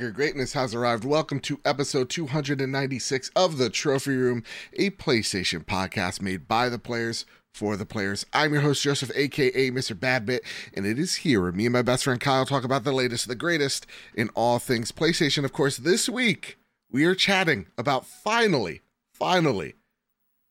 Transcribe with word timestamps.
Wait, 0.00 0.14
greatness 0.14 0.54
has 0.54 0.74
arrived. 0.74 1.04
Welcome 1.04 1.38
to 1.40 1.60
episode 1.64 2.10
296 2.10 3.30
of 3.36 3.58
The 3.58 3.70
Trophy 3.70 4.16
Room, 4.16 4.42
a 4.72 4.90
PlayStation 4.90 5.64
podcast 5.64 6.20
made 6.20 6.48
by 6.48 6.68
the 6.68 6.80
players 6.80 7.24
for 7.52 7.76
the 7.76 7.86
players. 7.86 8.26
I'm 8.32 8.52
your 8.52 8.62
host, 8.62 8.82
Joseph, 8.82 9.12
aka 9.14 9.70
Mr. 9.70 9.94
Badbit, 9.94 10.40
and 10.74 10.84
it 10.84 10.98
is 10.98 11.16
here 11.16 11.42
where 11.42 11.52
me 11.52 11.66
and 11.66 11.72
my 11.72 11.82
best 11.82 12.04
friend 12.04 12.20
Kyle 12.20 12.44
talk 12.44 12.64
about 12.64 12.82
the 12.82 12.92
latest, 12.92 13.28
the 13.28 13.36
greatest 13.36 13.86
in 14.16 14.30
all 14.30 14.58
things 14.58 14.90
PlayStation. 14.90 15.44
Of 15.44 15.52
course, 15.52 15.76
this 15.76 16.08
week 16.08 16.58
we 16.90 17.04
are 17.04 17.14
chatting 17.14 17.66
about 17.78 18.04
finally, 18.04 18.82
finally, 19.12 19.74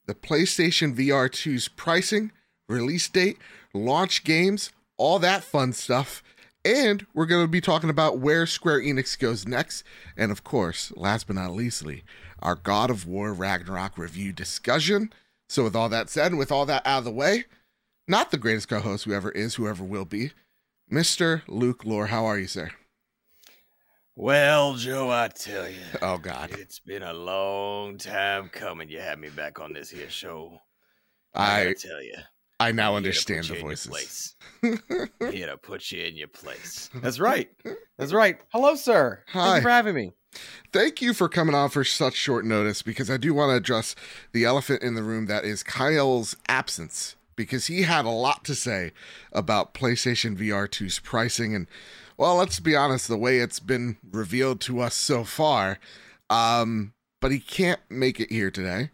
the 0.06 0.16
PlayStation 0.16 0.96
VR 0.96 1.30
2's 1.30 1.68
pricing, 1.68 2.32
release 2.70 3.10
date, 3.10 3.40
launch 3.74 4.24
games, 4.24 4.72
all 4.96 5.20
that 5.20 5.44
fun 5.44 5.74
stuff. 5.74 6.24
And 6.66 7.06
we're 7.14 7.26
going 7.26 7.44
to 7.44 7.50
be 7.50 7.62
talking 7.62 7.90
about 7.90 8.20
where 8.20 8.46
Square 8.46 8.82
Enix 8.82 9.20
goes 9.20 9.46
next. 9.46 9.84
And 10.16 10.32
of 10.32 10.44
course, 10.44 10.94
last 10.96 11.28
but 11.28 11.36
not 11.36 11.52
leastly, 11.52 12.04
our 12.40 12.56
God 12.56 12.90
of 12.90 13.06
War 13.06 13.34
Ragnarok 13.34 13.98
review 13.98 14.32
discussion. 14.32 15.12
So, 15.50 15.64
with 15.64 15.76
all 15.76 15.90
that 15.90 16.10
said, 16.10 16.32
and 16.32 16.40
with 16.40 16.52
all 16.52 16.66
that 16.66 16.86
out 16.86 17.00
of 17.00 17.04
the 17.04 17.12
way, 17.12 17.46
not 18.08 18.32
the 18.32 18.38
greatest 18.38 18.70
co 18.70 18.80
host 18.80 19.04
whoever 19.04 19.30
is, 19.32 19.56
whoever 19.56 19.84
will 19.84 20.06
be, 20.06 20.32
Mr. 20.92 21.42
Luke 21.48 21.84
Lore. 21.86 22.08
How 22.08 22.26
are 22.26 22.40
you, 22.40 22.48
sir? 22.48 22.72
Well, 24.16 24.76
Joe, 24.76 25.10
I 25.10 25.28
tell 25.30 25.68
you. 25.68 25.82
Oh, 26.02 26.18
God. 26.18 26.52
It's 26.52 26.80
been 26.80 27.04
a 27.04 27.14
long 27.14 27.98
time 27.98 28.48
coming. 28.50 28.90
You 28.90 29.00
had 29.00 29.20
me 29.20 29.30
back 29.30 29.60
on 29.60 29.74
this 29.74 29.90
here 29.90 30.10
show. 30.10 30.62
I, 31.34 31.70
I 31.70 31.74
tell 31.74 32.02
you. 32.02 32.18
I 32.60 32.72
now 32.72 32.96
understand 32.96 33.46
the 33.46 33.50
you 33.50 33.54
in 33.56 33.60
your 33.62 33.70
voices. 33.70 33.88
place. 33.88 34.36
Here 35.32 35.48
to 35.48 35.58
put 35.58 35.92
you 35.92 36.04
in 36.04 36.16
your 36.16 36.28
place. 36.28 36.90
That's 36.96 37.20
right. 37.20 37.50
That's 37.98 38.14
right. 38.14 38.40
Hello, 38.50 38.76
sir. 38.76 39.24
Thank 39.32 39.46
Hi. 39.46 39.56
you 39.58 39.62
for 39.62 39.70
having 39.70 39.96
me. 39.96 40.14
Thank 40.72 41.02
you 41.02 41.14
for 41.14 41.30
coming 41.30 41.56
on 41.56 41.70
for 41.70 41.84
such 41.84 42.16
short 42.16 42.46
notice 42.46 42.82
because 42.82 43.10
I 43.10 43.18
do 43.18 43.34
want 43.34 43.52
to 43.52 43.56
address 43.56 43.96
the 44.32 44.46
elephant 44.46 44.82
in 44.82 44.96
the 44.96 45.04
room 45.04 45.28
that 45.28 45.46
is 45.46 45.62
Kyle's 45.62 46.36
absence 46.48 47.16
because 47.36 47.68
he 47.68 47.84
had 47.84 48.06
a 48.06 48.10
lot 48.10 48.44
to 48.46 48.56
say 48.56 48.92
about 49.32 49.74
PlayStation 49.74 50.38
VR 50.38 50.68
2's 50.68 51.00
pricing 51.00 51.54
and 51.56 51.68
well, 52.18 52.36
let's 52.36 52.60
be 52.60 52.76
honest, 52.76 53.08
the 53.08 53.18
way 53.18 53.40
it's 53.40 53.60
been 53.60 53.98
revealed 54.12 54.62
to 54.62 54.80
us 54.82 54.94
so 54.94 55.24
far. 55.24 55.80
Um, 56.30 56.94
but 57.20 57.32
he 57.32 57.40
can't 57.40 57.80
make 57.90 58.20
it 58.20 58.32
here 58.32 58.52
today. 58.52 58.92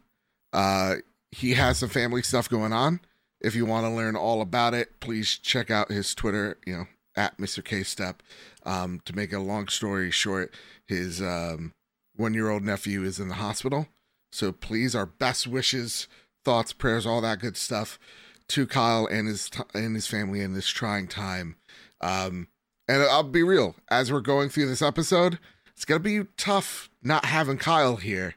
Uh, 0.53 0.95
he 1.31 1.53
has 1.53 1.79
some 1.79 1.89
family 1.89 2.23
stuff 2.23 2.49
going 2.49 2.73
on. 2.73 3.01
If 3.41 3.55
you 3.55 3.65
want 3.65 3.85
to 3.85 3.91
learn 3.91 4.15
all 4.15 4.41
about 4.41 4.73
it, 4.73 4.99
please 4.99 5.37
check 5.37 5.71
out 5.71 5.91
his 5.91 6.13
Twitter, 6.13 6.57
you 6.65 6.77
know, 6.77 6.87
at 7.15 7.37
Mr. 7.37 7.63
K 7.63 7.83
Step. 7.83 8.21
Um, 8.63 9.01
to 9.05 9.15
make 9.15 9.31
a 9.31 9.39
long 9.39 9.67
story 9.67 10.11
short, 10.11 10.53
his 10.85 11.21
um, 11.21 11.71
one 12.15 12.33
year 12.33 12.49
old 12.49 12.63
nephew 12.63 13.03
is 13.03 13.19
in 13.19 13.29
the 13.29 13.35
hospital. 13.35 13.87
So 14.31 14.51
please, 14.51 14.95
our 14.95 15.05
best 15.05 15.47
wishes, 15.47 16.07
thoughts, 16.43 16.73
prayers, 16.73 17.05
all 17.05 17.21
that 17.21 17.39
good 17.39 17.57
stuff 17.57 17.97
to 18.49 18.67
Kyle 18.67 19.05
and 19.05 19.27
his 19.27 19.49
t- 19.49 19.63
and 19.73 19.95
his 19.95 20.07
family 20.07 20.41
in 20.41 20.53
this 20.53 20.67
trying 20.67 21.07
time. 21.07 21.55
Um, 22.01 22.47
and 22.87 23.03
I'll 23.03 23.23
be 23.23 23.43
real, 23.43 23.75
as 23.89 24.11
we're 24.11 24.21
going 24.21 24.49
through 24.49 24.67
this 24.67 24.81
episode, 24.81 25.39
it's 25.75 25.85
gonna 25.85 25.99
be 25.99 26.23
tough 26.37 26.89
not 27.01 27.25
having 27.25 27.57
Kyle 27.57 27.97
here, 27.97 28.35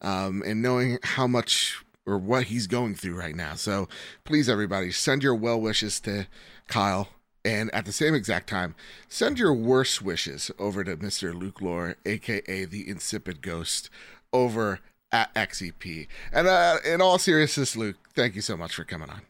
um, 0.00 0.42
and 0.44 0.60
knowing 0.60 0.98
how 1.02 1.26
much 1.26 1.83
or 2.06 2.18
what 2.18 2.44
he's 2.44 2.66
going 2.66 2.94
through 2.94 3.14
right 3.18 3.34
now. 3.36 3.54
So 3.54 3.88
please, 4.24 4.48
everybody, 4.48 4.90
send 4.92 5.22
your 5.22 5.34
well 5.34 5.60
wishes 5.60 6.00
to 6.00 6.26
Kyle. 6.68 7.08
And 7.46 7.72
at 7.74 7.84
the 7.84 7.92
same 7.92 8.14
exact 8.14 8.48
time, 8.48 8.74
send 9.06 9.38
your 9.38 9.52
worst 9.52 10.00
wishes 10.00 10.50
over 10.58 10.82
to 10.82 10.96
Mr. 10.96 11.38
Luke 11.38 11.60
Lore, 11.60 11.96
aka 12.06 12.64
the 12.64 12.88
Insipid 12.88 13.42
Ghost, 13.42 13.90
over 14.32 14.80
at 15.12 15.32
XEP. 15.34 16.08
And 16.32 16.46
uh, 16.48 16.78
in 16.86 17.02
all 17.02 17.18
seriousness, 17.18 17.76
Luke, 17.76 17.96
thank 18.14 18.34
you 18.34 18.40
so 18.40 18.56
much 18.56 18.74
for 18.74 18.84
coming 18.84 19.10
on. 19.10 19.20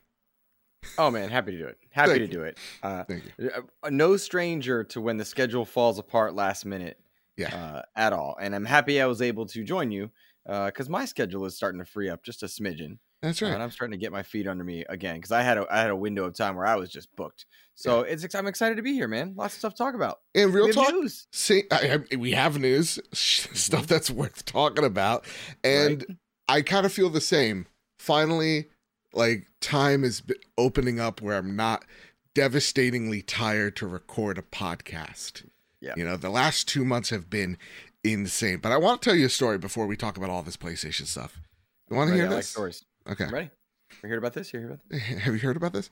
Oh 0.96 1.10
man, 1.10 1.28
happy 1.30 1.52
to 1.52 1.58
do 1.58 1.66
it. 1.66 1.78
Happy 1.90 2.14
to 2.14 2.20
you. 2.20 2.26
do 2.28 2.42
it. 2.42 2.58
Uh, 2.82 3.02
Thank 3.04 3.24
you. 3.38 3.50
uh, 3.82 3.90
no 3.90 4.16
stranger 4.16 4.84
to 4.84 5.00
when 5.00 5.16
the 5.16 5.24
schedule 5.24 5.64
falls 5.64 5.98
apart 5.98 6.34
last 6.34 6.64
minute 6.66 7.00
Yeah. 7.36 7.54
uh, 7.56 7.82
at 7.96 8.12
all, 8.12 8.36
and 8.40 8.54
I'm 8.54 8.66
happy 8.66 9.00
I 9.00 9.06
was 9.06 9.22
able 9.22 9.46
to 9.46 9.64
join 9.64 9.90
you 9.90 10.10
because 10.46 10.88
my 10.88 11.04
schedule 11.04 11.44
is 11.46 11.56
starting 11.56 11.78
to 11.80 11.84
free 11.86 12.08
up 12.08 12.22
just 12.22 12.42
a 12.42 12.46
smidgen, 12.46 12.98
That's 13.22 13.40
uh, 13.40 13.46
right. 13.46 13.54
and 13.54 13.62
I'm 13.62 13.70
starting 13.70 13.98
to 13.98 14.02
get 14.02 14.12
my 14.12 14.22
feet 14.22 14.46
under 14.46 14.62
me 14.64 14.84
again 14.88 15.16
because 15.16 15.32
I 15.32 15.42
had 15.42 15.56
a 15.58 15.66
I 15.70 15.80
had 15.80 15.90
a 15.90 15.96
window 15.96 16.24
of 16.24 16.34
time 16.34 16.56
where 16.56 16.66
I 16.66 16.76
was 16.76 16.90
just 16.90 17.14
booked. 17.16 17.46
So 17.74 18.00
it's 18.02 18.22
ex- 18.24 18.34
I'm 18.34 18.46
excited 18.46 18.76
to 18.76 18.82
be 18.82 18.92
here, 18.92 19.08
man. 19.08 19.34
Lots 19.36 19.54
of 19.54 19.58
stuff 19.58 19.74
to 19.74 19.78
talk 19.78 19.94
about. 19.94 20.20
And 20.34 20.52
real 20.54 20.66
We 20.66 20.72
talk, 20.72 20.92
news. 20.92 21.26
say, 21.32 21.64
I, 21.72 22.00
I- 22.12 22.16
we 22.16 22.32
have 22.32 22.58
news, 22.58 22.98
stuff 23.12 23.86
that's 23.86 24.10
worth 24.10 24.44
talking 24.44 24.84
about. 24.84 25.24
And 25.64 26.04
Right? 26.08 26.16
I 26.48 26.62
kind 26.62 26.84
of 26.86 26.92
feel 26.92 27.08
the 27.10 27.20
same. 27.22 27.66
Finally, 27.98 28.68
like 29.14 29.46
time 29.60 30.04
is 30.04 30.22
opening 30.58 31.00
up 31.00 31.22
where 31.22 31.38
I'm 31.38 31.56
not 31.56 31.84
devastatingly 32.34 33.22
tired 33.22 33.76
to 33.76 33.86
record 33.86 34.36
a 34.38 34.42
podcast. 34.42 35.46
Yeah. 35.80 35.94
You 35.96 36.04
know, 36.04 36.16
the 36.16 36.30
last 36.30 36.68
two 36.68 36.84
months 36.84 37.10
have 37.10 37.30
been 37.30 37.56
insane. 38.04 38.58
But 38.58 38.72
I 38.72 38.76
want 38.76 39.02
to 39.02 39.08
tell 39.10 39.16
you 39.16 39.26
a 39.26 39.30
story 39.30 39.58
before 39.58 39.86
we 39.86 39.96
talk 39.96 40.16
about 40.16 40.30
all 40.30 40.42
this 40.42 40.56
PlayStation 40.56 41.06
stuff. 41.06 41.40
You 41.90 41.96
want 41.96 42.10
to 42.10 42.14
hear 42.14 42.26
I 42.26 42.28
like 42.28 42.36
this? 42.38 42.48
stories. 42.48 42.84
okay. 43.08 43.26
You 43.26 43.30
ready? 43.30 43.50
You 44.02 44.08
heard 44.08 44.18
about 44.18 44.32
this? 44.34 44.52
You 44.52 44.60
heard 44.60 44.70
about 44.72 44.88
this? 44.88 45.02
Have 45.22 45.34
you 45.34 45.40
heard 45.40 45.56
about 45.56 45.72
this? 45.72 45.90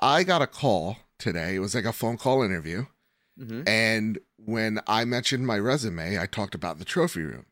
I 0.00 0.22
got 0.24 0.42
a 0.42 0.46
call 0.46 0.98
today. 1.18 1.54
It 1.54 1.60
was 1.60 1.74
like 1.74 1.84
a 1.84 1.92
phone 1.92 2.16
call 2.16 2.42
interview. 2.42 2.86
Mm-hmm. 3.40 3.62
And 3.66 4.18
when 4.44 4.80
I 4.86 5.04
mentioned 5.04 5.46
my 5.46 5.58
resume, 5.58 6.18
I 6.18 6.26
talked 6.26 6.54
about 6.54 6.78
the 6.78 6.84
trophy 6.84 7.22
room. 7.22 7.46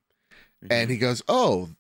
Mm-hmm. 0.63 0.73
And 0.73 0.91
he 0.91 0.97
goes, 0.97 1.23
Oh, 1.29 1.71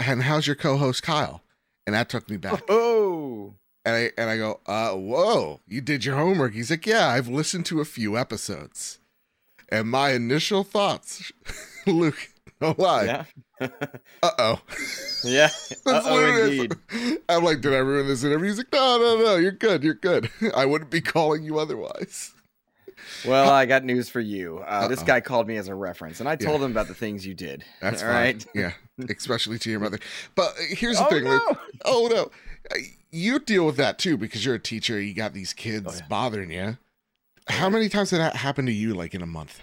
and 0.00 0.22
how's 0.22 0.46
your 0.46 0.56
co 0.56 0.76
host 0.76 1.02
Kyle? 1.02 1.42
And 1.86 1.94
that 1.94 2.08
took 2.08 2.28
me 2.28 2.36
back. 2.36 2.62
Oh, 2.68 3.54
And 3.84 3.94
I 3.94 4.10
and 4.18 4.28
I 4.30 4.36
go, 4.36 4.60
uh, 4.66 4.92
whoa, 4.92 5.60
you 5.66 5.80
did 5.80 6.04
your 6.04 6.16
homework. 6.16 6.54
He's 6.54 6.70
like, 6.70 6.86
Yeah, 6.86 7.08
I've 7.08 7.28
listened 7.28 7.66
to 7.66 7.80
a 7.80 7.84
few 7.84 8.16
episodes. 8.16 8.98
And 9.68 9.88
my 9.90 10.10
initial 10.12 10.62
thoughts, 10.64 11.32
Luke, 11.92 12.28
lie. 12.78 13.04
yeah, 13.04 13.24
Uh 14.22 14.30
oh. 14.38 14.60
yeah. 15.24 15.48
Literally- 15.86 16.58
indeed. 16.60 16.74
I'm 17.28 17.44
like, 17.44 17.60
did 17.60 17.74
I 17.74 17.78
ruin 17.78 18.06
this 18.06 18.24
interview? 18.24 18.48
He's 18.48 18.58
like, 18.58 18.72
no, 18.72 18.98
no, 18.98 19.22
no, 19.24 19.36
you're 19.36 19.52
good, 19.52 19.82
you're 19.84 19.94
good. 19.94 20.30
I 20.54 20.64
wouldn't 20.66 20.90
be 20.90 21.00
calling 21.00 21.42
you 21.44 21.58
otherwise. 21.58 22.32
Well, 23.26 23.50
I 23.50 23.66
got 23.66 23.84
news 23.84 24.08
for 24.08 24.20
you. 24.20 24.58
Uh, 24.66 24.88
this 24.88 25.02
guy 25.02 25.20
called 25.20 25.46
me 25.46 25.56
as 25.58 25.68
a 25.68 25.74
reference, 25.74 26.20
and 26.20 26.28
I 26.28 26.32
Yeah. 26.32 26.46
told 26.48 26.62
him 26.62 26.70
about 26.70 26.88
the 26.88 26.94
things 26.94 27.26
you 27.26 27.34
did. 27.34 27.64
That's 27.80 28.02
all 28.02 28.08
fine. 28.08 28.14
right. 28.22 28.46
Yeah, 28.54 28.72
especially 29.16 29.58
to 29.60 29.70
your 29.70 29.80
mother. 29.80 29.98
But 30.34 30.50
uh, 30.58 30.62
here's 30.70 30.98
the 30.98 31.06
Oh, 31.06 31.10
thing. 31.10 31.24
Luke. 31.24 31.42
no. 31.48 31.58
oh 31.84 32.08
no 32.12 32.30
Uh, 32.74 32.78
you 33.12 33.38
deal 33.38 33.64
with 33.66 33.76
that 33.76 33.98
too 33.98 34.16
because 34.16 34.44
you're 34.44 34.56
a 34.56 34.58
teacher 34.60 35.00
you 35.00 35.14
got 35.14 35.32
these 35.34 35.52
kids 35.52 35.86
Oh, 35.88 35.94
yeah. 35.94 36.06
bothering 36.08 36.50
you 36.50 36.78
how 37.48 37.70
many 37.70 37.88
times 37.88 38.10
did 38.10 38.18
that 38.18 38.34
happen 38.36 38.66
to 38.66 38.72
you 38.72 38.92
like 38.92 39.14
in 39.14 39.22
a 39.22 39.26
month 39.26 39.60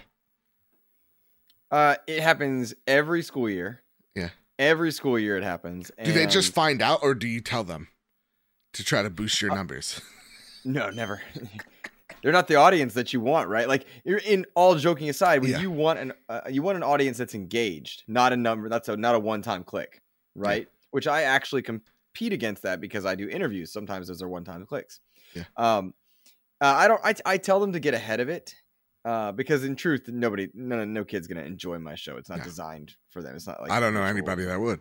Uh, 1.74 1.96
it 2.06 2.20
happens 2.20 2.72
every 2.86 3.22
school 3.22 3.50
year. 3.50 3.82
Yeah. 4.14 4.28
Every 4.58 4.92
school 4.92 5.18
year 5.18 5.36
it 5.36 5.42
happens. 5.42 5.90
do 6.04 6.12
they 6.12 6.26
just 6.26 6.54
find 6.54 6.80
out 6.80 7.00
or 7.02 7.14
do 7.14 7.26
you 7.26 7.40
tell 7.40 7.64
them 7.64 7.88
to 8.74 8.84
try 8.84 9.02
to 9.02 9.10
boost 9.10 9.42
your 9.42 9.50
Uh, 9.50 9.56
numbers 9.56 10.00
no, 10.64 10.90
never. 10.90 11.20
They're 12.22 12.32
not 12.32 12.46
the 12.48 12.54
audience 12.56 12.94
that 12.94 13.12
you 13.12 13.20
want, 13.20 13.48
right? 13.48 13.66
Like 13.68 13.86
you're 14.04 14.18
in 14.18 14.46
all 14.54 14.76
joking 14.76 15.08
aside, 15.10 15.42
when 15.42 15.50
Yeah. 15.50 15.60
you 15.60 15.70
want 15.70 15.98
an 15.98 16.12
uh, 16.28 16.42
you 16.48 16.62
want 16.62 16.76
an 16.76 16.82
audience 16.82 17.18
that's 17.18 17.34
engaged, 17.34 18.04
not 18.06 18.32
a 18.32 18.36
number. 18.36 18.68
That's 18.68 18.88
a 18.88 18.96
not 18.96 19.14
a 19.14 19.18
one 19.18 19.42
time 19.42 19.64
click, 19.64 20.00
right? 20.34 20.68
Which 20.92 21.06
I 21.08 21.22
actually 21.22 21.62
compete 21.62 22.32
against 22.32 22.62
that 22.62 22.80
because 22.80 23.04
I 23.04 23.14
do 23.14 23.28
interviews. 23.28 23.72
Sometimes 23.72 24.06
those 24.08 24.22
are 24.22 24.28
one 24.28 24.44
time 24.44 24.64
clicks. 24.64 25.00
Yeah. 25.34 25.42
Um, 25.56 25.92
uh, 26.62 26.66
I 26.76 26.88
don't. 26.88 27.00
I, 27.04 27.14
I 27.26 27.36
tell 27.36 27.58
them 27.60 27.72
to 27.72 27.80
get 27.80 27.92
ahead 27.94 28.20
of 28.20 28.28
it. 28.28 28.54
Uh, 29.04 29.32
because 29.32 29.64
in 29.64 29.76
truth, 29.76 30.08
nobody, 30.08 30.48
no, 30.54 30.82
no 30.84 31.04
kid's 31.04 31.26
gonna 31.26 31.42
enjoy 31.42 31.78
my 31.78 31.94
show. 31.94 32.16
It's 32.16 32.30
not 32.30 32.42
designed 32.42 32.94
for 33.10 33.22
them. 33.22 33.36
It's 33.36 33.46
not 33.46 33.60
like 33.60 33.70
i 33.70 33.78
don't 33.78 33.92
know 33.94 34.02
anybody 34.02 34.44
that 34.44 34.58
would 34.58 34.80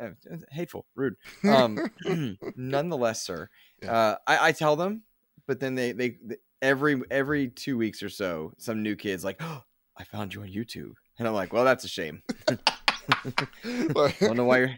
uh, 0.00 0.10
hateful, 0.50 0.84
rude. 0.94 1.14
Um, 1.44 1.78
nonetheless, 2.56 3.22
sir, 3.22 3.48
Yeah. 3.82 3.92
uh, 3.92 4.16
I, 4.26 4.48
I 4.48 4.52
tell 4.52 4.76
them, 4.76 5.02
but 5.46 5.60
then 5.60 5.74
they, 5.74 5.92
they 5.92 6.18
they 6.22 6.36
every 6.60 7.00
every 7.10 7.48
two 7.48 7.78
weeks 7.78 8.02
or 8.02 8.10
so, 8.10 8.52
some 8.58 8.82
new 8.82 8.94
kids 8.96 9.24
like, 9.24 9.36
oh, 9.40 9.62
I 9.96 10.04
found 10.04 10.34
you 10.34 10.42
on 10.42 10.48
YouTube, 10.48 10.92
and 11.18 11.26
I'm 11.26 11.32
like, 11.34 11.52
well, 11.54 11.64
that's 11.64 11.84
a 11.84 11.88
shame. 11.88 12.22
don't 14.20 14.36
know 14.36 14.44
why 14.44 14.58
you're 14.58 14.76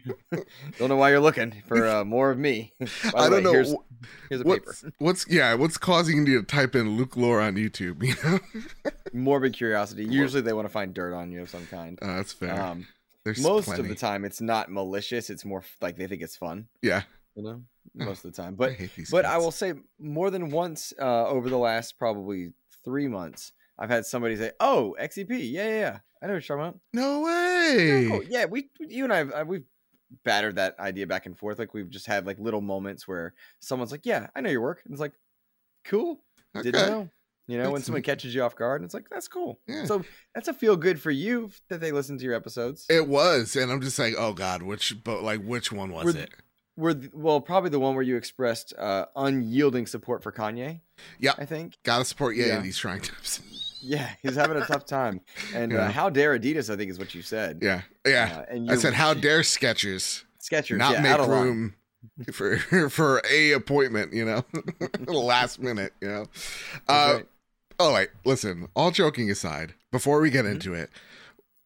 don't 0.77 0.89
know 0.89 0.95
why 0.95 1.09
you're 1.09 1.19
looking 1.19 1.61
for 1.67 1.85
uh, 1.87 2.03
more 2.05 2.31
of 2.31 2.37
me. 2.37 2.73
I 3.15 3.29
don't 3.29 3.31
way, 3.31 3.41
know 3.41 3.51
Here's, 3.51 3.75
here's 4.29 4.41
a 4.41 4.43
paper. 4.45 4.65
what's, 4.65 4.85
what's 4.99 5.27
yeah 5.29 5.53
what's 5.55 5.77
causing 5.77 6.25
you 6.27 6.39
to 6.39 6.45
type 6.45 6.75
in 6.75 6.97
luke 6.97 7.15
lore 7.17 7.41
on 7.41 7.55
youtube 7.55 8.01
you 8.03 8.15
know 8.23 8.39
Morbid 9.13 9.53
curiosity. 9.53 10.05
Usually, 10.05 10.41
they 10.41 10.53
want 10.53 10.67
to 10.67 10.71
find 10.71 10.93
dirt 10.93 11.13
on 11.15 11.31
you 11.31 11.41
of 11.41 11.49
some 11.49 11.65
kind. 11.67 11.97
uh, 12.01 12.17
that's 12.17 12.31
fair 12.33 12.61
Um, 12.61 12.87
There's 13.23 13.41
most 13.41 13.65
plenty. 13.65 13.81
of 13.81 13.87
the 13.89 13.95
time, 13.95 14.23
it's 14.23 14.39
not 14.41 14.69
malicious. 14.71 15.29
It's 15.31 15.43
more 15.43 15.63
like 15.81 15.97
they 15.97 16.05
think 16.07 16.21
it's 16.21 16.35
fun. 16.37 16.67
yeah 16.81 17.03
You 17.35 17.43
know, 17.43 17.61
Oh, 17.99 18.05
most 18.05 18.23
of 18.23 18.31
the 18.35 18.41
time. 18.41 18.53
I 18.53 18.55
But 18.55 18.77
these 18.95 19.09
But 19.09 19.25
I 19.25 19.37
will 19.39 19.51
say 19.51 19.73
more 19.99 20.29
than 20.29 20.51
once 20.51 20.93
uh, 21.01 21.25
over 21.27 21.49
the 21.49 21.57
last 21.57 21.97
probably 21.97 22.53
three 22.85 23.07
months, 23.07 23.51
I've 23.79 23.89
had 23.89 24.05
somebody 24.05 24.35
say, 24.35 24.51
"Oh, 24.59 24.95
XEP, 25.01 25.29
yeah, 25.29 25.67
yeah, 25.67 25.69
yeah. 25.79 25.99
I 26.21 26.27
know 26.27 26.33
what 26.33 26.47
you're 26.49 26.57
talking 26.57 26.69
about." 26.69 26.79
No 26.93 27.27
Yeah, 27.27 27.83
way. 28.03 28.07
cool. 28.09 28.23
Yeah, 28.29 28.45
we, 28.45 28.69
you 28.79 29.03
and 29.03 29.13
I, 29.13 29.17
have- 29.17 29.31
uh, 29.31 29.45
we've 29.47 29.65
battered 30.23 30.55
that 30.55 30.79
idea 30.79 31.05
back 31.07 31.25
and 31.25 31.37
forth. 31.37 31.59
Like 31.59 31.73
we've 31.73 31.89
just 31.89 32.07
had 32.07 32.25
like 32.25 32.39
little 32.39 32.61
moments 32.61 33.07
where 33.07 33.33
someone's 33.59 33.91
like, 33.91 34.05
"Yeah, 34.05 34.27
I 34.35 34.41
know 34.41 34.49
your 34.49 34.61
work," 34.61 34.81
and 34.85 34.91
it's 34.93 35.01
like, 35.01 35.13
"Cool, 35.85 36.21
didn't 36.55 36.73
know." 36.89 37.09
You 37.47 37.57
know, 37.57 37.71
when 37.71 37.81
someone 37.81 38.03
catches 38.03 38.35
you 38.35 38.43
off 38.43 38.55
guard, 38.55 38.79
and 38.81 38.85
it's 38.87 38.93
like, 38.93 39.09
"That's 39.09 39.27
cool." 39.27 39.59
Yeah. 39.67 39.85
So 39.85 40.03
that's 40.35 40.47
a 40.47 40.53
feel 40.53 40.77
good 40.77 41.01
for 41.01 41.09
you 41.09 41.49
that 41.69 41.81
they 41.81 41.91
listen 41.91 42.17
to 42.19 42.23
your 42.23 42.35
episodes. 42.35 42.85
It 42.89 43.07
was, 43.07 43.55
and 43.55 43.71
I'm 43.71 43.81
just 43.81 43.97
like, 43.97 44.13
oh 44.17 44.33
god, 44.33 44.61
which 44.61 45.03
but 45.03 45.23
like 45.23 45.41
which 45.43 45.71
one 45.71 45.91
was 45.91 46.05
Were 46.05 46.11
it? 46.21 46.29
Were 46.77 46.93
th- 46.93 47.11
well, 47.13 47.41
probably 47.41 47.71
the 47.71 47.79
one 47.79 47.95
where 47.95 48.03
you 48.03 48.15
expressed 48.17 48.73
uh, 48.77 49.07
unyielding 49.15 49.87
support 49.87 50.21
for 50.23 50.31
Kanye. 50.31 50.81
Yeah. 51.19 51.33
I 51.39 51.45
think. 51.45 51.77
Gotta 51.83 52.05
support 52.05 52.35
yeah, 52.35 52.45
Yeah. 52.47 52.57
in 52.57 52.63
these 52.63 52.77
trying 52.77 53.01
times. 53.01 53.41
Yeah, 53.81 54.09
he's 54.21 54.35
having 54.35 54.57
a 54.61 54.65
tough 54.65 54.85
time. 54.85 55.21
And 55.53 55.71
Yeah. 55.71 55.85
uh, 55.87 55.91
how 55.91 56.09
dare 56.09 56.37
Adidas? 56.37 56.71
I 56.73 56.75
think 56.77 56.91
is 56.91 56.99
what 56.99 57.13
you 57.15 57.21
said. 57.21 57.59
yeah, 57.61 57.81
yeah. 58.05 58.39
Uh, 58.49 58.53
and 58.53 58.71
I 58.71 58.75
said, 58.75 58.93
how 58.93 59.13
dare 59.13 59.41
Skechers 59.41 60.23
Skechers 60.41 60.77
not 60.77 60.93
yeah, 60.93 61.01
make 61.01 61.27
room 61.27 61.75
for 62.31 62.57
for 62.89 63.21
a 63.29 63.51
appointment? 63.53 64.13
You 64.13 64.25
know, 64.25 64.45
last 65.13 65.59
minute. 65.59 65.93
You 66.01 66.07
know. 66.09 66.25
Uh, 66.87 67.13
right. 67.17 67.27
All 67.79 67.93
right, 67.93 68.09
listen, 68.25 68.67
all 68.75 68.91
joking 68.91 69.31
aside, 69.31 69.73
before 69.91 70.19
we 70.19 70.29
get 70.29 70.43
Mhm. 70.43 70.51
into 70.51 70.73
it, 70.73 70.89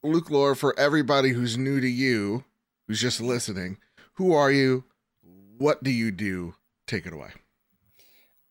Luke 0.03 0.29
Lore, 0.29 0.53
for 0.53 0.77
everybody 0.79 1.29
who's 1.29 1.57
new 1.57 1.81
to 1.81 1.87
you, 1.87 2.43
who's 2.87 3.01
just 3.01 3.19
listening, 3.19 3.77
who 4.13 4.31
are 4.33 4.51
you? 4.51 4.83
What 5.57 5.81
do 5.83 5.89
you 5.89 6.11
do? 6.11 6.53
Take 6.85 7.07
it 7.07 7.13
away. 7.13 7.31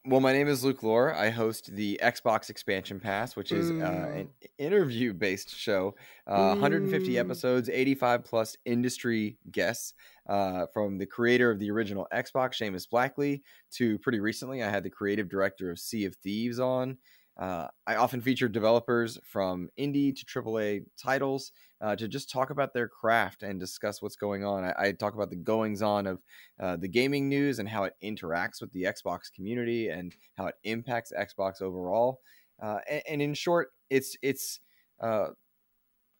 Well, 0.04 0.18
my 0.18 0.32
name 0.32 0.48
is 0.48 0.64
Luke 0.64 0.82
Lore. 0.82 1.14
I 1.14 1.30
host 1.30 1.76
the 1.76 2.00
Xbox 2.02 2.50
Expansion 2.50 2.98
Pass, 2.98 3.36
which 3.36 3.52
is 3.52 3.70
uh, 3.70 4.10
an 4.12 4.28
interview-based 4.58 5.56
show. 5.56 5.94
Uh, 6.26 6.56
150 6.56 7.16
episodes, 7.18 7.68
85 7.68 8.24
plus 8.24 8.56
industry 8.64 9.38
guests, 9.52 9.94
uh, 10.28 10.66
from 10.74 10.98
the 10.98 11.06
creator 11.06 11.52
of 11.52 11.60
the 11.60 11.70
original 11.70 12.08
Xbox, 12.12 12.60
Seamus 12.60 12.90
Blackley, 12.90 13.42
to 13.74 13.96
pretty 14.00 14.18
recently, 14.18 14.60
I 14.64 14.70
had 14.70 14.82
the 14.82 14.90
creative 14.90 15.28
director 15.28 15.70
of 15.70 15.78
Sea 15.78 16.04
of 16.04 16.16
Thieves 16.16 16.58
on. 16.58 16.98
Uh, 17.38 17.66
I 17.86 17.96
often 17.96 18.20
feature 18.20 18.48
developers 18.48 19.18
from 19.24 19.70
indie 19.78 20.14
to 20.14 20.24
AAA 20.24 20.84
titles 21.02 21.52
uh, 21.80 21.96
to 21.96 22.06
just 22.06 22.30
talk 22.30 22.50
about 22.50 22.74
their 22.74 22.88
craft 22.88 23.42
and 23.42 23.58
discuss 23.58 24.02
what's 24.02 24.16
going 24.16 24.44
on. 24.44 24.64
I, 24.64 24.74
I 24.78 24.92
talk 24.92 25.14
about 25.14 25.30
the 25.30 25.36
goings 25.36 25.82
on 25.82 26.06
of 26.06 26.22
uh, 26.60 26.76
the 26.76 26.88
gaming 26.88 27.28
news 27.28 27.58
and 27.58 27.68
how 27.68 27.84
it 27.84 27.94
interacts 28.04 28.60
with 28.60 28.70
the 28.72 28.84
Xbox 28.84 29.32
community 29.34 29.88
and 29.88 30.14
how 30.36 30.46
it 30.46 30.56
impacts 30.64 31.12
Xbox 31.18 31.62
overall. 31.62 32.20
Uh, 32.62 32.78
and, 32.88 33.02
and 33.08 33.22
in 33.22 33.34
short, 33.34 33.72
it's 33.88 34.16
it's 34.22 34.60
uh, 35.00 35.28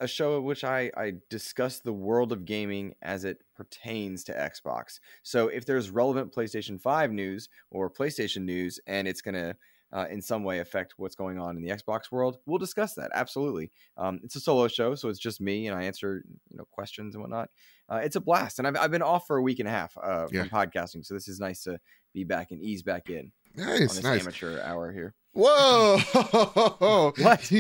a 0.02 0.08
show 0.08 0.36
in 0.36 0.44
which 0.44 0.64
I, 0.64 0.90
I 0.96 1.12
discuss 1.30 1.78
the 1.78 1.92
world 1.92 2.32
of 2.32 2.44
gaming 2.44 2.94
as 3.02 3.24
it 3.24 3.38
pertains 3.54 4.24
to 4.24 4.32
Xbox. 4.32 4.98
So 5.22 5.46
if 5.46 5.64
there's 5.64 5.90
relevant 5.90 6.34
PlayStation 6.34 6.80
5 6.80 7.12
news 7.12 7.48
or 7.70 7.88
PlayStation 7.88 8.42
news 8.42 8.80
and 8.86 9.06
it's 9.06 9.22
going 9.22 9.36
to 9.36 9.56
uh, 9.92 10.06
in 10.10 10.22
some 10.22 10.42
way 10.44 10.58
affect 10.60 10.94
what's 10.96 11.14
going 11.14 11.38
on 11.38 11.56
in 11.56 11.62
the 11.62 11.70
Xbox 11.70 12.10
world, 12.10 12.38
we'll 12.46 12.58
discuss 12.58 12.94
that. 12.94 13.10
Absolutely. 13.14 13.70
Um, 13.96 14.20
it's 14.22 14.36
a 14.36 14.40
solo 14.40 14.68
show, 14.68 14.94
so 14.94 15.08
it's 15.08 15.18
just 15.18 15.40
me 15.40 15.66
and 15.66 15.76
I 15.76 15.84
answer 15.84 16.22
you 16.50 16.56
know 16.56 16.64
questions 16.72 17.14
and 17.14 17.22
whatnot. 17.22 17.50
Uh, 17.88 18.00
it's 18.02 18.16
a 18.16 18.20
blast, 18.20 18.58
and 18.58 18.66
I've, 18.66 18.76
I've 18.76 18.90
been 18.90 19.02
off 19.02 19.26
for 19.26 19.36
a 19.36 19.42
week 19.42 19.58
and 19.58 19.68
a 19.68 19.72
half 19.72 19.96
uh, 20.02 20.26
Yeah. 20.32 20.44
from 20.44 20.50
podcasting, 20.50 21.04
so 21.04 21.12
this 21.14 21.28
is 21.28 21.38
nice 21.40 21.62
to 21.64 21.78
be 22.14 22.24
back 22.24 22.50
and 22.52 22.62
ease 22.62 22.82
back 22.82 23.10
in 23.10 23.32
on 23.58 23.66
Nice, 23.66 23.94
this 23.94 24.02
nice. 24.02 24.22
amateur 24.22 24.60
hour 24.62 24.92
here. 24.92 25.14
Whoa! 25.34 25.98
What? 27.18 27.52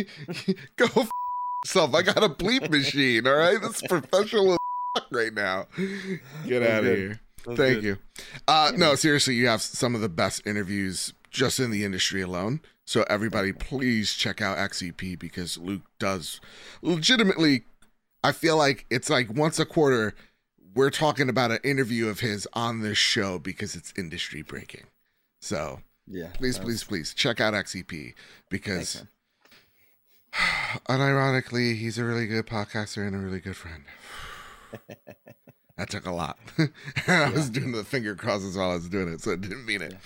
Go 0.76 0.84
f- 0.86 1.10
yourself. 1.64 1.94
I 1.94 2.02
got 2.02 2.22
a 2.24 2.28
bleep 2.28 2.70
machine. 2.70 3.26
All 3.26 3.34
right, 3.34 3.58
that's 3.60 3.82
professional 3.82 4.56
right 5.10 5.32
now. 5.34 5.66
Get 6.46 6.62
out 6.62 6.84
of 6.84 6.96
here. 6.96 7.20
That's 7.46 7.58
Thank 7.58 7.74
good. 7.80 7.84
you. 7.84 7.98
Uh, 8.46 8.72
no, 8.76 8.94
seriously, 8.94 9.34
you 9.34 9.48
have 9.48 9.62
some 9.62 9.94
of 9.94 10.00
the 10.00 10.08
best 10.08 10.46
interviews 10.46 11.12
just 11.32 11.58
in 11.58 11.70
the 11.70 11.84
industry 11.84 12.20
alone. 12.20 12.60
So 12.84 13.04
everybody, 13.08 13.52
please 13.52 14.14
check 14.14 14.40
out 14.40 14.58
XEP 14.58 15.18
because 15.18 15.58
Luke 15.58 15.82
does 15.98 16.40
legitimately. 16.82 17.64
I 18.22 18.30
feel 18.32 18.56
like 18.56 18.86
it's 18.90 19.10
like 19.10 19.34
once 19.34 19.58
a 19.58 19.64
quarter 19.66 20.14
we're 20.74 20.90
talking 20.90 21.28
about 21.28 21.50
an 21.50 21.58
interview 21.64 22.08
of 22.08 22.20
his 22.20 22.48
on 22.54 22.80
this 22.80 22.96
show 22.96 23.38
because 23.38 23.74
it's 23.74 23.92
industry 23.96 24.42
breaking. 24.42 24.84
So 25.40 25.80
Yeah. 26.06 26.28
please, 26.32 26.58
please, 26.58 26.82
please 26.84 27.12
check 27.14 27.40
out 27.40 27.52
XEP 27.52 28.14
because 28.48 29.02
unironically, 30.88 31.76
he's 31.76 31.98
a 31.98 32.04
really 32.04 32.26
good 32.26 32.46
podcaster 32.46 33.06
and 33.06 33.14
a 33.14 33.18
really 33.18 33.40
good 33.40 33.56
friend. 33.56 33.84
that 35.82 35.90
took 35.90 36.06
a 36.06 36.12
lot. 36.12 36.38
I 37.08 37.30
was 37.30 37.50
doing 37.50 37.72
the 37.72 37.82
finger 37.82 38.14
crosses 38.14 38.56
while 38.56 38.70
I 38.70 38.74
was 38.74 38.88
doing 38.88 39.12
it, 39.12 39.20
so 39.20 39.32
I 39.32 39.36
didn't 39.36 39.66
mean 39.66 39.82
it. 39.82 39.96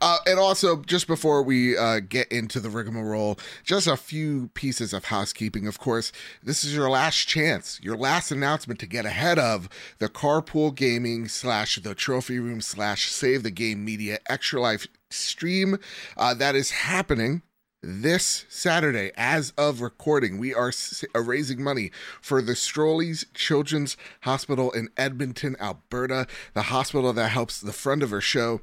Uh, 0.00 0.16
and 0.26 0.38
also, 0.38 0.80
just 0.80 1.06
before 1.06 1.42
we 1.42 1.76
uh, 1.76 2.00
get 2.00 2.32
into 2.32 2.58
the 2.58 2.70
rigmarole, 2.70 3.38
just 3.62 3.86
a 3.86 3.98
few 3.98 4.48
pieces 4.54 4.94
of 4.94 5.04
housekeeping. 5.04 5.66
Of 5.66 5.78
course, 5.78 6.10
this 6.42 6.64
is 6.64 6.74
your 6.74 6.88
last 6.88 7.28
chance, 7.28 7.78
your 7.82 7.98
last 7.98 8.30
announcement 8.30 8.80
to 8.80 8.86
get 8.86 9.04
ahead 9.04 9.38
of 9.38 9.68
the 9.98 10.08
Carpool 10.08 10.74
Gaming 10.74 11.28
slash 11.28 11.76
the 11.82 11.94
Trophy 11.94 12.38
Room 12.38 12.62
slash 12.62 13.10
Save 13.10 13.42
the 13.42 13.50
Game 13.50 13.84
Media 13.84 14.20
Extra 14.30 14.62
Life 14.62 14.86
stream 15.10 15.76
uh, 16.16 16.32
that 16.32 16.56
is 16.56 16.70
happening 16.70 17.42
this 17.82 18.46
Saturday, 18.48 19.12
as 19.16 19.52
of 19.56 19.80
recording, 19.80 20.38
we 20.38 20.54
are 20.54 20.72
uh, 21.14 21.20
raising 21.20 21.62
money 21.62 21.90
for 22.20 22.42
the 22.42 22.56
Stollery's 22.56 23.26
Children's 23.34 23.96
Hospital 24.22 24.72
in 24.72 24.88
Edmonton, 24.96 25.56
Alberta, 25.60 26.26
the 26.54 26.62
hospital 26.62 27.12
that 27.12 27.28
helps 27.28 27.60
the 27.60 27.72
friend 27.72 28.02
of 28.02 28.12
our 28.12 28.20
show. 28.20 28.60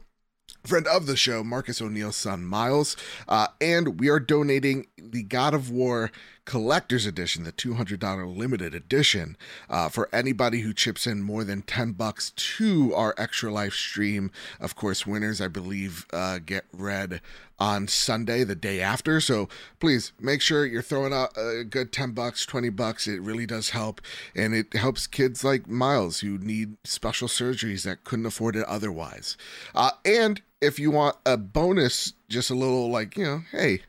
Friend 0.66 0.88
of 0.88 1.08
the 1.08 1.18
show, 1.18 1.44
Marcus 1.44 1.82
O'Neill's 1.82 2.16
son 2.16 2.46
Miles, 2.46 2.96
uh, 3.28 3.48
and 3.60 4.00
we 4.00 4.10
are 4.10 4.20
donating 4.20 4.88
the 4.98 5.24
God 5.24 5.54
of 5.54 5.70
War 5.70 6.10
Collector's 6.46 7.06
Edition, 7.06 7.44
the 7.44 7.52
$200 7.52 8.36
limited 8.36 8.76
edition, 8.76 9.38
uh, 9.70 9.90
for 9.90 10.10
anybody 10.14 10.62
who 10.62 10.74
chips 10.74 11.08
in 11.08 11.22
more 11.22 11.44
than 11.44 11.62
10 11.62 11.94
bucks 11.94 12.32
to 12.32 12.94
our 12.94 13.16
Extra 13.18 13.52
Life 13.52 13.74
stream. 13.74 14.32
Of 14.60 14.76
course, 14.76 15.08
winners, 15.08 15.40
I 15.40 15.48
believe, 15.48 16.06
uh, 16.12 16.40
get 16.46 16.66
read 16.74 17.22
on 17.60 17.88
Sunday, 17.88 18.44
the 18.44 18.56
day 18.56 18.82
after. 18.82 19.22
So 19.22 19.48
please 19.80 20.12
make 20.20 20.42
sure 20.42 20.66
you're 20.66 20.82
throwing 20.82 21.14
out 21.14 21.38
a 21.38 21.64
good 21.64 21.94
10 21.94 22.12
bucks, 22.12 22.46
20 22.46 22.70
bucks. 22.70 23.08
It 23.08 23.22
really 23.22 23.46
does 23.46 23.70
help. 23.70 24.02
And 24.36 24.54
it 24.54 24.74
helps 24.74 25.08
kids 25.08 25.44
like 25.44 25.68
Miles 25.68 26.20
who 26.20 26.38
need 26.38 26.76
special 26.84 27.28
surgeries 27.28 27.84
that 27.84 28.04
couldn't 28.04 28.26
afford 28.26 28.56
it 28.56 28.66
otherwise. 28.66 29.38
Uh, 29.74 29.92
and 30.04 30.42
if 30.62 30.78
you 30.80 30.92
want 30.92 31.18
a 31.26 31.38
bonus, 31.38 32.14
just 32.28 32.50
a 32.50 32.56
little 32.56 32.90
like, 32.90 33.18
you 33.18 33.24
know, 33.24 33.42
hey, 33.52 33.84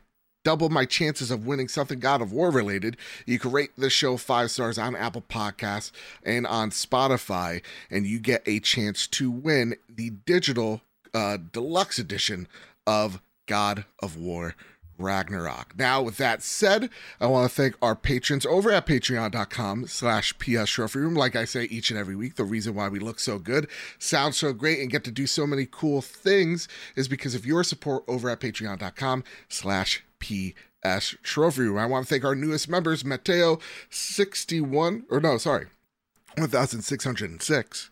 double 0.45 0.69
my 0.69 0.85
chances 0.85 1.31
of 1.31 1.45
winning 1.45 1.67
something 1.67 1.99
God 1.99 2.21
of 2.21 2.31
War 2.31 2.51
related, 2.51 2.95
you 3.25 3.39
can 3.39 3.51
rate 3.51 3.71
the 3.77 3.89
show 3.89 4.15
five 4.15 4.51
stars 4.51 4.77
on 4.77 4.95
Apple 4.95 5.23
Podcasts 5.27 5.91
and 6.23 6.47
on 6.47 6.69
Spotify, 6.69 7.61
and 7.89 8.05
you 8.05 8.19
get 8.19 8.43
a 8.45 8.61
chance 8.61 9.07
to 9.07 9.29
win 9.29 9.75
the 9.89 10.11
digital 10.11 10.81
uh, 11.13 11.37
deluxe 11.51 11.99
edition 11.99 12.47
of 12.85 13.21
God 13.47 13.85
of 13.99 14.17
War 14.17 14.55
Ragnarok. 14.97 15.77
Now, 15.77 16.01
with 16.01 16.17
that 16.17 16.41
said, 16.43 16.89
I 17.19 17.27
want 17.27 17.49
to 17.49 17.55
thank 17.55 17.75
our 17.81 17.95
patrons 17.95 18.45
over 18.45 18.71
at 18.71 18.85
patreon.com 18.85 19.87
slash 19.87 20.37
PS 20.37 20.69
Trophy 20.69 20.99
Room. 20.99 21.15
Like 21.15 21.35
I 21.35 21.45
say 21.45 21.63
each 21.65 21.89
and 21.89 21.99
every 21.99 22.15
week, 22.15 22.35
the 22.35 22.43
reason 22.43 22.75
why 22.75 22.87
we 22.87 22.99
look 22.99 23.19
so 23.19 23.39
good, 23.39 23.67
sound 23.99 24.35
so 24.35 24.53
great, 24.53 24.79
and 24.79 24.91
get 24.91 25.03
to 25.05 25.11
do 25.11 25.27
so 25.27 25.47
many 25.47 25.67
cool 25.69 26.01
things 26.01 26.67
is 26.95 27.07
because 27.07 27.35
of 27.35 27.45
your 27.45 27.63
support 27.63 28.03
over 28.07 28.29
at 28.29 28.39
patreon.com 28.39 29.23
slash 29.49 30.03
PS 30.25 31.15
Trophy 31.23 31.61
Room. 31.61 31.77
I 31.77 31.85
want 31.85 32.07
to 32.07 32.09
thank 32.09 32.23
our 32.23 32.35
newest 32.35 32.69
members, 32.69 33.05
Mateo 33.05 33.59
61, 33.89 35.05
or 35.09 35.19
no, 35.19 35.37
sorry, 35.37 35.67
1606 36.37 37.91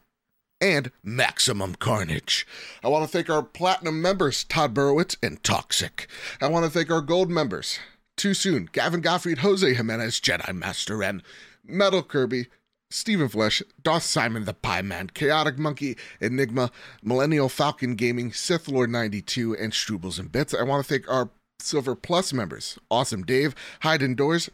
and 0.62 0.92
Maximum 1.04 1.75
Carnage. 1.75 2.48
I 2.84 2.88
want 2.88 3.04
to 3.04 3.12
thank 3.12 3.30
our 3.30 3.44
platinum 3.44 4.02
members, 4.02 4.46
Todd 4.46 4.74
Burowitz 4.74 5.18
and 5.22 5.44
Toxic. 5.44 6.08
I 6.42 6.48
want 6.48 6.66
to 6.66 6.72
thank 6.72 6.90
our 6.90 7.02
gold 7.02 7.30
members, 7.30 7.80
Too 8.16 8.34
Soon, 8.34 8.70
Gavin 8.72 9.02
Gottfried, 9.02 9.40
Jose 9.40 9.74
Jimenez, 9.74 10.22
Jedi 10.22 10.56
Master, 10.56 11.04
and 11.04 11.22
Metal 11.66 12.02
Kirby, 12.02 12.48
Stephen 12.90 13.28
Flesh, 13.28 13.62
Doth 13.82 14.04
Simon 14.04 14.46
the 14.46 14.54
Pie 14.54 14.84
Man, 14.84 15.08
Chaotic 15.08 15.58
Monkey, 15.58 15.98
Enigma, 16.22 16.72
Millennial 17.02 17.50
Falcon 17.50 17.96
Gaming, 17.96 18.32
Sith 18.32 18.68
Lord 18.68 18.90
92, 18.90 19.56
and 19.58 19.74
Strubles 19.74 20.20
and 20.20 20.32
Bits. 20.32 20.54
I 20.54 20.63
want 20.63 20.86
to 20.86 20.90
thank 20.90 21.10
our 21.10 21.30
Silver 21.63 21.96
Plus 21.96 22.34
members, 22.34 22.77
Awesome 22.91 23.24
Dave, 23.24 23.55
Hide 23.82 24.03
Indoors. 24.03 24.50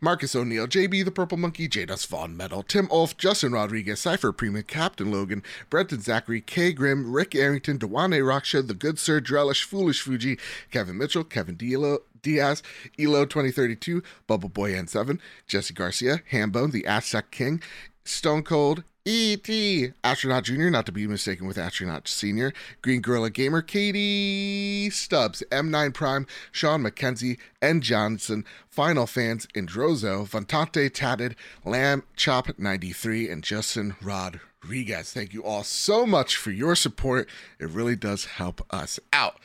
Marcus 0.00 0.34
O'Neill, 0.36 0.66
JB 0.66 1.04
the 1.04 1.10
Purple 1.10 1.38
Monkey, 1.38 1.68
Jadas 1.68 2.06
Vaughn 2.06 2.36
Metal, 2.36 2.62
Tim 2.62 2.88
Ulf, 2.90 3.16
Justin 3.16 3.52
Rodriguez, 3.52 4.00
Cypher 4.00 4.32
Prima, 4.32 4.62
Captain 4.62 5.10
Logan, 5.10 5.42
Brenton 5.70 6.00
Zachary, 6.00 6.40
K 6.40 6.72
Grim, 6.72 7.12
Rick 7.12 7.34
Arrington, 7.34 7.78
Dewane 7.78 8.20
Raksha, 8.20 8.66
The 8.66 8.74
Good 8.74 8.98
Sir, 8.98 9.20
Drellish, 9.20 9.64
Foolish 9.64 10.02
Fuji, 10.02 10.38
Kevin 10.70 10.98
Mitchell, 10.98 11.24
Kevin 11.24 11.56
D'Lo, 11.56 12.00
Diaz, 12.20 12.62
Elo 12.98 13.24
2032, 13.24 14.02
Bubble 14.26 14.48
Boy 14.48 14.72
N7, 14.72 15.18
Jesse 15.46 15.72
Garcia, 15.72 16.20
Hambone, 16.32 16.72
the 16.72 16.86
Aztec 16.86 17.30
King, 17.30 17.62
Stone 18.04 18.42
Cold, 18.42 18.82
E.T. 19.06 19.92
Astronaut 20.02 20.44
Jr., 20.44 20.70
not 20.70 20.86
to 20.86 20.92
be 20.92 21.06
mistaken 21.06 21.46
with 21.46 21.58
Astronaut 21.58 22.08
Senior, 22.08 22.54
Green 22.80 23.02
Gorilla 23.02 23.28
Gamer, 23.28 23.60
Katie 23.60 24.88
Stubbs, 24.88 25.42
M9 25.50 25.92
Prime, 25.92 26.26
Sean 26.50 26.82
McKenzie, 26.82 27.38
N. 27.60 27.82
Johnson, 27.82 28.46
Final 28.70 29.06
Fans, 29.06 29.46
Indrozo, 29.54 30.26
Vantante 30.26 30.90
Tatted, 30.90 31.36
Lamb 31.66 32.04
Chop 32.16 32.58
93, 32.58 33.28
and 33.28 33.44
Justin 33.44 33.94
Rodriguez. 34.00 35.12
Thank 35.12 35.34
you 35.34 35.44
all 35.44 35.64
so 35.64 36.06
much 36.06 36.36
for 36.36 36.50
your 36.50 36.74
support. 36.74 37.28
It 37.60 37.68
really 37.68 37.96
does 37.96 38.24
help 38.24 38.62
us 38.70 38.98
out. 39.12 39.36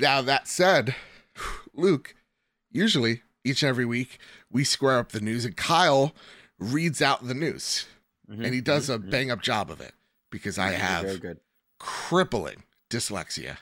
Now, 0.00 0.20
that 0.22 0.48
said, 0.48 0.96
Luke, 1.72 2.16
usually 2.72 3.22
each 3.44 3.62
and 3.62 3.70
every 3.70 3.84
week 3.84 4.18
we 4.50 4.64
square 4.64 4.98
up 4.98 5.12
the 5.12 5.20
news 5.20 5.44
and 5.44 5.56
Kyle 5.56 6.12
reads 6.58 7.00
out 7.00 7.28
the 7.28 7.34
news 7.34 7.86
Mhm, 8.30 8.44
and 8.44 8.54
he 8.54 8.60
does 8.60 8.90
a 8.90 8.98
mhm. 8.98 9.10
bang 9.10 9.30
up 9.30 9.40
job 9.42 9.70
of 9.70 9.80
it 9.80 9.94
because 10.30 10.58
I 10.58 10.70
Very 10.70 10.80
have 10.80 11.20
good. 11.20 11.40
crippling 11.78 12.64
dyslexia. 12.90 13.58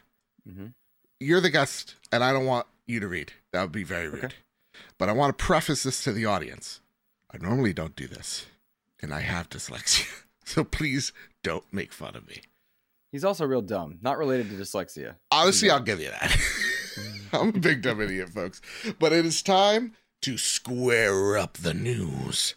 Mhm. 0.49 0.75
You're 1.21 1.40
the 1.40 1.50
guest, 1.50 1.97
and 2.12 2.23
I 2.25 2.33
don't 2.33 2.47
want 2.47 2.66
you 2.87 3.00
to 3.00 3.09
read. 3.09 3.33
That 3.52 3.62
would 3.62 3.73
be 3.73 3.85
very 3.85 4.09
rude. 4.09 4.25
Okay. 4.25 4.35
But 4.99 5.09
I 5.09 5.12
want 5.12 5.37
to 5.37 5.44
preface 5.44 5.83
this 5.85 6.02
to 6.04 6.12
the 6.12 6.26
audience. 6.26 6.80
I 7.30 7.38
normally 7.38 7.73
don't 7.73 7.97
do 7.97 8.06
this, 8.06 8.47
and 9.00 9.12
I 9.14 9.21
have 9.21 9.49
dyslexia. 9.49 10.06
So 10.47 10.62
please 10.62 11.11
don't 11.42 11.64
make 11.73 11.90
fun 11.90 12.14
of 12.14 12.28
me. 12.28 12.42
He's 13.11 13.25
also 13.25 13.47
real 13.47 13.62
dumb. 13.62 13.99
Not 14.02 14.18
related 14.18 14.50
to 14.50 14.56
dyslexia. 14.56 15.14
Honestly, 15.30 15.71
I'll 15.71 15.80
give 15.80 16.00
you 16.00 16.11
that. 16.11 16.37
I'm 17.33 17.49
a 17.49 17.52
big 17.52 17.80
dumb 17.80 18.02
idiot, 18.02 18.28
folks. 18.28 18.61
But 18.99 19.14
it 19.14 19.25
is 19.25 19.42
time 19.42 19.94
to 20.21 20.37
square 20.37 21.38
up 21.38 21.54
the 21.54 21.73
news. 21.73 22.56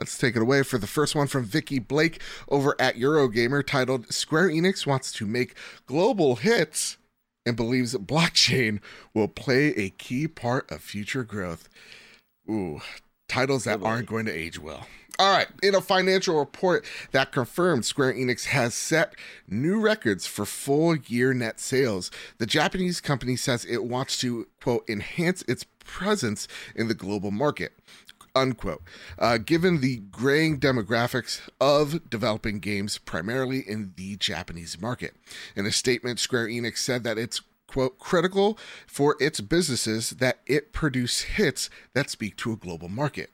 Let's 0.00 0.16
take 0.16 0.34
it 0.34 0.40
away 0.40 0.62
for 0.62 0.78
the 0.78 0.86
first 0.86 1.14
one 1.14 1.26
from 1.26 1.44
Vikki 1.44 1.78
Blake 1.78 2.22
over 2.48 2.74
at 2.80 2.96
Eurogamer 2.96 3.64
titled 3.64 4.10
Square 4.10 4.48
Enix 4.48 4.86
wants 4.86 5.12
to 5.12 5.26
make 5.26 5.54
global 5.84 6.36
hits 6.36 6.96
and 7.44 7.54
believes 7.54 7.94
blockchain 7.94 8.80
will 9.12 9.28
play 9.28 9.74
a 9.74 9.90
key 9.90 10.26
part 10.26 10.70
of 10.72 10.80
future 10.80 11.22
growth. 11.22 11.68
Ooh, 12.48 12.80
titles 13.28 13.64
that 13.64 13.82
aren't 13.82 14.08
going 14.08 14.24
to 14.24 14.32
age 14.32 14.58
well. 14.58 14.86
All 15.18 15.36
right, 15.36 15.48
in 15.62 15.74
a 15.74 15.82
financial 15.82 16.38
report 16.38 16.82
that 17.10 17.30
confirmed 17.30 17.84
Square 17.84 18.14
Enix 18.14 18.46
has 18.46 18.72
set 18.72 19.14
new 19.46 19.78
records 19.78 20.26
for 20.26 20.46
full 20.46 20.96
year 20.96 21.34
net 21.34 21.60
sales, 21.60 22.10
the 22.38 22.46
Japanese 22.46 23.02
company 23.02 23.36
says 23.36 23.66
it 23.66 23.84
wants 23.84 24.18
to, 24.20 24.46
quote, 24.62 24.88
enhance 24.88 25.42
its 25.42 25.66
presence 25.84 26.48
in 26.74 26.88
the 26.88 26.94
global 26.94 27.30
market 27.30 27.74
unquote. 28.34 28.82
Uh, 29.18 29.38
given 29.38 29.80
the 29.80 29.98
graying 30.10 30.58
demographics 30.58 31.40
of 31.60 32.08
developing 32.08 32.58
games 32.58 32.98
primarily 32.98 33.60
in 33.60 33.92
the 33.96 34.16
Japanese 34.16 34.80
market. 34.80 35.14
In 35.56 35.66
a 35.66 35.72
statement, 35.72 36.18
Square 36.18 36.48
Enix 36.48 36.78
said 36.78 37.04
that 37.04 37.18
it's 37.18 37.42
quote 37.66 37.98
critical 37.98 38.58
for 38.86 39.16
its 39.20 39.40
businesses 39.40 40.10
that 40.10 40.40
it 40.46 40.72
produce 40.72 41.22
hits 41.22 41.70
that 41.94 42.10
speak 42.10 42.36
to 42.36 42.52
a 42.52 42.56
global 42.56 42.88
market. 42.88 43.30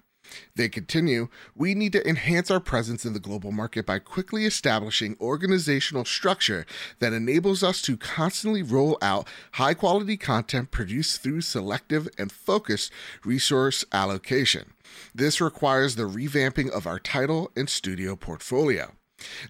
They 0.55 0.69
continue, 0.69 1.29
we 1.55 1.75
need 1.75 1.93
to 1.93 2.09
enhance 2.09 2.51
our 2.51 2.61
presence 2.61 3.05
in 3.05 3.13
the 3.13 3.21
global 3.21 3.53
market 3.53 3.87
by 3.87 3.99
quickly 3.99 4.45
establishing 4.45 5.17
organizational 5.21 6.05
structure 6.05 6.67
that 6.99 7.13
enables 7.13 7.63
us 7.63 7.83
to 7.83 7.97
constantly 7.97 8.63
roll 8.63 8.99
out 9.03 9.29
high 9.53 9.75
quality 9.75 10.17
content 10.17 10.71
produced 10.71 11.23
through 11.23 11.43
selective 11.43 12.09
and 12.19 12.33
focused 12.33 12.93
resource 13.25 13.85
allocation. 13.93 14.73
This 15.15 15.41
requires 15.41 15.97
the 15.97 16.05
revamping 16.05 16.71
of 16.71 16.87
our 16.87 16.99
title 16.99 17.51
and 17.57 17.69
studio 17.69 18.17
portfolio. 18.17 18.93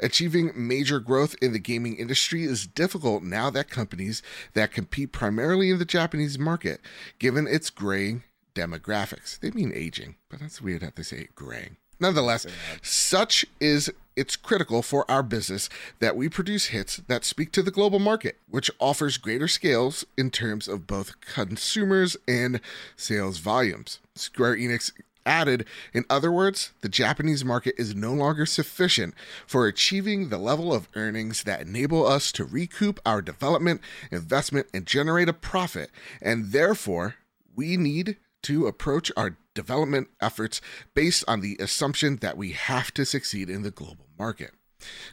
Achieving 0.00 0.52
major 0.54 1.00
growth 1.00 1.35
in 1.42 1.52
the 1.52 1.59
gaming 1.59 1.97
industry 1.97 2.45
is 2.45 2.66
difficult 2.66 3.23
now 3.23 3.50
that 3.50 3.68
companies 3.68 4.23
that 4.54 4.73
compete 4.73 5.12
primarily 5.12 5.71
in 5.71 5.78
the 5.78 5.85
Japanese 5.85 6.38
market, 6.38 6.80
given 7.18 7.47
its 7.47 7.71
graying 7.71 8.23
demographics. 8.56 9.38
They 9.38 9.50
mean 9.50 9.72
aging, 9.75 10.16
but 10.30 10.40
that's 10.40 10.62
weird 10.62 10.82
how 10.82 10.90
they 10.94 11.02
say 11.02 11.28
graying. 11.34 11.76
Nonetheless, 11.98 12.46
such 12.82 13.46
is 13.60 13.90
it's 14.16 14.36
critical 14.36 14.82
for 14.82 15.10
our 15.10 15.22
business 15.22 15.68
that 15.98 16.16
we 16.16 16.28
produce 16.28 16.66
hits 16.66 16.98
that 17.08 17.25
speak 17.25 17.52
to 17.52 17.62
the 17.62 17.70
global 17.70 17.98
market, 17.98 18.36
which 18.48 18.70
offers 18.78 19.16
greater 19.16 19.48
scales 19.48 20.04
in 20.16 20.30
terms 20.30 20.68
of 20.68 20.86
both 20.86 21.20
consumers 21.20 22.16
and 22.26 22.60
sales 22.96 23.38
volumes. 23.38 24.00
Square 24.14 24.56
Enix 24.56 24.92
added, 25.25 25.66
in 25.92 26.04
other 26.08 26.30
words, 26.30 26.72
the 26.82 26.88
Japanese 26.88 27.44
market 27.44 27.75
is 27.76 27.94
no 27.94 28.12
longer 28.12 28.46
sufficient 28.46 29.14
for 29.46 29.66
achieving 29.66 30.28
the 30.28 30.38
level 30.38 30.72
of 30.72 30.88
earnings 30.94 31.42
that 31.44 31.62
enable 31.62 32.06
us 32.06 32.30
to 32.32 32.44
recoup 32.44 33.00
our 33.04 33.20
development, 33.20 33.80
investment, 34.10 34.66
and 34.72 34.86
generate 34.86 35.28
a 35.28 35.32
profit, 35.32 35.90
and 36.22 36.52
therefore 36.52 37.16
we 37.54 37.76
need 37.76 38.16
to 38.46 38.68
approach 38.68 39.10
our 39.16 39.36
development 39.54 40.08
efforts 40.20 40.60
based 40.94 41.24
on 41.26 41.40
the 41.40 41.56
assumption 41.58 42.16
that 42.18 42.36
we 42.36 42.52
have 42.52 42.94
to 42.94 43.04
succeed 43.04 43.50
in 43.50 43.62
the 43.62 43.72
global 43.72 44.06
market. 44.16 44.52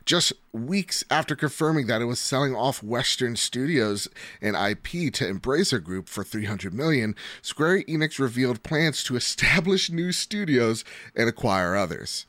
Just 0.05 0.33
weeks 0.51 1.03
after 1.09 1.35
confirming 1.35 1.87
that 1.87 2.01
it 2.01 2.05
was 2.05 2.19
selling 2.19 2.53
off 2.53 2.83
Western 2.83 3.35
Studios 3.35 4.09
and 4.41 4.55
IP 4.55 5.13
to 5.13 5.33
Embracer 5.33 5.81
Group 5.81 6.09
for 6.09 6.23
300 6.23 6.73
million, 6.73 7.15
Square 7.41 7.83
Enix 7.83 8.19
revealed 8.19 8.63
plans 8.63 9.03
to 9.05 9.15
establish 9.15 9.89
new 9.89 10.11
studios 10.11 10.83
and 11.15 11.29
acquire 11.29 11.75
others. 11.75 12.25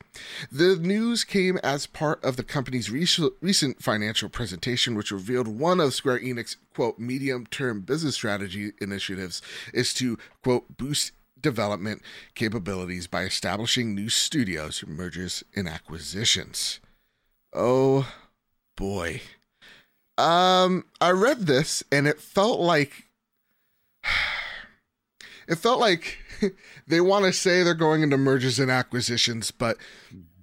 The 0.51 0.77
news 0.77 1.23
came 1.25 1.57
as 1.57 1.85
part 1.85 2.23
of 2.23 2.37
the 2.37 2.43
company's 2.43 2.89
recent 2.89 3.83
financial 3.83 4.29
presentation, 4.29 4.95
which 4.95 5.11
revealed 5.11 5.47
one 5.47 5.81
of 5.81 5.93
Square 5.93 6.19
Enix 6.19 6.55
quote 6.73 6.97
medium 6.97 7.45
term 7.45 7.81
business 7.81 8.15
strategy 8.15 8.71
initiatives 8.79 9.41
is 9.73 9.93
to 9.95 10.17
quote 10.43 10.77
boost 10.77 11.11
development 11.41 12.01
capabilities 12.33 13.05
by 13.05 13.23
establishing 13.23 13.93
new 13.93 14.09
studios, 14.09 14.83
mergers, 14.87 15.43
and 15.55 15.67
acquisitions. 15.67 16.79
Oh 17.55 18.05
boy. 18.75 19.21
Um, 20.17 20.85
I 20.99 21.11
read 21.11 21.41
this 21.41 21.83
and 21.89 22.05
it 22.05 22.19
felt 22.19 22.59
like 22.59 23.05
it 25.47 25.55
felt 25.55 25.79
like 25.79 26.17
they 26.87 26.99
want 26.99 27.25
to 27.25 27.31
say 27.33 27.63
they're 27.63 27.73
going 27.73 28.03
into 28.03 28.17
mergers 28.17 28.59
and 28.59 28.69
acquisitions, 28.69 29.51
but 29.51 29.77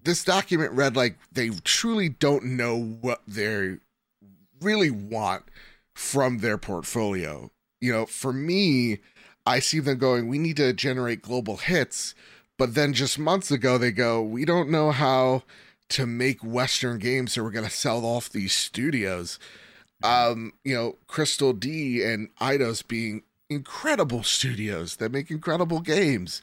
this 0.04 0.24
document 0.24 0.72
read 0.72 0.96
like 0.96 1.18
they 1.30 1.50
truly 1.64 2.08
don't 2.08 2.44
know 2.44 2.78
what 2.78 3.20
they 3.28 3.76
really 4.62 4.90
want 4.90 5.44
from 5.94 6.38
their 6.38 6.56
portfolio. 6.56 7.50
You 7.80 7.92
know, 7.92 8.06
for 8.06 8.32
me, 8.32 9.00
I 9.44 9.58
see 9.58 9.80
them 9.80 9.98
going, 9.98 10.28
we 10.28 10.38
need 10.38 10.56
to 10.56 10.72
generate 10.72 11.20
global 11.20 11.58
hits, 11.58 12.14
but 12.56 12.74
then 12.74 12.94
just 12.94 13.18
months 13.18 13.50
ago 13.50 13.76
they 13.76 13.90
go, 13.90 14.22
we 14.22 14.46
don't 14.46 14.70
know 14.70 14.92
how 14.92 15.42
to 15.92 16.06
make 16.06 16.42
Western 16.42 16.98
games, 16.98 17.32
so 17.32 17.42
we're 17.42 17.50
going 17.50 17.64
to 17.64 17.70
sell 17.70 18.04
off 18.04 18.28
these 18.30 18.54
studios. 18.54 19.38
Um, 20.02 20.52
you 20.64 20.74
know, 20.74 20.96
Crystal 21.06 21.52
D 21.52 22.02
and 22.04 22.28
Eidos 22.40 22.86
being 22.86 23.22
incredible 23.48 24.22
studios 24.22 24.96
that 24.96 25.12
make 25.12 25.30
incredible 25.30 25.80
games. 25.80 26.42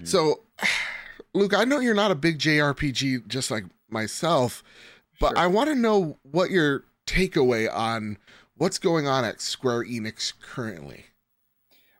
Mhm. 0.00 0.06
So, 0.08 0.40
Luke, 1.34 1.54
I 1.54 1.64
know 1.64 1.80
you're 1.80 1.94
not 1.94 2.10
a 2.10 2.14
big 2.16 2.38
JRPG 2.38 3.26
just 3.28 3.50
like 3.50 3.64
myself, 3.88 4.62
but 5.18 5.30
Sure. 5.30 5.38
I 5.38 5.46
want 5.46 5.68
to 5.70 5.74
know 5.74 6.18
what 6.22 6.50
your 6.50 6.84
takeaway 7.06 7.72
on 7.72 8.18
what's 8.56 8.78
going 8.78 9.06
on 9.06 9.24
at 9.24 9.40
Square 9.40 9.84
Enix 9.84 10.32
currently. 10.40 11.06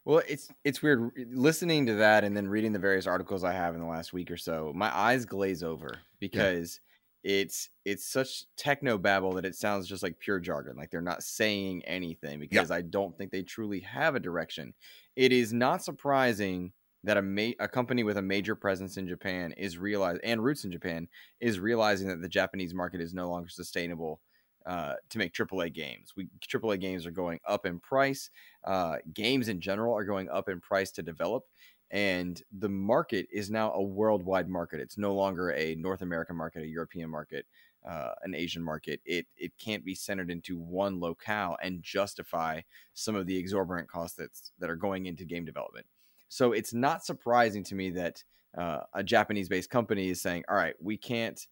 Well, 0.05 0.23
it's 0.29 0.49
it's 0.65 0.83
weird 0.83 1.11
listening 1.33 1.87
to 1.87 1.95
that 1.95 2.25
and 2.25 2.37
then 2.37 2.49
reading 2.49 2.73
the 2.73 2.79
various 2.79 3.07
articles 3.07 3.45
I 3.45 3.53
have 3.53 3.75
in 3.75 3.81
the 3.81 3.87
last 3.87 4.13
week 4.13 4.31
or 4.31 4.37
so. 4.37 4.73
My 4.75 4.95
eyes 4.97 5.25
glaze 5.25 5.63
over 5.63 5.99
because 6.19 6.81
it's 7.23 7.69
it's 7.85 8.07
such 8.07 8.45
techno 8.57 8.97
babble 8.97 9.33
that 9.33 9.45
it 9.45 9.55
sounds 9.55 9.87
just 9.87 10.03
like 10.03 10.19
pure 10.19 10.41
jargon. 10.41 10.77
Like 10.77 10.91
they're 10.91 11.01
not 11.01 11.23
saying 11.23 11.83
anything 11.85 12.41
because 12.41 12.71
I 12.71 12.83
don't 12.83 13.17
think 13.17 13.31
they 13.31 13.43
truly 13.43 13.81
have 13.81 14.15
a 14.15 14.21
direction. 14.21 14.73
It 15.17 15.33
is 15.33 15.53
not 15.53 15.85
surprising 15.85 16.73
that 17.05 17.17
a 17.17 17.23
ma- 17.23 17.53
a 17.59 17.69
company 17.69 18.05
with 18.05 18.17
a 18.17 18.23
major 18.23 18.55
presence 18.55 18.97
in 18.97 19.07
Japan 19.07 19.53
is 19.53 19.79
realize 19.79 20.19
and 20.25 20.43
roots 20.43 20.65
in 20.65 20.73
Japan 20.73 21.09
is 21.41 21.59
realizing 21.59 22.09
that 22.09 22.23
the 22.23 22.29
Japanese 22.29 22.75
market 22.75 23.01
is 23.01 23.15
no 23.15 23.29
longer 23.29 23.49
sustainable 23.49 24.21
uh, 24.67 24.95
to 25.09 25.19
make 25.19 25.33
AAA 25.33 25.73
games. 25.73 26.13
We 26.17 26.29
AAA 26.47 26.81
games 26.81 27.07
are 27.07 27.11
going 27.11 27.41
up 27.47 27.67
in 27.67 27.81
price. 27.81 28.31
Uh, 28.65 28.97
games 29.15 29.49
in 29.49 29.61
general 29.61 29.97
are 29.97 30.05
going 30.05 30.29
up 30.29 30.49
in 30.49 30.61
price 30.61 30.91
to 30.93 31.03
develop, 31.03 31.45
and 31.91 32.43
the 32.59 32.69
market 32.69 33.27
is 33.33 33.51
now 33.51 33.73
a 33.73 33.83
worldwide 33.83 34.49
market. 34.49 34.81
It's 34.81 34.99
no 34.99 35.15
longer 35.15 35.51
a 35.53 35.75
North 35.75 36.03
American 36.03 36.37
market, 36.37 36.63
a 36.63 36.69
European 36.69 37.11
market, 37.11 37.47
uh, 37.89 38.13
an 38.23 38.35
Asian 38.35 38.63
market. 38.63 39.01
It 39.05 39.27
it 39.37 39.53
can't 39.59 39.85
be 39.85 39.95
centered 39.95 40.31
into 40.31 40.59
one 40.59 41.01
locale 41.01 41.57
and 41.63 41.83
justify 41.83 42.61
some 42.95 43.15
of 43.17 43.27
the 43.27 43.37
exorbitant 43.37 43.89
costs 43.89 44.17
that's 44.17 44.53
that 44.59 44.71
are 44.71 44.77
going 44.77 45.07
into 45.07 45.25
game 45.25 45.45
development. 45.45 45.87
So 46.29 46.53
it's 46.53 46.73
not 46.73 47.05
surprising 47.05 47.65
to 47.65 47.75
me 47.75 47.91
that 47.91 48.23
uh, 48.57 48.81
a 48.95 49.03
Japanese-based 49.03 49.71
company 49.71 50.11
is 50.11 50.21
saying, 50.21 50.45
"All 50.49 50.57
right, 50.57 50.75
we 50.81 50.97
can't." 50.97 51.45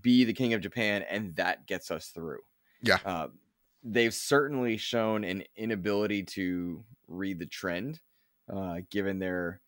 be 0.00 0.24
the 0.24 0.32
king 0.32 0.54
of 0.54 0.60
Japan, 0.60 1.02
and 1.08 1.34
that 1.36 1.66
gets 1.66 1.90
us 1.90 2.08
through. 2.08 2.40
Yeah. 2.82 2.98
Uh, 3.04 3.28
they've 3.82 4.14
certainly 4.14 4.76
shown 4.76 5.24
an 5.24 5.44
inability 5.56 6.22
to 6.22 6.84
read 7.08 7.38
the 7.38 7.46
trend, 7.46 8.00
uh, 8.52 8.78
given 8.90 9.18
their 9.18 9.60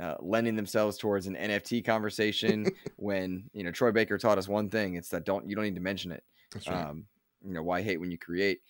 uh, 0.00 0.16
lending 0.20 0.56
themselves 0.56 0.98
towards 0.98 1.26
an 1.26 1.36
NFT 1.36 1.84
conversation. 1.84 2.66
when 2.96 3.44
you 3.52 3.64
know 3.64 3.70
Troy 3.70 3.92
Baker 3.92 4.18
taught 4.18 4.38
us 4.38 4.48
one 4.48 4.68
thing, 4.68 4.94
it's 4.94 5.08
that 5.10 5.24
don't 5.24 5.48
you 5.48 5.54
don't 5.54 5.64
need 5.64 5.74
to 5.74 5.80
mention 5.80 6.12
it. 6.12 6.24
That's 6.52 6.68
right. 6.68 6.86
Um, 6.86 7.04
you 7.44 7.52
know 7.52 7.62
why 7.62 7.82
hate 7.82 8.00
when 8.00 8.10
you 8.10 8.18
create, 8.18 8.60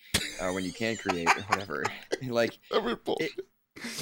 or 0.41 0.53
when 0.53 0.65
you 0.65 0.71
can 0.71 0.95
create, 0.97 1.29
or 1.29 1.41
whatever. 1.43 1.83
like 2.27 2.59
bullshit. 3.03 3.31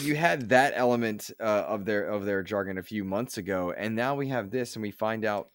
you 0.02 0.16
had 0.16 0.50
that 0.50 0.74
element 0.76 1.32
uh, 1.40 1.66
of 1.68 1.86
their 1.86 2.06
of 2.06 2.26
their 2.26 2.44
jargon 2.44 2.78
a 2.78 2.84
few 2.84 3.04
months 3.04 3.38
ago, 3.38 3.74
and 3.78 3.96
now 3.96 4.16
we 4.16 4.28
have 4.28 4.50
this, 4.50 4.76
and 4.76 4.84
we 4.84 4.92
find 4.92 5.26
out 5.26 5.50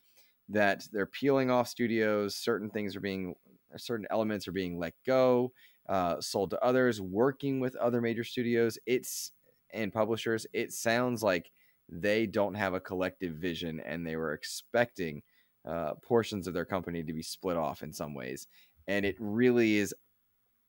that 0.49 0.87
they're 0.93 1.07
peeling 1.07 1.51
off 1.51 1.69
studios. 1.69 2.35
Certain 2.35 2.71
things 2.71 2.97
are 2.97 3.01
being, 3.01 3.35
certain 3.77 4.07
elements 4.11 4.49
are 4.49 4.53
being 4.53 4.79
let 4.79 4.95
go, 5.05 5.53
uh, 5.89 6.21
sold 6.21 6.51
to 6.51 6.65
others, 6.65 7.01
working 7.01 7.61
with 7.61 7.77
other 7.77 8.01
major 8.01 8.25
studios. 8.25 8.79
It's 8.87 9.33
and 9.73 9.93
publishers. 9.93 10.47
It 10.53 10.73
sounds 10.73 11.23
like 11.23 11.51
they 11.89 12.27
don't 12.27 12.55
have 12.55 12.75
a 12.75 12.81
collective 12.81 13.35
vision, 13.35 13.81
and 13.81 14.07
they 14.07 14.17
were 14.17 14.33
expecting 14.33 15.23
uh, 15.65 15.95
portions 16.03 16.47
of 16.47 16.55
their 16.55 16.65
company 16.65 17.03
to 17.03 17.13
be 17.13 17.23
split 17.23 17.57
off 17.57 17.83
in 17.83 17.93
some 17.93 18.15
ways. 18.15 18.47
And 18.87 19.05
it 19.05 19.17
really 19.19 19.77
is. 19.77 19.95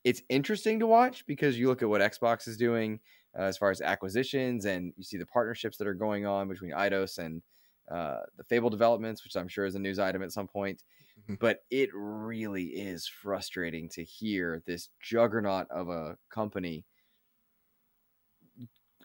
It's 0.04 0.22
interesting 0.30 0.80
to 0.80 0.88
watch 0.88 1.26
because 1.26 1.60
you 1.60 1.68
look 1.68 1.82
at 1.82 1.90
what 1.90 2.02
Xbox 2.02 2.48
is 2.48 2.58
doing 2.58 3.00
uh, 3.38 3.44
as 3.44 3.58
far 3.58 3.70
as 3.70 3.82
acquisitions, 3.82 4.66
and 4.66 4.94
you 4.98 5.04
see 5.04 5.18
the 5.18 5.26
partnerships 5.26 5.78
that 5.78 5.88
are 5.88 5.94
going 5.94 6.26
on 6.26 6.48
between 6.48 6.72
Eidos 6.72 7.18
and 7.18 7.42
uh, 7.92 8.22
the 8.38 8.44
Fable 8.44 8.70
developments, 8.70 9.24
which 9.24 9.36
I'm 9.36 9.48
sure 9.48 9.66
is 9.66 9.76
a 9.76 9.80
news 9.80 10.00
item 10.00 10.24
at 10.24 10.32
some 10.32 10.48
point. 10.48 10.84
Mhm. 11.28 11.40
But 11.40 11.66
it 11.70 11.90
really 11.94 12.66
is 12.68 13.08
frustrating 13.08 13.90
to 13.90 14.04
hear 14.04 14.64
this 14.66 14.90
juggernaut 15.02 15.68
of 15.70 15.90
a 15.90 16.18
company 16.30 16.86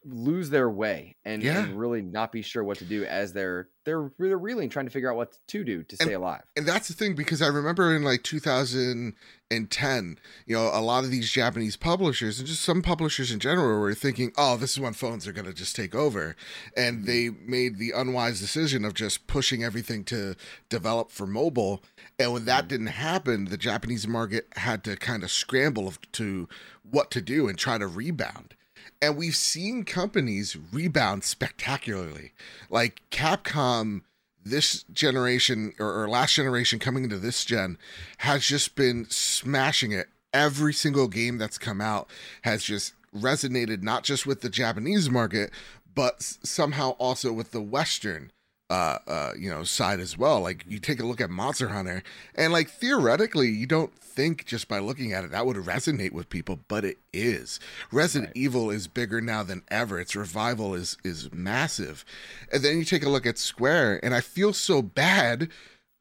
lose 0.04 0.50
their 0.50 0.68
way 0.68 1.16
and, 1.24 1.42
Yeah. 1.42 1.64
and 1.64 1.78
really 1.78 2.02
not 2.02 2.30
be 2.30 2.42
sure 2.42 2.62
what 2.62 2.78
to 2.78 2.84
do 2.84 3.04
as 3.04 3.32
they're 3.32 3.68
they're 3.84 4.10
they're 4.18 4.38
reeling 4.38 4.70
trying 4.70 4.86
to 4.86 4.90
figure 4.90 5.10
out 5.10 5.16
what 5.16 5.38
to 5.48 5.64
do 5.64 5.82
to 5.84 5.96
stay 5.96 6.14
alive. 6.14 6.42
and 6.56 6.66
that's 6.66 6.88
the 6.88 6.94
thing 6.94 7.14
because 7.14 7.42
I 7.42 7.48
remember 7.48 7.94
in 7.94 8.02
like 8.02 8.22
2010, 8.22 10.18
you 10.46 10.56
know, 10.56 10.70
a 10.72 10.80
lot 10.80 11.04
of 11.04 11.10
these 11.10 11.30
Japanese 11.30 11.76
publishers 11.76 12.38
and 12.38 12.48
just 12.48 12.62
some 12.62 12.82
publishers 12.82 13.30
in 13.30 13.40
general 13.40 13.80
were 13.80 13.94
thinking, 13.94 14.32
"Oh, 14.36 14.56
this 14.56 14.72
is 14.72 14.80
when 14.80 14.94
phones 14.94 15.26
are 15.26 15.32
going 15.32 15.46
to 15.46 15.52
just 15.52 15.76
take 15.76 15.94
over," 15.94 16.34
and 16.76 16.98
mm-hmm. 16.98 17.06
they 17.06 17.30
made 17.30 17.78
the 17.78 17.92
unwise 17.94 18.40
decision 18.40 18.84
of 18.84 18.94
just 18.94 19.26
pushing 19.26 19.62
everything 19.62 20.04
to 20.04 20.34
develop 20.68 21.10
for 21.10 21.26
mobile. 21.26 21.82
And 22.18 22.32
when 22.32 22.44
that 22.46 22.60
mm-hmm. 22.60 22.68
didn't 22.68 22.86
happen, 22.88 23.46
the 23.46 23.58
Japanese 23.58 24.08
market 24.08 24.48
had 24.56 24.82
to 24.84 24.96
kind 24.96 25.22
of 25.22 25.30
scramble 25.30 25.92
to 26.12 26.48
what 26.82 27.10
to 27.10 27.20
do 27.20 27.48
and 27.48 27.58
try 27.58 27.78
to 27.78 27.86
rebound. 27.86 28.54
And 29.00 29.16
we've 29.16 29.36
seen 29.36 29.84
companies 29.84 30.56
rebound 30.72 31.24
spectacularly, 31.24 32.32
like 32.70 33.02
Capcom 33.10 34.02
this 34.44 34.84
generation 34.92 35.72
or, 35.78 36.02
or 36.02 36.08
last 36.08 36.34
generation 36.34 36.78
coming 36.78 37.04
into 37.04 37.18
this 37.18 37.44
gen 37.44 37.78
has 38.18 38.44
just 38.46 38.74
been 38.74 39.06
smashing 39.08 39.92
it. 39.92 40.08
Every 40.32 40.72
single 40.72 41.08
game 41.08 41.38
that's 41.38 41.58
come 41.58 41.80
out 41.80 42.10
has 42.42 42.64
just 42.64 42.92
resonated 43.16 43.82
not 43.82 44.04
just 44.04 44.26
with 44.26 44.40
the 44.40 44.50
Japanese 44.50 45.08
market, 45.08 45.50
but 45.94 46.22
somehow 46.22 46.90
also 46.92 47.32
with 47.32 47.52
the 47.52 47.60
Western 47.60 48.32
uh 48.70 48.98
uh 49.06 49.32
you 49.38 49.50
know 49.50 49.64
side 49.64 50.00
as 50.00 50.16
well. 50.16 50.40
Like 50.40 50.64
you 50.68 50.78
take 50.78 51.00
a 51.00 51.06
look 51.06 51.20
at 51.20 51.30
monster 51.30 51.68
hunter 51.68 52.02
and 52.34 52.52
like 52.52 52.70
theoretically 52.70 53.48
you 53.48 53.66
don't 53.66 53.94
think 53.98 54.46
just 54.46 54.68
by 54.68 54.78
looking 54.78 55.12
at 55.12 55.24
it 55.24 55.32
that 55.32 55.44
would 55.44 55.56
resonate 55.56 56.12
with 56.12 56.28
people 56.30 56.60
but 56.68 56.84
it 56.84 56.98
is. 57.12 57.60
Resident 57.92 58.30
Right. 58.30 58.36
evil 58.36 58.70
is 58.70 58.88
bigger 58.88 59.20
now 59.20 59.42
than 59.42 59.62
ever. 59.70 60.00
Its 60.00 60.16
revival 60.16 60.74
is 60.74 60.96
is 61.04 61.30
massive. 61.32 62.04
And 62.52 62.62
then 62.62 62.78
you 62.78 62.84
take 62.84 63.04
a 63.04 63.10
look 63.10 63.26
at 63.26 63.38
square 63.38 64.00
and 64.04 64.14
i 64.14 64.20
feel 64.20 64.52
so 64.52 64.82
bad 64.82 65.50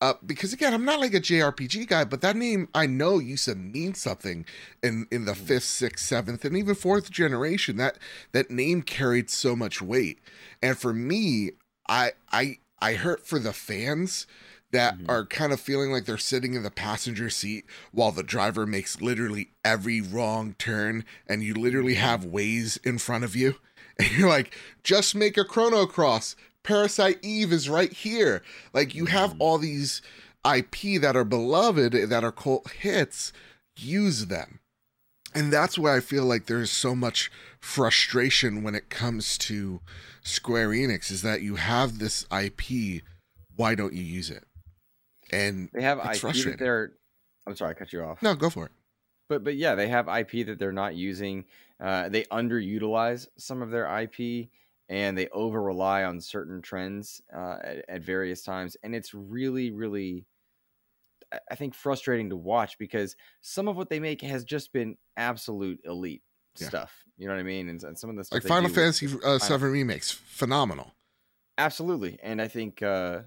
uh, 0.02 0.16
because 0.26 0.52
again, 0.52 0.74
I'm 0.74 0.84
not 0.84 1.00
like 1.00 1.14
a 1.14 1.22
JRPG 1.22 1.88
guy, 1.88 2.04
but 2.04 2.20
that 2.20 2.36
name 2.36 2.68
I 2.76 2.88
know 2.88 3.20
used 3.20 3.46
to 3.46 3.56
mean 3.56 3.94
something 3.94 4.46
in 4.82 5.08
in 5.12 5.24
the 5.24 5.34
fifth, 5.34 5.64
sixth, 5.64 6.06
seventh, 6.06 6.44
and 6.44 6.58
even 6.58 6.76
fourth 6.76 7.10
generation. 7.10 7.78
That 7.78 7.98
that 8.34 8.52
name 8.52 8.82
carried 8.82 9.30
so 9.30 9.56
much 9.56 9.82
weight, 9.82 10.20
and 10.62 10.78
for 10.78 10.94
me, 10.94 11.52
I 11.88 12.14
I 12.32 12.58
I 12.80 12.94
hurt 12.96 13.26
for 13.26 13.40
the 13.40 13.54
fans 13.54 14.28
that 14.72 14.98
Mhm. 14.98 15.10
are 15.10 15.26
kind 15.26 15.54
of 15.54 15.60
feeling 15.62 15.92
like 15.92 16.06
they're 16.06 16.18
sitting 16.18 16.56
in 16.56 16.64
the 16.64 16.72
passenger 16.72 17.30
seat 17.30 17.66
while 17.92 18.12
the 18.12 18.24
driver 18.24 18.66
makes 18.66 19.02
literally 19.02 19.52
every 19.64 20.02
wrong 20.02 20.56
turn, 20.58 21.06
and 21.28 21.44
you 21.44 21.54
literally 21.54 21.94
have 21.96 22.26
ways 22.26 22.78
in 22.84 22.98
front 22.98 23.24
of 23.24 23.36
you, 23.36 23.58
and 24.00 24.12
you're 24.12 24.28
like, 24.30 24.56
just 24.84 25.14
make 25.14 25.38
a 25.38 25.46
chrono 25.46 25.86
cross. 25.86 26.36
Parasite 26.64 27.20
Eve 27.22 27.54
is 27.54 27.70
right 27.70 27.94
here. 27.94 28.42
Like 28.74 28.96
you 28.96 29.06
have 29.06 29.32
Mhm. 29.34 29.38
all 29.40 29.58
these 29.60 30.02
IP 30.44 30.98
that 30.98 31.16
are 31.16 31.24
beloved 31.24 31.94
that 32.10 32.24
are 32.24 32.32
cult 32.32 32.72
hits. 32.72 33.32
Use 33.76 34.26
them. 34.28 34.60
And 35.36 35.52
that's 35.54 35.78
why 35.78 35.96
I 35.96 36.00
feel 36.00 36.26
like 36.26 36.46
there's 36.46 36.72
so 36.72 36.96
much 36.96 37.32
frustration 37.60 38.62
when 38.64 38.76
it 38.76 38.90
comes 38.90 39.38
to 39.40 39.82
Square 40.24 40.70
Enix 40.70 41.12
is 41.12 41.22
that 41.22 41.42
you 41.42 41.56
have 41.56 42.00
this 42.00 42.26
IP, 42.32 43.02
why 43.56 43.76
don't 43.76 43.94
you 43.94 44.04
use 44.04 44.30
it? 44.30 44.44
And 45.32 45.70
They 45.74 45.82
have 45.82 46.00
It's 46.04 46.24
IP 46.24 46.34
that 46.46 46.60
they're 46.60 46.94
I'm 47.46 47.56
sorry, 47.56 47.72
I 47.72 47.74
cut 47.74 47.92
you 47.92 48.02
off. 48.04 48.22
no, 48.22 48.36
go 48.36 48.50
for 48.50 48.66
it. 48.66 48.72
but 49.28 49.44
but 49.44 49.56
yeah, 49.56 49.76
they 49.76 49.88
have 49.90 50.08
IP 50.08 50.46
that 50.48 50.60
they're 50.60 50.72
not 50.72 50.96
using. 50.96 51.46
Uh, 51.80 52.08
they 52.08 52.24
underutilize 52.26 53.28
some 53.38 53.62
of 53.62 53.70
their 53.70 53.86
IP, 54.02 54.48
and 54.88 55.18
they 55.18 55.28
over 55.30 55.62
rely 55.62 56.04
on 56.06 56.22
certain 56.22 56.62
trends 56.62 57.22
uh, 57.36 57.58
at, 57.62 57.86
at 57.90 58.02
various 58.02 58.44
times, 58.44 58.78
and 58.84 58.96
it's 58.96 59.14
really 59.14 59.72
really. 59.72 60.26
I- 61.34 61.40
I 61.52 61.56
think 61.56 61.74
frustrating 61.74 62.30
to 62.30 62.36
watch 62.38 62.78
because 62.78 63.16
some 63.42 63.68
of 63.68 63.76
what 63.76 63.90
they 63.90 64.00
make 64.00 64.22
has 64.22 64.46
just 64.46 64.72
been 64.72 64.98
absolute 65.18 65.82
elite 65.84 66.22
Yeah. 66.60 66.68
stuff. 66.70 66.94
You 67.18 67.28
know 67.28 67.34
what 67.36 67.40
I 67.40 67.44
mean? 67.44 67.70
And, 67.70 67.82
and 67.84 67.98
some 67.98 68.10
of 68.10 68.16
the 68.16 68.24
stuff 68.24 68.44
Like 68.44 68.48
Final 68.48 68.70
Fantasy 68.70 69.06
is 69.08 69.16
uh, 69.24 69.40
Seven 69.40 69.72
remakes, 69.72 70.12
phenomenal. 70.12 70.94
Absolutely, 71.58 72.18
and 72.24 72.42
I 72.42 72.48
think 72.48 72.82
uh, 72.82 73.22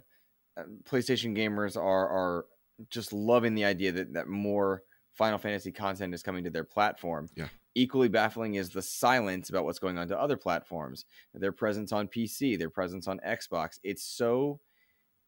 uh, 0.56 0.62
PlayStation 0.84 1.36
gamers 1.36 1.76
are 1.76 2.08
are 2.08 2.46
just 2.90 3.12
loving 3.12 3.54
the 3.54 3.64
idea 3.64 3.92
that 3.92 4.12
that 4.14 4.26
more 4.28 4.82
Final 5.14 5.38
Fantasy 5.38 5.72
content 5.72 6.12
is 6.14 6.22
coming 6.22 6.44
to 6.44 6.50
their 6.50 6.64
platform. 6.64 7.28
Yeah. 7.36 7.48
Equally 7.74 8.08
baffling 8.08 8.54
is 8.54 8.70
the 8.70 8.80
silence 8.82 9.50
about 9.50 9.64
what's 9.64 9.78
going 9.78 9.98
on 9.98 10.08
to 10.08 10.18
other 10.18 10.36
platforms. 10.36 11.04
Their 11.34 11.52
presence 11.52 11.92
on 11.92 12.08
PC, 12.08 12.58
their 12.58 12.70
presence 12.70 13.06
on 13.06 13.20
Xbox. 13.26 13.78
It's 13.84 14.02
so 14.02 14.60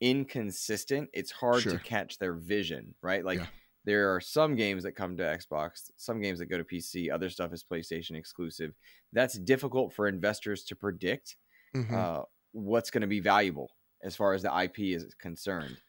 inconsistent. 0.01 1.11
It's 1.13 1.31
hard 1.31 1.63
Sure. 1.63 1.73
to 1.73 1.79
catch 1.79 2.19
their 2.19 2.33
vision, 2.35 2.95
right? 3.03 3.25
Like 3.25 3.39
Yeah. 3.41 3.47
There 3.85 4.15
are 4.15 4.21
some 4.21 4.55
games 4.55 4.83
that 4.83 4.93
come 4.93 5.17
to 5.17 5.23
Xbox, 5.23 5.91
some 5.97 6.21
games 6.21 6.39
that 6.39 6.47
go 6.47 6.59
to 6.59 6.65
PC, 6.65 7.11
other 7.11 7.31
stuff 7.31 7.53
is 7.53 7.65
PlayStation 7.65 8.17
exclusive. 8.17 8.75
That's 9.13 9.39
difficult 9.39 9.93
for 9.93 10.09
investors 10.09 10.65
to 10.65 10.77
predict 10.77 11.37
Mhm. 11.75 11.93
uh, 11.93 12.25
what's 12.53 12.91
going 12.91 13.01
to 13.03 13.07
be 13.07 13.21
valuable 13.21 13.71
as 14.03 14.15
far 14.17 14.33
as 14.35 14.43
the 14.43 14.53
IP 14.55 14.95
is 14.95 15.15
concerned. 15.15 15.81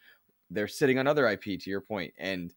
They're 0.49 0.67
sitting 0.67 0.97
on 0.97 1.08
other 1.08 1.28
IP 1.28 1.58
to 1.58 1.69
your 1.69 1.82
point, 1.82 2.13
and 2.17 2.54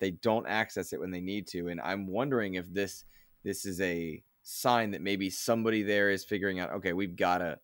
they 0.00 0.12
don't 0.12 0.46
access 0.46 0.92
it 0.92 1.00
when 1.00 1.10
they 1.10 1.20
need 1.20 1.46
to. 1.48 1.68
And 1.68 1.80
I'm 1.80 2.06
wondering 2.06 2.54
if 2.54 2.72
this 2.72 3.04
this 3.44 3.64
is 3.64 3.80
a 3.80 4.22
sign 4.42 4.90
that 4.90 5.00
maybe 5.00 5.30
somebody 5.30 5.82
there 5.82 6.10
is 6.10 6.24
figuring 6.24 6.58
out, 6.58 6.70
okay, 6.70 6.92
we've 6.92 7.14
got 7.16 7.38
to 7.38 7.52
f- 7.52 7.60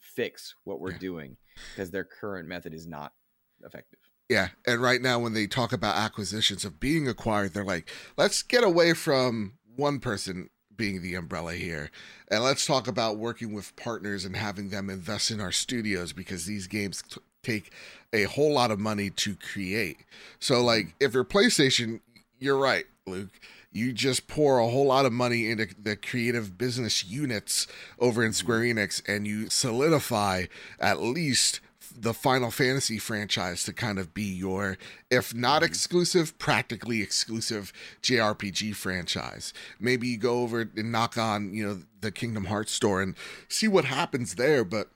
fix 0.00 0.54
what 0.64 0.80
we're 0.80 0.92
Yeah. 0.92 0.98
doing 0.98 1.36
because 1.70 1.90
their 1.90 2.04
current 2.04 2.48
method 2.48 2.72
is 2.72 2.86
not 2.86 3.14
effective. 3.62 3.98
Yeah, 4.32 4.48
and 4.66 4.80
right 4.80 5.02
now 5.02 5.18
when 5.18 5.34
they 5.34 5.46
talk 5.46 5.74
about 5.74 5.96
acquisitions 5.96 6.64
of 6.64 6.80
being 6.80 7.06
acquired, 7.06 7.52
they're 7.52 7.66
like, 7.66 7.90
let's 8.16 8.42
get 8.42 8.64
away 8.64 8.94
from 8.94 9.52
one 9.76 10.00
person 10.00 10.48
being 10.74 11.02
the 11.02 11.14
umbrella 11.16 11.52
here, 11.52 11.90
and 12.28 12.42
let's 12.42 12.64
talk 12.64 12.88
about 12.88 13.18
working 13.18 13.52
with 13.52 13.76
partners 13.76 14.24
and 14.24 14.34
having 14.34 14.70
them 14.70 14.88
invest 14.88 15.30
in 15.30 15.38
our 15.38 15.52
studios 15.52 16.14
because 16.14 16.46
these 16.46 16.66
games 16.66 17.02
t- 17.02 17.20
take 17.42 17.72
a 18.10 18.22
whole 18.22 18.54
lot 18.54 18.70
of 18.70 18.78
money 18.78 19.10
to 19.10 19.36
create. 19.36 19.98
So, 20.38 20.64
like, 20.64 20.86
mm. 20.86 20.92
if 21.00 21.12
you're 21.12 21.26
PlayStation, 21.26 22.00
you're 22.38 22.56
right, 22.56 22.86
Luke. 23.06 23.38
You 23.70 23.92
just 23.92 24.28
pour 24.28 24.60
a 24.60 24.68
whole 24.68 24.86
lot 24.86 25.04
of 25.04 25.12
money 25.12 25.50
into 25.50 25.68
the 25.78 25.94
creative 25.94 26.56
business 26.56 27.04
units 27.04 27.66
over 27.98 28.24
in 28.24 28.30
mm-hmm. 28.30 28.36
Square 28.36 28.60
Enix 28.60 29.02
and 29.06 29.26
you 29.26 29.50
solidify 29.50 30.46
at 30.80 31.02
least 31.02 31.60
the 31.96 32.14
Final 32.14 32.50
Fantasy 32.50 32.98
franchise 32.98 33.64
to 33.64 33.72
kind 33.72 33.98
of 33.98 34.14
be 34.14 34.22
your, 34.22 34.78
if 35.10 35.34
not 35.34 35.62
exclusive, 35.62 36.38
practically 36.38 37.02
exclusive 37.02 37.72
JRPG 38.02 38.74
franchise. 38.74 39.52
Maybe 39.78 40.08
you 40.08 40.18
go 40.18 40.40
over 40.42 40.60
and 40.60 40.92
knock 40.92 41.16
on, 41.16 41.54
you 41.54 41.66
know, 41.66 41.82
the 42.00 42.10
Kingdom 42.10 42.46
Hearts 42.46 42.72
store 42.72 43.00
and 43.02 43.14
see 43.48 43.68
what 43.68 43.84
happens 43.84 44.34
there, 44.34 44.64
but 44.64 44.90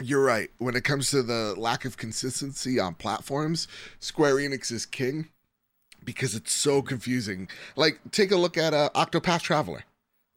you're 0.00 0.24
right. 0.24 0.50
When 0.58 0.76
it 0.76 0.84
comes 0.84 1.10
to 1.10 1.22
the 1.22 1.54
lack 1.56 1.84
of 1.84 1.96
consistency 1.96 2.78
on 2.78 2.94
platforms, 2.94 3.66
Square 3.98 4.36
Enix 4.36 4.70
is 4.70 4.86
king 4.86 5.28
because 6.04 6.34
it's 6.34 6.52
so 6.52 6.82
confusing. 6.82 7.48
Like, 7.74 8.00
take 8.10 8.30
a 8.30 8.36
look 8.36 8.56
at 8.56 8.74
uh, 8.74 8.90
Octopath 8.94 9.42
Traveler. 9.42 9.84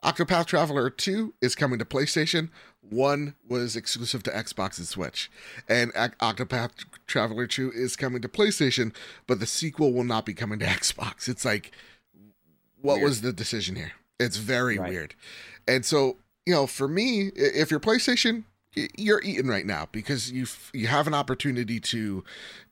Octopath 0.04 0.46
Traveler 0.46 0.90
2 0.90 1.34
is 1.42 1.56
coming 1.56 1.78
to 1.80 1.86
PlayStation. 1.86 2.50
1 2.82 3.36
was 3.48 3.76
exclusive 3.76 4.24
to 4.24 4.32
Xbox 4.32 4.78
and 4.78 4.88
Switch. 4.88 5.30
And 5.68 5.94
Octopath 5.94 6.86
Traveler 7.08 7.48
2 7.48 7.72
is 7.74 7.96
coming 7.96 8.22
to 8.22 8.28
PlayStation, 8.28 8.94
but 9.28 9.40
the 9.40 9.46
sequel 9.46 9.94
will 9.94 10.04
not 10.04 10.26
be 10.26 10.34
coming 10.34 10.60
to 10.60 10.66
Xbox. 10.68 11.28
It's 11.28 11.46
like, 11.46 11.72
what 12.82 12.96
weird. 12.96 13.04
was 13.04 13.22
the 13.22 13.34
decision 13.34 13.76
here? 13.76 13.94
It's 14.20 14.38
very 14.38 14.78
right. 14.78 14.90
weird. 14.90 15.16
And 15.68 15.86
so, 15.86 16.18
you 16.46 16.54
know, 16.54 16.68
for 16.68 16.88
me, 16.88 17.32
if 17.36 17.72
you're 17.72 17.80
PlayStation, 17.80 18.44
you're 18.98 19.22
eating 19.24 19.48
right 19.48 19.66
now 19.66 19.88
because 19.92 20.32
you 20.32 20.46
you 20.74 20.88
have 20.88 21.08
an 21.08 21.14
opportunity 21.14 21.80
to 21.80 22.24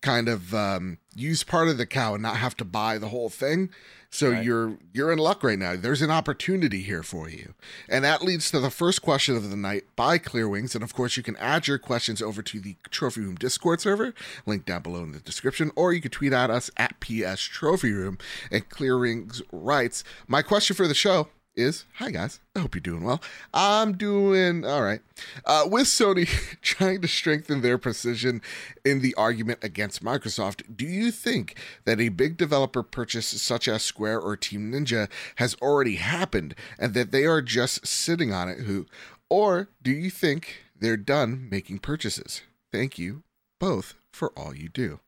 kind 0.02 0.30
of 0.30 0.54
um, 0.54 1.00
use 1.16 1.44
part 1.44 1.68
of 1.70 1.78
the 1.78 1.86
cow 1.86 2.14
and 2.14 2.24
not 2.24 2.38
have 2.38 2.56
to 2.58 2.66
buy 2.66 2.98
the 2.98 3.10
whole 3.10 3.30
thing. 3.30 3.70
So 4.10 4.32
right. 4.32 4.44
you're 4.44 4.78
you're 4.94 5.12
in 5.12 5.20
luck 5.20 5.44
right 5.44 5.60
now. 5.60 5.76
There's 5.76 6.02
an 6.02 6.12
opportunity 6.12 6.82
here 6.82 7.04
for 7.04 7.30
you. 7.30 7.54
And 7.90 8.04
that 8.06 8.22
leads 8.22 8.50
to 8.52 8.60
the 8.60 8.70
first 8.70 9.02
question 9.02 9.36
of 9.36 9.50
the 9.50 9.56
night 9.56 9.84
by 9.96 10.18
Clearwings. 10.18 10.76
And 10.76 10.84
of 10.84 10.94
course, 10.94 11.18
you 11.18 11.24
can 11.24 11.36
add 11.38 11.68
your 11.68 11.78
questions 11.78 12.22
over 12.22 12.42
to 12.42 12.60
the 12.60 12.76
Trophy 12.90 13.22
Room 13.22 13.36
Discord 13.36 13.82
server, 13.82 14.14
link 14.46 14.66
down 14.66 14.82
below 14.82 15.04
in 15.04 15.12
the 15.12 15.20
description, 15.20 15.72
or 15.76 15.94
you 15.94 16.02
can 16.02 16.12
tweet 16.12 16.34
at 16.34 16.50
us 16.50 16.72
at 16.78 17.00
PS 17.00 17.42
Trophy 17.42 17.92
Room. 17.92 18.18
And 18.52 18.70
Clearwings 18.70 19.42
writes, 19.52 20.04
My 20.28 20.42
question 20.42 20.76
for 20.76 20.88
the 20.88 20.94
show 20.94 21.28
is 21.58 21.86
hi 21.96 22.12
guys. 22.12 22.40
I 22.56 22.60
hope 22.60 22.76
you're 22.76 22.82
doing 22.82 23.04
well. 23.04 23.22
I'm 23.54 23.98
doing 23.98 24.64
all 24.64 24.84
right. 24.84 25.02
Uh, 25.44 25.64
with 25.70 25.88
sony 25.88 26.28
trying 26.62 27.02
to 27.02 27.08
strengthen 27.08 27.62
their 27.62 27.78
position 27.78 28.42
in 28.86 29.02
the 29.02 29.16
argument 29.16 29.60
against 29.64 30.04
microsoft 30.04 30.78
do 30.78 30.86
you 30.86 31.12
think 31.12 31.58
that 31.86 32.00
a 32.00 32.10
big 32.10 32.38
developer 32.38 32.84
purchase 32.84 33.28
such 33.28 33.68
as 33.68 33.82
square 33.82 34.20
or 34.20 34.38
team 34.38 34.72
ninja 34.72 35.10
has 35.38 35.56
already 35.56 35.96
happened 35.96 36.54
and 36.78 36.94
that 36.94 37.12
they 37.12 37.26
are 37.26 37.42
just 37.42 37.86
sitting 37.86 38.32
on 38.32 38.48
it? 38.48 38.60
Who 38.60 38.86
or 39.30 39.70
do 39.82 39.92
you 39.92 40.10
think 40.10 40.62
they're 40.80 40.96
done 40.96 41.48
making 41.50 41.80
purchases? 41.80 42.44
Thank 42.72 43.00
you 43.00 43.24
both 43.60 43.96
for 44.14 44.32
all 44.38 44.56
you 44.56 44.70
do. 44.70 45.00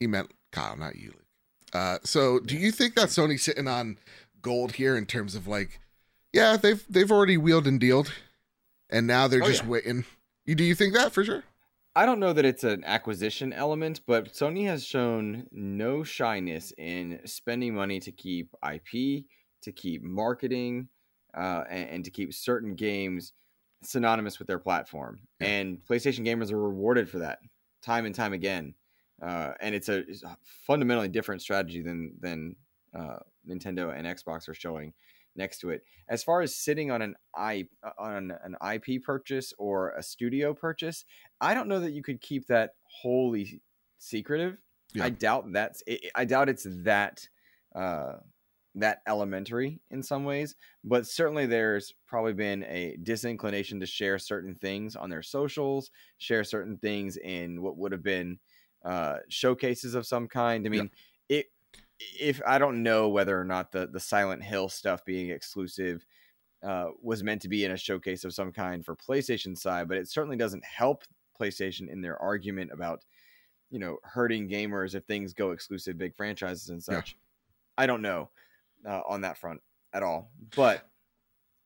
He 0.00 0.08
meant 0.08 0.32
kyle 0.50 0.76
not 0.76 0.96
you 0.96 1.14
uh, 1.72 1.98
so 2.04 2.38
do 2.38 2.56
you 2.56 2.70
think 2.70 2.94
that 2.94 3.08
sony's 3.08 3.42
sitting 3.42 3.66
on 3.66 3.98
gold 4.42 4.72
here 4.72 4.96
in 4.96 5.06
terms 5.06 5.34
of 5.34 5.48
like 5.48 5.80
yeah, 6.34 6.56
they've 6.56 6.84
they've 6.90 7.10
already 7.10 7.36
wheeled 7.36 7.66
and 7.66 7.78
dealed, 7.78 8.12
and 8.90 9.06
now 9.06 9.28
they're 9.28 9.42
oh, 9.42 9.46
just 9.46 9.62
yeah. 9.62 9.70
waiting. 9.70 10.04
You 10.44 10.56
do 10.56 10.64
you 10.64 10.74
think 10.74 10.92
that 10.94 11.12
for 11.12 11.24
sure? 11.24 11.44
I 11.96 12.06
don't 12.06 12.18
know 12.18 12.32
that 12.32 12.44
it's 12.44 12.64
an 12.64 12.82
acquisition 12.84 13.52
element, 13.52 14.00
but 14.04 14.32
Sony 14.32 14.66
has 14.66 14.84
shown 14.84 15.46
no 15.52 16.02
shyness 16.02 16.72
in 16.76 17.20
spending 17.24 17.72
money 17.72 18.00
to 18.00 18.10
keep 18.10 18.52
IP, 18.68 19.26
to 19.62 19.72
keep 19.72 20.02
marketing, 20.02 20.88
uh, 21.36 21.62
and, 21.70 21.88
and, 21.90 22.04
to 22.04 22.10
keep 22.10 22.34
certain 22.34 22.74
games 22.74 23.32
synonymous 23.84 24.40
with 24.40 24.48
their 24.48 24.58
platform. 24.58 25.20
Yeah. 25.38 25.46
And 25.46 25.78
PlayStation 25.88 26.26
gamers 26.26 26.50
are 26.50 26.60
rewarded 26.60 27.08
for 27.08 27.20
that 27.20 27.38
time 27.80 28.06
and 28.06 28.14
time 28.14 28.32
again. 28.32 28.74
Uh, 29.22 29.52
and 29.60 29.72
it's 29.72 29.88
a, 29.88 29.98
it's 29.98 30.24
a, 30.24 30.36
fundamentally 30.42 31.08
different 31.08 31.42
strategy 31.42 31.80
than 31.80 32.14
than 32.18 32.56
uh, 32.92 33.18
Nintendo 33.48 33.96
and 33.96 34.04
Xbox 34.04 34.48
are 34.48 34.54
showing 34.54 34.92
next 35.36 35.58
to 35.58 35.70
it. 35.70 35.82
As 36.08 36.22
far 36.22 36.40
as 36.40 36.54
sitting 36.54 36.90
on 36.90 37.02
an 37.02 37.14
i 37.34 37.66
uh, 37.82 37.90
on 37.98 38.32
an 38.42 38.56
IP 38.74 39.02
purchase 39.02 39.52
or 39.58 39.90
a 39.90 40.02
studio 40.02 40.54
purchase, 40.54 41.04
I 41.40 41.54
don't 41.54 41.68
know 41.68 41.80
that 41.80 41.92
you 41.92 42.02
could 42.02 42.20
keep 42.20 42.46
that 42.46 42.70
wholly 42.84 43.60
secretive. 43.98 44.58
Yeah. 44.94 45.04
I 45.04 45.10
doubt 45.10 45.52
that's 45.52 45.82
I 46.14 46.24
doubt 46.24 46.48
it's 46.48 46.66
that 46.84 47.26
uh, 47.74 48.14
that 48.76 49.02
elementary 49.06 49.80
in 49.90 50.02
some 50.02 50.24
ways, 50.24 50.54
but 50.84 51.06
certainly 51.06 51.46
there's 51.46 51.92
probably 52.06 52.32
been 52.32 52.64
a 52.64 52.96
disinclination 53.02 53.80
to 53.80 53.86
share 53.86 54.18
certain 54.18 54.54
things 54.54 54.96
on 54.96 55.10
their 55.10 55.22
socials, 55.22 55.90
share 56.18 56.44
certain 56.44 56.76
things 56.78 57.16
in 57.16 57.62
what 57.62 57.76
would 57.76 57.92
have 57.92 58.02
been 58.02 58.38
uh, 58.84 59.16
showcases 59.28 59.94
of 59.94 60.06
some 60.06 60.28
kind. 60.28 60.66
I 60.66 60.70
mean, 60.70 60.84
yeah. 60.84 60.88
If 61.98 62.40
I 62.46 62.58
don't 62.58 62.82
know 62.82 63.08
whether 63.08 63.38
or 63.38 63.44
not 63.44 63.72
the 63.72 63.86
the 63.86 64.00
Silent 64.00 64.42
Hill 64.42 64.68
stuff 64.68 65.04
being 65.04 65.30
exclusive 65.30 66.04
uh, 66.62 66.88
was 67.02 67.22
meant 67.22 67.42
to 67.42 67.48
be 67.48 67.64
in 67.64 67.72
a 67.72 67.76
showcase 67.76 68.24
of 68.24 68.34
some 68.34 68.50
kind 68.50 68.84
for 68.84 68.96
PlayStation 68.96 69.56
side, 69.56 69.88
but 69.88 69.98
it 69.98 70.08
certainly 70.08 70.36
doesn't 70.36 70.64
help 70.64 71.04
PlayStation 71.38 71.90
in 71.90 72.00
their 72.00 72.20
argument 72.20 72.70
about 72.72 73.04
you 73.70 73.78
know 73.78 73.98
hurting 74.02 74.48
gamers 74.48 74.94
if 74.94 75.04
things 75.04 75.32
go 75.32 75.50
exclusive 75.52 75.98
big 75.98 76.14
franchises 76.16 76.70
and 76.70 76.82
such. 76.82 77.10
Yeah. 77.10 77.84
I 77.84 77.86
don't 77.86 78.02
know 78.02 78.30
uh, 78.88 79.00
on 79.06 79.20
that 79.22 79.38
front 79.38 79.60
at 79.92 80.02
all, 80.02 80.30
but 80.56 80.88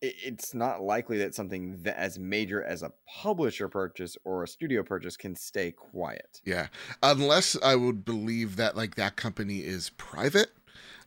it's 0.00 0.54
not 0.54 0.82
likely 0.82 1.18
that 1.18 1.34
something 1.34 1.82
that 1.82 1.98
as 1.98 2.18
major 2.18 2.62
as 2.62 2.82
a 2.82 2.92
publisher 3.20 3.68
purchase 3.68 4.16
or 4.24 4.44
a 4.44 4.48
studio 4.48 4.82
purchase 4.82 5.16
can 5.16 5.34
stay 5.34 5.72
quiet. 5.72 6.40
Yeah. 6.44 6.68
Unless 7.02 7.56
I 7.62 7.74
would 7.74 8.04
believe 8.04 8.56
that 8.56 8.76
like 8.76 8.94
that 8.94 9.16
company 9.16 9.58
is 9.58 9.90
private, 9.90 10.50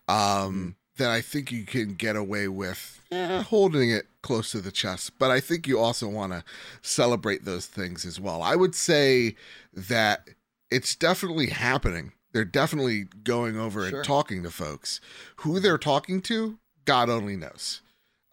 um, 0.07 0.17
mm-hmm. 0.17 0.69
then 0.97 1.09
I 1.09 1.21
think 1.21 1.51
you 1.51 1.65
can 1.65 1.95
get 1.95 2.15
away 2.15 2.47
with 2.47 3.01
eh, 3.11 3.43
holding 3.43 3.91
it 3.91 4.07
close 4.21 4.51
to 4.51 4.59
the 4.59 4.71
chest. 4.71 5.17
But 5.17 5.31
I 5.31 5.39
think 5.39 5.67
you 5.67 5.79
also 5.79 6.07
want 6.09 6.33
to 6.33 6.43
celebrate 6.81 7.45
those 7.45 7.67
things 7.67 8.05
as 8.05 8.19
well. 8.19 8.41
I 8.41 8.55
would 8.55 8.75
say 8.75 9.35
that 9.73 10.29
it's 10.69 10.95
definitely 10.95 11.47
happening. 11.47 12.11
They're 12.33 12.45
definitely 12.45 13.05
going 13.23 13.57
over 13.57 13.87
sure. 13.87 13.99
and 13.99 14.05
talking 14.05 14.43
to 14.43 14.51
folks. 14.51 14.99
Who 15.37 15.59
they're 15.59 15.77
talking 15.77 16.21
to, 16.23 16.59
God 16.85 17.09
only 17.09 17.37
knows. 17.37 17.81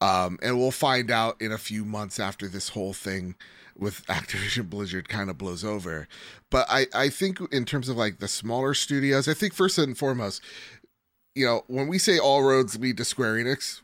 Um, 0.01 0.39
and 0.43 0.59
we'll 0.59 0.71
find 0.71 1.11
out 1.11 1.41
in 1.41 1.51
a 1.51 1.59
few 1.59 1.85
months 1.85 2.21
after 2.21 2.47
this 2.47 2.71
whole 2.71 2.93
thing 2.93 3.35
with 3.77 4.07
Activision 4.09 4.69
Blizzard 4.69 5.09
kind 5.09 5.31
of 5.31 5.39
blows 5.39 5.65
over. 5.65 6.09
But 6.51 6.67
I, 6.69 6.87
I 6.95 7.09
think 7.09 7.41
in 7.53 7.65
terms 7.65 7.89
of 7.89 7.97
like 7.97 8.19
the 8.19 8.29
smaller 8.29 8.75
studios, 8.75 9.29
I 9.29 9.35
think 9.35 9.55
first 9.55 9.79
and 9.79 9.97
foremost, 9.97 10.43
you 11.35 11.47
know, 11.47 11.63
when 11.67 11.89
we 11.89 11.99
say 11.99 12.19
all 12.19 12.43
roads 12.43 12.79
lead 12.79 12.97
to 12.97 13.05
Square 13.05 13.37
Enix, 13.37 13.81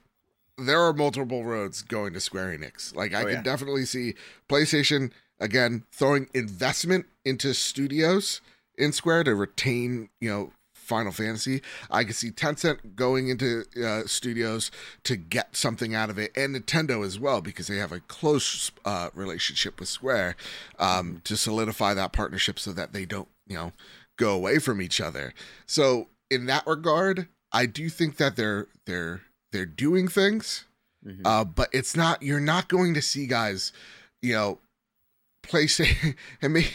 there 0.59 0.81
are 0.81 0.93
multiple 0.93 1.45
roads 1.45 1.83
going 1.83 2.13
to 2.15 2.21
Square 2.21 2.59
Enix. 2.59 2.95
Like 2.95 3.15
I 3.15 3.23
oh, 3.23 3.27
can 3.27 3.35
yeah. 3.35 3.43
definitely 3.43 3.85
see 3.85 4.15
PlayStation 4.49 5.11
again 5.41 5.85
throwing 5.93 6.29
investment 6.35 7.07
into 7.25 7.55
studios 7.55 8.41
in 8.77 8.93
Square 8.93 9.25
to 9.25 9.35
retain, 9.35 10.09
you 10.21 10.31
know, 10.31 10.53
Final 10.85 11.13
Fantasy. 11.13 11.63
I 11.91 12.05
could 12.05 12.15
see 12.15 12.31
Tencent 12.31 12.95
going 12.95 13.29
into 13.29 13.65
uh, 13.83 14.03
studios 14.07 14.71
to 15.05 15.17
get 15.17 15.57
something 15.57 15.95
out 15.95 16.11
of 16.11 16.19
it, 16.19 16.31
and 16.37 16.55
Nintendo 16.55 17.05
as 17.05 17.19
well, 17.19 17.41
because 17.41 17.67
they 17.67 17.79
have 17.79 17.93
a 17.93 18.01
close 18.01 18.71
uh, 18.85 19.11
relationship 19.15 19.81
with 19.81 19.89
Square 19.89 20.37
um, 20.79 21.23
to 21.25 21.37
solidify 21.37 21.95
that 21.95 22.13
partnership 22.13 22.59
so 22.59 22.73
that 22.73 22.93
they 22.93 23.05
don't, 23.05 23.29
you 23.47 23.57
know, 23.57 23.73
go 24.19 24.35
away 24.35 24.59
from 24.59 24.81
each 24.81 25.01
other. 25.01 25.33
So 25.67 26.09
in 26.31 26.47
that 26.47 26.67
regard, 26.67 27.29
I 27.53 27.67
do 27.67 27.89
think 27.89 28.17
that 28.19 28.37
they're 28.37 28.67
they're 28.87 29.23
they're 29.53 29.67
doing 29.67 30.09
things, 30.09 30.65
mm-hmm. 31.07 31.27
uh, 31.27 31.45
but 31.45 31.69
it's 31.73 31.97
not. 31.97 32.23
You're 32.23 32.41
not 32.41 32.69
going 32.69 32.95
to 32.95 33.03
see 33.03 33.27
guys, 33.27 33.73
you 34.21 34.35
know, 34.35 34.59
PlayStation 35.43 36.17
and 36.43 36.53
me. 36.53 36.67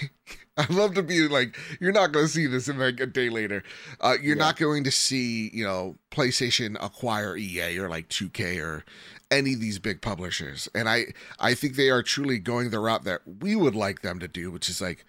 I'd 0.69 0.69
love 0.72 0.93
to 0.95 1.04
be 1.04 1.28
like, 1.30 1.58
you're 1.80 1.93
not 1.93 2.12
going 2.12 2.26
to 2.26 2.32
see 2.32 2.45
this 2.45 2.67
in 2.67 2.78
like 2.78 3.00
a 3.00 3.06
day 3.06 3.30
later. 3.30 3.63
Uh, 4.02 4.15
you're 4.22 4.36
yeah. 4.36 4.43
not 4.43 4.58
going 4.58 4.84
to 4.84 4.91
see, 4.91 5.50
you 5.54 5.63
know, 5.63 5.95
PlayStation 6.12 6.76
acquire 6.84 7.38
EA 7.38 7.80
or 7.80 7.88
like 7.88 8.10
2K 8.10 8.62
or 8.62 8.84
any 9.32 9.54
of 9.54 9.62
these 9.62 9.80
big 9.80 10.02
publishers. 10.02 10.67
And 10.76 10.89
I, 10.89 11.13
I 11.39 11.54
think 11.54 11.76
they 11.76 11.89
are 11.89 12.04
truly 12.04 12.39
going 12.39 12.72
the 12.72 12.80
route 12.80 13.06
that 13.06 13.22
we 13.41 13.56
would 13.56 13.76
like 13.76 14.02
them 14.02 14.19
to 14.19 14.28
do, 14.28 14.52
which 14.52 14.69
is 14.69 14.82
like 14.82 15.06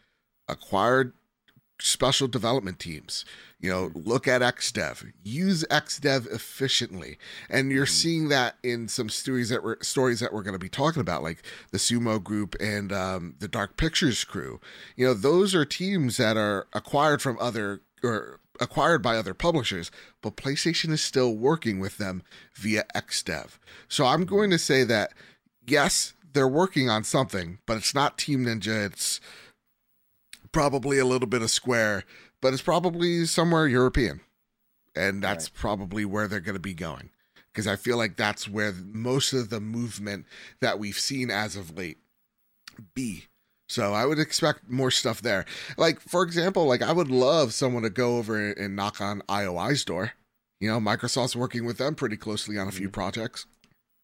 acquired 0.49 1.13
special 1.81 2.29
development 2.29 2.79
teams. 2.79 3.25
You 3.59 3.71
know, 3.71 3.91
look 3.95 4.27
at 4.27 4.41
XDev, 4.41 5.13
use 5.23 5.65
XDev 5.71 6.33
efficiently, 6.33 7.19
and 7.51 7.71
you're 7.71 7.85
mm-hmm. 7.85 7.93
seeing 7.93 8.29
that 8.31 8.57
in 8.63 8.89
some 8.89 9.11
stories 9.11 9.51
that 9.51 9.63
we're 9.63 9.83
stories 9.83 10.21
that 10.21 10.33
we're 10.33 10.43
going 10.43 10.55
to 10.55 10.59
be 10.59 10.71
talking 10.71 11.01
about, 11.01 11.23
like 11.23 11.43
the 11.71 11.79
Sumo 11.79 12.23
Group 12.23 12.57
and 12.59 12.91
um, 12.91 13.35
the 13.39 13.49
Dark 13.49 13.77
Pictures 13.77 14.25
crew. 14.25 14.61
You 14.97 15.07
know, 15.07 15.15
those 15.15 15.55
are 15.55 15.67
teams 15.67 16.17
that 16.17 16.39
are 16.39 16.67
acquired 16.73 17.21
from 17.21 17.37
other 17.39 17.83
or 18.03 18.41
acquired 18.61 19.03
by 19.03 19.17
other 19.17 19.35
publishers, 19.35 19.91
but 20.23 20.37
PlayStation 20.37 20.91
is 20.91 21.03
still 21.03 21.35
working 21.35 21.81
with 21.81 21.99
them 21.99 22.23
via 22.55 22.85
XDev. 22.95 23.59
So 23.89 24.07
I'm 24.07 24.25
going 24.25 24.51
to 24.51 24.59
say 24.59 24.85
that 24.85 25.13
yes, 25.67 26.15
they're 26.33 26.49
working 26.49 26.89
on 26.89 27.05
something, 27.05 27.59
but 27.67 27.77
it's 27.77 27.95
not 27.95 28.19
Team 28.19 28.45
Ninja. 28.45 28.87
It's 28.87 29.21
probably 30.53 30.99
a 30.99 31.05
little 31.05 31.29
bit 31.29 31.43
of 31.43 31.51
Square, 31.51 32.05
but 32.41 32.53
it's 32.53 32.63
probably 32.63 33.27
somewhere 33.27 33.67
European. 33.67 34.21
And 34.95 35.23
that's 35.23 35.47
Right. 35.47 35.55
probably 35.55 36.05
where 36.05 36.27
they're 36.29 36.41
going 36.41 36.55
to 36.55 36.61
be 36.61 36.75
going. 36.75 37.11
Because 37.53 37.67
I 37.67 37.77
feel 37.77 37.97
like 37.97 38.17
that's 38.17 38.49
where 38.49 38.73
most 38.73 39.33
of 39.33 39.51
the 39.51 39.61
movement 39.61 40.27
that 40.61 40.79
we've 40.79 40.99
seen 40.99 41.31
as 41.31 41.57
of 41.57 41.77
late 41.77 41.99
be. 42.95 43.27
So 43.69 43.95
I 43.95 44.05
would 44.05 44.19
expect 44.19 44.69
more 44.69 44.91
stuff 44.91 45.23
there. 45.23 45.45
Like, 45.77 46.01
for 46.01 46.23
example, 46.23 46.67
like 46.67 46.83
I 46.83 46.93
would 46.93 47.11
love 47.11 47.53
someone 47.55 47.83
to 47.85 47.91
go 47.91 48.19
over 48.19 48.51
and 48.53 48.75
knock 48.75 49.01
on 49.01 49.23
IOI's 49.29 49.85
door. 49.85 50.13
You 50.59 50.69
know, 50.69 50.81
Microsoft's 50.81 51.37
working 51.37 51.65
with 51.65 51.79
them 51.79 51.95
pretty 51.95 52.17
closely 52.17 52.59
on 52.59 52.69
a 52.69 52.73
few 52.73 52.89
mm-hmm. 52.89 52.95
projects. 52.95 53.47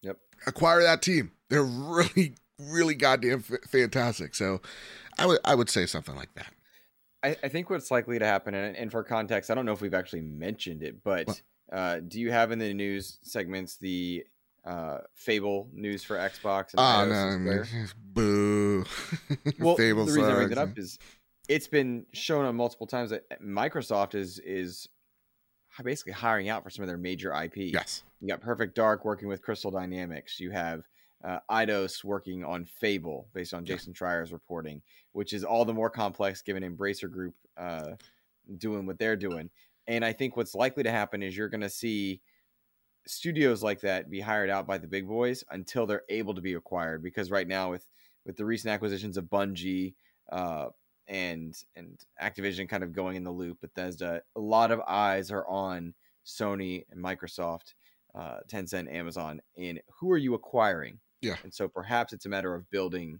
Yep. 0.01 0.17
Acquire 0.45 0.81
that 0.83 1.01
team. 1.01 1.31
They're 1.49 1.63
really, 1.65 2.35
really 2.59 2.95
goddamn 2.95 3.43
f- 3.49 3.69
fantastic. 3.69 4.35
So 4.35 4.61
I 5.19 5.25
would 5.25 5.39
I 5.45 5.55
would 5.55 5.69
say 5.69 5.85
something 5.85 6.15
like 6.15 6.33
that. 6.35 6.47
I, 7.23 7.35
I 7.43 7.47
think 7.49 7.69
what's 7.69 7.89
likely 7.89 8.19
to 8.19 8.25
happen, 8.25 8.53
and, 8.53 8.75
and 8.75 8.91
for 8.91 9.03
context, 9.03 9.49
I 9.49 9.55
don't 9.55 9.65
know 9.65 9.71
if 9.71 9.81
we've 9.81 9.93
actually 9.93 10.21
mentioned 10.21 10.83
it, 10.83 11.03
but 11.03 11.41
uh, 11.71 11.99
do 12.07 12.19
you 12.19 12.31
have 12.31 12.51
in 12.51 12.59
the 12.59 12.73
news 12.73 13.19
segments 13.23 13.77
the 13.77 14.23
uh, 14.65 14.99
Fable 15.15 15.69
news 15.73 16.03
for 16.03 16.17
Xbox 16.17 16.73
and 16.73 16.79
Oh 16.79 16.81
iOS 16.81 17.09
no, 17.09 17.39
man. 17.39 17.65
boo. 18.13 18.85
Well, 19.59 19.75
Fable 19.75 20.05
the 20.05 20.11
reason 20.11 20.31
I 20.31 20.35
bring 20.35 20.49
sucks. 20.49 20.55
that 20.55 20.61
up 20.61 20.77
is 20.77 20.99
it's 21.47 21.67
been 21.67 22.05
shown 22.13 22.45
on 22.45 22.55
multiple 22.55 22.85
times 22.87 23.09
that 23.11 23.41
Microsoft 23.41 24.13
is 24.13 24.39
is 24.39 24.87
basically 25.83 26.11
hiring 26.13 26.49
out 26.49 26.63
for 26.63 26.69
some 26.69 26.83
of 26.83 26.87
their 26.87 26.97
major 26.97 27.33
IP. 27.33 27.57
Yes. 27.57 28.03
You 28.19 28.27
got 28.27 28.41
Perfect 28.41 28.75
Dark 28.75 29.05
working 29.05 29.27
with 29.27 29.41
Crystal 29.41 29.71
Dynamics. 29.71 30.39
You 30.39 30.51
have 30.51 30.83
uh, 31.23 31.39
Eidos 31.49 32.03
working 32.03 32.43
on 32.43 32.65
Fable, 32.65 33.27
based 33.33 33.53
on 33.53 33.65
Yeah. 33.65 33.75
Jason 33.75 33.93
Schreier's 33.93 34.31
reporting, 34.31 34.81
which 35.13 35.33
is 35.33 35.43
all 35.43 35.65
the 35.65 35.73
more 35.73 35.89
complex 35.89 36.41
given 36.41 36.63
Embracer 36.63 37.09
Group 37.09 37.35
uh, 37.57 37.93
doing 38.57 38.85
what 38.85 38.99
they're 38.99 39.15
doing. 39.15 39.49
And 39.87 40.05
I 40.05 40.13
think 40.13 40.37
what's 40.37 40.53
likely 40.53 40.83
to 40.83 40.91
happen 40.91 41.23
is 41.23 41.35
you're 41.35 41.49
going 41.49 41.61
to 41.61 41.69
see 41.69 42.21
studios 43.05 43.63
like 43.63 43.79
that 43.81 44.09
be 44.09 44.19
hired 44.19 44.49
out 44.49 44.67
by 44.67 44.77
the 44.77 44.87
big 44.87 45.07
boys 45.07 45.43
until 45.51 45.85
they're 45.85 46.03
able 46.09 46.35
to 46.35 46.41
be 46.41 46.53
acquired. 46.53 47.01
Because 47.01 47.31
right 47.31 47.47
now, 47.47 47.71
with 47.71 47.89
with 48.25 48.35
the 48.35 48.45
recent 48.45 48.73
acquisitions 48.73 49.17
of 49.17 49.25
Bungie 49.25 49.93
uh, 50.31 50.67
and 51.07 51.55
and 51.75 51.97
Activision 52.21 52.67
kind 52.69 52.83
of 52.83 52.93
going 52.93 53.15
in 53.15 53.23
the 53.23 53.31
loop, 53.31 53.61
Bethesda, 53.61 54.21
a 54.35 54.39
lot 54.39 54.71
of 54.71 54.81
eyes 54.87 55.31
are 55.31 55.47
on 55.47 55.93
Sony 56.25 56.85
and 56.91 57.01
Microsoft, 57.01 57.73
uh, 58.13 58.39
Tencent, 58.49 58.93
Amazon, 58.93 59.41
and 59.57 59.81
who 59.99 60.11
are 60.11 60.17
you 60.17 60.33
acquiring? 60.33 60.99
Yeah. 61.21 61.35
and 61.43 61.53
so 61.53 61.67
perhaps 61.67 62.13
it's 62.13 62.25
a 62.25 62.29
matter 62.29 62.53
of 62.53 62.69
building 62.69 63.19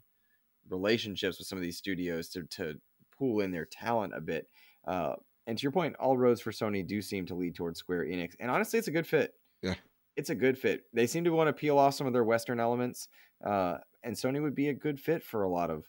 relationships 0.69 1.39
with 1.39 1.47
some 1.47 1.57
of 1.57 1.63
these 1.63 1.77
studios 1.77 2.29
to 2.29 2.43
to 2.43 2.75
pool 3.17 3.41
in 3.41 3.51
their 3.51 3.65
talent 3.65 4.13
a 4.15 4.21
bit. 4.21 4.47
Uh, 4.87 5.13
and 5.47 5.57
to 5.57 5.63
your 5.63 5.71
point, 5.71 5.95
all 5.99 6.17
roads 6.17 6.41
for 6.41 6.51
Sony 6.51 6.85
do 6.85 7.01
seem 7.01 7.25
to 7.27 7.35
lead 7.35 7.55
towards 7.55 7.79
Square 7.79 8.05
Enix, 8.05 8.33
and 8.39 8.51
honestly, 8.51 8.77
it's 8.79 8.89
a 8.89 8.91
good 8.91 9.07
fit. 9.07 9.33
Yeah. 9.61 9.75
it's 10.15 10.29
a 10.29 10.35
good 10.35 10.57
fit. 10.57 10.83
They 10.93 11.07
seem 11.07 11.23
to 11.23 11.31
want 11.31 11.47
to 11.47 11.53
peel 11.53 11.77
off 11.77 11.93
some 11.95 12.05
of 12.05 12.13
their 12.13 12.23
Western 12.23 12.59
elements, 12.59 13.07
uh, 13.45 13.77
and 14.03 14.15
Sony 14.15 14.41
would 14.41 14.55
be 14.55 14.69
a 14.69 14.73
good 14.73 14.99
fit 14.99 15.23
for 15.23 15.43
a 15.43 15.49
lot 15.49 15.69
of 15.69 15.85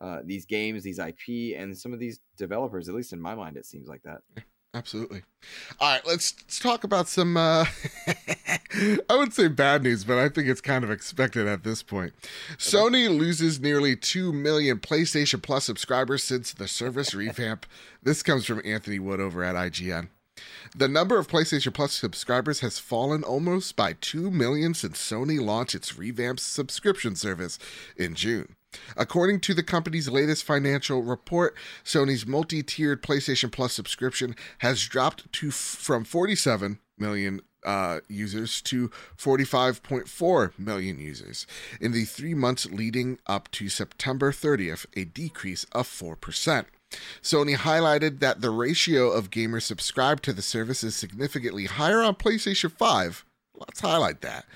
uh, 0.00 0.20
these 0.24 0.46
games, 0.46 0.82
these 0.84 0.98
IP, 0.98 1.56
and 1.56 1.76
some 1.76 1.92
of 1.92 1.98
these 1.98 2.20
developers. 2.36 2.88
At 2.88 2.94
least 2.94 3.12
in 3.12 3.20
my 3.20 3.34
mind, 3.34 3.56
it 3.56 3.66
seems 3.66 3.88
like 3.88 4.02
that. 4.04 4.18
Absolutely. 4.74 5.22
All 5.80 5.90
right, 5.92 6.06
let's, 6.06 6.34
let's 6.42 6.58
talk 6.58 6.84
about 6.84 7.08
some 7.08 7.36
uh 7.36 7.64
I 9.10 9.16
would 9.16 9.32
say 9.32 9.48
bad 9.48 9.82
news, 9.82 10.04
but 10.04 10.18
I 10.18 10.28
think 10.28 10.46
it's 10.46 10.60
kind 10.60 10.84
of 10.84 10.90
expected 10.90 11.46
at 11.46 11.64
this 11.64 11.82
point. 11.82 12.12
Sony 12.58 13.08
loses 13.08 13.60
nearly 13.60 13.96
2 13.96 14.32
million 14.32 14.78
PlayStation 14.78 15.42
Plus 15.42 15.64
subscribers 15.64 16.22
since 16.22 16.52
the 16.52 16.68
service 16.68 17.14
revamp. 17.14 17.66
This 18.00 18.22
comes 18.22 18.46
from 18.46 18.62
Anthony 18.64 19.00
Wood 19.00 19.18
over 19.20 19.42
at 19.42 19.56
IGN. 19.56 20.08
The 20.76 20.86
number 20.86 21.18
of 21.18 21.26
PlayStation 21.26 21.74
Plus 21.74 21.92
subscribers 21.92 22.60
has 22.60 22.78
fallen 22.78 23.24
almost 23.24 23.74
by 23.74 23.94
2 23.94 24.30
million 24.30 24.72
since 24.72 24.98
Sony 24.98 25.40
launched 25.44 25.74
its 25.74 25.98
revamped 25.98 26.40
subscription 26.40 27.16
service 27.16 27.58
in 27.96 28.14
June. 28.14 28.54
According 28.96 29.40
to 29.40 29.54
the 29.54 29.62
company's 29.62 30.08
latest 30.08 30.44
financial 30.44 31.02
report, 31.02 31.56
Sony's 31.84 32.26
multi-tiered 32.26 33.02
PlayStation 33.02 33.50
Plus 33.50 33.72
subscription 33.72 34.34
has 34.58 34.86
dropped 34.86 35.32
to 35.32 35.50
from 35.50 36.04
47 36.04 36.78
million 36.98 37.40
uh, 37.64 38.00
users 38.08 38.62
to 38.62 38.88
45.4 39.16 40.58
million 40.58 40.98
users 40.98 41.46
in 41.80 41.92
the 41.92 42.04
three 42.04 42.34
months 42.34 42.66
leading 42.66 43.18
up 43.26 43.50
to 43.52 43.68
September 43.68 44.32
30th, 44.32 44.86
a 44.96 45.04
decrease 45.04 45.64
of 45.72 45.86
4%. 45.88 46.66
Sony 47.22 47.56
highlighted 47.56 48.20
that 48.20 48.40
the 48.40 48.50
ratio 48.50 49.10
of 49.10 49.30
gamers 49.30 49.62
subscribed 49.62 50.22
to 50.24 50.32
the 50.32 50.42
service 50.42 50.82
is 50.82 50.96
significantly 50.96 51.66
higher 51.66 52.00
on 52.00 52.14
PlayStation 52.14 52.72
5. 52.72 53.24
Let's 53.54 53.80
highlight 53.80 54.20
that. 54.22 54.46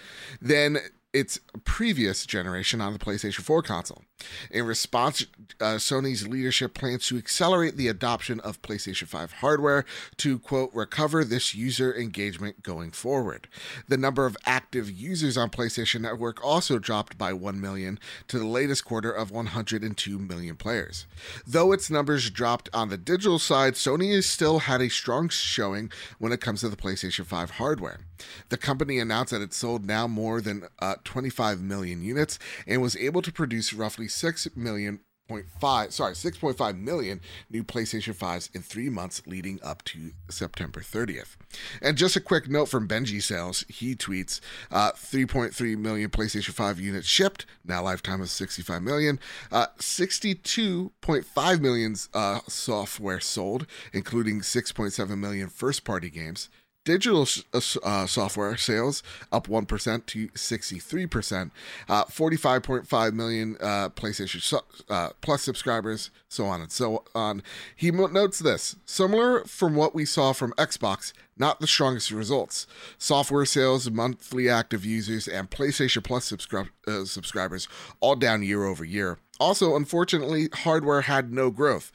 Than 0.40 0.78
its 1.12 1.38
previous 1.64 2.26
generation 2.26 2.80
on 2.80 2.92
the 2.92 2.98
PlayStation 2.98 3.40
4 3.40 3.62
console. 3.62 4.02
In 4.50 4.66
response, 4.66 5.26
uh, 5.60 5.76
Sony's 5.76 6.26
leadership 6.26 6.74
plans 6.74 7.06
to 7.06 7.16
accelerate 7.16 7.76
the 7.76 7.88
adoption 7.88 8.40
of 8.40 8.62
PlayStation 8.62 9.06
5 9.06 9.32
hardware 9.34 9.84
to, 10.18 10.38
quote, 10.38 10.70
recover 10.74 11.24
this 11.24 11.54
user 11.54 11.94
engagement 11.94 12.62
going 12.62 12.90
forward. 12.90 13.48
The 13.88 13.96
number 13.96 14.26
of 14.26 14.36
active 14.46 14.90
users 14.90 15.36
on 15.36 15.50
PlayStation 15.50 16.00
Network 16.02 16.44
also 16.44 16.78
dropped 16.78 17.18
by 17.18 17.32
1 17.32 17.60
million 17.60 17.98
to 18.28 18.38
the 18.38 18.46
latest 18.46 18.84
quarter 18.84 19.10
of 19.10 19.30
102 19.30 20.18
million 20.18 20.56
players. 20.56 21.06
Though 21.46 21.72
its 21.72 21.90
numbers 21.90 22.30
dropped 22.30 22.68
on 22.72 22.88
the 22.88 22.98
digital 22.98 23.38
side, 23.38 23.74
Sony 23.74 24.14
has 24.14 24.26
still 24.26 24.60
had 24.60 24.80
a 24.80 24.88
strong 24.90 25.28
showing 25.28 25.90
when 26.18 26.32
it 26.32 26.40
comes 26.40 26.60
to 26.60 26.68
the 26.68 26.76
PlayStation 26.76 27.24
5 27.24 27.52
hardware. 27.52 28.00
The 28.48 28.56
company 28.56 28.98
announced 28.98 29.32
that 29.32 29.42
it 29.42 29.52
sold 29.52 29.84
now 29.84 30.06
more 30.06 30.40
than 30.40 30.68
uh, 30.78 30.96
25 31.04 31.60
million 31.60 32.02
units 32.02 32.38
and 32.66 32.82
was 32.82 32.96
able 32.96 33.22
to 33.22 33.32
produce 33.32 33.72
roughly 33.72 34.08
6 34.12 34.48
million 34.56 35.00
point 35.28 35.46
five 35.60 35.92
sorry 35.92 36.14
6.5 36.14 36.78
million 36.78 37.20
new 37.48 37.64
PlayStation 37.64 38.14
5s 38.14 38.54
in 38.54 38.60
3 38.60 38.90
months 38.90 39.22
leading 39.26 39.58
up 39.62 39.82
to 39.84 40.12
September 40.28 40.80
30th. 40.80 41.36
And 41.80 41.96
just 41.96 42.16
a 42.16 42.20
quick 42.20 42.50
note 42.50 42.68
from 42.68 42.88
Benji 42.88 43.22
Sales, 43.22 43.64
he 43.68 43.94
tweets 43.94 44.40
uh, 44.70 44.92
3.3 44.92 45.78
million 45.78 46.10
PlayStation 46.10 46.50
5 46.50 46.80
units 46.80 47.06
shipped, 47.06 47.46
now 47.64 47.82
lifetime 47.82 48.20
of 48.20 48.28
65 48.30 48.82
million, 48.82 49.20
uh, 49.50 49.68
62.5 49.78 51.60
million 51.60 51.94
uh, 52.12 52.40
software 52.48 53.20
sold, 53.20 53.66
including 53.92 54.40
6.7 54.40 55.18
million 55.18 55.48
first 55.48 55.84
party 55.84 56.10
games. 56.10 56.48
Digital 56.84 57.28
uh, 57.54 57.60
uh, 57.84 58.06
software 58.06 58.56
sales 58.56 59.04
up 59.30 59.46
1% 59.46 60.06
to 60.06 60.28
63%. 60.28 61.50
Uh, 61.88 62.04
45.5 62.06 63.12
million 63.12 63.56
uh, 63.60 63.88
PlayStation 63.90 64.62
uh, 64.88 65.10
Plus 65.20 65.42
subscribers, 65.42 66.10
so 66.28 66.46
on 66.46 66.60
and 66.60 66.72
so 66.72 67.04
on. 67.14 67.42
He 67.76 67.92
notes 67.92 68.40
this 68.40 68.74
similar 68.84 69.44
from 69.44 69.76
what 69.76 69.94
we 69.94 70.04
saw 70.04 70.32
from 70.32 70.52
Xbox, 70.54 71.12
not 71.36 71.60
the 71.60 71.68
strongest 71.68 72.10
results. 72.10 72.66
Software 72.98 73.44
sales, 73.44 73.88
monthly 73.88 74.48
active 74.48 74.84
users, 74.84 75.28
and 75.28 75.50
PlayStation 75.50 76.02
Plus 76.02 76.32
subscri- 76.32 76.70
uh, 76.88 77.04
subscribers 77.04 77.68
all 78.00 78.16
down 78.16 78.42
year 78.42 78.64
over 78.64 78.84
year. 78.84 79.18
Also, 79.38 79.76
unfortunately, 79.76 80.48
hardware 80.52 81.02
had 81.02 81.32
no 81.32 81.50
growth. 81.50 81.92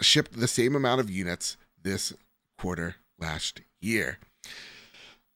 Shipped 0.00 0.32
the 0.32 0.48
same 0.48 0.74
amount 0.74 1.00
of 1.00 1.10
units 1.10 1.56
this 1.84 2.12
quarter 2.58 2.96
last 3.20 3.60
year. 3.80 4.18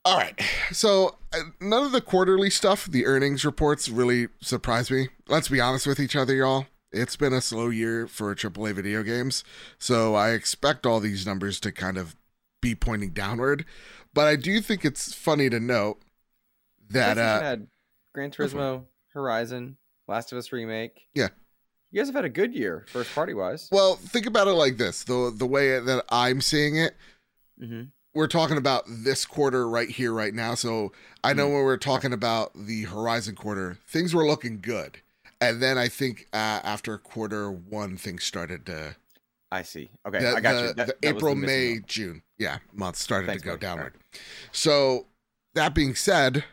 All 0.05 0.17
right. 0.17 0.41
So, 0.73 1.19
uh, 1.33 1.41
none 1.61 1.85
of 1.85 1.93
the 1.93 2.01
quarterly 2.01 2.49
stuff, 2.51 2.87
the 2.87 3.05
earnings 3.07 3.45
reports 3.45 3.89
really 3.89 4.29
surprised 4.41 4.91
me. 4.91 5.09
Let's 5.29 5.49
be 5.49 5.61
honest 5.61 5.87
with 5.87 6.01
each 6.01 6.17
other, 6.17 6.35
y'all. 6.35 6.67
It's 6.91 7.17
been 7.17 7.35
a 7.35 7.41
slow 7.43 7.69
year 7.69 8.07
for 8.09 8.35
AAA 8.35 8.73
video 8.75 9.03
games. 9.03 9.45
So, 9.79 10.15
I 10.15 10.31
expect 10.31 10.87
all 10.87 11.01
these 11.01 11.27
numbers 11.27 11.61
to 11.61 11.71
kind 11.73 11.99
of 11.99 12.17
be 12.63 12.75
pointing 12.75 13.11
downward. 13.11 13.67
But 14.15 14.27
I 14.27 14.37
do 14.37 14.61
think 14.61 14.85
it's 14.85 15.13
funny 15.15 15.51
to 15.51 15.61
note 15.61 16.01
that 16.89 17.19
uh, 17.19 17.41
had 17.41 17.67
Gran 18.15 18.31
Turismo, 18.31 18.85
Horizon, 19.13 19.77
Last 20.09 20.33
of 20.33 20.39
Us 20.39 20.51
remake. 20.51 21.07
Yeah. 21.15 21.29
you 21.91 22.01
guys 22.01 22.09
have 22.09 22.17
had 22.17 22.25
a 22.25 22.29
good 22.31 22.55
year, 22.55 22.87
first 22.89 23.15
party 23.15 23.35
wise. 23.35 23.69
well, 23.71 23.95
think 23.97 24.27
about 24.27 24.49
it 24.49 24.53
like 24.55 24.79
this. 24.79 25.05
The 25.05 25.33
the 25.37 25.47
way 25.47 25.79
that 25.79 26.05
I'm 26.09 26.41
seeing 26.41 26.77
it, 26.77 26.97
Mm-hmm. 27.63 27.83
We're 28.15 28.27
talking 28.27 28.57
about 28.57 28.85
this 28.89 29.25
quarter 29.25 29.69
right 29.69 29.89
here, 29.89 30.13
right 30.13 30.35
now. 30.35 30.55
So 30.55 30.93
I 31.23 31.33
know 31.33 31.47
when 31.49 31.63
we're 31.63 31.77
talking 31.77 32.13
about 32.13 32.53
the 32.55 32.85
Horizon 32.85 33.35
quarter, 33.37 33.79
things 33.87 34.15
were 34.15 34.27
looking 34.27 34.61
good. 34.61 34.99
And 35.41 35.63
then 35.63 35.79
I 35.79 35.89
think 35.89 36.27
uh, 36.33 36.61
after 36.65 36.99
quarter 36.99 37.51
one, 37.51 37.97
things 37.97 38.25
started 38.25 38.67
to 38.67 38.97
I 39.53 39.63
see. 39.63 39.91
Okay, 40.07 40.21
the, 40.21 40.37
I 40.37 40.41
got 40.41 40.53
the- 40.53 40.61
you. 40.61 40.67
That- 40.75 40.77
the 40.77 40.97
that 41.01 41.09
April, 41.17 41.35
May. 41.35 41.81
June, 41.87 42.23
yeah, 42.39 42.59
months 42.73 43.01
started 43.01 43.27
Thanks, 43.27 43.43
to 43.43 43.47
go 43.47 43.53
buddy. 43.55 43.61
Downward. 43.67 43.95
So 44.53 45.07
that 45.55 45.75
being 45.75 45.95
said, 45.95 46.45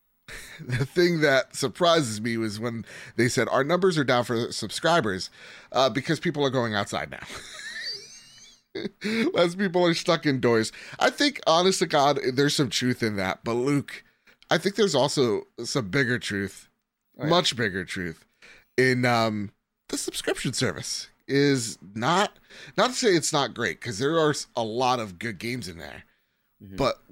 the 0.60 0.84
thing 0.86 1.20
that 1.22 1.56
surprises 1.56 2.20
me 2.20 2.36
was 2.36 2.60
when 2.60 2.84
they 3.16 3.28
said 3.28 3.48
our 3.48 3.64
numbers 3.64 3.98
are 3.98 4.04
down 4.04 4.24
for 4.24 4.52
subscribers 4.52 5.30
uh, 5.72 5.88
because 5.90 6.20
people 6.20 6.44
are 6.44 6.50
going 6.50 6.74
outside 6.74 7.10
now. 7.10 7.22
Less 9.32 9.54
people 9.54 9.84
are 9.84 9.94
stuck 9.94 10.26
indoors. 10.26 10.72
I 10.98 11.10
think, 11.10 11.40
honest 11.46 11.78
to 11.80 11.86
God, 11.86 12.20
there's 12.34 12.54
some 12.54 12.70
truth 12.70 13.02
in 13.02 13.16
that. 13.16 13.44
But 13.44 13.54
Luke, 13.54 14.04
I 14.50 14.58
think 14.58 14.74
there's 14.76 14.94
also 14.94 15.42
some 15.64 15.88
bigger 15.88 16.18
truth, 16.18 16.68
Oh, 17.18 17.24
yeah. 17.24 17.30
much 17.30 17.56
bigger 17.56 17.84
truth, 17.84 18.24
in 18.76 19.04
um, 19.04 19.50
the 19.88 19.98
subscription 19.98 20.52
service. 20.52 21.08
Is 21.30 21.78
not 21.94 22.38
not 22.78 22.88
to 22.88 22.96
say 22.96 23.08
it's 23.14 23.34
not 23.34 23.52
great 23.52 23.80
because 23.80 23.98
there 23.98 24.18
are 24.18 24.34
a 24.56 24.62
lot 24.64 24.98
of 24.98 25.18
good 25.18 25.38
games 25.38 25.68
in 25.68 25.76
there. 25.76 26.04
Mhm. 26.64 26.78
But 26.78 27.02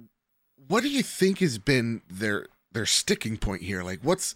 what 0.68 0.82
do 0.82 0.88
you 0.88 1.02
think 1.02 1.40
has 1.40 1.58
been 1.58 2.00
their 2.08 2.46
their 2.72 2.86
sticking 2.86 3.36
point 3.36 3.60
here? 3.60 3.82
Like, 3.82 4.00
what's 4.02 4.34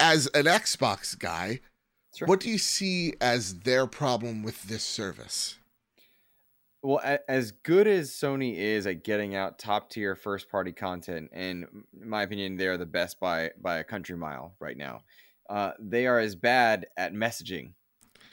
as 0.00 0.26
an 0.28 0.46
Xbox 0.46 1.18
guy, 1.18 1.60
Sure. 2.16 2.26
what 2.26 2.40
do 2.40 2.48
you 2.48 2.56
see 2.56 3.12
as 3.20 3.56
their 3.60 3.86
problem 3.86 4.42
with 4.42 4.62
this 4.62 4.84
service? 4.84 5.58
Well, 6.82 7.00
a- 7.04 7.30
as 7.30 7.52
good 7.52 7.86
as 7.86 8.10
Sony 8.10 8.56
is 8.56 8.86
at 8.86 9.04
getting 9.04 9.34
out 9.36 9.58
top 9.58 9.90
tier 9.90 10.16
first 10.16 10.48
party 10.48 10.72
content, 10.72 11.30
and 11.32 11.84
in 12.00 12.08
my 12.08 12.22
opinion, 12.22 12.56
they 12.56 12.66
are 12.66 12.76
the 12.76 12.86
best 12.86 13.20
by 13.20 13.52
by 13.60 13.78
a 13.78 13.84
country 13.84 14.16
mile 14.16 14.56
right 14.58 14.76
now. 14.76 15.02
Uh, 15.48 15.72
they 15.78 16.06
are 16.06 16.18
as 16.18 16.34
bad 16.34 16.86
at 16.96 17.12
messaging 17.12 17.74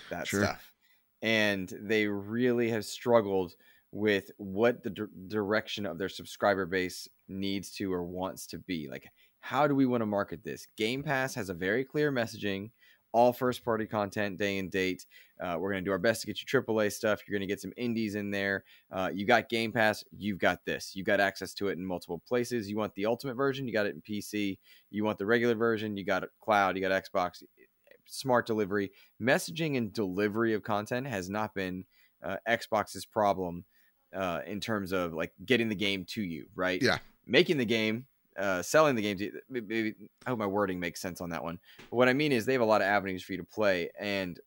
that 0.09 0.27
Sure. 0.27 0.43
stuff, 0.43 0.73
and 1.21 1.69
they 1.81 2.07
really 2.07 2.69
have 2.69 2.85
struggled 2.85 3.53
with 3.91 4.31
what 4.37 4.83
the 4.83 4.89
dir- 4.89 5.09
direction 5.27 5.85
of 5.85 5.97
their 5.97 6.09
subscriber 6.09 6.65
base 6.65 7.07
needs 7.27 7.71
to 7.71 7.91
or 7.93 8.03
wants 8.03 8.47
to 8.47 8.57
be. 8.59 8.87
Like, 8.89 9.07
how 9.41 9.67
do 9.67 9.75
we 9.75 9.85
want 9.85 10.01
to 10.01 10.05
market 10.07 10.43
this? 10.43 10.65
Game 10.77 11.03
Pass 11.03 11.35
has 11.35 11.49
a 11.49 11.53
very 11.53 11.83
clear 11.85 12.11
messaging. 12.11 12.71
All 13.11 13.33
first 13.33 13.63
party 13.63 13.85
content, 13.85 14.37
day 14.37 14.59
and 14.59 14.69
date. 14.69 15.05
Uh, 15.41 15.55
we're 15.57 15.71
going 15.71 15.83
to 15.83 15.87
do 15.87 15.91
our 15.91 15.97
best 15.97 16.21
to 16.21 16.27
get 16.27 16.41
you 16.41 16.61
AAA 16.61 16.91
stuff. 16.91 17.21
You're 17.25 17.33
going 17.33 17.47
to 17.47 17.51
get 17.51 17.61
some 17.61 17.73
indies 17.77 18.15
in 18.15 18.29
there. 18.29 18.65
Uh, 18.91 19.09
you 19.13 19.25
got 19.25 19.49
Game 19.49 19.71
Pass. 19.71 20.03
You've 20.17 20.37
got 20.37 20.65
this. 20.65 20.95
You 20.95 21.03
got 21.03 21.19
access 21.19 21.53
to 21.55 21.69
it 21.69 21.77
in 21.77 21.85
multiple 21.85 22.21
places. 22.27 22.69
You 22.69 22.77
want 22.77 22.93
the 22.95 23.05
ultimate 23.05 23.35
version. 23.35 23.65
You 23.65 23.73
got 23.73 23.85
it 23.85 23.95
in 23.95 24.01
PC. 24.01 24.57
You 24.91 25.03
want 25.03 25.17
the 25.17 25.25
regular 25.25 25.55
version. 25.55 25.95
You 25.95 26.03
got 26.03 26.23
it 26.23 26.29
cloud. 26.41 26.75
You 26.75 26.81
got 26.81 27.03
Xbox. 27.03 27.43
Smart 28.05 28.47
delivery, 28.47 28.91
messaging, 29.21 29.77
and 29.77 29.93
delivery 29.93 30.53
of 30.53 30.63
content 30.63 31.07
has 31.07 31.29
not 31.29 31.53
been 31.53 31.85
uh, 32.23 32.37
Xbox's 32.47 33.05
problem 33.05 33.63
uh, 34.13 34.41
in 34.45 34.59
terms 34.59 34.91
of 34.91 35.13
like 35.13 35.31
getting 35.45 35.69
the 35.69 35.75
game 35.75 36.05
to 36.09 36.21
you. 36.21 36.47
Right? 36.55 36.81
Yeah. 36.81 36.97
Making 37.25 37.57
the 37.57 37.65
game, 37.65 38.05
uh, 38.39 38.61
selling 38.63 38.95
the 38.95 39.01
games. 39.01 39.21
Maybe 39.49 39.95
I 40.25 40.29
hope 40.29 40.39
my 40.39 40.45
wording 40.47 40.79
makes 40.79 41.01
sense 41.01 41.21
on 41.21 41.29
that 41.29 41.43
one. 41.43 41.59
But 41.89 41.95
what 41.97 42.09
I 42.09 42.13
mean 42.13 42.31
is 42.31 42.45
they 42.45 42.53
have 42.53 42.61
a 42.61 42.65
lot 42.65 42.81
of 42.81 42.87
avenues 42.87 43.23
for 43.23 43.33
you 43.33 43.37
to 43.37 43.43
play, 43.43 43.89
and 43.99 44.39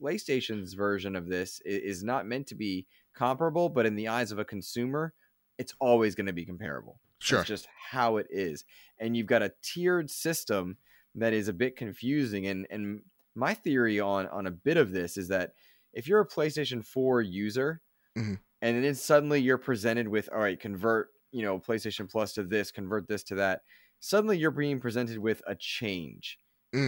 PlayStation's 0.00 0.74
version 0.74 1.16
of 1.16 1.26
this 1.26 1.60
is 1.64 2.02
not 2.04 2.26
meant 2.26 2.46
to 2.48 2.54
be 2.54 2.86
comparable, 3.14 3.68
but 3.68 3.86
in 3.86 3.96
the 3.96 4.08
eyes 4.08 4.30
of 4.30 4.38
a 4.38 4.44
consumer, 4.44 5.12
it's 5.58 5.74
always 5.80 6.14
going 6.14 6.26
to 6.26 6.32
be 6.32 6.44
comparable. 6.44 7.00
Sure. 7.18 7.38
That's 7.38 7.48
just 7.48 7.68
how 7.90 8.18
it 8.18 8.28
is. 8.30 8.64
And 8.98 9.16
you've 9.16 9.26
got 9.26 9.42
a 9.42 9.52
tiered 9.62 10.08
system 10.10 10.76
that 11.16 11.32
is 11.32 11.48
a 11.48 11.52
bit 11.52 11.74
confusing. 11.76 12.46
And 12.46 12.66
and 12.70 13.02
my 13.34 13.54
theory 13.54 13.98
on 13.98 14.28
on 14.28 14.46
a 14.46 14.52
bit 14.52 14.76
of 14.76 14.92
this 14.92 15.16
is 15.16 15.28
that 15.28 15.54
if 15.92 16.06
you're 16.06 16.20
a 16.20 16.28
PlayStation 16.28 16.84
4 16.84 17.22
user 17.22 17.80
Mhm. 18.16 18.38
and 18.62 18.84
then 18.84 18.94
suddenly 18.94 19.40
you're 19.40 19.58
presented 19.58 20.06
with, 20.06 20.28
all 20.32 20.38
right, 20.38 20.58
convert, 20.60 21.10
you 21.32 21.42
know, 21.42 21.58
PlayStation 21.58 22.10
Plus 22.10 22.32
to 22.34 22.44
this, 22.44 22.70
convert 22.72 23.08
this 23.08 23.22
to 23.24 23.34
that, 23.36 23.62
suddenly 24.00 24.38
you're 24.38 24.50
being 24.50 24.80
presented 24.80 25.18
with 25.18 25.42
a 25.46 25.54
change 25.54 26.38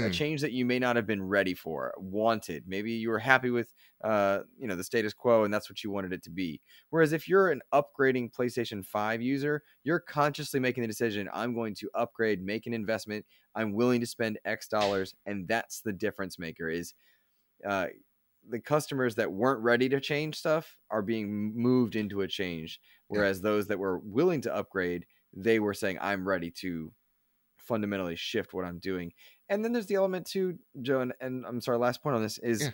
a 0.02 0.08
Mm, 0.08 0.10
change 0.10 0.40
that 0.40 0.52
you 0.52 0.64
may 0.64 0.78
not 0.78 0.96
have 0.96 1.06
been 1.06 1.22
ready 1.22 1.52
for, 1.52 1.92
wanted. 1.98 2.66
Maybe 2.66 2.92
you 2.92 3.10
were 3.10 3.18
happy 3.18 3.50
with, 3.50 3.74
uh, 4.02 4.40
you 4.56 4.66
know, 4.66 4.74
the 4.74 4.84
status 4.84 5.12
quo, 5.12 5.44
and 5.44 5.52
that's 5.52 5.68
what 5.68 5.84
you 5.84 5.90
wanted 5.90 6.12
it 6.14 6.22
to 6.22 6.30
be. 6.30 6.62
Whereas 6.88 7.12
if 7.12 7.28
you're 7.28 7.50
an 7.50 7.60
upgrading 7.74 8.32
PlayStation 8.32 8.84
Five 8.84 9.20
user, 9.20 9.62
you're 9.84 10.00
consciously 10.00 10.58
making 10.58 10.80
the 10.82 10.86
decision: 10.88 11.28
I'm 11.34 11.54
going 11.54 11.74
to 11.76 11.90
upgrade, 11.94 12.42
make 12.42 12.66
an 12.66 12.72
investment. 12.72 13.26
I'm 13.54 13.72
willing 13.74 14.00
to 14.00 14.06
spend 14.06 14.38
X 14.46 14.68
dollars, 14.68 15.14
and 15.26 15.46
that's 15.46 15.82
the 15.82 15.92
difference 15.92 16.38
maker. 16.38 16.70
Is 16.70 16.94
uh, 17.66 17.88
the 18.48 18.60
customers 18.60 19.14
that 19.16 19.32
weren't 19.32 19.60
ready 19.62 19.88
to 19.88 20.00
change 20.00 20.36
stuff 20.36 20.78
are 20.90 21.02
being 21.02 21.54
moved 21.56 21.96
into 21.96 22.22
a 22.22 22.28
change, 22.28 22.80
whereas 23.08 23.40
those 23.40 23.66
that 23.68 23.78
were 23.78 23.98
willing 24.00 24.40
to 24.42 24.54
upgrade, 24.54 25.06
they 25.32 25.60
were 25.60 25.74
saying, 25.74 25.98
"I'm 26.00 26.26
ready 26.28 26.50
to." 26.62 26.92
fundamentally 27.58 28.16
shift 28.16 28.52
what 28.52 28.64
I'm 28.64 28.78
doing. 28.78 29.12
And 29.48 29.64
then 29.64 29.72
there's 29.72 29.86
the 29.86 29.94
element 29.94 30.26
too, 30.26 30.58
Joe, 30.82 31.00
and, 31.02 31.12
and 31.20 31.46
I'm 31.46 31.60
sorry, 31.60 31.78
last 31.78 32.02
point 32.02 32.16
on 32.16 32.22
this 32.22 32.38
is 32.38 32.62
Yeah. 32.62 32.70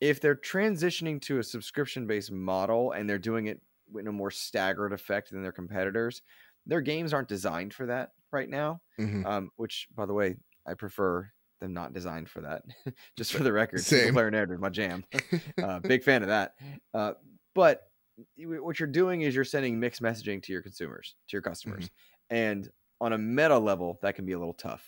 if 0.00 0.20
they're 0.20 0.36
transitioning 0.36 1.20
to 1.22 1.38
a 1.38 1.42
subscription 1.42 2.06
based 2.06 2.30
model 2.32 2.92
and 2.92 3.08
they're 3.08 3.18
doing 3.18 3.46
it 3.46 3.60
in 3.98 4.06
a 4.06 4.12
more 4.12 4.30
staggered 4.30 4.92
effect 4.92 5.30
than 5.30 5.42
their 5.42 5.52
competitors, 5.52 6.22
their 6.66 6.80
games 6.80 7.12
aren't 7.12 7.28
designed 7.28 7.74
for 7.74 7.86
that 7.86 8.12
right 8.30 8.48
now. 8.48 8.80
mhm. 8.98 9.26
Um, 9.26 9.50
which 9.56 9.88
by 9.94 10.06
the 10.06 10.14
way, 10.14 10.36
I 10.66 10.74
prefer 10.74 11.30
them 11.64 11.74
not 11.74 11.92
designed 11.92 12.28
for 12.28 12.42
that. 12.42 12.62
Just 13.16 13.32
for 13.32 13.42
the 13.42 13.52
record, 13.52 13.82
player 13.84 14.30
narrative, 14.30 14.60
my 14.60 14.68
jam. 14.68 15.04
uh, 15.62 15.80
big 15.80 16.04
fan 16.04 16.22
of 16.22 16.28
that. 16.28 16.54
Uh, 16.92 17.12
but 17.54 17.88
what 18.36 18.78
you're 18.78 18.86
doing 18.86 19.22
is 19.22 19.34
you're 19.34 19.44
sending 19.44 19.80
mixed 19.80 20.02
messaging 20.02 20.42
to 20.44 20.52
your 20.52 20.62
consumers, 20.62 21.16
to 21.28 21.32
your 21.32 21.42
customers, 21.42 21.90
and 22.30 22.68
on 23.00 23.12
a 23.12 23.18
meta 23.18 23.58
level, 23.58 23.98
that 24.02 24.14
can 24.14 24.24
be 24.24 24.32
a 24.32 24.38
little 24.38 24.54
tough. 24.54 24.84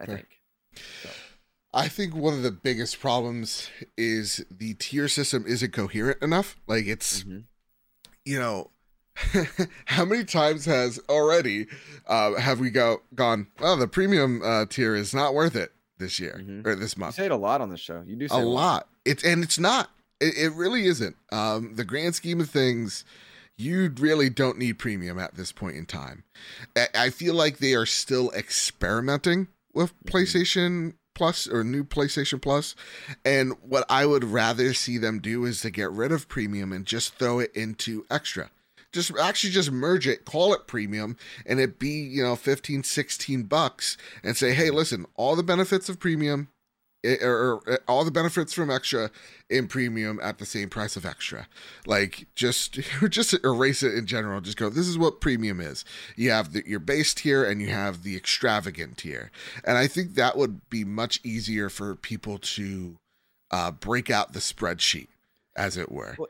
I 0.00 0.06
think. 0.06 0.26
So, 1.02 1.08
I 1.72 1.86
think 1.86 2.16
one 2.16 2.34
of 2.34 2.42
the 2.42 2.50
biggest 2.50 2.98
problems 2.98 3.70
is 3.96 4.44
the 4.50 4.74
tier 4.74 5.06
system 5.06 5.44
isn't 5.46 5.72
coherent 5.72 6.20
enough. 6.20 6.56
Like 6.66 6.86
it's 6.86 7.22
mhm. 7.22 7.44
you 8.24 8.40
know, 8.40 8.70
how 9.86 10.04
many 10.04 10.24
times 10.24 10.64
has 10.64 10.98
already 11.08 11.66
uh, 12.08 12.34
have 12.34 12.58
we 12.58 12.70
go 12.70 13.02
gone? 13.14 13.46
Well, 13.60 13.76
the 13.76 13.86
premium 13.86 14.42
uh, 14.42 14.66
tier 14.66 14.96
is 14.96 15.14
not 15.14 15.32
worth 15.32 15.54
it 15.54 15.72
this 15.98 16.18
year 16.18 16.40
Mhm. 16.42 16.66
or 16.66 16.74
this 16.74 16.96
month. 16.96 17.16
You 17.18 17.22
say 17.22 17.26
it 17.26 17.32
a 17.32 17.36
lot 17.36 17.60
on 17.60 17.70
the 17.70 17.76
show. 17.76 18.02
You 18.06 18.16
do 18.16 18.28
say 18.28 18.36
A 18.36 18.44
lot. 18.44 18.88
It's 19.04 19.22
and 19.24 19.42
it's 19.44 19.58
not. 19.58 19.90
It, 20.20 20.36
it 20.36 20.52
really 20.52 20.86
isn't. 20.86 21.16
Um, 21.32 21.74
the 21.74 21.84
grand 21.84 22.14
scheme 22.14 22.40
of 22.40 22.48
things, 22.50 23.04
you 23.56 23.92
really 23.98 24.30
don't 24.30 24.58
need 24.58 24.78
premium 24.78 25.18
at 25.18 25.34
this 25.34 25.52
point 25.52 25.76
in 25.76 25.86
time. 25.86 26.24
I, 26.76 26.88
I 26.94 27.10
feel 27.10 27.34
like 27.34 27.58
they 27.58 27.74
are 27.74 27.86
still 27.86 28.30
experimenting 28.32 29.48
with 29.72 29.92
PlayStation 30.04 30.94
Plus 31.14 31.46
or 31.46 31.62
new 31.62 31.84
PlayStation 31.84 32.42
Plus, 32.42 32.74
and 33.24 33.52
what 33.62 33.84
I 33.88 34.04
would 34.06 34.24
rather 34.24 34.74
see 34.74 34.98
them 34.98 35.20
do 35.20 35.44
is 35.44 35.60
to 35.60 35.70
get 35.70 35.92
rid 35.92 36.10
of 36.10 36.28
premium 36.28 36.72
and 36.72 36.84
just 36.84 37.14
throw 37.14 37.38
it 37.38 37.52
into 37.54 38.04
extra. 38.10 38.50
Just 38.94 39.12
actually 39.18 39.50
just 39.50 39.70
merge 39.70 40.06
it, 40.06 40.24
call 40.24 40.54
it 40.54 40.66
premium, 40.66 41.16
and 41.44 41.60
it 41.60 41.78
be, 41.78 41.90
you 41.90 42.22
know, 42.22 42.36
15, 42.36 42.82
16 42.82 43.42
bucks, 43.42 43.96
and 44.22 44.36
say, 44.36 44.54
hey, 44.54 44.70
listen, 44.70 45.04
all 45.16 45.36
the 45.36 45.42
benefits 45.42 45.88
of 45.88 46.00
premium, 46.00 46.48
or, 47.04 47.60
or 47.66 47.78
all 47.86 48.04
the 48.04 48.10
benefits 48.10 48.52
from 48.52 48.70
extra 48.70 49.10
in 49.50 49.66
premium 49.68 50.18
at 50.22 50.38
the 50.38 50.46
same 50.46 50.70
price 50.70 50.96
of 50.96 51.04
extra. 51.04 51.46
Like 51.86 52.26
just 52.34 52.74
just 53.08 53.34
erase 53.44 53.82
it 53.82 53.94
in 53.94 54.06
general. 54.06 54.40
Just 54.40 54.56
go. 54.56 54.70
This 54.70 54.88
is 54.88 54.98
what 54.98 55.20
premium 55.20 55.60
is. 55.60 55.84
You 56.16 56.30
have 56.30 56.52
the, 56.52 56.62
your 56.66 56.80
base 56.80 57.14
tier 57.14 57.44
and 57.44 57.60
you 57.60 57.68
have 57.68 58.02
the 58.02 58.16
extravagant 58.16 58.98
tier, 58.98 59.30
and 59.64 59.76
I 59.76 59.86
think 59.86 60.14
that 60.14 60.36
would 60.36 60.68
be 60.70 60.84
much 60.84 61.20
easier 61.22 61.68
for 61.68 61.94
people 61.94 62.38
to 62.38 62.96
uh, 63.50 63.70
break 63.70 64.10
out 64.10 64.32
the 64.32 64.40
spreadsheet, 64.40 65.08
as 65.56 65.76
it 65.76 65.92
were. 65.92 66.16
Well, 66.18 66.28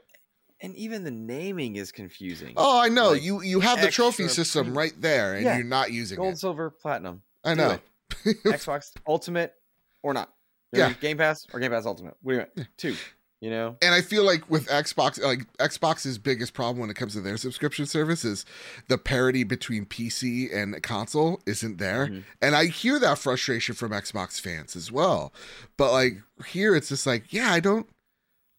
and 0.64 0.74
even 0.76 1.04
the 1.04 1.10
naming 1.10 1.76
is 1.76 1.92
confusing. 1.92 2.54
Oh, 2.56 2.80
I 2.80 2.88
know 2.88 3.10
like, 3.10 3.22
you 3.22 3.42
you 3.42 3.60
have 3.60 3.80
the 3.80 3.90
trophy 3.90 4.28
system 4.28 4.64
premium. 4.64 4.78
right 4.78 5.00
there, 5.00 5.34
and 5.34 5.44
Yeah. 5.44 5.56
you're 5.56 5.66
not 5.66 5.92
using 5.92 6.16
it. 6.16 6.18
Gold, 6.20 6.34
it. 6.34 6.38
silver, 6.38 6.70
platinum. 6.70 7.22
I 7.44 7.54
know. 7.54 7.78
Xbox 8.24 8.92
Ultimate 9.06 9.54
or 10.02 10.14
not. 10.14 10.32
Know, 10.72 10.78
Yeah. 10.80 10.92
Game 10.94 11.18
Pass 11.18 11.46
or 11.52 11.60
Game 11.60 11.70
Pass 11.70 11.86
Ultimate. 11.86 12.16
What 12.22 12.32
do 12.32 12.38
you 12.38 12.44
want? 12.56 12.68
Two. 12.78 12.96
You 13.40 13.50
know? 13.50 13.76
and 13.82 13.94
I 13.94 14.00
feel 14.00 14.24
like 14.24 14.48
with 14.50 14.66
Xbox, 14.68 15.20
like 15.22 15.40
Xbox's 15.58 16.16
biggest 16.16 16.54
problem 16.54 16.78
when 16.78 16.88
it 16.88 16.94
comes 16.96 17.12
to 17.12 17.20
their 17.20 17.36
subscription 17.36 17.84
service 17.84 18.24
is 18.24 18.46
the 18.88 18.96
parity 18.96 19.44
between 19.44 19.84
PC 19.84 20.50
and 20.50 20.82
console 20.82 21.42
isn't 21.44 21.76
there. 21.76 22.06
Mhm. 22.06 22.24
And 22.40 22.56
I 22.56 22.66
hear 22.66 22.98
that 23.00 23.18
frustration 23.18 23.74
from 23.74 23.90
Xbox 23.92 24.40
fans 24.40 24.74
as 24.76 24.90
well. 24.90 25.30
But 25.76 25.92
like 25.92 26.22
here 26.46 26.74
it's 26.74 26.88
just 26.88 27.06
like, 27.06 27.34
yeah, 27.34 27.52
I 27.52 27.60
don't 27.60 27.86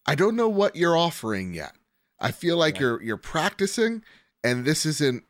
I 0.05 0.13
don't 0.13 0.35
know 0.35 0.49
what 0.49 0.75
you're 0.75 0.95
offering 0.95 1.55
yet. 1.55 1.73
I 2.19 2.31
feel 2.31 2.57
like 2.57 2.75
Yeah. 2.75 2.81
you're 2.81 3.03
you're 3.03 3.17
practicing 3.17 4.03
and 4.43 4.65
this 4.65 4.85
isn't 4.85 5.23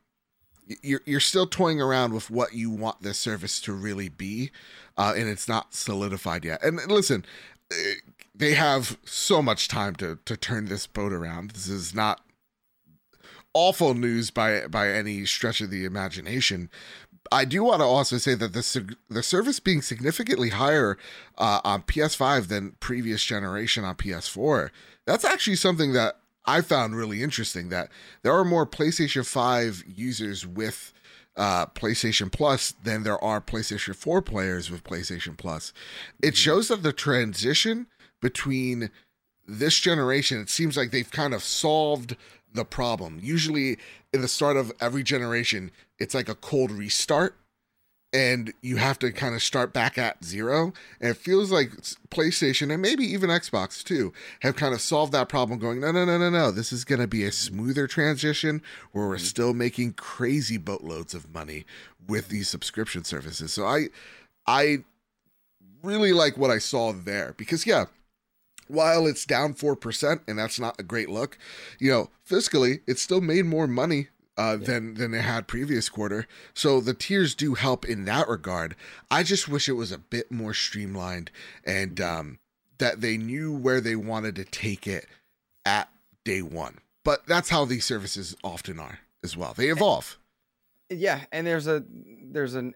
you're 0.82 1.02
you're 1.06 1.20
still 1.20 1.48
toying 1.48 1.80
around 1.82 2.14
with 2.14 2.30
what 2.30 2.54
you 2.54 2.70
want 2.70 3.02
this 3.02 3.20
service 3.20 3.60
to 3.62 3.74
really 3.74 4.10
be, 4.10 4.52
uh, 4.98 5.14
and 5.16 5.30
it's 5.30 5.48
not 5.48 5.74
solidified 5.76 6.44
yet. 6.44 6.64
And 6.64 6.78
listen, 6.90 7.24
uh, 7.72 7.76
they 8.34 8.56
have 8.56 8.98
so 9.06 9.42
much 9.44 9.68
time 9.68 9.96
to 9.98 10.18
to 10.26 10.36
turn 10.36 10.66
this 10.66 10.88
boat 10.88 11.14
around. 11.14 11.52
This 11.52 11.68
is 11.68 11.94
not 11.94 12.22
awful 13.54 13.94
news 13.94 14.32
by 14.32 14.68
by 14.68 14.90
any 14.90 15.26
stretch 15.26 15.62
of 15.62 15.70
the 15.70 15.86
imagination. 15.86 16.70
I 17.32 17.46
do 17.46 17.64
want 17.64 17.80
to 17.82 17.86
also 17.86 18.18
say 18.18 18.36
that 18.36 18.54
the 18.54 18.96
the 19.10 19.24
service 19.24 19.60
being 19.60 19.82
significantly 19.82 20.50
higher 20.50 20.98
uh, 21.38 21.62
on 21.64 21.84
PS5 21.84 22.48
than 22.48 22.76
previous 22.80 23.24
generation 23.24 23.84
on 23.84 23.96
PS4. 23.96 24.70
That's 25.06 25.26
actually 25.26 25.56
something 25.58 25.94
that 25.94 26.18
I 26.46 26.62
found 26.62 26.96
really 26.96 27.24
interesting. 27.24 27.70
That 27.70 27.90
there 28.22 28.34
are 28.34 28.46
more 28.46 28.66
PlayStation 28.66 29.26
5 29.26 29.84
users 29.88 30.46
with 30.46 30.94
uh, 31.36 31.66
PlayStation 31.68 32.32
Plus 32.32 32.74
than 32.84 33.04
there 33.04 33.22
are 33.24 33.42
PlayStation 33.42 33.96
4 33.96 34.22
players 34.22 34.72
with 34.72 34.84
PlayStation 34.84 35.38
Plus. 35.38 35.74
It 36.22 36.28
mm-hmm. 36.28 36.34
shows 36.36 36.68
that 36.70 36.84
the 36.84 36.94
transition 36.94 37.88
between 38.22 38.90
this 39.48 39.80
generation, 39.80 40.40
it 40.40 40.50
seems 40.50 40.76
like 40.78 40.92
they've 40.92 41.12
kind 41.12 41.34
of 41.34 41.44
solved 41.44 42.16
the 42.54 42.66
problem. 42.66 43.20
Usually, 43.22 43.78
in 44.14 44.22
the 44.22 44.28
start 44.28 44.58
of 44.58 44.72
every 44.80 45.04
generation, 45.04 45.72
it's 46.00 46.16
like 46.16 46.30
a 46.30 46.36
cold 46.36 46.72
restart 46.72 47.36
and 48.16 48.54
you 48.62 48.78
have 48.78 48.98
to 48.98 49.12
kind 49.12 49.36
of 49.36 49.44
start 49.44 49.74
back 49.74 49.98
at 49.98 50.24
zero. 50.24 50.72
And 51.02 51.12
it 51.12 51.18
feels 51.18 51.52
like 51.52 51.72
PlayStation 52.10 52.72
and 52.72 52.82
maybe 52.82 53.04
even 53.04 53.30
Xbox 53.30 53.84
too 53.84 54.14
have 54.40 54.56
kind 54.56 54.74
of 54.74 54.80
solved 54.80 55.12
that 55.12 55.28
problem, 55.28 55.60
going, 55.60 55.82
no, 55.82 55.92
no, 55.92 56.06
no, 56.06 56.18
no, 56.18 56.30
no. 56.30 56.50
This 56.50 56.72
is 56.72 56.86
going 56.86 57.02
to 57.02 57.08
be 57.08 57.26
a 57.26 57.32
smoother 57.34 57.88
transition 57.88 58.62
where 58.94 59.06
we're 59.06 59.16
mm-hmm. 59.18 59.26
still 59.26 59.54
making 59.54 59.94
crazy 59.94 60.58
boatloads 60.58 61.14
of 61.14 61.34
money 61.34 61.66
with 62.08 62.30
these 62.30 62.48
subscription 62.48 63.04
services. 63.04 63.52
So 63.52 63.66
I, 63.66 63.88
I 64.48 64.86
really 65.84 66.14
like 66.14 66.38
what 66.38 66.52
I 66.52 66.60
saw 66.60 66.94
there 66.94 67.34
because, 67.36 67.68
yeah, 67.68 67.86
while 68.70 69.08
it's 69.08 69.26
down 69.26 69.56
4% 69.56 70.22
and 70.26 70.40
that's 70.40 70.58
not 70.58 70.80
a 70.80 70.84
great 70.84 71.10
look, 71.10 71.38
you 71.80 71.92
know, 71.92 72.10
fiscally, 72.28 72.80
it 72.88 72.98
still 72.98 73.20
made 73.20 73.46
more 73.46 73.68
money 73.68 74.08
uh, 74.38 74.58
yeah. 74.60 74.66
than 74.66 74.94
than 74.96 75.14
it 75.14 75.22
had 75.22 75.48
previous 75.48 75.90
quarter. 75.90 76.28
So 76.54 76.82
the 76.82 76.94
tiers 76.94 77.36
do 77.36 77.54
help 77.54 77.86
in 77.86 78.06
that 78.06 78.28
regard. 78.28 78.76
I 79.10 79.24
just 79.24 79.48
wish 79.48 79.70
it 79.70 79.74
was 79.74 79.92
a 79.92 79.98
bit 79.98 80.32
more 80.32 80.54
streamlined 80.54 81.32
and 81.64 82.00
um, 82.02 82.40
that 82.78 83.02
they 83.02 83.18
knew 83.18 83.56
where 83.56 83.82
they 83.82 83.96
wanted 83.96 84.36
to 84.36 84.46
take 84.46 84.88
it 84.88 85.08
at 85.66 85.90
day 86.24 86.42
one. 86.42 86.80
But 87.04 87.26
that's 87.28 87.50
how 87.50 87.66
these 87.66 87.86
services 87.86 88.36
often 88.44 88.80
are 88.80 89.00
as 89.24 89.38
well. 89.38 89.54
They 89.54 89.70
evolve. 89.70 90.18
Yeah, 90.90 91.22
and 91.32 91.46
there's 91.46 91.68
a 91.68 91.84
there's 91.90 92.56
an 92.56 92.76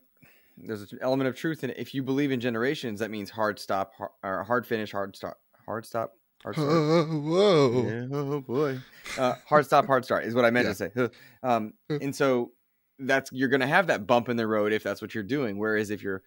there's 0.58 0.92
an 0.92 1.00
element 1.02 1.28
of 1.28 1.36
truth 1.36 1.64
in 1.64 1.70
it. 1.72 1.78
If 1.78 1.94
you 1.94 2.04
believe 2.04 2.32
in 2.32 2.40
generations, 2.40 3.00
that 3.00 3.12
means 3.12 3.30
hard 3.30 3.60
stop, 3.60 3.94
hard, 3.96 4.12
or 4.24 4.44
hard 4.44 4.66
finish, 4.66 4.92
hard 4.92 5.16
stop, 5.16 5.40
hard 5.66 5.86
stop, 5.86 6.16
hard 6.44 6.56
start. 6.56 6.70
Oh, 6.70 7.06
whoa. 7.06 7.84
Yeah, 7.88 8.08
oh 8.12 8.42
boy. 8.42 8.80
Uh, 9.18 9.36
hard 9.48 9.66
stop, 9.66 9.86
hard 9.86 10.06
start 10.06 10.26
is 10.26 10.36
what 10.36 10.46
I 10.46 10.52
meant 10.52 10.68
yeah. 10.68 10.74
to 10.74 10.76
say. 10.76 11.10
Um, 11.44 11.74
and 11.90 12.16
so 12.16 12.52
that's 13.00 13.32
you're 13.32 13.50
going 13.50 13.62
to 13.62 13.68
have 13.68 13.88
that 13.88 14.06
bump 14.06 14.30
in 14.30 14.38
the 14.38 14.48
road 14.48 14.74
if 14.74 14.84
that's 14.84 15.02
what 15.02 15.14
you're 15.16 15.24
doing. 15.24 15.58
Whereas 15.58 15.90
if 15.90 16.04
you're 16.04 16.22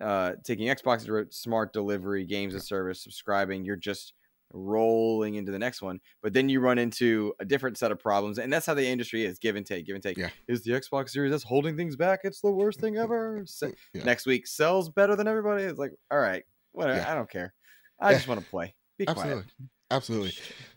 uh, 0.00 0.32
taking 0.44 0.68
Xbox 0.68 1.32
smart 1.32 1.72
delivery, 1.72 2.24
games 2.24 2.54
of 2.54 2.62
service, 2.62 3.02
subscribing, 3.02 3.64
you're 3.64 3.76
just 3.76 4.14
rolling 4.52 5.34
into 5.34 5.52
the 5.52 5.58
next 5.58 5.82
one. 5.82 6.00
But 6.22 6.32
then 6.32 6.48
you 6.48 6.60
run 6.60 6.78
into 6.78 7.34
a 7.38 7.44
different 7.44 7.78
set 7.78 7.92
of 7.92 7.98
problems, 7.98 8.38
and 8.38 8.52
that's 8.52 8.66
how 8.66 8.74
the 8.74 8.86
industry 8.86 9.24
is: 9.24 9.38
give 9.38 9.56
and 9.56 9.66
take, 9.66 9.86
give 9.86 9.94
and 9.94 10.02
take. 10.02 10.16
Yeah. 10.16 10.30
Is 10.46 10.62
the 10.62 10.72
Xbox 10.72 11.10
Series 11.10 11.30
that's 11.30 11.44
holding 11.44 11.76
things 11.76 11.96
back? 11.96 12.20
It's 12.24 12.40
the 12.40 12.50
worst 12.50 12.80
thing 12.80 12.96
ever. 12.96 13.44
Yeah. 13.92 14.04
Next 14.04 14.26
week 14.26 14.46
sells 14.46 14.88
better 14.88 15.16
than 15.16 15.28
everybody. 15.28 15.64
It's 15.64 15.78
like, 15.78 15.92
all 16.10 16.18
right, 16.18 16.44
whatever. 16.72 16.98
Yeah. 16.98 17.12
I 17.12 17.14
don't 17.14 17.30
care. 17.30 17.52
I 18.00 18.14
just 18.14 18.28
want 18.28 18.40
to 18.40 18.46
play. 18.46 18.74
Be 18.98 19.06
Absolutely. 19.06 19.32
quiet. 19.32 19.70
Absolutely. 19.90 20.32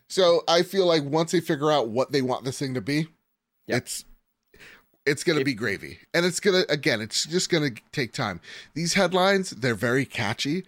So 0.08 0.42
I 0.46 0.62
feel 0.62 0.86
like 0.86 1.04
once 1.04 1.32
they 1.32 1.40
figure 1.40 1.70
out 1.70 1.88
what 1.88 2.12
they 2.12 2.22
want 2.22 2.44
this 2.44 2.58
thing 2.58 2.74
to 2.74 2.80
be, 2.80 3.08
yep. 3.66 3.78
it's 3.78 4.04
it's 5.04 5.24
going 5.24 5.38
to 5.38 5.44
be 5.44 5.54
gravy. 5.54 5.98
And 6.14 6.24
it's 6.24 6.40
going 6.40 6.62
to 6.62 6.70
again, 6.70 7.00
it's 7.00 7.26
just 7.26 7.50
going 7.50 7.74
to 7.74 7.82
take 7.92 8.12
time. 8.12 8.40
These 8.74 8.94
headlines, 8.94 9.50
they're 9.50 9.74
very 9.74 10.04
catchy, 10.04 10.64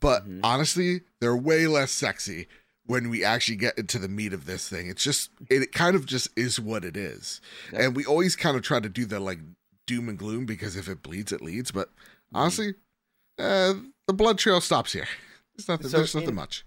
but 0.00 0.22
mm-hmm. 0.22 0.40
honestly, 0.42 1.02
they're 1.20 1.36
way 1.36 1.66
less 1.66 1.92
sexy 1.92 2.48
when 2.86 3.10
we 3.10 3.24
actually 3.24 3.56
get 3.56 3.78
into 3.78 3.98
the 3.98 4.08
meat 4.08 4.32
of 4.32 4.46
this 4.46 4.68
thing. 4.68 4.88
It's 4.88 5.04
just 5.04 5.30
it 5.48 5.72
kind 5.72 5.94
of 5.96 6.06
just 6.06 6.28
is 6.36 6.58
what 6.58 6.84
it 6.84 6.96
is. 6.96 7.40
Yep. 7.72 7.80
And 7.80 7.96
we 7.96 8.04
always 8.04 8.36
kind 8.36 8.56
of 8.56 8.62
try 8.62 8.80
to 8.80 8.88
do 8.88 9.06
the 9.06 9.20
like 9.20 9.38
doom 9.86 10.08
and 10.08 10.18
gloom 10.18 10.46
because 10.46 10.76
if 10.76 10.88
it 10.88 11.02
bleeds 11.02 11.32
it 11.32 11.40
leads, 11.40 11.70
but 11.70 11.88
mm-hmm. 11.88 12.36
honestly, 12.36 12.74
uh, 13.38 13.74
the 14.06 14.12
blood 14.12 14.38
trail 14.38 14.60
stops 14.60 14.92
here. 14.92 15.08
There's 15.56 15.68
nothing 15.68 15.88
so 15.88 15.96
there's 15.96 16.14
nothing 16.14 16.30
in, 16.30 16.34
much 16.34 16.65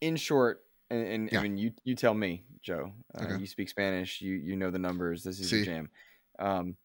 in 0.00 0.16
short, 0.16 0.62
and, 0.90 1.06
and 1.06 1.32
yeah. 1.32 1.40
I 1.40 1.42
mean, 1.42 1.56
you 1.56 1.72
you 1.84 1.94
tell 1.94 2.14
me, 2.14 2.44
Joe. 2.62 2.92
Uh, 3.14 3.24
okay. 3.24 3.38
You 3.38 3.46
speak 3.46 3.68
Spanish. 3.68 4.20
You 4.20 4.34
you 4.34 4.56
know 4.56 4.70
the 4.70 4.78
numbers. 4.78 5.22
This 5.22 5.40
is 5.40 5.50
See. 5.50 5.56
your 5.56 5.64
jam. 5.64 5.90
Um, 6.38 6.76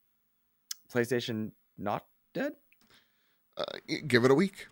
PlayStation 0.94 1.52
not 1.78 2.06
dead. 2.34 2.54
Uh, 3.58 3.64
give 4.08 4.26
it 4.26 4.32
a 4.32 4.36
week. 4.36 4.68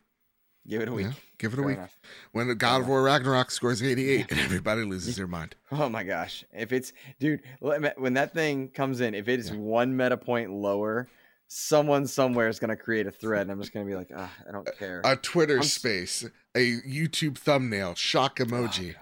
Give 0.66 0.82
it 0.82 0.88
a 0.88 0.94
week. 0.94 1.08
Yeah, 1.08 1.14
give 1.39 1.54
it 1.54 1.60
a 1.60 1.62
week. 1.62 1.78
Enough. 1.78 2.00
When 2.32 2.56
God 2.56 2.82
of 2.82 2.88
War 2.88 3.04
Ragnarok 3.04 3.52
scores 3.52 3.84
88 3.84 4.20
yeah. 4.20 4.26
and 4.30 4.39
everybody 4.39 4.84
loses 4.84 5.18
their 5.18 5.28
mind. 5.28 5.56
Oh 5.72 5.89
my 5.89 6.04
gosh. 6.04 6.46
If 6.54 6.72
it's, 6.72 6.94
dude, 7.20 7.41
when 7.60 8.14
that 8.14 8.34
thing 8.34 8.70
comes 8.70 9.02
in, 9.02 9.16
if 9.16 9.28
it 9.28 9.39
is 9.39 9.50
yeah. 9.50 9.58
one 9.58 9.98
meta 9.98 10.16
point 10.16 10.52
lower 10.52 11.10
someone 11.56 12.08
somewhere 12.08 12.47
is 12.47 12.60
going 12.60 12.72
to 12.72 12.76
create 12.76 13.06
a 13.06 13.12
thread 13.12 13.43
and 13.43 13.51
i'm 13.51 13.62
just 13.62 13.72
going 13.72 13.86
to 13.86 13.89
be 13.89 13.95
like 13.95 14.10
oh, 14.16 14.30
i 14.47 14.51
don't 14.51 14.68
care. 14.78 15.01
A 15.06 15.16
twitter 15.16 15.58
I'm... 15.58 15.64
space 15.64 16.26
a 16.56 16.80
youtube 16.82 17.38
thumbnail 17.38 17.93
shock 17.93 18.39
oh, 18.41 18.45
emoji. 18.45 18.95
oh, 18.97 19.01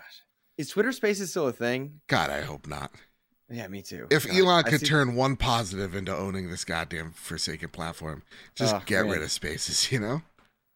is 0.58 0.68
twitter 0.68 0.91
spaces 0.91 1.30
still 1.30 1.47
a 1.47 1.54
thing? 1.54 2.02
God 2.08 2.30
i 2.30 2.41
hope 2.41 2.68
not. 2.68 2.91
Yeah 3.49 3.68
me 3.68 3.82
too. 3.82 4.08
If 4.12 4.28
god, 4.28 4.36
elon 4.36 4.64
could 4.66 4.86
turn 4.86 5.16
one 5.16 5.38
positive 5.38 5.95
into 5.95 6.16
owning 6.16 6.49
this 6.49 6.66
goddamn 6.66 7.12
forsaken 7.12 7.70
platform 7.70 8.24
just 8.56 8.76
oh, 8.76 8.82
get 8.86 9.04
man. 9.04 9.14
rid 9.14 9.24
of 9.24 9.32
spaces 9.32 9.89
you 9.91 9.99
know? 9.99 10.22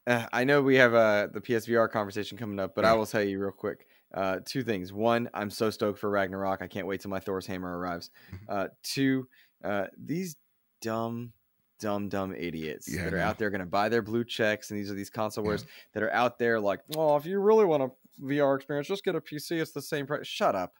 Uh, 0.08 0.28
i 0.32 0.46
know 0.46 0.62
we 0.62 0.78
have 0.78 0.94
uh, 0.94 1.28
the 1.34 1.42
psvr 1.42 1.92
conversation 1.92 2.38
coming 2.38 2.58
up 2.58 2.74
but 2.74 2.86
yeah. 2.86 2.92
i 2.92 2.94
will 2.94 3.06
tell 3.06 3.24
you 3.24 3.38
real 3.40 3.52
quick 3.52 3.86
uh, 4.14 4.40
two 4.46 4.64
things. 4.64 4.94
One 4.94 5.30
i'm 5.34 5.50
so 5.50 5.70
stoked 5.70 6.00
for 6.00 6.10
ragnarok. 6.10 6.62
I 6.62 6.68
can't 6.68 6.88
wait 6.88 7.02
till 7.02 7.12
my 7.12 7.20
thor's 7.20 7.46
hammer 7.46 7.78
arrives. 7.78 8.12
Mm-hmm. 8.34 8.46
uh, 8.48 8.68
two 8.82 9.28
uh, 9.62 9.88
these 9.98 10.38
dumb 10.82 11.34
dumb 11.80 12.10
dumb 12.10 12.34
idiots 12.34 12.92
yeah, 12.92 13.04
that 13.04 13.14
are 13.14 13.20
out 13.20 13.38
there 13.38 13.50
going 13.50 13.60
to 13.60 13.66
buy 13.66 13.90
their 13.90 14.02
blue 14.02 14.24
checks 14.24 14.72
and 14.72 14.80
these 14.80 14.90
are 14.90 14.94
these 14.94 15.10
console 15.10 15.46
yeah. 15.50 15.58
that 15.94 16.04
are 16.04 16.12
out 16.14 16.40
there 16.40 16.60
like 16.60 16.80
well 16.90 17.18
if 17.18 17.26
you 17.26 17.40
really 17.40 17.66
want 17.66 17.84
a 17.84 17.90
vr 18.24 18.56
experience 18.56 18.88
just 18.88 19.04
get 19.04 19.16
a 19.16 19.22
pc 19.22 19.52
it's 19.52 19.72
the 19.72 19.82
same 19.82 20.06
price 20.06 20.26
shut 20.26 20.56
up. 20.56 20.74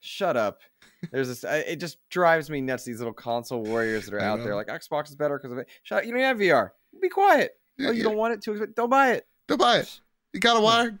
Shut 0.00 0.36
up. 0.36 0.60
There's 1.10 1.26
this 1.26 1.44
it 1.44 1.80
just 1.80 1.98
drives 2.08 2.48
me 2.48 2.60
nuts 2.60 2.84
these 2.84 2.98
little 2.98 3.12
console 3.12 3.64
warriors 3.64 4.04
that 4.04 4.14
are 4.14 4.20
out 4.20 4.38
there 4.44 4.54
like 4.54 4.68
xbox 4.68 5.08
is 5.08 5.16
better 5.16 5.36
because 5.38 5.50
of 5.50 5.58
it. 5.58 5.66
Shut 5.82 5.98
up 5.98 6.04
you 6.04 6.12
don't 6.12 6.20
have 6.20 6.38
vr 6.38 6.70
be 7.00 7.08
quiet. 7.08 7.52
Yeah, 7.76 7.88
oh 7.88 7.90
you 7.90 8.02
don't 8.02 8.16
want 8.16 8.34
it 8.34 8.42
to 8.42 8.66
don't 8.76 8.90
buy 8.90 9.12
it. 9.12 9.26
Don't 9.48 9.58
buy 9.58 9.78
it. 9.78 10.00
You 10.32 10.40
got 10.40 10.56
a 10.56 10.60
wire? 10.60 10.98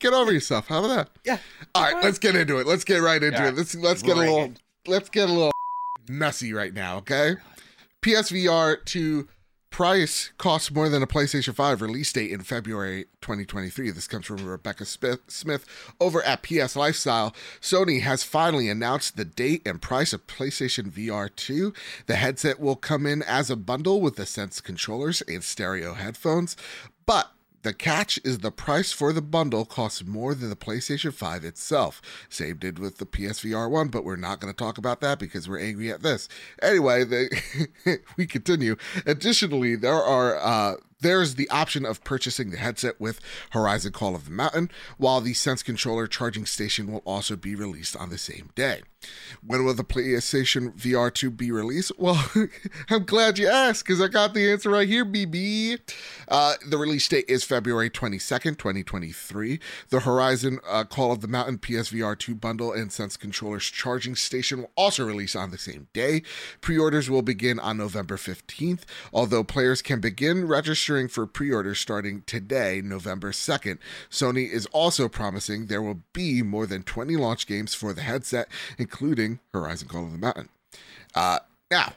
Get 0.00 0.12
over 0.12 0.32
yourself. 0.32 0.66
How 0.66 0.84
about 0.84 0.88
that? 0.96 1.10
Yeah. 1.24 1.38
All 1.76 1.82
right 1.84 2.02
let's 2.02 2.18
get 2.18 2.34
into 2.34 2.58
it. 2.58 2.66
Let's 2.66 2.84
get 2.84 2.98
right 2.98 3.22
into 3.22 3.46
it. 3.46 3.54
Let's 3.54 3.74
let's 3.76 4.02
get 4.02 4.16
a 4.16 4.20
little 4.20 4.52
let's 4.88 5.08
get 5.08 5.28
a 5.28 5.32
little 5.32 5.52
messy 6.08 6.52
right 6.52 6.74
now 6.74 6.96
okay 6.98 7.36
PSVR 8.02 8.84
2 8.84 9.28
price 9.70 10.32
costs 10.36 10.72
more 10.72 10.88
than 10.88 11.04
a 11.04 11.06
PlayStation 11.06 11.54
5 11.54 11.80
release 11.80 12.12
date 12.12 12.32
in 12.32 12.40
February 12.42 13.04
2023. 13.20 13.92
This 13.92 14.08
comes 14.08 14.26
from 14.26 14.44
Rebecca 14.44 14.84
Smith 14.84 15.94
over 16.00 16.20
at 16.24 16.42
PS 16.42 16.74
Lifestyle. 16.74 17.32
Sony 17.60 18.00
has 18.00 18.24
finally 18.24 18.68
announced 18.68 19.16
the 19.16 19.24
date 19.24 19.62
and 19.64 19.80
price 19.80 20.12
of 20.12 20.26
PlayStation 20.26 20.90
VR 20.90 21.30
2. 21.34 21.72
The 22.06 22.16
headset 22.16 22.58
will 22.58 22.74
come 22.74 23.06
in 23.06 23.22
as 23.22 23.50
a 23.50 23.56
bundle 23.56 24.00
with 24.00 24.16
the 24.16 24.26
Sense 24.26 24.60
controllers 24.60 25.22
and 25.22 25.44
stereo 25.44 25.94
headphones, 25.94 26.56
but 27.06 27.30
the 27.62 27.72
catch 27.72 28.18
is 28.24 28.38
the 28.38 28.50
price 28.50 28.92
for 28.92 29.12
the 29.12 29.22
bundle 29.22 29.64
costs 29.64 30.04
more 30.04 30.34
than 30.34 30.50
the 30.50 30.56
PlayStation 30.56 31.12
5 31.12 31.44
itself. 31.44 32.02
Same 32.28 32.56
did 32.56 32.78
with 32.78 32.98
the 32.98 33.06
PSVR 33.06 33.70
1, 33.70 33.88
but 33.88 34.04
we're 34.04 34.16
not 34.16 34.40
going 34.40 34.52
to 34.52 34.56
talk 34.56 34.78
about 34.78 35.00
that 35.00 35.18
because 35.18 35.48
we're 35.48 35.60
angry 35.60 35.90
at 35.90 36.02
this. 36.02 36.28
Anyway, 36.60 37.04
they, 37.04 37.28
we 38.16 38.26
continue. 38.26 38.76
Additionally, 39.06 39.76
there 39.76 39.94
are 39.94 40.36
uh, 40.38 40.74
there's 41.02 41.34
the 41.34 41.50
option 41.50 41.84
of 41.84 42.02
purchasing 42.04 42.50
the 42.50 42.56
headset 42.56 43.00
with 43.00 43.20
Horizon 43.50 43.92
Call 43.92 44.14
of 44.14 44.24
the 44.24 44.30
Mountain, 44.30 44.70
while 44.96 45.20
the 45.20 45.34
Sense 45.34 45.62
controller 45.62 46.06
charging 46.06 46.46
station 46.46 46.90
will 46.90 47.02
also 47.04 47.36
be 47.36 47.54
released 47.54 47.96
on 47.96 48.10
the 48.10 48.18
same 48.18 48.50
day. 48.54 48.82
When 49.44 49.64
will 49.64 49.74
the 49.74 49.82
PlayStation 49.82 50.72
VR 50.76 51.12
2 51.12 51.30
be 51.30 51.50
released? 51.50 51.90
Well, 51.98 52.30
I'm 52.90 53.04
glad 53.04 53.38
you 53.38 53.48
asked 53.48 53.84
because 53.84 54.00
I 54.00 54.06
got 54.06 54.34
the 54.34 54.50
answer 54.50 54.70
right 54.70 54.86
here, 54.86 55.04
BB. 55.04 55.80
Uh, 56.28 56.54
the 56.68 56.78
release 56.78 57.08
date 57.08 57.24
is 57.26 57.42
February 57.42 57.90
22nd, 57.90 58.58
2023. 58.58 59.58
The 59.88 60.00
Horizon 60.00 60.60
uh, 60.68 60.84
Call 60.84 61.10
of 61.10 61.20
the 61.20 61.28
Mountain 61.28 61.58
PSVR 61.58 62.16
2 62.16 62.34
bundle 62.36 62.72
and 62.72 62.92
Sense 62.92 63.16
controller's 63.16 63.64
charging 63.64 64.14
station 64.14 64.60
will 64.60 64.70
also 64.76 65.04
release 65.04 65.34
on 65.34 65.50
the 65.50 65.58
same 65.58 65.88
day. 65.92 66.22
Pre 66.60 66.78
orders 66.78 67.10
will 67.10 67.22
begin 67.22 67.58
on 67.58 67.78
November 67.78 68.16
15th, 68.16 68.82
although 69.12 69.42
players 69.42 69.82
can 69.82 70.00
begin 70.00 70.46
registering 70.46 70.91
registering 70.92 71.08
for 71.08 71.26
pre-orders 71.26 71.80
starting 71.80 72.22
today, 72.26 72.82
November 72.84 73.32
2nd. 73.32 73.78
Sony 74.10 74.50
is 74.50 74.66
also 74.66 75.08
promising 75.08 75.66
there 75.66 75.80
will 75.82 76.02
be 76.12 76.42
more 76.42 76.66
than 76.66 76.82
20 76.82 77.16
launch 77.16 77.46
games 77.46 77.74
for 77.74 77.94
the 77.94 78.02
headset, 78.02 78.48
including 78.76 79.40
Horizon 79.52 79.88
Call 79.88 80.04
of 80.04 80.12
the 80.12 80.18
Mountain. 80.18 80.50
Uh, 81.14 81.38
now, 81.70 81.94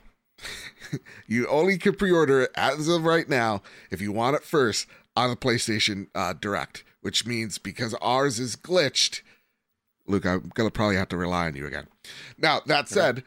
you 1.28 1.46
only 1.48 1.78
can 1.78 1.96
pre-order 1.96 2.44
it 2.44 2.52
as 2.56 2.88
of 2.88 3.04
right 3.04 3.28
now 3.28 3.62
if 3.92 4.00
you 4.02 4.14
want 4.14 4.38
it 4.38 4.44
first 4.44 4.88
on 5.16 5.30
the 5.30 5.36
PlayStation 5.36 6.08
uh, 6.16 6.34
Direct, 6.34 6.84
which 7.02 7.26
means 7.26 7.58
because 7.58 7.94
ours 7.96 8.40
is 8.40 8.56
glitched, 8.56 9.22
Luke, 10.08 10.26
I'm 10.26 10.52
gonna 10.54 10.72
probably 10.72 10.96
have 10.96 11.10
to 11.10 11.18
rely 11.18 11.48
on 11.48 11.56
you 11.56 11.68
again. 11.68 11.88
Now 12.38 12.62
that 12.68 12.88
said, 12.88 13.24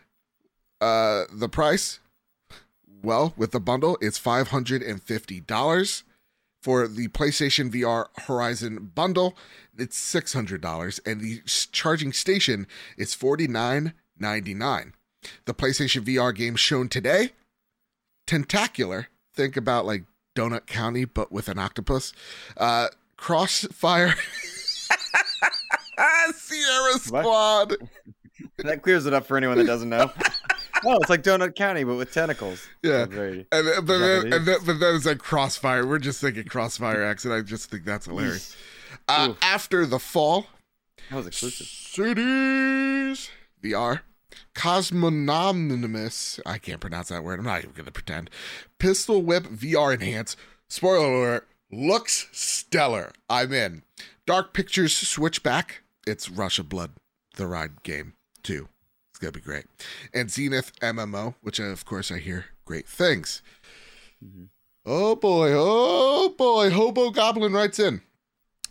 uh, 0.81 1.25
the 1.33 1.49
price, 1.49 1.99
well, 3.03 3.35
with 3.37 3.53
the 3.53 3.61
bundle, 3.61 3.99
it's 4.01 4.19
five 4.19 4.49
hundred 4.49 4.83
and 4.83 5.03
fifty 5.03 5.41
dollars. 5.41 6.05
For 6.61 6.89
the 6.89 7.07
PlayStation 7.09 7.71
VR 7.71 8.07
Horizon 8.27 8.91
bundle, 8.95 9.37
it's 9.77 9.97
six 9.97 10.33
hundred 10.33 10.61
dollars, 10.61 11.01
and 11.07 11.21
the 11.21 11.41
charging 11.47 12.13
station 12.13 12.67
is 12.97 13.15
forty 13.15 13.47
nine 13.47 13.95
ninety 14.19 14.55
nine. 14.55 14.95
The 15.45 15.55
PlayStation 15.55 16.03
VR 16.03 16.35
game 16.35 16.57
shown 16.57 16.89
today, 16.89 17.31
Tentacular. 18.27 19.09
Think 19.35 19.57
about 19.57 19.87
like 19.87 20.05
Donut 20.37 20.67
County, 20.67 21.05
but 21.05 21.31
with 21.31 21.49
an 21.49 21.59
octopus. 21.59 22.13
Uh, 22.57 22.89
Crossfire. 23.17 24.15
Sierra 26.35 26.99
Squad. 26.99 27.77
that 28.59 28.83
clears 28.83 29.07
it 29.07 29.15
up 29.15 29.27
for 29.27 29.37
anyone 29.37 29.59
that 29.59 29.67
doesn't 29.67 29.89
know. 29.89 30.11
oh, 30.85 30.97
it's 31.01 31.11
like 31.11 31.23
Donut 31.23 31.55
County, 31.55 31.85
but 31.85 31.97
with 31.97 32.13
tentacles. 32.13 32.67
Yeah. 32.83 33.05
Very- 33.07 33.47
And 33.53 33.87
but, 33.87 33.99
then, 33.99 34.33
and 34.33 34.47
then, 34.47 34.59
but 34.65 34.79
then 34.81 34.95
it's 34.97 35.07
like 35.07 35.19
Crossfire. 35.19 35.87
We're 35.87 35.99
just 35.99 36.21
thinking 36.21 36.45
Crossfire 36.45 37.03
X, 37.03 37.25
and 37.25 37.33
I 37.35 37.41
just 37.43 37.71
think 37.71 37.85
that's 37.85 38.07
hilarious. 38.07 38.57
Uh, 39.09 39.35
after 39.43 39.85
the 39.87 39.99
fall, 39.99 40.47
That 41.11 41.17
was 41.17 41.27
exclusive. 41.27 41.67
cities 41.67 43.31
VR, 43.63 44.01
Cosmononymous. 44.55 46.41
I 46.47 46.59
can't 46.59 46.81
pronounce 46.81 47.09
that 47.09 47.25
word. 47.25 47.39
I'm 47.39 47.45
not 47.45 47.59
even 47.61 47.73
going 47.73 47.87
to 47.87 47.93
pretend. 47.93 48.31
Pistol 48.79 49.23
Whip 49.23 49.45
VR 49.45 49.95
Enhance. 49.95 50.37
Spoiler 50.69 51.07
alert. 51.15 51.49
Looks 51.71 52.29
stellar. 52.33 53.13
I'm 53.29 53.53
in. 53.53 53.83
Dark 54.27 54.53
Pictures 54.55 54.95
Switchback. 54.97 55.83
It's 56.07 56.31
Rush 56.31 56.59
of 56.59 56.69
Blood, 56.69 56.93
the 57.37 57.47
ride 57.47 57.83
game 57.83 58.15
too. 58.43 58.69
It's 59.19 59.25
gonna 59.25 59.33
be 59.33 59.41
great. 59.41 59.65
And 60.15 60.31
Zenith 60.31 60.71
MMO, 60.81 61.35
which 61.43 61.59
of 61.59 61.85
course 61.85 62.13
I 62.13 62.19
hear 62.19 62.45
great 62.65 62.87
things. 62.87 63.43
Mhm. 64.25 64.51
Oh 64.87 65.17
boy, 65.17 65.51
oh 65.53 66.29
boy, 66.29 66.71
Hobo 66.71 67.11
Goblin 67.11 67.53
writes 67.53 67.81
in. 67.81 68.03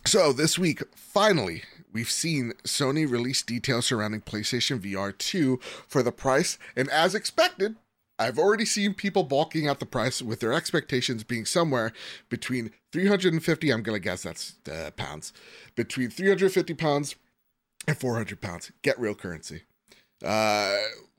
So 0.06 0.32
this 0.32 0.58
week, 0.58 0.82
finally, 0.96 1.64
we've 1.92 2.10
seen 2.10 2.54
Sony 2.64 3.06
release 3.06 3.42
details 3.42 3.84
surrounding 3.84 4.22
PlayStation 4.22 4.80
VR 4.80 5.12
2 5.12 5.60
for 5.86 6.02
the 6.02 6.12
price, 6.12 6.56
and 6.74 6.88
as 6.88 7.14
expected, 7.14 7.76
I've 8.18 8.38
already 8.38 8.64
seen 8.64 8.94
people 8.94 9.24
balking 9.24 9.66
at 9.68 9.80
the 9.80 9.86
price 9.86 10.22
with 10.22 10.40
their 10.40 10.54
expectations 10.54 11.24
being 11.24 11.44
somewhere 11.44 11.92
between 12.30 12.70
350, 12.90 13.70
I'm 13.70 13.82
gonna 13.82 13.98
guess 13.98 14.22
that's 14.22 14.54
uh, 14.66 14.92
pounds, 14.96 15.34
between 15.76 16.08
350 16.08 16.72
pounds 16.72 17.16
and 17.86 17.98
400 17.98 18.40
pounds. 18.40 18.72
Get 18.80 18.98
real 18.98 19.14
currency. 19.14 19.64
Uh, 20.24 20.76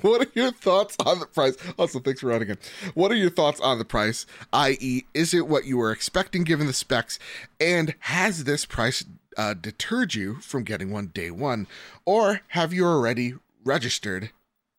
what 0.00 0.26
are 0.26 0.30
your 0.34 0.52
thoughts 0.52 0.96
on 1.04 1.20
the 1.20 1.26
price? 1.26 1.56
Also, 1.78 2.00
thanks 2.00 2.20
for 2.20 2.28
running 2.28 2.50
in. 2.50 2.58
What 2.94 3.12
are 3.12 3.16
your 3.16 3.30
thoughts 3.30 3.60
on 3.60 3.78
the 3.78 3.84
price? 3.84 4.26
I.e., 4.52 5.04
is 5.14 5.34
it 5.34 5.46
what 5.48 5.64
you 5.64 5.76
were 5.76 5.92
expecting 5.92 6.44
given 6.44 6.66
the 6.66 6.72
specs? 6.72 7.18
And 7.60 7.94
has 8.00 8.44
this 8.44 8.64
price 8.64 9.04
uh, 9.36 9.54
deterred 9.54 10.14
you 10.14 10.36
from 10.36 10.64
getting 10.64 10.90
one 10.90 11.08
day 11.08 11.30
one? 11.30 11.66
Or 12.04 12.40
have 12.48 12.72
you 12.72 12.84
already 12.86 13.34
registered 13.64 14.30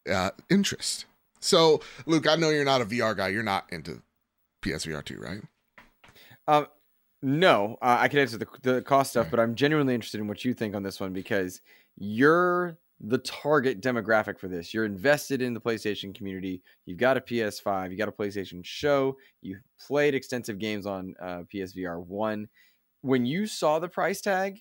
uh, 0.10 0.32
interest? 0.50 1.06
So, 1.40 1.82
Luke, 2.06 2.28
I 2.28 2.36
know 2.36 2.50
you're 2.50 2.66
not 2.66 2.82
a 2.82 2.86
VR 2.86 3.16
guy. 3.16 3.30
You're 3.30 3.44
not 3.44 3.66
into 3.72 4.02
PSVR 4.62 5.04
2, 5.04 5.18
right? 5.18 5.42
Um, 6.48 6.68
no, 7.22 7.78
uh, 7.82 7.98
I 8.00 8.08
can 8.08 8.20
answer 8.20 8.38
the 8.38 8.48
the 8.62 8.82
cost 8.82 9.12
stuff, 9.12 9.28
but 9.30 9.40
I'm 9.40 9.56
genuinely 9.56 9.94
interested 9.94 10.20
in 10.20 10.28
what 10.28 10.44
you 10.44 10.54
think 10.54 10.76
on 10.76 10.84
this 10.84 11.00
one 11.00 11.14
because 11.14 11.62
you're 11.98 12.78
the 13.02 13.18
target 13.20 13.82
demographic 13.82 14.38
for 14.38 14.48
this. 14.48 14.74
You're 14.74 14.86
invested 14.86 15.42
in 15.42 15.54
the 15.54 15.62
PlayStation 15.62 16.14
community. 16.14 16.62
You've 16.86 16.98
got 16.98 17.18
a 17.18 17.22
PS5, 17.22 17.92
you 17.92 17.98
got 17.98 18.10
a 18.10 18.12
PlayStation 18.12 18.64
Show, 18.64 19.18
you 19.42 19.58
played 19.80 20.16
extensive 20.16 20.60
games 20.60 20.86
on 20.86 21.16
uh, 21.22 21.44
PSVR 21.54 22.06
one. 22.06 22.48
When 23.02 23.26
you 23.26 23.48
saw 23.48 23.80
the 23.80 23.88
price 23.88 24.20
tag 24.20 24.60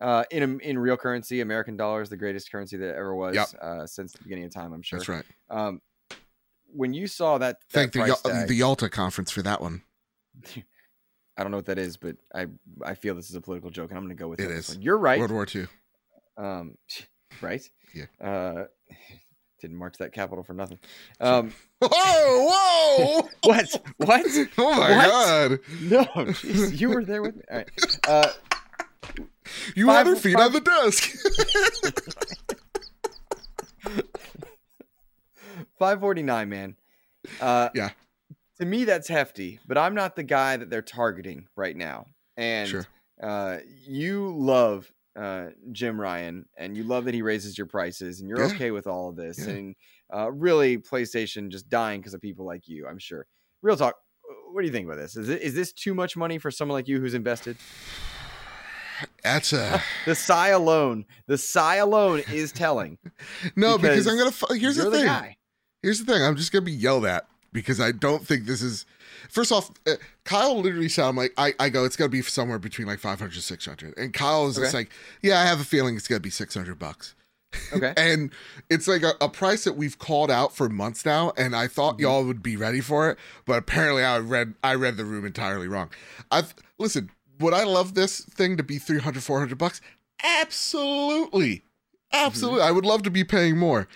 uh, 0.00 0.24
in 0.30 0.60
in 0.60 0.78
real 0.78 0.96
currency, 0.96 1.42
American 1.42 1.76
dollars, 1.76 2.08
the 2.08 2.16
greatest 2.16 2.50
currency 2.50 2.76
that 2.78 2.94
ever 2.94 3.14
was 3.14 3.34
Yep. 3.34 3.48
uh, 3.60 3.86
since 3.86 4.12
the 4.12 4.22
beginning 4.22 4.44
of 4.44 4.54
time, 4.54 4.72
I'm 4.72 4.82
sure. 4.82 4.98
That's 4.98 5.08
right. 5.08 5.24
Um, 5.50 5.82
when 6.72 6.94
you 6.94 7.06
saw 7.06 7.38
that, 7.38 7.58
that 7.72 7.92
Thank 7.92 7.92
the, 7.92 8.16
tag, 8.16 8.48
the 8.48 8.54
Yalta 8.54 8.88
conference 8.88 9.30
for 9.30 9.42
that 9.42 9.60
one. 9.60 9.82
I 11.36 11.42
don't 11.42 11.50
know 11.50 11.58
what 11.58 11.66
that 11.66 11.78
is, 11.78 11.96
but 11.96 12.16
I 12.34 12.46
I 12.84 12.94
feel 12.94 13.14
this 13.14 13.28
is 13.28 13.36
a 13.36 13.40
political 13.40 13.70
joke, 13.70 13.90
and 13.90 13.98
I'm 13.98 14.04
going 14.04 14.16
to 14.16 14.20
go 14.20 14.28
with 14.28 14.40
It 14.40 14.44
it 14.44 14.46
on 14.46 14.54
this 14.54 14.70
is. 14.70 14.78
You're 14.78 14.98
right. 14.98 15.18
World 15.18 15.32
War 15.32 15.46
II. 15.52 15.66
Um, 16.36 16.76
right? 17.40 17.62
Yeah. 17.94 18.04
Uh, 18.20 18.64
didn't 19.60 19.76
march 19.76 19.96
that 19.98 20.12
capital 20.12 20.44
for 20.44 20.52
nothing. 20.54 20.78
Um, 21.20 21.52
Whoa, 21.80 21.88
whoa! 22.50 23.28
what? 23.44 23.82
What? 23.98 24.26
Oh 24.58 24.74
my 24.74 24.96
What? 24.96 25.06
god! 25.08 25.58
No, 25.82 26.04
jeez, 26.32 26.78
you 26.80 26.88
were 26.90 27.04
there 27.04 27.22
with 27.22 27.36
me. 27.36 27.42
All 27.50 27.56
right. 27.58 27.70
Uh, 28.08 28.28
You 29.74 29.86
Five- 29.86 29.96
had 29.96 30.06
her 30.06 30.16
feet 30.16 30.34
five- 30.36 30.46
on 30.46 30.52
the 30.52 30.60
desk. 30.60 31.10
five 35.78 36.00
forty 36.00 36.22
nine, 36.22 36.48
man. 36.48 36.76
Uh, 37.40 37.68
Yeah. 37.74 37.90
To 38.60 38.64
me, 38.66 38.84
that's 38.84 39.08
hefty, 39.08 39.58
but 39.66 39.76
I'm 39.76 39.94
not 39.96 40.14
the 40.14 40.22
guy 40.22 40.56
that 40.56 40.70
they're 40.70 40.80
targeting 40.82 41.48
right 41.56 41.76
now. 41.76 42.06
And 42.36 42.68
Sure. 42.68 42.86
uh, 43.20 43.58
you 43.86 44.32
love 44.36 44.92
uh, 45.16 45.46
Jim 45.72 46.00
Ryan, 46.00 46.46
and 46.56 46.76
you 46.76 46.84
love 46.84 47.04
that 47.06 47.14
he 47.14 47.22
raises 47.22 47.56
your 47.56 47.66
prices, 47.66 48.20
and 48.20 48.28
you're 48.28 48.40
Yeah. 48.40 48.54
okay 48.54 48.70
with 48.70 48.86
all 48.86 49.08
of 49.08 49.16
this, 49.16 49.38
Yeah. 49.38 49.50
and 49.54 49.74
uh, 50.14 50.30
really 50.32 50.78
PlayStation 50.78 51.48
just 51.50 51.68
dying 51.68 52.00
because 52.00 52.14
of 52.14 52.20
people 52.20 52.44
like 52.46 52.68
you. 52.68 52.86
I'm 52.86 52.98
sure. 52.98 53.26
Real 53.62 53.76
talk. 53.76 53.94
What 54.52 54.60
do 54.62 54.66
you 54.66 54.72
think 54.72 54.86
about 54.86 54.98
this? 54.98 55.16
Is 55.16 55.28
it, 55.28 55.42
is 55.42 55.54
this 55.54 55.72
too 55.72 55.94
much 55.94 56.16
money 56.16 56.38
for 56.38 56.50
someone 56.50 56.76
like 56.76 56.88
you 56.88 57.00
who's 57.00 57.14
invested? 57.14 57.56
That's 59.22 59.52
a 59.52 59.82
The 60.06 60.14
sigh 60.14 60.48
alone, 60.48 61.04
the 61.26 61.36
sigh 61.38 61.76
alone 61.76 62.22
is 62.32 62.52
telling. 62.64 62.98
no 63.56 63.76
because, 63.78 64.04
Because 64.04 64.06
I'm 64.06 64.46
gonna. 64.48 64.58
Here's 64.60 64.76
the 64.76 64.90
thing. 64.90 65.06
guy. 65.06 65.36
Here's 65.82 66.02
the 66.02 66.12
thing. 66.12 66.22
I'm 66.22 66.36
just 66.36 66.52
gonna 66.52 66.62
be 66.62 66.72
yelled 66.72 67.04
at 67.06 67.26
because 67.54 67.80
I 67.80 67.92
don't 67.92 68.26
think 68.26 68.44
this 68.44 68.60
is. 68.60 68.84
First 69.30 69.50
off, 69.52 69.70
uh, 69.86 69.92
Kyle 70.24 70.60
literally 70.60 70.90
sound 70.90 71.16
like 71.16 71.32
I, 71.38 71.54
I 71.58 71.70
go. 71.70 71.86
It's 71.86 71.96
gonna 71.96 72.10
be 72.10 72.20
somewhere 72.20 72.58
between 72.58 72.86
like 72.86 72.98
500 72.98 73.32
600, 73.40 73.96
and 73.96 74.12
Kyle 74.12 74.46
is 74.48 74.56
just 74.56 74.74
like, 74.74 74.90
yeah, 75.22 75.40
I 75.40 75.44
have 75.44 75.60
a 75.60 75.64
feeling 75.64 75.96
it's 75.96 76.06
gonna 76.06 76.20
be 76.20 76.28
600 76.28 76.78
bucks. 76.78 77.14
Okay. 77.72 77.94
and 77.96 78.32
it's 78.68 78.88
like 78.88 79.02
a, 79.04 79.12
a 79.20 79.28
price 79.28 79.62
that 79.64 79.74
we've 79.76 79.96
called 79.98 80.28
out 80.30 80.56
for 80.56 80.68
months 80.68 81.06
now 81.06 81.32
and 81.36 81.54
i 81.54 81.68
thought 81.68 81.98
Mhm. 81.98 82.00
y'all 82.00 82.24
would 82.24 82.42
be 82.42 82.56
ready 82.56 82.80
for 82.80 83.08
it 83.10 83.16
but 83.44 83.58
apparently 83.58 84.02
i 84.02 84.18
read 84.18 84.54
i 84.64 84.74
read 84.74 84.96
the 84.96 85.04
room 85.04 85.24
entirely 85.24 85.68
wrong 85.68 85.88
i've 86.32 86.52
listen 86.78 87.12
would 87.38 87.54
i 87.54 87.62
love 87.62 87.94
this 87.94 88.22
thing 88.22 88.56
to 88.56 88.64
be 88.64 88.78
300 88.78 89.22
400 89.22 89.56
bucks 89.56 89.80
absolutely 90.24 91.62
absolutely 92.12 92.62
i 92.62 92.70
would 92.72 92.84
love 92.84 93.04
to 93.04 93.10
be 93.10 93.22
paying 93.24 93.56
more 93.56 93.86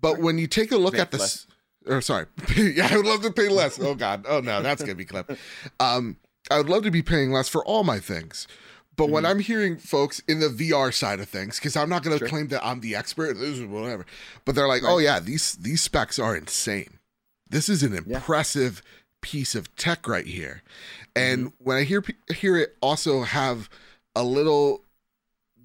but 0.00 0.18
when 0.18 0.36
you 0.38 0.46
take 0.48 0.72
a 0.72 0.76
look 0.76 0.94
Make 0.94 1.02
at 1.02 1.10
this. 1.12 1.46
Or 1.86 2.00
sorry 2.00 2.26
yeah 2.56 2.88
i 2.90 2.96
would 2.96 3.06
love 3.06 3.22
to 3.22 3.30
pay 3.32 3.48
less 3.48 3.78
oh 3.80 3.94
god 3.94 4.24
oh 4.28 4.40
no 4.40 4.62
that's 4.62 4.82
gonna 4.82 4.94
be 4.94 5.04
clip 5.04 5.30
um 5.80 6.16
i 6.50 6.58
would 6.58 6.68
love 6.68 6.82
to 6.82 6.90
be 6.90 7.02
paying 7.02 7.32
less 7.32 7.48
for 7.48 7.64
all 7.64 7.84
my 7.84 7.98
things 7.98 8.46
but 8.96 9.10
when 9.10 9.24
Mhm. 9.24 9.28
I'm 9.30 9.38
hearing 9.40 9.76
folks 9.76 10.22
in 10.26 10.40
the 10.40 10.48
VR 10.48 10.90
side 10.90 11.20
of 11.20 11.28
things, 11.28 11.58
because 11.58 11.76
I'm 11.76 11.90
not 11.90 12.02
going 12.02 12.14
to 12.18 12.18
Sure. 12.18 12.28
claim 12.30 12.48
that 12.48 12.64
I'm 12.64 12.80
the 12.80 12.96
expert, 12.96 13.34
this 13.34 13.58
is 13.58 13.66
whatever, 13.66 14.06
but 14.46 14.54
they're 14.54 14.66
like, 14.66 14.84
oh 14.86 14.96
yeah, 14.96 15.20
these 15.20 15.52
these 15.56 15.82
specs 15.82 16.18
are 16.18 16.34
insane. 16.34 16.98
This 17.46 17.68
is 17.68 17.82
an 17.82 17.92
Yeah. 17.92 18.16
impressive 18.16 18.80
piece 19.20 19.54
of 19.54 19.76
tech 19.76 20.08
right 20.08 20.24
here. 20.24 20.62
And 21.14 21.48
Mm-hmm. 21.48 21.64
when 21.64 21.76
I 21.76 21.82
hear 21.82 22.02
hear 22.34 22.56
it 22.56 22.74
also 22.80 23.24
have 23.24 23.68
a 24.14 24.24
little 24.24 24.82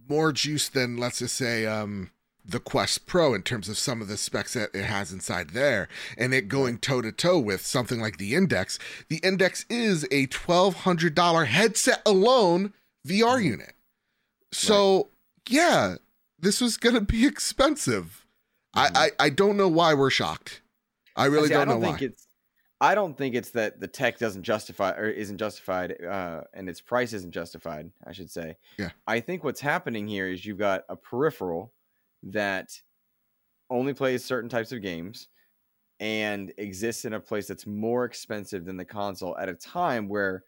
more 0.10 0.34
juice 0.34 0.68
than 0.68 0.98
let's 0.98 1.20
just 1.20 1.38
say 1.38 1.66
um, 1.66 2.12
the 2.52 2.60
Quest 2.60 3.06
Pro 3.08 3.34
in 3.34 3.42
terms 3.44 3.68
of 3.70 3.78
some 3.78 4.02
of 4.02 4.08
the 4.08 4.18
specs 4.18 4.54
that 4.54 4.70
it 4.74 4.84
has 4.86 5.12
inside 5.12 5.52
there, 5.52 5.88
and 6.18 6.34
it 6.34 6.48
going 6.48 6.78
toe 6.78 7.02
to 7.02 7.12
toe 7.12 7.40
with 7.40 7.66
something 7.66 8.00
like 8.00 8.18
the 8.18 8.36
Index. 8.36 8.78
The 9.10 9.18
Index 9.24 9.66
is 9.70 10.08
a 10.12 10.26
twelve 10.28 10.76
hundred 10.76 11.16
dollar 11.16 11.46
headset 11.46 12.02
alone 12.06 12.74
VR 13.08 13.38
Mhm. 13.40 13.44
unit. 13.46 13.74
So 14.52 15.10
yeah, 15.50 15.96
this 16.40 16.62
was 16.62 16.78
gonna 16.78 17.02
be 17.02 17.26
expensive. 17.28 18.26
Mhm. 18.76 18.92
I, 18.96 19.06
I 19.06 19.26
I 19.26 19.30
don't 19.30 19.58
know 19.58 19.68
why 19.68 19.94
we're 19.94 20.10
shocked. 20.10 20.62
I 21.16 21.26
really 21.26 21.48
See, 21.48 21.54
don't, 21.54 21.64
I 21.64 21.66
don't 21.72 21.82
know 21.82 21.88
think 21.88 22.02
why. 22.02 22.06
it's. 22.08 22.28
I 22.80 22.96
don't 22.96 23.16
think 23.16 23.36
it's 23.36 23.52
that 23.52 23.80
the 23.80 23.88
tech 23.88 24.18
doesn't 24.18 24.42
justify 24.42 24.92
or 24.98 25.06
isn't 25.08 25.38
justified, 25.38 26.04
uh, 26.04 26.42
and 26.54 26.68
its 26.68 26.82
price 26.82 27.14
isn't 27.14 27.32
justified. 27.32 27.92
I 28.06 28.12
should 28.12 28.32
say. 28.32 28.58
Yeah. 28.80 28.90
I 29.06 29.20
think 29.20 29.44
what's 29.44 29.62
happening 29.62 30.08
here 30.08 30.28
is 30.28 30.46
you've 30.46 30.58
got 30.58 30.86
a 30.90 30.96
peripheral 30.96 31.74
that 32.24 32.70
only 33.70 33.94
plays 33.94 34.24
certain 34.24 34.50
types 34.50 34.72
of 34.72 34.82
games 34.82 35.30
and 36.00 36.52
exists 36.58 37.06
in 37.06 37.14
a 37.14 37.20
place 37.20 37.48
that's 37.48 37.68
more 37.68 38.06
expensive 38.06 38.66
than 38.66 38.78
the 38.78 38.86
console 38.86 39.38
at 39.38 39.50
a 39.50 39.54
time 39.54 40.08
where 40.08 40.44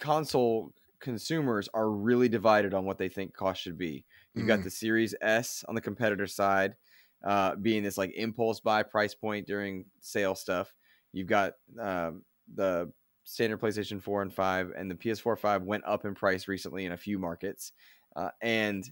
console 0.00 0.72
consumers 1.00 1.68
are 1.74 1.90
really 1.90 2.28
divided 2.28 2.74
on 2.74 2.84
what 2.84 2.98
they 2.98 3.08
think 3.08 3.34
cost 3.34 3.60
should 3.62 3.78
be. 3.78 4.04
You've 4.34 4.46
got 4.46 4.60
Mm. 4.60 4.64
the 4.64 4.70
Series 4.70 5.14
S 5.20 5.64
on 5.68 5.74
the 5.74 5.80
competitor 5.80 6.26
side, 6.26 6.76
uh, 7.24 7.56
being 7.56 7.82
this 7.82 7.98
like 7.98 8.12
impulse 8.14 8.60
buy 8.60 8.82
price 8.82 9.14
point 9.14 9.46
during 9.46 9.84
sale 10.00 10.34
stuff. 10.34 10.74
You've 11.12 11.28
got 11.28 11.54
um, 11.78 12.24
the 12.54 12.92
standard 13.24 13.60
PlayStation 13.60 14.00
4 14.02 14.22
and 14.22 14.32
5, 14.34 14.72
and 14.76 14.90
the 14.90 14.94
PS4 14.94 15.38
5 15.38 15.62
went 15.62 15.84
up 15.84 16.04
in 16.04 16.14
price 16.14 16.48
recently 16.48 16.84
in 16.84 16.92
a 16.92 16.96
few 16.96 17.18
markets. 17.18 17.72
Uh, 18.16 18.30
and 18.40 18.90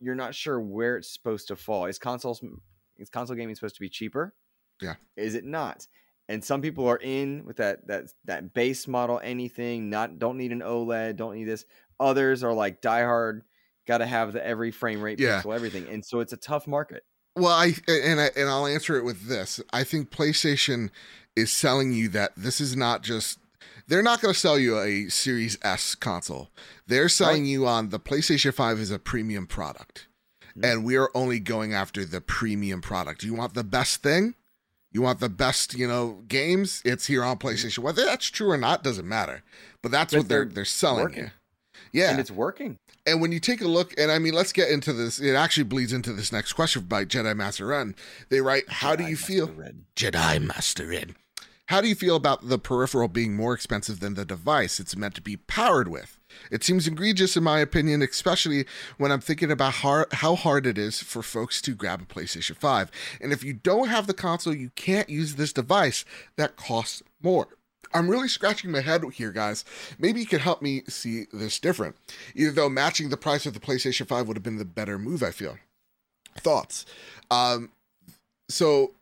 you're 0.00 0.14
not 0.14 0.34
sure 0.34 0.60
where 0.60 0.96
it's 0.96 1.12
supposed 1.12 1.48
to 1.48 1.56
fall. 1.56 1.86
Is 1.86 1.98
consoles 1.98 2.42
is 2.98 3.10
console 3.10 3.36
gaming 3.36 3.54
supposed 3.54 3.76
to 3.76 3.80
be 3.80 3.88
cheaper? 3.88 4.34
Yeah. 4.80 4.94
Is 5.16 5.34
it 5.34 5.44
not? 5.44 5.86
And 6.28 6.44
some 6.44 6.60
people 6.60 6.86
are 6.86 6.98
in 6.98 7.44
with 7.46 7.56
that 7.56 7.86
that 7.88 8.04
that 8.26 8.52
base 8.54 8.86
model 8.86 9.20
anything, 9.22 9.90
not 9.90 10.18
don't 10.18 10.36
need 10.36 10.52
an 10.52 10.60
OLED, 10.60 11.16
don't 11.16 11.34
need 11.34 11.44
this. 11.44 11.64
Others 12.00 12.44
are 12.44 12.52
like 12.52 12.82
diehard, 12.82 13.40
got 13.86 13.98
to 13.98 14.06
have 14.06 14.32
the 14.32 14.46
every 14.46 14.70
frame 14.70 15.00
rate 15.00 15.18
Yeah. 15.18 15.40
pixel 15.40 15.54
everything. 15.54 15.88
And 15.88 16.04
so 16.04 16.20
it's 16.20 16.32
a 16.32 16.36
tough 16.36 16.66
market. 16.66 17.04
Well, 17.34 17.52
I 17.52 17.74
and 17.88 18.20
I 18.20 18.30
and 18.36 18.48
I'll 18.48 18.66
answer 18.66 18.96
it 18.98 19.04
with 19.04 19.28
this. 19.28 19.60
I 19.72 19.84
think 19.84 20.10
PlayStation 20.10 20.90
is 21.36 21.52
selling 21.52 21.92
you 21.92 22.08
that 22.10 22.32
this 22.36 22.60
is 22.60 22.76
not 22.76 23.02
just 23.02 23.38
they're 23.88 24.02
not 24.02 24.20
going 24.20 24.32
to 24.32 24.38
sell 24.38 24.58
you 24.58 24.78
a 24.78 25.08
Series 25.08 25.58
S 25.62 25.94
console. 25.94 26.50
They're 26.86 27.08
selling 27.08 27.44
you 27.46 27.66
on 27.66 27.88
the 27.88 27.98
PlayStation 27.98 28.54
5 28.54 28.78
is 28.78 28.90
a 28.90 28.98
premium 28.98 29.46
product. 29.46 30.06
Mhm. 30.56 30.64
And 30.72 30.84
we 30.84 30.96
are 30.96 31.10
only 31.14 31.40
going 31.40 31.74
after 31.74 32.04
the 32.04 32.20
premium 32.20 32.80
product. 32.80 33.22
You 33.24 33.34
want 33.34 33.54
the 33.54 33.64
best 33.64 34.02
thing? 34.02 34.34
You 34.90 35.02
want 35.02 35.20
the 35.20 35.28
best, 35.28 35.74
you 35.74 35.86
know, 35.86 36.22
games? 36.28 36.80
It's 36.84 37.06
here 37.06 37.22
on 37.22 37.38
PlayStation. 37.38 37.78
Whether 37.80 38.04
that's 38.04 38.26
true 38.26 38.50
or 38.50 38.56
not 38.56 38.82
doesn't 38.82 39.06
matter. 39.06 39.42
But 39.82 39.92
that's 39.92 40.12
But 40.12 40.20
what 40.20 40.28
they're 40.28 40.44
they're 40.46 40.64
selling 40.64 41.04
working. 41.04 41.24
you. 41.24 41.30
Yeah. 41.92 42.10
And 42.10 42.18
it's 42.20 42.30
working. 42.30 42.76
And 43.06 43.20
when 43.20 43.30
you 43.32 43.38
take 43.40 43.60
a 43.60 43.68
look, 43.68 43.94
and 43.98 44.10
I 44.10 44.18
mean, 44.18 44.34
let's 44.34 44.52
get 44.52 44.70
into 44.70 44.92
this. 44.92 45.18
It 45.20 45.34
actually 45.34 45.64
bleeds 45.64 45.92
into 45.92 46.12
this 46.12 46.32
next 46.32 46.54
question 46.54 46.82
by 46.82 47.04
Jedi 47.04 47.34
Master 47.36 47.66
Ren. 47.66 47.94
They 48.30 48.40
write, 48.40 48.68
"How 48.68 48.96
do 48.96 49.04
you 49.04 49.10
Master 49.10 49.26
feel, 49.26 49.52
Red. 49.52 49.84
Jedi 49.96 50.42
Master 50.42 50.86
Ren? 50.86 51.16
How 51.68 51.82
do 51.82 51.88
you 51.88 51.94
feel 51.94 52.16
about 52.16 52.48
the 52.48 52.58
peripheral 52.58 53.08
being 53.08 53.36
more 53.36 53.52
expensive 53.52 54.00
than 54.00 54.14
the 54.14 54.24
device 54.24 54.80
it's 54.80 54.96
meant 54.96 55.14
to 55.16 55.20
be 55.20 55.36
powered 55.36 55.88
with? 55.88 56.18
It 56.50 56.64
seems 56.64 56.86
egregious, 56.86 57.36
in 57.36 57.44
my 57.44 57.58
opinion, 57.58 58.00
especially 58.00 58.64
when 58.96 59.12
I'm 59.12 59.20
thinking 59.20 59.50
about 59.50 59.74
har 59.74 60.08
how 60.12 60.34
hard 60.34 60.66
it 60.66 60.78
is 60.78 61.02
for 61.02 61.22
folks 61.22 61.60
to 61.62 61.74
grab 61.74 62.00
a 62.00 62.06
PlayStation 62.06 62.56
5. 62.56 62.90
And 63.20 63.34
if 63.34 63.44
you 63.44 63.52
don't 63.52 63.88
have 63.88 64.06
the 64.06 64.14
console, 64.14 64.54
you 64.54 64.70
can't 64.76 65.10
use 65.10 65.34
this 65.34 65.52
device 65.52 66.06
that 66.36 66.56
costs 66.56 67.02
more." 67.22 67.48
I'm 67.92 68.08
really 68.08 68.28
scratching 68.28 68.70
my 68.70 68.80
head 68.80 69.02
here, 69.14 69.32
guys. 69.32 69.64
Maybe 69.98 70.20
you 70.20 70.26
could 70.26 70.40
help 70.40 70.62
me 70.62 70.84
see 70.88 71.26
this 71.32 71.58
different. 71.58 71.96
Either 72.34 72.52
though 72.52 72.68
matching 72.68 73.10
the 73.10 73.16
price 73.16 73.44
of 73.44 73.54
the 73.54 73.60
PlayStation 73.60 74.06
5 74.06 74.26
would 74.26 74.36
have 74.36 74.42
been 74.42 74.58
the 74.58 74.64
better 74.64 74.98
move, 74.98 75.22
I 75.22 75.32
feel. 75.32 75.58
Thoughts. 76.38 76.86
Um 77.30 77.72
so 78.50 78.94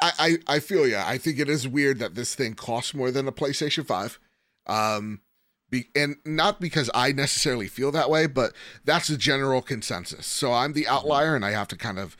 I, 0.00 0.12
I 0.18 0.56
I 0.56 0.58
feel 0.60 0.86
yeah. 0.86 1.04
I 1.06 1.18
think 1.18 1.38
it 1.38 1.48
is 1.48 1.66
weird 1.66 1.98
that 2.00 2.14
this 2.14 2.34
thing 2.34 2.54
costs 2.54 2.94
more 2.94 3.10
than 3.10 3.26
a 3.28 3.32
PlayStation 3.32 3.86
5. 3.86 4.18
Um 4.66 5.20
be, 5.68 5.86
and 5.96 6.16
not 6.24 6.60
because 6.60 6.88
I 6.94 7.10
necessarily 7.10 7.66
feel 7.66 7.90
that 7.92 8.08
way, 8.08 8.26
but 8.28 8.52
that's 8.84 9.08
the 9.08 9.16
general 9.16 9.62
consensus. 9.62 10.24
So 10.26 10.52
I'm 10.52 10.74
the 10.74 10.86
outlier 10.86 11.34
and 11.34 11.44
I 11.44 11.50
have 11.50 11.66
to 11.68 11.76
kind 11.76 11.98
of 11.98 12.16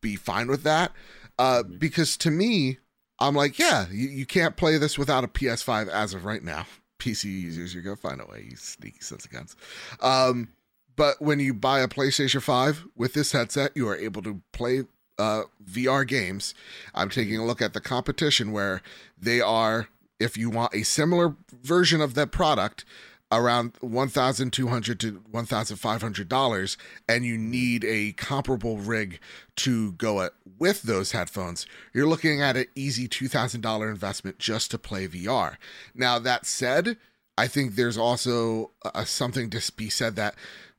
be 0.00 0.16
fine 0.16 0.48
with 0.48 0.62
that. 0.64 0.92
Uh 1.38 1.62
Mhm. 1.62 1.78
because 1.78 2.16
to 2.18 2.30
me, 2.30 2.78
I'm 3.18 3.34
like, 3.36 3.58
yeah, 3.58 3.86
you, 3.90 4.08
you 4.08 4.26
can't 4.26 4.56
play 4.56 4.78
this 4.78 4.98
without 4.98 5.22
a 5.22 5.28
PS5 5.28 5.88
as 5.88 6.12
of 6.14 6.24
right 6.24 6.42
now. 6.42 6.66
PC 6.98 7.24
users, 7.24 7.74
you're 7.74 7.82
gonna 7.82 7.96
find 7.96 8.20
a 8.20 8.26
way, 8.26 8.46
you 8.50 8.56
sneaky 8.56 9.00
sons 9.00 9.24
of 9.24 9.30
guns. 9.32 9.56
Um, 10.00 10.48
but 10.94 11.20
when 11.20 11.38
you 11.40 11.52
buy 11.54 11.80
a 11.80 11.88
PlayStation 11.88 12.42
5 12.42 12.84
with 12.96 13.14
this 13.14 13.32
headset, 13.32 13.72
you 13.74 13.88
are 13.88 13.96
able 13.96 14.22
to 14.22 14.40
play 14.52 14.84
uh, 15.18 15.42
VR 15.64 16.06
games. 16.06 16.54
I'm 16.94 17.10
taking 17.10 17.36
a 17.38 17.44
look 17.44 17.62
at 17.62 17.74
the 17.74 17.80
competition 17.80 18.52
where 18.52 18.82
they 19.18 19.40
are, 19.40 19.88
if 20.18 20.36
you 20.36 20.50
want 20.50 20.74
a 20.74 20.82
similar 20.82 21.36
version 21.62 22.00
of 22.00 22.14
that 22.14 22.32
product, 22.32 22.84
around 23.32 23.72
1,200 23.80 25.00
to 25.00 25.12
$1,500, 25.32 26.76
and 27.08 27.24
you 27.24 27.38
need 27.38 27.84
a 27.84 28.12
comparable 28.12 28.76
rig 28.76 29.18
to 29.56 29.92
go 29.92 30.20
at, 30.20 30.32
with 30.58 30.82
those 30.82 31.12
headphones, 31.12 31.66
you're 31.94 32.06
looking 32.06 32.42
at 32.42 32.58
an 32.58 32.66
easy 32.74 33.08
$2,000 33.08 33.90
investment 33.90 34.38
just 34.38 34.70
to 34.70 34.78
play 34.78 35.08
VR. 35.08 35.56
Now, 35.94 36.18
that 36.18 36.44
said, 36.44 36.98
I 37.38 37.46
think 37.46 37.74
there's 37.74 37.96
also 37.96 38.72
uh, 38.84 39.04
something 39.04 39.48
to 39.50 39.72
be 39.72 39.88
said 39.88 40.14
that, 40.16 40.34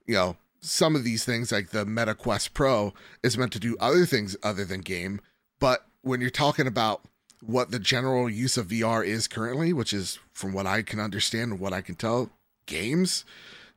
you 0.05 0.13
know, 0.13 0.37
some 0.63 0.95
of 0.95 1.03
these 1.03 1.25
things 1.25 1.51
like 1.51 1.69
the 1.69 1.85
Meta 1.85 2.15
Quest 2.15 2.53
Pro 2.53 2.93
is 3.21 3.37
meant 3.37 3.51
to 3.53 3.59
do 3.59 3.75
other 3.79 4.05
things 4.05 4.35
other 4.41 4.65
than 4.65 4.81
game. 4.81 5.19
But 5.59 5.85
when 6.01 6.21
you're 6.21 6.29
talking 6.29 6.67
about 6.67 7.01
what 7.41 7.71
the 7.71 7.79
general 7.79 8.29
use 8.29 8.57
of 8.57 8.67
VR 8.67 9.05
is 9.05 9.27
currently, 9.27 9.73
which 9.73 9.93
is 9.93 10.19
from 10.31 10.53
what 10.53 10.65
I 10.65 10.81
can 10.81 10.99
understand 10.99 11.51
and 11.51 11.59
what 11.59 11.73
I 11.73 11.81
can 11.81 11.95
tell, 11.95 12.29
games, 12.65 13.25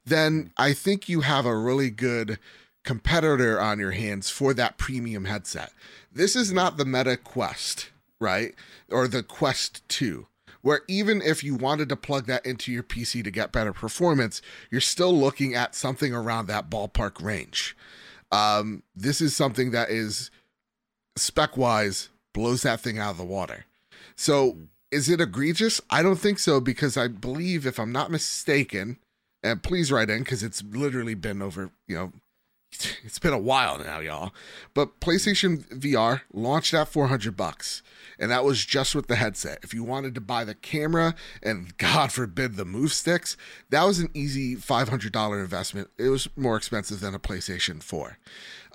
then 0.04 0.52
I 0.56 0.72
think 0.72 1.08
you 1.08 1.22
have 1.22 1.44
a 1.44 1.56
really 1.56 1.90
good 1.90 2.38
competitor 2.84 3.60
on 3.60 3.80
your 3.80 3.90
hands 3.90 4.30
for 4.30 4.54
that 4.54 4.78
premium 4.78 5.24
headset. 5.24 5.72
This 6.12 6.36
is 6.36 6.52
not 6.52 6.76
the 6.76 6.84
Meta 6.84 7.16
Quest, 7.16 7.90
right? 8.20 8.54
Or 8.88 9.08
the 9.08 9.24
Quest 9.24 9.86
2 9.88 10.28
where 10.66 10.80
even 10.88 11.22
if 11.22 11.44
you 11.44 11.54
wanted 11.54 11.88
to 11.88 11.94
plug 11.94 12.26
that 12.26 12.44
into 12.44 12.72
your 12.72 12.82
PC 12.82 13.22
to 13.22 13.30
get 13.30 13.52
better 13.52 13.72
performance, 13.72 14.42
you're 14.68 14.80
still 14.80 15.16
looking 15.16 15.54
at 15.54 15.76
something 15.76 16.12
around 16.12 16.48
that 16.48 16.68
ballpark 16.68 17.22
range. 17.22 17.76
Um, 18.32 18.82
this 18.92 19.20
is 19.20 19.36
something 19.36 19.70
that 19.70 19.90
is 19.90 20.28
spec 21.14 21.56
wise 21.56 22.08
blows 22.34 22.62
that 22.62 22.80
thing 22.80 22.98
out 22.98 23.12
of 23.12 23.16
the 23.16 23.24
water. 23.24 23.66
So 24.16 24.56
is 24.90 25.08
it 25.08 25.20
egregious? 25.20 25.80
I 25.88 26.02
don't 26.02 26.18
think 26.18 26.40
so 26.40 26.60
because 26.60 26.96
I 26.96 27.06
believe, 27.06 27.64
if 27.64 27.78
I'm 27.78 27.92
not 27.92 28.10
mistaken, 28.10 28.98
and 29.44 29.62
please 29.62 29.92
write 29.92 30.10
in 30.10 30.24
because 30.24 30.42
it's 30.42 30.64
literally 30.64 31.14
been 31.14 31.42
over, 31.42 31.70
you 31.86 31.94
know, 31.94 32.12
it's 33.04 33.18
been 33.18 33.32
a 33.32 33.38
while 33.38 33.78
now, 33.78 34.00
y'all. 34.00 34.32
But 34.74 35.00
PlayStation 35.00 35.66
VR 35.68 36.22
launched 36.32 36.74
at 36.74 36.88
400 36.88 37.36
bucks, 37.36 37.82
and 38.18 38.30
that 38.30 38.44
was 38.44 38.64
just 38.64 38.94
with 38.94 39.06
the 39.06 39.16
headset. 39.16 39.58
If 39.62 39.72
you 39.72 39.84
wanted 39.84 40.14
to 40.14 40.20
buy 40.20 40.44
the 40.44 40.54
camera 40.54 41.14
and 41.42 41.76
God 41.78 42.12
forbid 42.12 42.56
the 42.56 42.64
move 42.64 42.92
sticks, 42.92 43.36
that 43.70 43.84
was 43.84 43.98
an 43.98 44.10
easy 44.14 44.56
$500 44.56 45.42
investment. 45.42 45.90
It 45.98 46.08
was 46.08 46.28
more 46.36 46.56
expensive 46.56 47.00
than 47.00 47.14
a 47.14 47.18
PlayStation 47.18 47.82
4. 47.82 48.18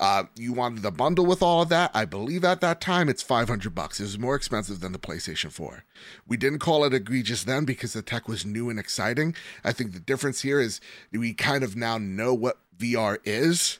Uh, 0.01 0.23
you 0.35 0.51
wanted 0.51 0.81
the 0.81 0.89
bundle 0.89 1.27
with 1.27 1.43
all 1.43 1.61
of 1.61 1.69
that. 1.69 1.91
I 1.93 2.05
believe 2.05 2.43
at 2.43 2.59
that 2.61 2.81
time 2.81 3.07
it's 3.07 3.21
500 3.21 3.75
bucks. 3.75 3.99
It 3.99 4.03
was 4.03 4.17
more 4.17 4.35
expensive 4.35 4.79
than 4.79 4.93
the 4.93 4.99
PlayStation 4.99 5.51
4. 5.51 5.83
We 6.27 6.37
didn't 6.37 6.57
call 6.57 6.83
it 6.83 6.93
egregious 6.93 7.43
then 7.43 7.65
because 7.65 7.93
the 7.93 8.01
tech 8.01 8.27
was 8.27 8.43
new 8.43 8.71
and 8.71 8.79
exciting. 8.79 9.35
I 9.63 9.71
think 9.73 9.93
the 9.93 9.99
difference 9.99 10.41
here 10.41 10.59
is 10.59 10.81
we 11.11 11.35
kind 11.35 11.63
of 11.63 11.75
now 11.75 11.99
know 11.99 12.33
what 12.33 12.57
VR 12.75 13.19
is 13.23 13.77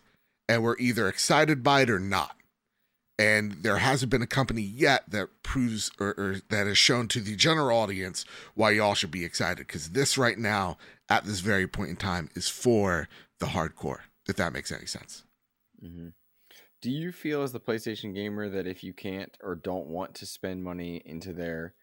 and 0.47 0.61
we're 0.61 0.77
either 0.77 1.07
excited 1.07 1.63
by 1.63 1.81
it 1.81 1.89
or 1.89 1.99
not. 1.99 2.35
And 3.17 3.63
there 3.63 3.77
hasn't 3.77 4.11
been 4.11 4.21
a 4.21 4.27
company 4.27 4.61
yet 4.61 5.09
that 5.09 5.29
proves 5.41 5.89
or, 5.99 6.09
or 6.17 6.35
that 6.49 6.67
has 6.67 6.77
shown 6.77 7.07
to 7.09 7.19
the 7.19 7.35
general 7.35 7.77
audience 7.77 8.25
why 8.53 8.71
y'all 8.71 8.93
should 8.93 9.11
be 9.11 9.25
excited. 9.25 9.65
Because 9.65 9.89
this 9.89 10.19
right 10.19 10.37
now, 10.37 10.77
at 11.09 11.25
this 11.25 11.39
very 11.39 11.67
point 11.67 11.89
in 11.89 11.95
time, 11.95 12.29
is 12.35 12.47
for 12.47 13.09
the 13.39 13.47
hardcore, 13.47 14.01
if 14.27 14.35
that 14.35 14.53
makes 14.53 14.71
any 14.71 14.85
sense. 14.85 15.23
Hmm 15.81 16.09
Do 16.81 16.91
you 16.91 17.11
feel 17.11 17.43
as 17.43 17.51
the 17.51 17.59
PlayStation 17.59 18.13
gamer 18.13 18.49
that 18.49 18.67
if 18.67 18.83
you 18.83 18.93
can't 18.93 19.35
or 19.41 19.55
don't 19.55 19.87
want 19.87 20.15
to 20.15 20.25
spend 20.25 20.63
money 20.63 21.01
into 21.05 21.33
their 21.33 21.73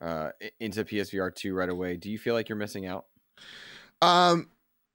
uh 0.00 0.30
into 0.60 0.84
PSVR 0.84 1.34
2 1.34 1.54
right 1.54 1.68
away, 1.68 1.96
do 1.96 2.10
you 2.10 2.18
feel 2.18 2.34
like 2.34 2.48
you're 2.48 2.56
missing 2.58 2.86
out? 2.86 3.06
Um, 4.02 4.48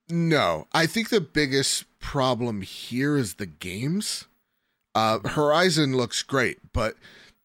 no, 0.09 0.67
I 0.73 0.85
think 0.85 1.09
the 1.09 1.21
biggest 1.21 1.85
problem 1.99 2.61
here 2.61 3.17
is 3.17 3.35
the 3.35 3.45
games. 3.45 4.25
Uh, 4.95 5.19
Horizon 5.19 5.95
looks 5.95 6.23
great, 6.23 6.57
but 6.73 6.95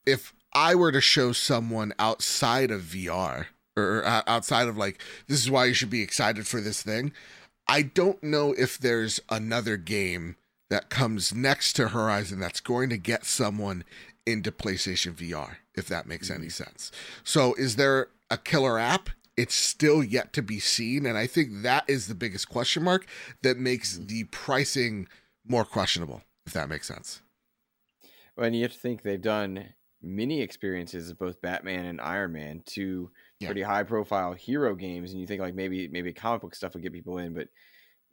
if 0.06 0.34
I 0.54 0.74
were 0.74 0.92
to 0.92 1.00
show 1.00 1.32
someone 1.32 1.92
outside 1.98 2.70
of 2.70 2.82
VR 2.82 3.46
or 3.76 4.04
uh, 4.04 4.22
outside 4.26 4.68
of 4.68 4.76
like, 4.76 5.00
this 5.28 5.40
is 5.40 5.50
why 5.50 5.66
you 5.66 5.74
should 5.74 5.90
be 5.90 6.02
excited 6.02 6.46
for 6.46 6.60
this 6.60 6.82
thing, 6.82 7.12
I 7.68 7.82
don't 7.82 8.22
know 8.22 8.52
if 8.52 8.78
there's 8.78 9.20
another 9.28 9.76
game 9.76 10.36
that 10.70 10.90
comes 10.90 11.34
next 11.34 11.74
to 11.74 11.88
Horizon 11.88 12.40
that's 12.40 12.60
going 12.60 12.90
to 12.90 12.98
get 12.98 13.24
someone 13.24 13.84
into 14.26 14.50
PlayStation 14.50 15.14
VR, 15.14 15.56
if 15.74 15.86
that 15.88 16.06
makes 16.06 16.30
any 16.30 16.46
mm-hmm. 16.46 16.48
sense. 16.48 16.90
So, 17.22 17.54
is 17.54 17.76
there 17.76 18.08
a 18.30 18.38
killer 18.38 18.78
app? 18.78 19.10
It's 19.36 19.54
still 19.54 20.02
yet 20.02 20.32
to 20.34 20.42
be 20.42 20.60
seen. 20.60 21.06
And 21.06 21.18
I 21.18 21.26
think 21.26 21.62
that 21.62 21.84
is 21.88 22.06
the 22.06 22.14
biggest 22.14 22.48
question 22.48 22.84
mark 22.84 23.06
that 23.42 23.58
makes 23.58 23.96
mm-hmm. 23.96 24.06
the 24.06 24.24
pricing 24.24 25.08
more 25.46 25.64
questionable, 25.64 26.22
if 26.46 26.52
that 26.52 26.68
makes 26.68 26.88
sense. 26.88 27.20
Well, 28.36 28.46
and 28.46 28.56
you 28.56 28.62
have 28.62 28.72
to 28.72 28.78
think 28.78 29.02
they've 29.02 29.20
done 29.20 29.74
many 30.02 30.42
experiences 30.42 31.10
of 31.10 31.18
both 31.18 31.40
Batman 31.40 31.86
and 31.86 32.00
Iron 32.00 32.32
Man, 32.32 32.62
two 32.66 33.10
Yeah. 33.40 33.48
pretty 33.48 33.62
high 33.62 33.82
profile 33.82 34.32
hero 34.34 34.74
games, 34.74 35.12
and 35.12 35.20
you 35.20 35.26
think 35.26 35.40
like 35.40 35.54
maybe 35.54 35.88
maybe 35.88 36.12
comic 36.12 36.42
book 36.42 36.54
stuff 36.54 36.74
would 36.74 36.82
get 36.82 36.92
people 36.92 37.18
in, 37.18 37.34
but 37.34 37.48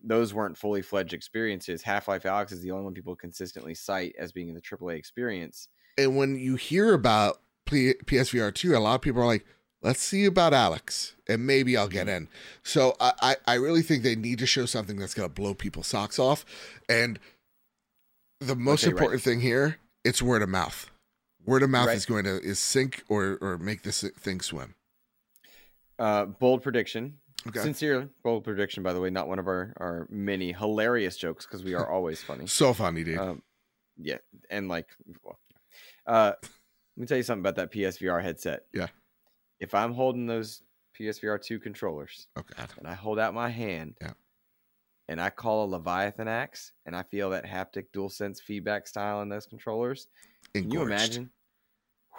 those 0.04 0.34
weren't 0.34 0.58
fully 0.58 0.82
fledged 0.82 1.14
experiences. 1.14 1.82
Half 1.82 2.08
Life 2.08 2.24
Alyx 2.24 2.52
is 2.52 2.62
the 2.62 2.72
only 2.72 2.84
one 2.86 2.94
people 2.94 3.16
consistently 3.16 3.74
cite 3.76 4.16
as 4.18 4.32
being 4.32 4.48
in 4.50 4.56
the 4.56 4.62
AAA 4.62 4.98
experience. 4.98 5.68
And 5.98 6.18
when 6.18 6.38
you 6.38 6.56
hear 6.56 6.94
about 6.94 7.42
P- 7.66 7.96
PSVR 8.06 8.54
2, 8.54 8.76
a 8.76 8.80
lot 8.80 8.96
of 8.96 9.02
people 9.02 9.22
are 9.22 9.26
like, 9.28 9.46
let's 9.82 10.02
see 10.02 10.26
about 10.26 10.54
Alyx 10.54 11.14
and 11.28 11.46
maybe 11.46 11.76
I'll 11.78 11.88
get 11.88 12.08
in. 12.08 12.28
So 12.64 12.96
I, 13.00 13.14
I, 13.22 13.36
I 13.48 13.54
really 13.56 13.82
think 13.82 14.04
they 14.04 14.16
need 14.16 14.40
to 14.40 14.46
show 14.46 14.66
something 14.66 14.98
that's 14.98 15.14
going 15.14 15.28
to 15.30 15.34
blow 15.34 15.54
people's 15.54 15.88
socks 15.88 16.18
off. 16.20 16.46
And 16.90 17.20
the 18.40 18.56
most 18.56 18.84
Okay, 18.84 18.94
right. 18.94 18.98
important 19.00 19.22
thing 19.24 19.42
here, 19.42 19.78
it's 20.04 20.22
word 20.22 20.42
of 20.42 20.50
mouth. 20.50 20.90
Word 21.46 21.64
of 21.64 21.70
mouth 21.70 21.88
Right. 21.88 21.98
is 21.98 22.06
going 22.06 22.26
to 22.26 22.40
is 22.42 22.60
sink 22.60 23.04
or 23.10 23.38
or 23.42 23.58
make 23.58 23.82
this 23.82 24.02
thing 24.20 24.42
swim. 24.42 24.76
Uh, 25.98 26.26
bold 26.26 26.64
prediction. 26.64 27.18
Okay. 27.48 27.60
Sincere 27.60 28.10
bold 28.24 28.44
prediction, 28.44 28.84
by 28.84 28.94
the 28.94 29.00
way, 29.02 29.10
not 29.10 29.28
one 29.28 29.40
of 29.40 29.48
our, 29.48 29.74
our 29.78 30.08
many 30.10 30.52
hilarious 30.52 31.18
jokes 31.18 31.46
because 31.46 31.64
we 31.64 31.74
are 31.74 31.90
always 31.92 32.22
funny. 32.22 32.46
So 32.48 32.74
funny, 32.74 33.04
dude. 33.04 33.18
Um, 33.18 33.42
yeah, 33.98 34.18
and 34.50 34.68
like, 34.68 34.88
well, 35.24 35.40
uh, 36.06 36.34
let 36.42 36.50
me 37.02 37.08
tell 37.08 37.18
you 37.18 37.24
something 37.24 37.42
about 37.42 37.56
that 37.56 37.72
PSVR 37.72 38.22
headset. 38.22 38.66
Yeah. 38.74 38.88
If 39.60 39.74
I'm 39.74 39.94
holding 39.94 40.26
those 40.28 40.62
PSVR 41.00 41.42
two 41.42 41.60
controllers 41.60 42.28
oh 42.36 42.44
god. 42.58 42.70
and 42.78 42.88
I 42.88 42.94
hold 42.94 43.18
out 43.18 43.34
my 43.34 43.50
hand, 43.50 43.96
Yeah. 44.02 44.14
and 45.08 45.20
I 45.22 45.30
call 45.30 45.66
a 45.66 45.68
Leviathan 45.68 46.28
axe, 46.28 46.74
and 46.86 46.96
I 46.96 47.04
feel 47.04 47.32
that 47.32 47.46
haptic 47.46 47.86
dual 47.94 48.10
sense 48.10 48.40
feedback 48.40 48.88
style 48.88 49.22
in 49.22 49.30
those 49.30 49.46
controllers, 49.46 50.08
can 50.54 50.70
you 50.70 50.82
imagine? 50.82 51.32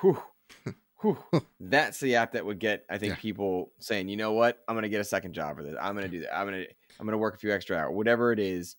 Whew. 0.01 0.21
Whew. 1.03 1.19
That's 1.61 2.01
the 2.01 2.17
app 2.17 2.33
that 2.33 2.45
would 2.47 2.59
get, 2.59 2.85
I 2.89 2.97
think, 2.99 3.11
Yeah. 3.15 3.21
people 3.21 3.73
saying, 3.79 4.09
you 4.09 4.17
know 4.17 4.33
what, 4.33 4.63
I'm 4.67 4.75
gonna 4.75 4.89
get 4.89 5.01
a 5.01 5.05
second 5.05 5.35
job 5.35 5.57
for 5.57 5.63
this. 5.63 5.77
I'm 5.81 5.95
gonna 5.95 6.09
do 6.09 6.21
that. 6.21 6.37
I'm 6.37 6.47
gonna 6.47 6.65
I'm 6.99 7.07
gonna 7.07 7.19
work 7.19 7.35
a 7.35 7.39
few 7.39 7.53
extra 7.53 7.77
hours. 7.77 7.95
Whatever 7.95 8.33
it 8.33 8.39
is, 8.39 8.77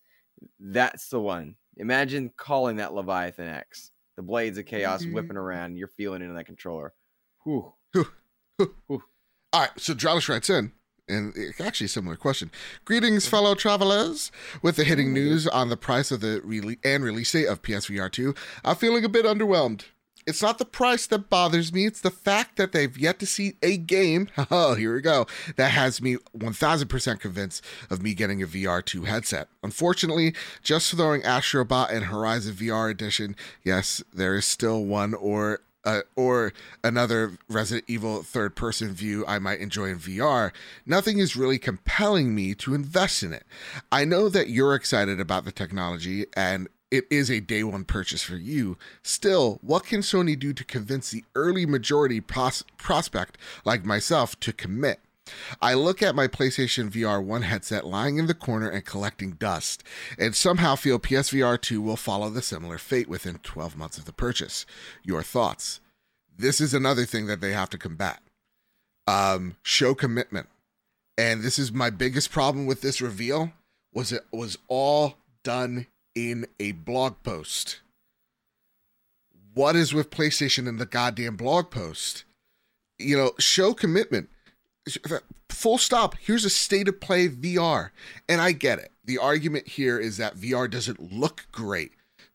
that's 0.59 1.09
the 1.09 1.19
one. 1.19 1.55
Imagine 1.77 2.31
calling 2.35 2.77
that 2.77 2.93
Leviathan 2.93 3.47
axe. 3.47 3.91
The 4.15 4.21
blades 4.23 4.57
of 4.57 4.65
chaos 4.65 5.03
Mm-hmm. 5.03 5.13
whipping 5.13 5.37
around, 5.37 5.75
you're 5.75 5.87
feeling 5.87 6.21
it 6.21 6.25
in 6.25 6.35
that 6.35 6.45
controller. 6.45 6.93
Whew. 7.43 7.73
All 8.59 9.01
right, 9.53 9.69
so 9.77 9.93
Dralish 9.93 10.29
writes 10.29 10.49
in, 10.49 10.71
and 11.07 11.33
it's 11.35 11.59
actually 11.61 11.85
a 11.85 11.89
similar 11.89 12.15
question. 12.15 12.51
Greetings, 12.85 13.27
fellow 13.27 13.55
travelers. 13.55 14.31
With 14.61 14.75
the 14.77 14.83
hitting 14.83 15.13
news 15.13 15.47
on 15.47 15.69
the 15.69 15.77
price 15.77 16.11
of 16.11 16.21
the 16.21 16.41
rele- 16.45 16.79
and 16.83 17.03
release 17.03 17.31
date 17.31 17.47
of 17.47 17.61
PSVR 17.61 18.11
2, 18.11 18.33
I'm 18.63 18.75
feeling 18.75 19.03
a 19.05 19.09
bit 19.09 19.25
underwhelmed. 19.25 19.83
It's 20.25 20.41
not 20.41 20.57
the 20.57 20.65
price 20.65 21.05
that 21.07 21.29
bothers 21.29 21.73
me, 21.73 21.85
it's 21.85 22.01
the 22.01 22.11
fact 22.11 22.57
that 22.57 22.71
they've 22.71 22.97
yet 22.97 23.19
to 23.19 23.25
see 23.25 23.53
a 23.61 23.77
game, 23.77 24.29
oh, 24.51 24.75
here 24.75 24.93
we 24.93 25.01
go, 25.01 25.27
that 25.55 25.71
has 25.71 26.01
me 26.01 26.17
1000% 26.37 27.19
convinced 27.19 27.63
of 27.89 28.01
me 28.01 28.13
getting 28.13 28.41
a 28.41 28.47
VR 28.47 28.83
2 28.83 29.03
headset. 29.03 29.47
Unfortunately, 29.61 30.33
just 30.61 30.91
throwing 30.91 31.21
Astrobot 31.21 31.91
and 31.91 32.05
Horizon 32.05 32.53
VR 32.53 32.89
Edition, 32.89 33.35
yes, 33.63 34.03
there 34.13 34.35
is 34.35 34.45
still 34.45 34.85
one 34.85 35.13
or 35.13 35.61
uh, 35.85 36.01
or 36.15 36.53
another 36.83 37.37
Resident 37.49 37.85
Evil 37.87 38.23
third 38.23 38.55
person 38.55 38.93
view 38.93 39.25
I 39.27 39.39
might 39.39 39.59
enjoy 39.59 39.87
in 39.87 39.99
VR, 39.99 40.51
nothing 40.85 41.19
is 41.19 41.35
really 41.35 41.59
compelling 41.59 42.33
me 42.33 42.55
to 42.55 42.73
invest 42.73 43.23
in 43.23 43.33
it. 43.33 43.45
I 43.91 44.05
know 44.05 44.29
that 44.29 44.49
you're 44.49 44.75
excited 44.75 45.19
about 45.19 45.45
the 45.45 45.51
technology 45.51 46.25
and 46.35 46.69
it 46.93 47.07
is 47.09 47.31
a 47.31 47.39
day 47.39 47.63
one 47.63 47.85
purchase 47.85 48.21
for 48.21 48.35
you. 48.35 48.77
Still, 49.01 49.57
what 49.63 49.83
can 49.83 50.01
Sony 50.01 50.37
do 50.37 50.53
to 50.53 50.63
convince 50.63 51.09
the 51.09 51.23
early 51.33 51.65
majority 51.65 52.21
pros- 52.21 52.63
prospect 52.77 53.35
like 53.65 53.83
myself 53.83 54.39
to 54.41 54.53
commit? 54.53 54.99
I 55.59 55.73
look 55.73 56.03
at 56.03 56.13
my 56.13 56.27
PlayStation 56.27 56.91
VR 56.91 57.23
1 57.23 57.41
headset 57.41 57.87
lying 57.87 58.19
in 58.19 58.27
the 58.27 58.35
corner 58.35 58.69
and 58.69 58.85
collecting 58.85 59.31
dust, 59.31 59.83
and 60.19 60.35
somehow 60.35 60.75
feel 60.75 60.99
PSVR 60.99 61.59
2 61.59 61.81
will 61.81 61.97
follow 61.97 62.29
the 62.29 62.43
similar 62.43 62.77
fate 62.77 63.09
within 63.09 63.39
12 63.41 63.75
months 63.75 63.97
of 63.97 64.05
the 64.05 64.13
purchase. 64.13 64.67
Your 65.01 65.23
thoughts? 65.23 65.79
This 66.37 66.61
is 66.61 66.75
another 66.75 67.05
thing 67.05 67.25
that 67.25 67.41
they 67.41 67.53
have 67.53 67.71
to 67.71 67.79
combat. 67.79 68.21
Um, 69.07 69.55
show 69.63 69.95
commitment. 69.95 70.47
And 71.17 71.41
this 71.41 71.57
is 71.57 71.71
my 71.71 71.89
biggest 71.89 72.29
problem 72.29 72.67
with 72.67 72.81
this 72.81 73.01
reveal 73.01 73.51
was 73.91 74.11
it 74.11 74.25
was 74.31 74.59
all 74.67 75.15
done 75.43 75.87
in 76.15 76.45
a 76.59 76.73
blog 76.73 77.15
post. 77.23 77.81
What 79.53 79.75
is 79.75 79.93
with 79.93 80.09
PlayStation 80.09 80.67
in 80.67 80.77
the 80.77 80.85
goddamn 80.85 81.35
blog 81.35 81.69
post? 81.69 82.25
You 82.99 83.17
know, 83.17 83.31
show 83.39 83.73
commitment 83.73 84.29
full 85.49 85.77
stop. 85.77 86.15
Here's 86.19 86.45
a 86.45 86.49
state 86.49 86.87
of 86.87 86.99
play 86.99 87.29
VR. 87.29 87.91
And 88.27 88.41
I 88.41 88.51
get 88.51 88.79
it. 88.79 88.91
The 89.05 89.17
argument 89.17 89.67
here 89.67 89.99
is 89.99 90.17
that 90.17 90.35
VR 90.35 90.69
doesn't 90.69 91.13
look 91.13 91.45
great 91.51 91.91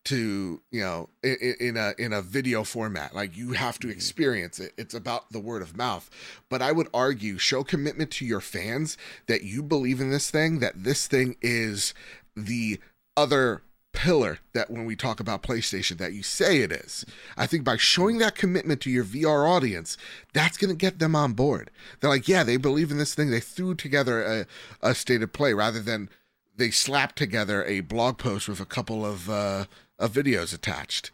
to, 0.06 0.60
you 0.70 0.80
know, 0.80 1.08
in, 1.22 1.54
in 1.60 1.76
a 1.76 1.94
in 1.98 2.12
a 2.12 2.22
video 2.22 2.64
format. 2.64 3.14
Like 3.14 3.36
you 3.36 3.52
have 3.52 3.78
to 3.80 3.88
mm-hmm. 3.88 3.96
experience 3.96 4.58
it. 4.60 4.72
It's 4.78 4.94
about 4.94 5.30
the 5.30 5.40
word 5.40 5.62
of 5.62 5.76
mouth. 5.76 6.08
But 6.48 6.62
I 6.62 6.72
would 6.72 6.88
argue 6.94 7.38
show 7.38 7.64
commitment 7.64 8.10
to 8.12 8.24
your 8.24 8.40
fans 8.40 8.96
that 9.26 9.42
you 9.42 9.62
believe 9.62 10.00
in 10.00 10.10
this 10.10 10.30
thing, 10.30 10.60
that 10.60 10.84
this 10.84 11.06
thing 11.06 11.36
is 11.42 11.92
the 12.36 12.80
other 13.16 13.62
pillar 13.98 14.38
that 14.52 14.70
when 14.70 14.84
we 14.84 14.94
talk 14.94 15.18
about 15.18 15.42
PlayStation 15.42 15.98
that 15.98 16.12
you 16.12 16.22
say 16.22 16.60
it 16.60 16.70
is. 16.70 17.04
I 17.36 17.46
think 17.46 17.64
by 17.64 17.76
showing 17.76 18.18
that 18.18 18.36
commitment 18.36 18.80
to 18.82 18.90
your 18.90 19.04
VR 19.04 19.50
audience, 19.50 19.96
that's 20.32 20.56
going 20.56 20.70
to 20.70 20.76
get 20.76 21.00
them 21.00 21.16
on 21.16 21.32
board. 21.32 21.72
They're 21.98 22.08
like, 22.08 22.28
yeah, 22.28 22.44
they 22.44 22.58
believe 22.58 22.92
in 22.92 22.98
this 22.98 23.16
thing. 23.16 23.30
They 23.30 23.40
threw 23.40 23.74
together 23.74 24.22
a, 24.22 24.46
a 24.88 24.94
state 24.94 25.20
of 25.20 25.32
play 25.32 25.52
rather 25.52 25.80
than 25.80 26.08
they 26.56 26.70
slapped 26.70 27.16
together 27.16 27.64
a 27.64 27.80
blog 27.80 28.18
post 28.18 28.48
with 28.48 28.60
a 28.60 28.64
couple 28.64 29.04
of 29.04 29.28
uh, 29.28 29.64
of 29.98 30.12
videos 30.12 30.54
attached. 30.54 31.10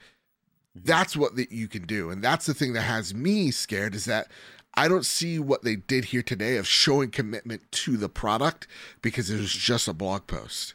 That's 0.74 1.16
what 1.16 1.37
that 1.37 1.53
you 1.53 1.68
can 1.68 1.87
do, 1.87 2.11
and 2.11 2.22
that's 2.22 2.45
the 2.45 2.53
thing 2.53 2.74
that 2.74 2.82
has 2.82 3.14
me 3.14 3.51
scared 3.51 3.95
is 3.95 4.05
that 4.05 4.30
I 4.74 4.89
don't 4.89 5.07
see 5.07 5.39
what 5.39 5.62
they 5.62 5.76
did 5.76 6.07
here 6.07 6.22
today 6.22 6.59
of 6.59 6.66
showing 6.66 7.11
commitment 7.11 7.62
to 7.72 7.97
the 7.97 8.11
product 8.11 8.66
because 9.01 9.30
it 9.30 9.41
was 9.41 9.53
just 9.53 9.89
a 9.89 9.95
blog 9.95 10.26
post. 10.26 10.74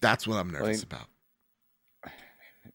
That's 0.00 0.26
what 0.26 0.38
I'm 0.38 0.50
nervous 0.50 0.82
about. 0.82 1.06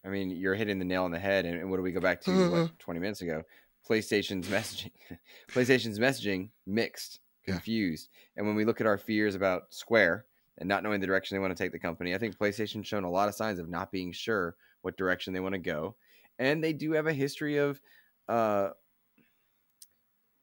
I 0.10 0.12
mean, 0.12 0.32
you're 0.32 0.56
hitting 0.56 0.80
the 0.80 0.86
nail 0.86 1.04
on 1.04 1.12
the 1.12 1.20
head. 1.20 1.46
And, 1.46 1.60
and 1.60 1.70
what 1.70 1.78
do 1.78 1.84
we 1.84 1.92
go 1.92 2.00
back 2.00 2.20
to 2.22 2.32
Uh-huh. 2.32 2.62
what, 2.64 2.80
20 2.80 3.00
minutes 3.00 3.22
ago? 3.22 3.44
PlayStation's 3.88 4.48
messaging, 4.48 4.92
PlayStation's 5.54 6.00
messaging 6.00 6.50
mixed, 6.66 7.20
Yeah. 7.48 7.54
confused. 7.54 8.10
And 8.36 8.48
when 8.48 8.56
we 8.56 8.66
look 8.66 8.82
at 8.82 8.88
our 8.88 8.98
fears 8.98 9.36
about 9.36 9.72
Square 9.74 10.26
and 10.58 10.68
not 10.68 10.82
knowing 10.84 11.00
the 11.00 11.06
direction 11.08 11.36
they 11.36 11.40
want 11.40 11.56
to 11.56 11.64
take 11.64 11.72
the 11.72 11.80
company, 11.80 12.16
I 12.16 12.18
think 12.18 12.38
PlayStation's 12.38 12.88
shown 12.88 13.04
a 13.04 13.10
lot 13.10 13.30
of 13.30 13.36
signs 13.36 13.60
of 13.60 13.70
not 13.70 13.92
being 13.92 14.12
sure 14.12 14.56
what 14.82 14.98
direction 14.98 15.32
they 15.32 15.40
want 15.40 15.54
to 15.54 15.60
go. 15.60 15.96
And 16.40 16.64
they 16.64 16.74
do 16.74 16.92
have 16.94 17.06
a 17.08 17.14
history 17.14 17.58
of 17.58 17.80
uh 18.28 18.70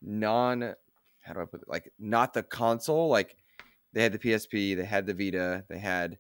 non 0.03 0.75
how 1.23 1.33
do 1.33 1.41
I 1.41 1.45
put 1.45 1.63
it? 1.63 1.69
Like 1.69 1.93
not 1.99 2.35
the 2.35 2.43
console. 2.45 3.09
Like 3.09 3.37
they 3.93 4.03
had 4.03 4.13
the 4.13 4.19
PSP, 4.19 4.77
they 4.77 4.85
had 4.85 5.07
the 5.07 5.15
Vita, 5.15 5.65
they 5.69 5.79
had 5.79 6.19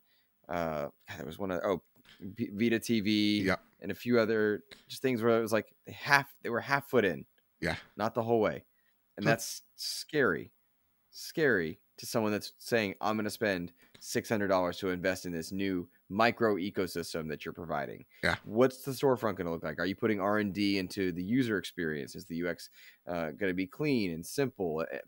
uh 0.48 0.88
there 1.16 1.26
was 1.26 1.38
one 1.38 1.50
of 1.52 1.60
oh 1.64 1.82
Vita 2.20 2.78
TV 2.78 3.54
and 3.80 3.90
a 3.90 3.94
few 3.94 4.18
other 4.18 4.62
just 4.88 5.02
things 5.02 5.22
where 5.22 5.36
it 5.38 5.42
was 5.42 5.52
like 5.52 5.74
they 5.86 5.92
half 5.92 6.32
they 6.42 6.48
were 6.50 6.60
half 6.60 6.88
foot 6.88 7.04
in. 7.04 7.24
Yeah. 7.60 7.76
Not 7.96 8.14
the 8.14 8.22
whole 8.22 8.40
way. 8.40 8.64
And 9.16 9.24
Huh. 9.24 9.32
that's 9.32 9.62
scary. 9.76 10.52
Scary 11.10 11.78
to 11.98 12.06
someone 12.06 12.32
that's 12.32 12.52
saying 12.58 12.94
I'm 13.00 13.16
going 13.16 13.24
to 13.24 13.30
spend 13.30 13.72
$600 14.00 14.78
to 14.80 14.90
invest 14.90 15.24
in 15.24 15.32
this 15.32 15.50
new 15.50 15.88
micro 16.10 16.56
ecosystem 16.56 17.26
that 17.28 17.44
you're 17.44 17.54
providing. 17.54 18.04
Yeah. 18.22 18.36
What's 18.44 18.82
the 18.82 18.90
storefront 18.92 19.36
going 19.36 19.46
to 19.46 19.50
look 19.50 19.64
like? 19.64 19.78
Are 19.78 19.86
you 19.86 19.96
putting 19.96 20.20
R&D 20.20 20.78
into 20.78 21.12
the 21.12 21.22
user 21.22 21.56
experience? 21.58 22.14
Is 22.14 22.26
the 22.26 22.46
UX 22.46 22.68
uh, 23.08 23.30
going 23.30 23.48
to 23.50 23.54
be 23.54 23.66
clean 23.66 24.12
and 24.12 24.24
simple? 24.24 24.84
Eh, 24.92 24.98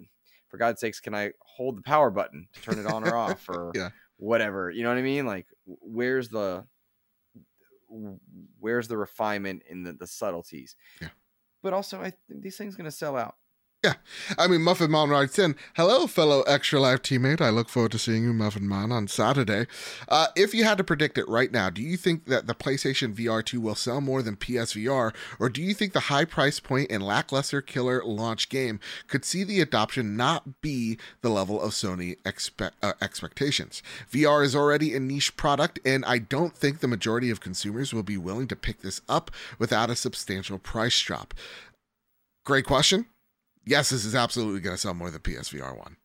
For 0.49 0.57
God's 0.57 0.81
sakes, 0.81 0.99
can 0.99 1.15
I 1.15 1.33
hold 1.41 1.77
the 1.77 1.83
power 1.83 2.11
button 2.11 2.49
to 2.55 2.63
turn 2.63 2.79
it 2.79 2.87
on 2.87 3.05
or 3.07 3.15
off 3.15 3.47
or 3.51 3.73
Yeah. 3.75 3.91
whatever? 4.17 4.71
You 4.71 4.83
know 4.83 4.89
what 4.89 4.99
I 4.99 5.03
mean? 5.03 5.27
Like 5.27 5.47
where's 5.67 6.31
the 6.31 6.65
where's 8.59 8.89
the 8.89 8.97
refinement 8.97 9.63
in 9.69 9.83
the, 9.83 9.93
the 9.93 10.07
subtleties? 10.07 10.77
Yeah. 11.01 11.09
But 11.63 11.73
also, 11.73 12.01
I 12.01 12.11
think 12.11 12.43
these 12.43 12.57
things 12.57 12.77
going 12.77 12.85
to 12.85 12.91
sell 12.91 13.17
out. 13.17 13.37
I 14.39 14.47
mean, 14.47 14.63
Muffin 14.63 14.91
Man 14.91 15.09
writes 15.09 15.39
in 15.39 15.57
Hello, 15.75 16.07
fellow 16.07 16.43
Extra 16.43 16.81
Life 16.81 17.03
teammate. 17.03 17.41
I 17.41 17.51
look 17.51 17.69
forward 17.69 17.93
to 17.93 17.99
seeing 17.99 18.25
you, 18.25 18.33
Muffin 18.33 18.69
Man, 18.69 18.93
on 18.93 19.09
Saturday. 19.09 19.67
Uh, 20.09 20.29
if 20.37 20.55
you 20.55 20.65
had 20.65 20.79
to 20.79 20.85
predict 20.85 21.19
it 21.19 21.29
right 21.29 21.53
now, 21.53 21.71
do 21.71 21.83
you 21.83 21.97
think 21.97 22.27
that 22.27 22.47
the 22.47 22.55
PlayStation 22.55 23.15
VR 23.15 23.45
2 23.45 23.61
will 23.61 23.75
sell 23.75 24.01
more 24.01 24.23
than 24.23 24.37
PSVR, 24.37 25.15
or 25.39 25.49
do 25.49 25.63
you 25.63 25.75
think 25.75 25.93
the 25.93 26.01
high 26.01 26.25
price 26.25 26.61
point 26.61 26.91
and 26.91 27.03
lackluster 27.03 27.61
killer 27.61 28.03
launch 28.05 28.49
game 28.49 28.81
could 29.07 29.25
see 29.25 29.45
the 29.45 29.61
adoption 29.61 30.17
not 30.17 30.61
be 30.61 30.99
the 31.21 31.31
level 31.31 31.61
of 31.61 31.73
Sony 31.73 32.17
expect, 32.25 32.77
uh, 32.83 32.95
expectations? 33.01 33.83
VR 34.11 34.45
is 34.45 34.57
already 34.57 34.95
a 34.95 35.01
niche 35.01 35.37
product, 35.37 35.79
and 35.85 36.05
I 36.05 36.19
don't 36.19 36.55
think 36.55 36.81
the 36.81 36.89
majority 36.89 37.31
of 37.31 37.41
consumers 37.41 37.93
will 37.93 38.03
be 38.03 38.17
willing 38.17 38.49
to 38.49 38.57
pick 38.57 38.83
this 38.83 39.01
up 39.09 39.31
without 39.59 39.91
a 39.91 39.97
substantial 39.97 40.59
price 40.59 40.99
drop. 41.01 41.35
Great 42.45 42.65
question 42.65 43.07
yes, 43.69 43.91
this 43.91 44.05
is 44.05 44.15
absolutely 44.15 44.61
going 44.61 44.75
to 44.75 44.81
sell 44.81 44.95
more 44.95 45.11
than 45.11 45.21
the 45.23 45.31
PSVR 45.31 45.77
one. 45.77 45.97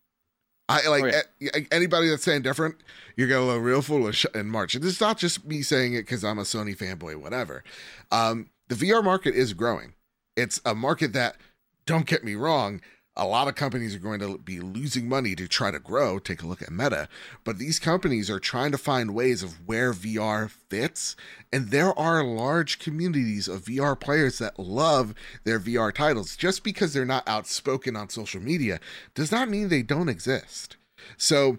I 0.68 0.86
like 0.88 1.04
Oh, 1.04 1.20
yeah. 1.40 1.50
a- 1.54 1.74
anybody 1.74 2.08
that's 2.08 2.24
saying 2.24 2.40
different, 2.42 2.76
you're 3.16 3.28
gonna 3.28 3.44
look 3.44 3.62
real 3.62 3.82
foolish 3.82 4.24
in 4.34 4.48
March. 4.48 4.74
And 4.74 4.82
this 4.82 4.92
is 4.94 5.00
not 5.00 5.18
just 5.18 5.44
me 5.44 5.60
saying 5.60 5.92
it 5.92 6.02
because 6.02 6.24
I'm 6.24 6.38
a 6.38 6.42
Sony 6.42 6.74
fanboy, 6.74 7.16
whatever. 7.16 7.62
Um, 8.10 8.48
the 8.68 8.74
VR 8.74 9.04
market 9.04 9.34
is 9.34 9.52
growing. 9.52 9.92
It's 10.36 10.62
a 10.64 10.74
market 10.74 11.12
that, 11.12 11.36
don't 11.84 12.06
get 12.06 12.24
me 12.24 12.34
wrong, 12.34 12.80
a 13.16 13.26
lot 13.26 13.46
of 13.46 13.54
companies 13.54 13.94
are 13.94 14.00
going 14.00 14.20
to 14.20 14.38
be 14.38 14.60
losing 14.60 15.08
money 15.08 15.34
to 15.36 15.46
try 15.46 15.70
to 15.70 15.78
grow. 15.78 16.18
Take 16.18 16.42
a 16.42 16.46
look 16.46 16.62
at 16.62 16.72
Meta, 16.72 17.08
but 17.44 17.58
these 17.58 17.78
companies 17.78 18.28
are 18.28 18.40
trying 18.40 18.72
to 18.72 18.78
find 18.78 19.14
ways 19.14 19.42
of 19.42 19.66
where 19.66 19.92
VR 19.92 20.50
fits, 20.50 21.14
and 21.52 21.70
there 21.70 21.96
are 21.98 22.24
large 22.24 22.78
communities 22.78 23.46
of 23.46 23.66
VR 23.66 23.98
players 23.98 24.38
that 24.38 24.58
love 24.58 25.14
their 25.44 25.60
VR 25.60 25.94
titles. 25.94 26.36
Just 26.36 26.64
because 26.64 26.92
they're 26.92 27.04
not 27.04 27.28
outspoken 27.28 27.94
on 27.94 28.08
social 28.08 28.40
media 28.40 28.80
does 29.14 29.30
not 29.30 29.48
mean 29.48 29.68
they 29.68 29.82
don't 29.82 30.08
exist. 30.08 30.76
So, 31.16 31.58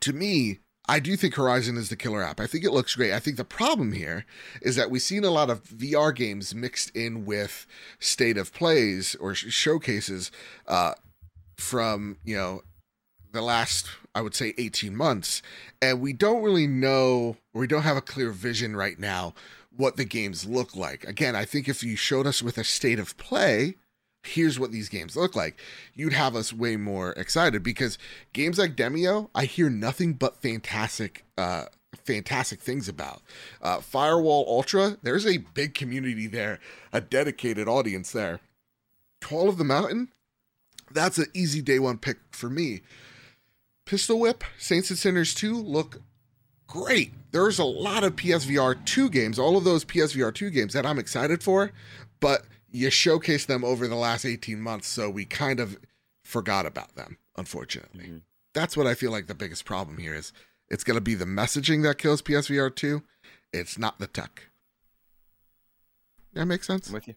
to 0.00 0.12
me, 0.12 0.58
I 0.86 1.00
do 1.00 1.16
think 1.16 1.34
Horizon 1.34 1.76
is 1.76 1.88
the 1.88 1.96
killer 1.96 2.22
app. 2.22 2.40
I 2.40 2.46
think 2.46 2.64
it 2.64 2.72
looks 2.72 2.94
great. 2.94 3.12
I 3.12 3.18
think 3.18 3.36
the 3.36 3.44
problem 3.44 3.92
here 3.92 4.26
is 4.60 4.76
that 4.76 4.90
we've 4.90 5.00
seen 5.00 5.24
a 5.24 5.30
lot 5.30 5.48
of 5.48 5.64
VR 5.64 6.14
games 6.14 6.54
mixed 6.54 6.94
in 6.94 7.24
with 7.24 7.66
state 7.98 8.36
of 8.36 8.52
plays 8.52 9.14
or 9.14 9.34
sh- 9.34 9.50
showcases 9.52 10.30
uh, 10.68 10.92
from, 11.56 12.18
you 12.22 12.36
know, 12.36 12.62
the 13.32 13.40
last, 13.40 13.88
I 14.14 14.20
would 14.20 14.34
say, 14.34 14.52
18 14.58 14.94
months. 14.94 15.40
And 15.80 16.00
we 16.00 16.12
don't 16.12 16.42
really 16.42 16.66
know, 16.66 17.38
or 17.54 17.60
we 17.60 17.66
don't 17.66 17.82
have 17.82 17.96
a 17.96 18.02
clear 18.02 18.30
vision 18.30 18.76
right 18.76 18.98
now 18.98 19.34
what 19.76 19.96
the 19.96 20.04
games 20.04 20.46
look 20.46 20.76
like. 20.76 21.04
Again, 21.04 21.34
I 21.34 21.44
think 21.44 21.68
if 21.68 21.82
you 21.82 21.96
showed 21.96 22.26
us 22.26 22.42
with 22.42 22.58
a 22.58 22.64
state 22.64 22.98
of 22.98 23.16
play, 23.16 23.76
here's 24.24 24.58
what 24.58 24.72
these 24.72 24.88
games 24.88 25.16
look 25.16 25.36
like, 25.36 25.58
you'd 25.94 26.12
have 26.12 26.34
us 26.34 26.52
way 26.52 26.76
more 26.76 27.12
excited 27.12 27.62
because 27.62 27.98
games 28.32 28.58
like 28.58 28.76
Demeo, 28.76 29.28
I 29.34 29.44
hear 29.44 29.70
nothing 29.70 30.14
but 30.14 30.40
fantastic, 30.40 31.24
uh, 31.36 31.66
fantastic 32.04 32.60
things 32.60 32.88
about. 32.88 33.22
Uh, 33.62 33.80
Firewall 33.80 34.44
Ultra, 34.48 34.98
there's 35.02 35.26
a 35.26 35.38
big 35.38 35.74
community 35.74 36.26
there, 36.26 36.58
a 36.92 37.00
dedicated 37.00 37.68
audience 37.68 38.12
there. 38.12 38.40
Call 39.20 39.48
of 39.48 39.58
the 39.58 39.64
Mountain, 39.64 40.10
that's 40.90 41.18
an 41.18 41.26
easy 41.34 41.62
day 41.62 41.78
one 41.78 41.98
pick 41.98 42.18
for 42.30 42.50
me. 42.50 42.80
Pistol 43.86 44.18
Whip, 44.18 44.44
Saints 44.58 44.90
and 44.90 44.98
Sinners 44.98 45.34
2 45.34 45.54
look 45.54 46.00
great. 46.66 47.12
There's 47.32 47.58
a 47.58 47.64
lot 47.64 48.04
of 48.04 48.16
PSVR 48.16 48.84
2 48.84 49.10
games, 49.10 49.38
all 49.38 49.56
of 49.56 49.64
those 49.64 49.84
PSVR 49.84 50.34
2 50.34 50.50
games 50.50 50.72
that 50.72 50.86
I'm 50.86 50.98
excited 50.98 51.42
for, 51.42 51.72
but 52.20 52.44
you 52.74 52.88
showcased 52.88 53.46
them 53.46 53.64
over 53.64 53.86
the 53.86 53.94
last 53.94 54.24
18 54.24 54.60
months, 54.60 54.88
so 54.88 55.08
we 55.08 55.24
kind 55.24 55.60
of 55.60 55.78
forgot 56.24 56.66
about 56.66 56.96
them, 56.96 57.18
unfortunately. 57.36 58.06
Mhm. 58.06 58.22
That's 58.52 58.76
what 58.76 58.88
I 58.88 58.94
feel 58.94 59.12
like 59.12 59.28
the 59.28 59.34
biggest 59.34 59.64
problem 59.64 59.98
here 59.98 60.12
is. 60.14 60.32
It's 60.68 60.82
going 60.82 60.96
to 60.96 61.00
be 61.00 61.14
the 61.14 61.24
messaging 61.24 61.84
that 61.84 61.98
kills 61.98 62.20
PSVR 62.20 62.70
2. 62.70 63.04
It's 63.52 63.78
not 63.78 64.00
the 64.00 64.08
tech. 64.08 64.48
That 66.32 66.46
makes 66.46 66.66
sense? 66.66 66.88
I'm 66.88 66.94
with 66.94 67.06
you. 67.06 67.14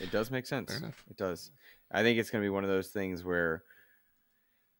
It 0.00 0.10
does 0.10 0.30
make 0.30 0.44
sense. 0.44 0.70
Fair 0.70 0.78
enough. 0.78 1.04
It 1.08 1.16
does. 1.16 1.52
I 1.92 2.02
think 2.02 2.18
it's 2.18 2.30
going 2.30 2.42
to 2.42 2.46
be 2.46 2.50
one 2.50 2.64
of 2.64 2.70
those 2.70 2.88
things 2.88 3.22
where 3.22 3.62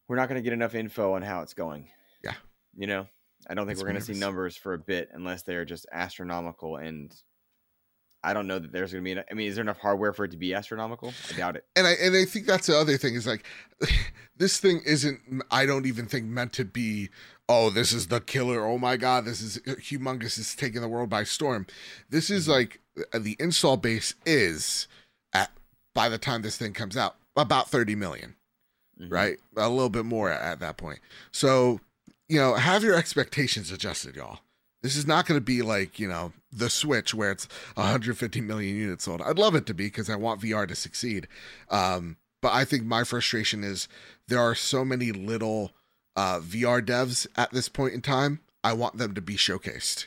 we're 0.08 0.16
not 0.16 0.28
going 0.28 0.40
to 0.40 0.42
get 0.42 0.52
enough 0.52 0.74
info 0.74 1.12
on 1.12 1.22
how 1.22 1.42
it's 1.42 1.54
going. 1.54 1.88
Yeah. 2.24 2.34
You 2.74 2.88
know, 2.88 3.06
I 3.48 3.54
don't 3.54 3.66
think 3.68 3.78
we're 3.78 3.84
going 3.84 3.96
to 3.96 4.00
see 4.00 4.14
numbers 4.18 4.56
for 4.56 4.74
a 4.74 4.78
bit 4.78 5.10
unless 5.12 5.42
they're 5.42 5.64
just 5.64 5.86
astronomical. 5.92 6.76
And 6.76 7.14
I 8.26 8.34
don't 8.34 8.46
know 8.46 8.58
that 8.58 8.72
there's 8.72 8.92
going 8.92 9.02
to 9.02 9.04
be. 9.04 9.12
Enough, 9.12 9.24
I 9.30 9.34
mean, 9.34 9.46
is 9.48 9.54
there 9.54 9.62
enough 9.62 9.78
hardware 9.78 10.12
for 10.12 10.24
it 10.24 10.32
to 10.32 10.36
be 10.36 10.52
astronomical? 10.52 11.14
I 11.32 11.36
doubt 11.36 11.56
it. 11.56 11.64
and 11.76 11.86
I 11.86 11.92
and 11.92 12.16
I 12.16 12.24
think 12.24 12.46
that's 12.46 12.66
the 12.66 12.76
other 12.76 12.96
thing 12.98 13.14
is 13.14 13.26
like 13.26 13.46
this 14.36 14.58
thing 14.58 14.80
isn't 14.84 15.20
I 15.50 15.64
don't 15.66 15.86
even 15.86 16.06
think 16.06 16.26
meant 16.26 16.52
to 16.54 16.64
be 16.64 17.08
oh 17.48 17.70
this 17.70 17.92
is 17.92 18.08
the 18.08 18.20
killer 18.20 18.64
oh 18.64 18.76
my 18.78 18.96
god 18.96 19.24
this 19.24 19.40
is 19.40 19.58
humongous 19.58 20.38
is 20.38 20.54
taking 20.56 20.80
the 20.80 20.88
world 20.88 21.08
by 21.08 21.22
storm 21.22 21.64
this 22.10 22.28
is 22.28 22.48
like 22.48 22.80
uh, 23.14 23.18
the 23.20 23.36
install 23.38 23.76
base 23.76 24.14
is 24.26 24.88
at 25.32 25.52
by 25.94 26.08
the 26.08 26.18
time 26.18 26.42
this 26.42 26.56
thing 26.56 26.72
comes 26.72 26.96
out 26.96 27.14
about 27.36 27.70
30 27.70 27.94
million 27.94 28.34
Mhm. 29.00 29.12
right 29.12 29.36
a 29.56 29.68
little 29.68 29.90
bit 29.90 30.06
more 30.06 30.30
at, 30.30 30.40
at 30.40 30.60
that 30.60 30.76
point 30.78 30.98
so 31.30 31.80
you 32.28 32.38
know 32.40 32.54
have 32.54 32.82
your 32.82 32.96
expectations 32.96 33.70
adjusted 33.70 34.16
y'all 34.16 34.40
this 34.86 34.94
is 34.94 35.06
not 35.06 35.26
going 35.26 35.36
to 35.36 35.44
be 35.44 35.62
like 35.62 35.98
you 35.98 36.06
know 36.06 36.32
the 36.52 36.70
switch 36.70 37.12
where 37.12 37.32
it's 37.32 37.48
150 37.74 38.40
million 38.40 38.76
units 38.76 39.04
sold. 39.04 39.20
I'd 39.20 39.36
love 39.36 39.56
it 39.56 39.66
to 39.66 39.74
be 39.74 39.86
because 39.86 40.08
i 40.08 40.14
want 40.14 40.40
vr 40.40 40.66
to 40.68 40.76
succeed. 40.76 41.26
Um, 41.70 42.16
but 42.40 42.52
i 42.52 42.64
think 42.64 42.84
my 42.84 43.02
frustration 43.02 43.64
is 43.64 43.88
there 44.28 44.38
are 44.38 44.54
so 44.54 44.84
many 44.84 45.10
little 45.10 45.72
uh, 46.14 46.38
vr 46.38 46.80
devs 46.80 47.26
at 47.36 47.50
this 47.50 47.68
point 47.68 47.94
in 47.94 48.00
time 48.00 48.40
i 48.62 48.72
want 48.72 48.96
them 48.96 49.14
to 49.14 49.20
be 49.20 49.34
showcased. 49.34 50.06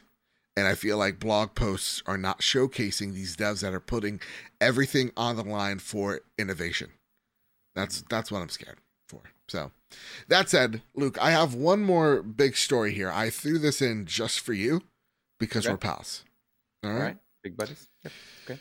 And 0.55 0.65
i 0.65 0.75
feel 0.75 0.97
like 0.97 1.19
blog 1.19 1.55
posts 1.55 2.01
are 2.05 2.17
not 2.17 2.39
showcasing 2.39 3.13
these 3.13 3.35
devs 3.35 3.59
that 3.59 3.73
are 3.73 3.81
putting 3.81 4.21
everything 4.61 5.11
on 5.17 5.35
the 5.35 5.43
line 5.43 5.79
for 5.79 6.21
innovation. 6.37 6.91
That's 7.75 8.01
that's 8.09 8.31
what 8.31 8.41
i'm 8.41 8.49
scared 8.49 8.77
for 9.09 9.23
so 9.49 9.71
that 10.27 10.49
said, 10.49 10.81
Luke, 10.95 11.17
I 11.21 11.31
have 11.31 11.53
one 11.53 11.81
more 11.81 12.21
big 12.21 12.55
story 12.55 12.93
here. 12.93 13.11
I 13.11 13.29
threw 13.29 13.57
this 13.57 13.81
in 13.81 14.05
just 14.05 14.39
for 14.39 14.53
you 14.53 14.81
because 15.39 15.65
Okay. 15.65 15.73
we're 15.73 15.77
pals. 15.77 16.23
All 16.83 16.89
All 16.91 16.95
right? 16.95 17.03
right. 17.03 17.17
Big 17.43 17.57
buddies. 17.57 17.87
Yep. 18.03 18.59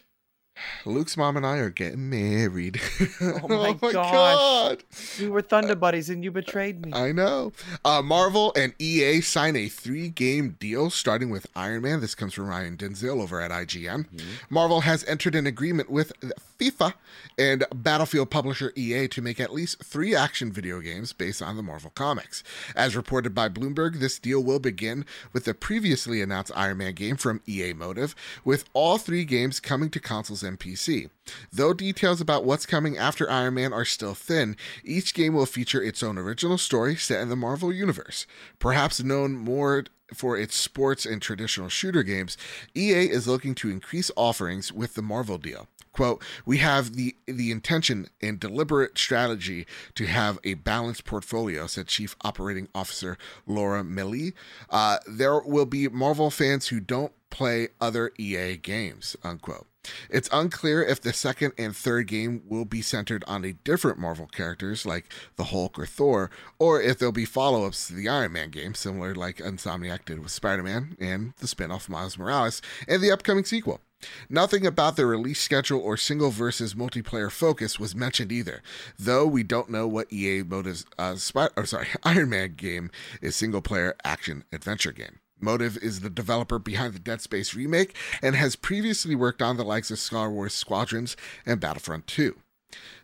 Luke's 0.85 1.17
mom 1.17 1.37
and 1.37 1.47
I 1.47 1.59
are 1.59 1.71
getting 1.71 2.09
married. 2.11 2.81
Oh 3.21 3.49
my 3.49 3.73
gosh. 3.73 3.93
God. 3.93 4.85
We 5.21 5.29
were 5.29 5.43
Thunder 5.43 5.75
Buddies 5.75 6.09
and 6.11 6.23
you 6.23 6.31
betrayed 6.31 6.85
me. 6.85 6.93
I 6.93 7.13
know. 7.13 7.53
Uh, 7.85 8.01
Marvel 8.03 8.53
and 8.57 8.75
EA 8.79 9.21
sign 9.21 9.57
a 9.57 9.69
three 9.69 10.09
game 10.09 10.57
deal 10.61 10.91
starting 10.91 11.31
with 11.31 11.47
Iron 11.57 11.83
Man. 11.83 12.01
This 12.01 12.15
comes 12.15 12.35
from 12.35 12.47
Ryan 12.47 12.77
Dinsdale 12.77 13.21
over 13.21 13.41
at 13.41 13.51
IGN. 13.51 14.07
Mhm. 14.09 14.23
Marvel 14.51 14.83
has 14.83 15.05
entered 15.05 15.35
an 15.35 15.47
agreement 15.47 15.91
with 15.91 16.13
FIFA 16.59 16.95
and 17.39 17.65
Battlefield 17.75 18.31
publisher 18.31 18.73
EA 18.77 19.09
to 19.09 19.23
make 19.23 19.41
at 19.41 19.53
least 19.53 19.83
three 19.85 20.15
action 20.15 20.53
video 20.53 20.81
games 20.81 21.13
based 21.13 21.41
on 21.43 21.57
the 21.57 21.63
Marvel 21.63 21.91
comics. 21.91 22.43
As 22.75 22.97
reported 22.97 23.35
by 23.35 23.49
Bloomberg, 23.49 24.01
this 24.01 24.19
deal 24.19 24.43
will 24.43 24.59
begin 24.59 25.05
with 25.33 25.45
the 25.45 25.55
previously 25.55 26.21
announced 26.23 26.53
Iron 26.55 26.79
Man 26.79 26.95
game 26.95 27.17
from 27.17 27.41
EA 27.47 27.73
Motive, 27.73 28.15
with 28.45 28.65
all 28.73 28.99
three 28.99 29.25
games 29.25 29.61
coming 29.61 29.91
to 29.91 30.01
consoles 30.01 30.43
and 30.49 30.59
PC. 30.59 31.11
Though 31.53 31.73
details 31.73 32.21
about 32.21 32.45
what's 32.45 32.67
coming 32.67 32.99
after 32.99 33.31
Iron 33.31 33.55
Man 33.55 33.73
are 33.73 33.85
still 33.85 34.15
thin, 34.15 34.57
each 34.83 35.15
game 35.15 35.35
will 35.35 35.47
feature 35.47 35.83
its 35.83 36.03
own 36.03 36.19
original 36.19 36.59
story 36.59 36.97
set 36.97 37.21
in 37.21 37.29
the 37.29 37.37
Marvel 37.37 37.73
Universe. 37.73 38.27
Perhaps 38.59 39.03
known 39.03 39.37
more 39.37 39.85
for 40.15 40.37
its 40.37 40.57
sports 40.57 41.05
and 41.05 41.21
traditional 41.21 41.69
shooter 41.69 42.03
games, 42.03 42.37
EA 42.75 43.11
is 43.11 43.29
looking 43.29 43.55
to 43.57 43.71
increase 43.71 44.11
offerings 44.17 44.73
with 44.73 44.95
the 44.95 45.03
Marvel 45.03 45.39
deal. 45.39 45.69
Quote, 45.93 46.23
we 46.47 46.59
have 46.59 46.95
the 46.95 47.17
the 47.27 47.51
intention 47.51 48.09
and 48.23 48.39
deliberate 48.39 48.97
strategy 48.97 49.67
to 49.97 50.07
have 50.07 50.39
a 50.45 50.55
balanced 50.55 51.05
portfolio, 51.05 51.67
said 51.67 51.89
Chief 51.89 52.15
Operating 52.23 52.69
Officer 52.75 53.19
Laura 53.47 53.83
Miele. 53.83 54.31
Uh, 54.71 54.99
there 55.09 55.41
will 55.41 55.67
be 55.67 55.89
Marvel 55.89 56.31
fans 56.31 56.69
who 56.69 56.79
don't 56.79 57.13
play 57.31 57.69
other 57.81 58.13
EA 58.17 58.57
games, 58.57 59.17
unquote. 59.25 59.67
It's 60.11 60.29
unclear 60.33 60.83
if 60.83 61.01
the 61.01 61.13
second 61.13 61.53
and 61.59 61.77
third 61.77 62.07
game 62.07 62.43
will 62.47 62.65
be 62.65 62.83
centered 62.83 63.25
on 63.27 63.45
a 63.45 63.53
different 63.53 63.99
Marvel 63.99 64.27
characters 64.27 64.87
like 64.87 65.13
the 65.37 65.45
Hulk 65.45 65.79
or 65.79 65.87
Thor, 65.87 66.31
or 66.59 66.81
if 66.81 66.99
there'll 66.99 67.13
be 67.13 67.25
follow 67.25 67.65
ups 67.65 67.89
to 67.89 67.95
the 67.95 68.09
Iron 68.09 68.33
Man 68.33 68.51
game, 68.51 68.75
similar 68.75 69.15
like 69.15 69.37
Insomniac 69.37 70.05
did 70.05 70.21
with 70.21 70.31
Spider 70.31 70.63
Man 70.63 70.97
and 71.01 71.35
the 71.39 71.49
spin 71.49 71.71
off 71.71 71.89
Miles 71.89 72.19
Morales 72.19 72.63
and 72.87 73.03
the 73.03 73.11
upcoming 73.11 73.45
sequel. 73.45 73.81
Nothing 74.29 74.65
about 74.65 74.97
the 74.97 75.07
release 75.07 75.41
schedule 75.41 75.81
or 75.81 75.97
single 75.97 76.31
versus 76.31 76.75
multiplayer 76.75 77.31
focus 77.31 77.81
was 77.81 77.97
mentioned 77.97 78.31
either, 78.31 78.63
though 78.99 79.27
we 79.27 79.43
don't 79.43 79.71
know 79.71 79.89
what 79.89 80.13
EA 80.13 80.43
Motive's 80.43 80.87
uh, 80.99 81.17
Spy- 81.17 81.49
or 81.57 81.67
sorry 81.67 81.89
Iron 82.05 82.31
Man 82.31 82.55
game 82.55 82.91
is 83.21 83.35
single 83.35 83.63
player 83.63 83.97
action 84.05 84.45
adventure 84.53 84.93
game. 84.93 85.19
Motive 85.41 85.77
is 85.79 86.01
the 86.01 86.11
developer 86.11 86.59
behind 86.59 86.95
the 86.95 86.99
Dead 86.99 87.21
Space 87.21 87.55
remake 87.55 87.95
and 88.23 88.35
has 88.35 88.57
previously 88.57 89.15
worked 89.15 89.43
on 89.43 89.57
the 89.57 89.65
likes 89.65 89.91
of 89.91 89.99
Star 89.99 90.31
Wars 90.31 90.55
Squadrons 90.55 91.17
and 91.47 91.61
Battlefront 91.61 92.07
2. 92.07 92.37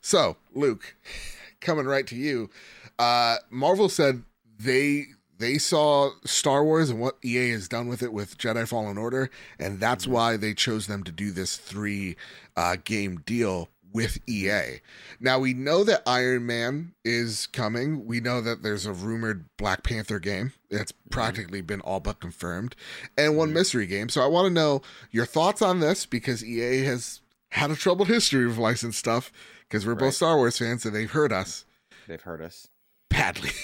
So, 0.00 0.36
Luke, 0.54 0.96
coming 1.60 1.86
right 1.86 2.06
to 2.06 2.16
you. 2.16 2.50
Uh, 2.98 3.36
Marvel 3.50 3.88
said 3.88 4.22
they 4.58 5.06
they 5.36 5.58
saw 5.58 6.10
Star 6.24 6.62
Wars 6.62 6.90
and 6.90 7.00
what 7.00 7.18
EA 7.24 7.50
has 7.50 7.66
done 7.68 7.88
with 7.88 8.02
it 8.02 8.12
with 8.12 8.38
Jedi 8.38 8.68
Fallen 8.68 8.96
Order, 8.96 9.30
and 9.58 9.80
that's 9.80 10.04
Mm-hmm. 10.04 10.12
why 10.14 10.36
they 10.36 10.54
chose 10.54 10.86
them 10.86 11.02
to 11.02 11.10
do 11.10 11.32
this 11.32 11.56
three 11.56 12.16
uh, 12.56 12.76
game 12.84 13.22
deal 13.26 13.68
with 13.94 14.18
EA. 14.28 14.80
Now 15.20 15.38
we 15.38 15.54
know 15.54 15.84
that 15.84 16.02
Iron 16.06 16.44
Man 16.44 16.92
is 17.04 17.46
coming. 17.46 18.04
We 18.04 18.20
know 18.20 18.42
that 18.42 18.62
there's 18.62 18.84
a 18.84 18.92
rumored 18.92 19.46
Black 19.56 19.82
Panther 19.84 20.18
game. 20.18 20.52
It's 20.68 20.92
practically 21.10 21.62
been 21.62 21.80
all 21.80 22.00
but 22.00 22.20
confirmed, 22.20 22.74
and 23.16 23.36
one 23.36 23.50
Mhm. 23.50 23.54
mystery 23.54 23.86
game. 23.86 24.08
So 24.10 24.20
I 24.20 24.26
want 24.26 24.46
to 24.46 24.52
know 24.52 24.82
your 25.10 25.24
thoughts 25.24 25.62
on 25.62 25.80
this 25.80 26.04
because 26.04 26.44
EA 26.44 26.82
has 26.84 27.20
had 27.52 27.70
a 27.70 27.76
troubled 27.76 28.08
history 28.08 28.46
with 28.46 28.58
licensed 28.58 28.98
stuff 28.98 29.30
because 29.68 29.86
we're 29.86 29.94
both 29.94 30.14
Star 30.14 30.36
Wars 30.36 30.58
fans 30.58 30.84
and 30.84 30.94
they've 30.94 31.10
heard 31.10 31.32
us 31.32 31.64
They've 32.08 32.20
heard 32.20 32.42
us. 32.42 32.68
badly. 33.08 33.52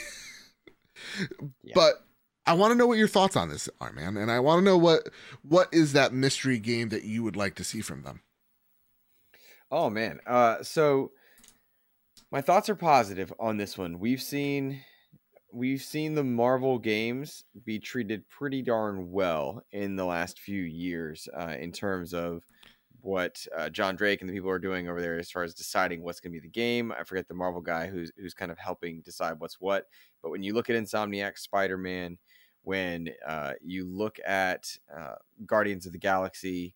Yeah. 1.63 1.73
But 1.75 2.07
I 2.47 2.53
want 2.53 2.73
to 2.73 2.75
know 2.77 2.87
what 2.87 2.99
your 2.99 3.09
thoughts 3.09 3.35
on 3.37 3.49
this 3.49 3.69
are, 3.81 3.93
man, 3.93 4.17
and 4.17 4.31
I 4.31 4.39
want 4.41 4.61
to 4.61 4.65
know 4.65 4.77
what 4.77 5.09
what 5.43 5.69
is 5.73 5.93
that 5.95 6.13
mystery 6.13 6.59
game 6.59 6.91
that 6.91 7.05
you 7.05 7.23
would 7.23 7.37
like 7.37 7.55
to 7.57 7.65
see 7.65 7.81
from 7.81 8.03
them. 8.03 8.21
Oh 9.71 9.91
man. 9.91 10.21
Uh 10.27 10.63
so 10.63 11.13
my 12.31 12.41
thoughts 12.41 12.69
are 12.69 12.77
positive 12.77 13.33
on 13.41 13.57
this 13.57 13.77
one. 13.77 13.99
We've 13.99 14.23
seen 14.23 14.83
we've 15.53 15.83
seen 15.83 16.15
the 16.15 16.25
Marvel 16.25 16.79
games 16.79 17.45
be 17.65 17.79
treated 17.79 18.29
pretty 18.29 18.63
darn 18.63 19.11
well 19.11 19.63
in 19.73 19.97
the 19.97 20.05
last 20.05 20.39
few 20.39 20.63
years 20.63 21.29
uh, 21.37 21.57
in 21.59 21.73
terms 21.73 22.15
of 22.15 22.47
what 23.03 23.45
uh, 23.57 23.69
John 23.69 23.97
Drake 23.97 24.21
and 24.21 24.29
the 24.29 24.35
people 24.35 24.51
are 24.51 24.59
doing 24.59 24.89
over 24.89 25.01
there 25.01 25.19
as 25.19 25.31
far 25.31 25.43
as 25.43 25.55
deciding 25.55 26.03
what's 26.03 26.21
going 26.21 26.33
to 26.33 26.39
be 26.39 26.47
the 26.47 26.53
game. 26.53 26.93
I 26.93 27.03
forget 27.03 27.27
the 27.29 27.35
Marvel 27.35 27.61
guy 27.61 27.87
who's 27.87 28.13
who's 28.17 28.35
kind 28.35 28.51
of 28.51 28.59
helping 28.59 29.01
decide 29.01 29.35
what's 29.39 29.61
what. 29.61 29.87
But 30.23 30.31
when 30.31 30.43
you 30.43 30.55
look 30.55 30.71
at 30.71 30.77
Insomniac 30.77 31.39
Spider-Man, 31.39 32.19
when 32.63 33.09
uh, 33.27 33.55
you 33.63 33.87
look 33.87 34.19
at 34.27 34.77
uh, 34.95 35.15
Guardians 35.47 35.87
of 35.87 35.93
the 35.93 35.99
Galaxy, 35.99 36.75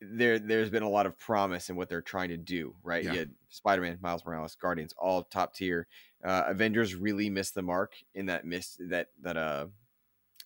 there 0.00 0.38
there's 0.38 0.70
been 0.70 0.82
a 0.82 0.88
lot 0.88 1.06
of 1.06 1.18
promise 1.18 1.70
in 1.70 1.76
what 1.76 1.88
they're 1.88 2.00
trying 2.02 2.28
to 2.28 2.36
do, 2.36 2.74
right? 2.82 3.04
Yeah. 3.04 3.12
You 3.12 3.18
had 3.20 3.30
Spider-Man, 3.48 3.98
Miles 4.00 4.24
Morales, 4.24 4.54
Guardians, 4.54 4.94
all 4.98 5.24
top 5.24 5.54
tier. 5.54 5.86
Uh, 6.24 6.44
Avengers 6.46 6.94
really 6.94 7.28
missed 7.30 7.54
the 7.54 7.62
mark 7.62 7.94
in 8.14 8.26
that 8.26 8.44
miss 8.44 8.76
that 8.80 9.08
that 9.22 9.36
uh 9.36 9.66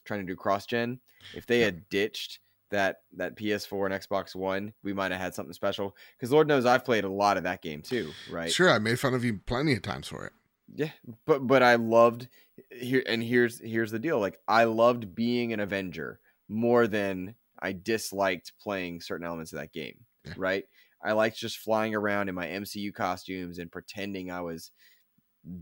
trying 0.05 0.21
to 0.21 0.27
do 0.27 0.37
cross 0.37 0.67
gen. 0.67 1.01
If 1.35 1.47
they 1.47 1.61
Yeah. 1.61 1.67
had 1.67 1.89
ditched 1.89 2.41
that 2.71 3.03
that 3.17 3.37
PS4 3.37 3.87
and 3.87 3.95
Xbox 3.95 4.35
One, 4.35 4.73
we 4.83 4.93
might 4.95 5.13
have 5.13 5.21
had 5.21 5.35
something 5.35 5.53
special. 5.53 5.95
Because 6.17 6.33
Lord 6.33 6.49
knows 6.49 6.65
I've 6.65 6.85
played 6.85 7.05
a 7.05 7.09
lot 7.11 7.37
of 7.37 7.43
that 7.45 7.61
game 7.63 7.83
too, 7.83 8.11
right? 8.31 8.51
Sure, 8.51 8.71
I 8.71 8.79
made 8.79 8.99
fun 8.99 9.13
of 9.15 9.25
you 9.25 9.39
plenty 9.47 9.75
of 9.75 9.83
times 9.83 10.09
for 10.09 10.25
it. 10.27 10.33
Yeah, 10.75 10.91
but 11.27 11.47
but 11.47 11.63
I 11.63 11.75
loved 11.75 12.29
here 12.71 13.03
and 13.07 13.23
here's 13.23 13.61
here's 13.61 13.91
the 13.91 13.99
deal. 13.99 14.19
Like 14.19 14.39
I 14.49 14.65
loved 14.65 15.15
being 15.15 15.53
an 15.53 15.61
Avenger 15.61 16.19
more 16.49 16.87
than 16.87 17.35
I 17.63 17.73
disliked 17.73 18.53
playing 18.61 19.01
certain 19.01 19.27
elements 19.27 19.53
of 19.53 19.61
that 19.61 19.73
game. 19.73 20.01
Yeah. 20.25 20.35
Right? 20.37 20.65
I 21.03 21.13
liked 21.13 21.37
just 21.39 21.59
flying 21.59 21.95
around 21.95 22.29
in 22.29 22.35
my 22.35 22.47
MCU 22.47 22.93
costumes 22.95 23.59
and 23.59 23.73
pretending 23.73 24.31
I 24.31 24.41
was 24.41 24.71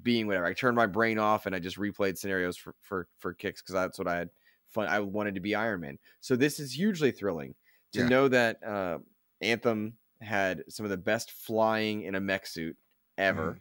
being 0.03 0.27
whatever. 0.27 0.45
I 0.47 0.53
turned 0.53 0.77
my 0.77 0.87
brain 0.87 1.19
off 1.19 1.47
and 1.47 1.55
I 1.55 1.59
just 1.59 1.79
replayed 1.79 2.19
scenarios 2.19 2.57
for 2.57 2.75
for 2.81 3.09
for 3.19 3.33
kicks 3.33 3.63
because 3.63 3.75
that's 3.75 3.99
what 3.99 4.09
I 4.09 4.17
had 4.17 4.31
fun. 4.69 4.89
I 4.89 5.01
wanted 5.01 5.35
to 5.37 5.41
be 5.41 5.55
Iron 5.55 5.81
Man. 5.81 5.99
So 6.21 6.37
this 6.37 6.61
is 6.61 6.73
hugely 6.73 7.11
thrilling 7.11 7.55
to 7.93 8.01
Yeah. 8.01 8.09
know 8.09 8.29
that 8.29 8.63
uh, 8.63 8.99
Anthem 9.41 9.95
had 10.21 10.65
some 10.69 10.85
of 10.85 10.91
the 10.91 10.99
best 10.99 11.31
flying 11.33 12.03
in 12.03 12.15
a 12.15 12.21
mech 12.21 12.47
suit 12.47 12.77
ever. 13.17 13.61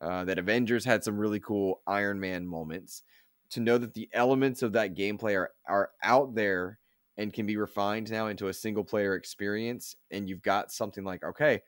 Uh, 0.00 0.24
that 0.24 0.38
Avengers 0.38 0.84
had 0.84 1.02
some 1.02 1.18
really 1.18 1.40
cool 1.40 1.82
Iron 1.86 2.20
Man 2.20 2.46
moments. 2.46 3.02
To 3.50 3.60
know 3.60 3.78
that 3.78 3.94
the 3.94 4.08
elements 4.12 4.62
of 4.62 4.72
that 4.74 4.94
gameplay 4.94 5.36
are 5.36 5.50
are 5.66 5.90
out 6.02 6.34
there 6.36 6.78
and 7.18 7.32
can 7.32 7.44
be 7.44 7.56
refined 7.56 8.10
now 8.10 8.28
into 8.28 8.48
a 8.48 8.54
single 8.54 8.84
player 8.84 9.14
experience, 9.14 9.94
and 10.10 10.28
you've 10.28 10.42
got 10.42 10.72
something 10.72 11.04
like 11.04 11.22
okay, 11.22 11.60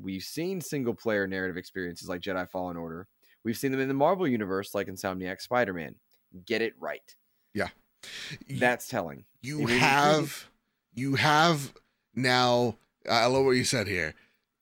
we've 0.00 0.22
seen 0.22 0.60
single 0.60 0.94
player 0.94 1.26
narrative 1.26 1.58
experiences 1.58 2.08
like 2.08 2.22
Jedi 2.22 2.48
Fallen 2.48 2.78
Order. 2.78 3.08
We've 3.44 3.58
seen 3.58 3.72
them 3.72 3.80
in 3.80 3.88
the 3.88 3.94
Marvel 3.94 4.26
universe 4.26 4.74
like 4.74 4.86
Insomniac 4.86 5.40
Spider 5.42 5.74
Man. 5.74 5.96
Get 6.46 6.62
it 6.62 6.74
right. 6.78 7.14
Yeah. 7.52 7.68
That's 8.48 8.88
telling. 8.88 9.24
you 9.42 9.66
have 9.66 10.48
you 10.94 11.16
have 11.16 11.72
now 12.14 12.76
i 13.10 13.26
love 13.26 13.44
what 13.44 13.52
you 13.52 13.64
said 13.64 13.86
here 13.86 14.14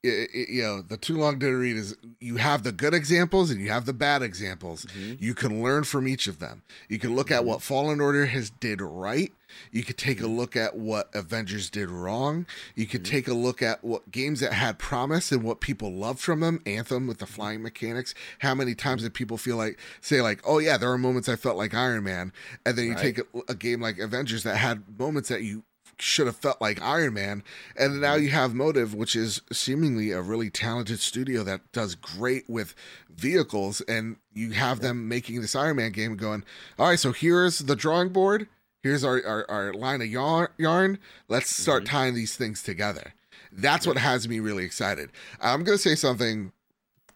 I- 0.05 0.29
I- 0.35 0.47
you 0.49 0.63
know 0.63 0.81
the 0.83 0.97
too 0.97 1.17
long 1.19 1.39
didn't 1.39 1.59
read 1.59 1.77
is 1.77 1.95
you 2.21 2.37
have 2.37 2.63
the 2.63 2.73
good 2.73 2.95
examples 2.95 3.51
and 3.51 3.61
you 3.61 3.69
have 3.71 3.85
the 3.85 3.93
bad 3.93 4.23
examples. 4.23 4.87
You 5.19 5.35
can 5.35 5.63
learn 5.63 5.85
from 5.85 6.09
each 6.09 6.27
of 6.27 6.39
them. 6.39 6.63
You 6.89 6.99
can 6.99 7.15
look 7.15 7.31
at 7.31 7.43
Mhm. 7.43 7.45
what 7.47 7.63
fallen 7.63 8.01
order 8.01 8.25
has 8.27 8.49
did 8.49 8.81
right. 8.81 9.31
You 9.73 9.83
could 9.83 9.99
take 9.99 10.21
a 10.23 10.27
look 10.27 10.57
at 10.57 10.77
what 10.77 11.11
avengers 11.13 11.69
did 11.69 11.91
wrong. 11.91 12.47
You 12.75 12.87
could 12.87 13.03
Mhm. 13.03 13.11
take 13.11 13.29
a 13.29 13.35
look 13.35 13.61
at 13.61 13.83
what 13.85 14.11
games 14.11 14.41
that 14.41 14.53
had 14.55 14.79
promise 14.79 15.33
and 15.33 15.43
what 15.43 15.61
people 15.61 15.93
loved 15.93 16.21
from 16.21 16.41
them. 16.41 16.63
Anthem 16.65 17.07
with 17.07 17.19
the 17.19 17.27
flying 17.27 17.61
mechanics. 17.63 18.15
How 18.39 18.55
many 18.55 18.75
times 18.75 19.03
did 19.03 19.13
people 19.13 19.37
feel 19.37 19.57
like 19.57 19.79
say 20.01 20.23
like 20.23 20.41
oh 20.45 20.61
yeah 20.61 20.77
there 20.79 20.91
are 20.91 20.97
moments 20.99 21.29
i 21.29 21.37
felt 21.37 21.57
like 21.59 21.75
iron 21.75 22.05
man. 22.05 22.33
And 22.65 22.79
then 22.79 22.87
you 22.87 22.93
Right. 22.93 23.03
take 23.03 23.19
a, 23.19 23.25
a 23.49 23.55
game 23.55 23.81
like 23.83 23.99
avengers 23.99 24.45
that 24.45 24.57
had 24.57 24.99
moments 24.99 25.29
that 25.29 25.43
you 25.43 25.65
should 26.01 26.27
have 26.27 26.37
felt 26.37 26.61
like 26.61 26.81
Iron 26.83 27.15
Man. 27.15 27.43
And 27.77 28.01
now 28.01 28.15
you 28.15 28.31
have 28.31 28.55
Motive, 28.55 28.95
which 28.95 29.15
is 29.15 29.43
seemingly 29.53 30.11
a 30.11 30.21
really 30.23 30.51
talented 30.51 31.01
studio 31.01 31.43
that 31.45 31.71
does 31.73 31.95
great 31.95 32.49
with 32.49 32.75
vehicles. 33.15 33.81
And 33.83 34.17
you 34.33 34.53
have 34.53 34.81
them 34.81 35.09
making 35.09 35.41
this 35.41 35.55
Iron 35.55 35.77
Man 35.77 35.93
game 35.93 36.17
going, 36.17 36.45
all 36.79 36.89
right, 36.89 36.99
so 36.99 37.13
here's 37.13 37.59
the 37.61 37.77
drawing 37.77 38.09
board. 38.11 38.49
Here's 38.83 39.05
our, 39.05 39.23
our, 39.27 39.51
our 39.51 39.75
line 39.75 40.01
of 40.01 40.07
yarn, 40.09 40.49
yarn. 40.57 40.99
Let's 41.29 41.55
start 41.55 41.85
Mhm. 41.85 41.89
tying 41.89 42.15
these 42.15 42.35
things 42.37 42.63
together. 42.63 43.13
That's 43.53 43.87
what 43.87 43.99
has 43.99 44.27
me 44.29 44.41
really 44.41 44.65
excited. 44.65 45.11
I'm 45.41 45.65
going 45.65 45.77
to 45.77 45.83
say 45.83 45.95
something 45.97 46.53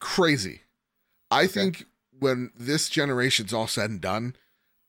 crazy. 0.01 0.63
I 1.31 1.45
Okay. 1.45 1.53
think 1.53 1.87
when 2.19 2.51
this 2.59 2.89
generation's 2.89 3.53
all 3.53 3.67
said 3.67 3.89
and 3.91 4.01
done, 4.01 4.37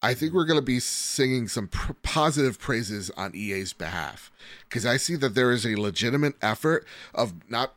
I 0.05 0.13
think 0.13 0.33
we're 0.33 0.45
going 0.45 0.59
to 0.59 0.65
be 0.65 0.79
singing 0.79 1.47
some 1.47 1.67
pr- 1.67 1.93
positive 2.03 2.59
praises 2.59 3.09
on 3.17 3.35
EA's 3.35 3.73
behalf 3.73 4.31
because 4.69 4.85
I 4.85 4.97
see 4.97 5.15
that 5.15 5.33
there 5.33 5.51
is 5.51 5.65
a 5.65 5.75
legitimate 5.75 6.35
effort 6.43 6.85
of 7.15 7.33
not 7.49 7.73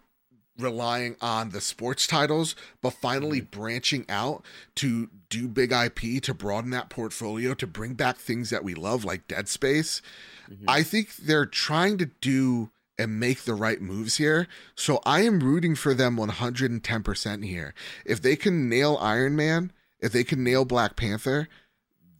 relying 0.58 1.16
on 1.22 1.50
the 1.50 1.60
sports 1.62 2.06
titles, 2.06 2.54
but 2.82 2.90
finally 2.90 3.40
branching 3.40 4.04
out 4.10 4.44
to 4.74 5.08
do 5.30 5.48
big 5.48 5.72
IP 5.72 6.20
to 6.24 6.34
broaden 6.34 6.70
that 6.72 6.90
portfolio 6.90 7.54
to 7.54 7.66
bring 7.66 7.94
back 7.94 8.18
things 8.18 8.50
that 8.50 8.62
we 8.62 8.74
love, 8.74 9.06
like 9.06 9.26
Dead 9.26 9.48
Space. 9.48 10.02
Mhm. 10.50 10.64
I 10.68 10.82
think 10.82 11.16
they're 11.16 11.46
trying 11.46 11.96
to 11.96 12.10
do 12.20 12.70
and 12.98 13.18
make 13.18 13.44
the 13.44 13.54
right 13.54 13.80
moves 13.80 14.16
here. 14.18 14.48
So 14.74 15.00
I 15.06 15.22
am 15.22 15.40
rooting 15.40 15.74
for 15.76 15.94
them 15.94 16.16
110% 16.16 17.44
here. 17.44 17.72
If 18.04 18.20
they 18.20 18.36
can 18.36 18.68
nail 18.68 18.98
Iron 19.00 19.34
Man, 19.34 19.72
if 19.98 20.12
they 20.12 20.24
can 20.24 20.44
nail 20.44 20.66
Black 20.66 20.94
Panther, 20.94 21.48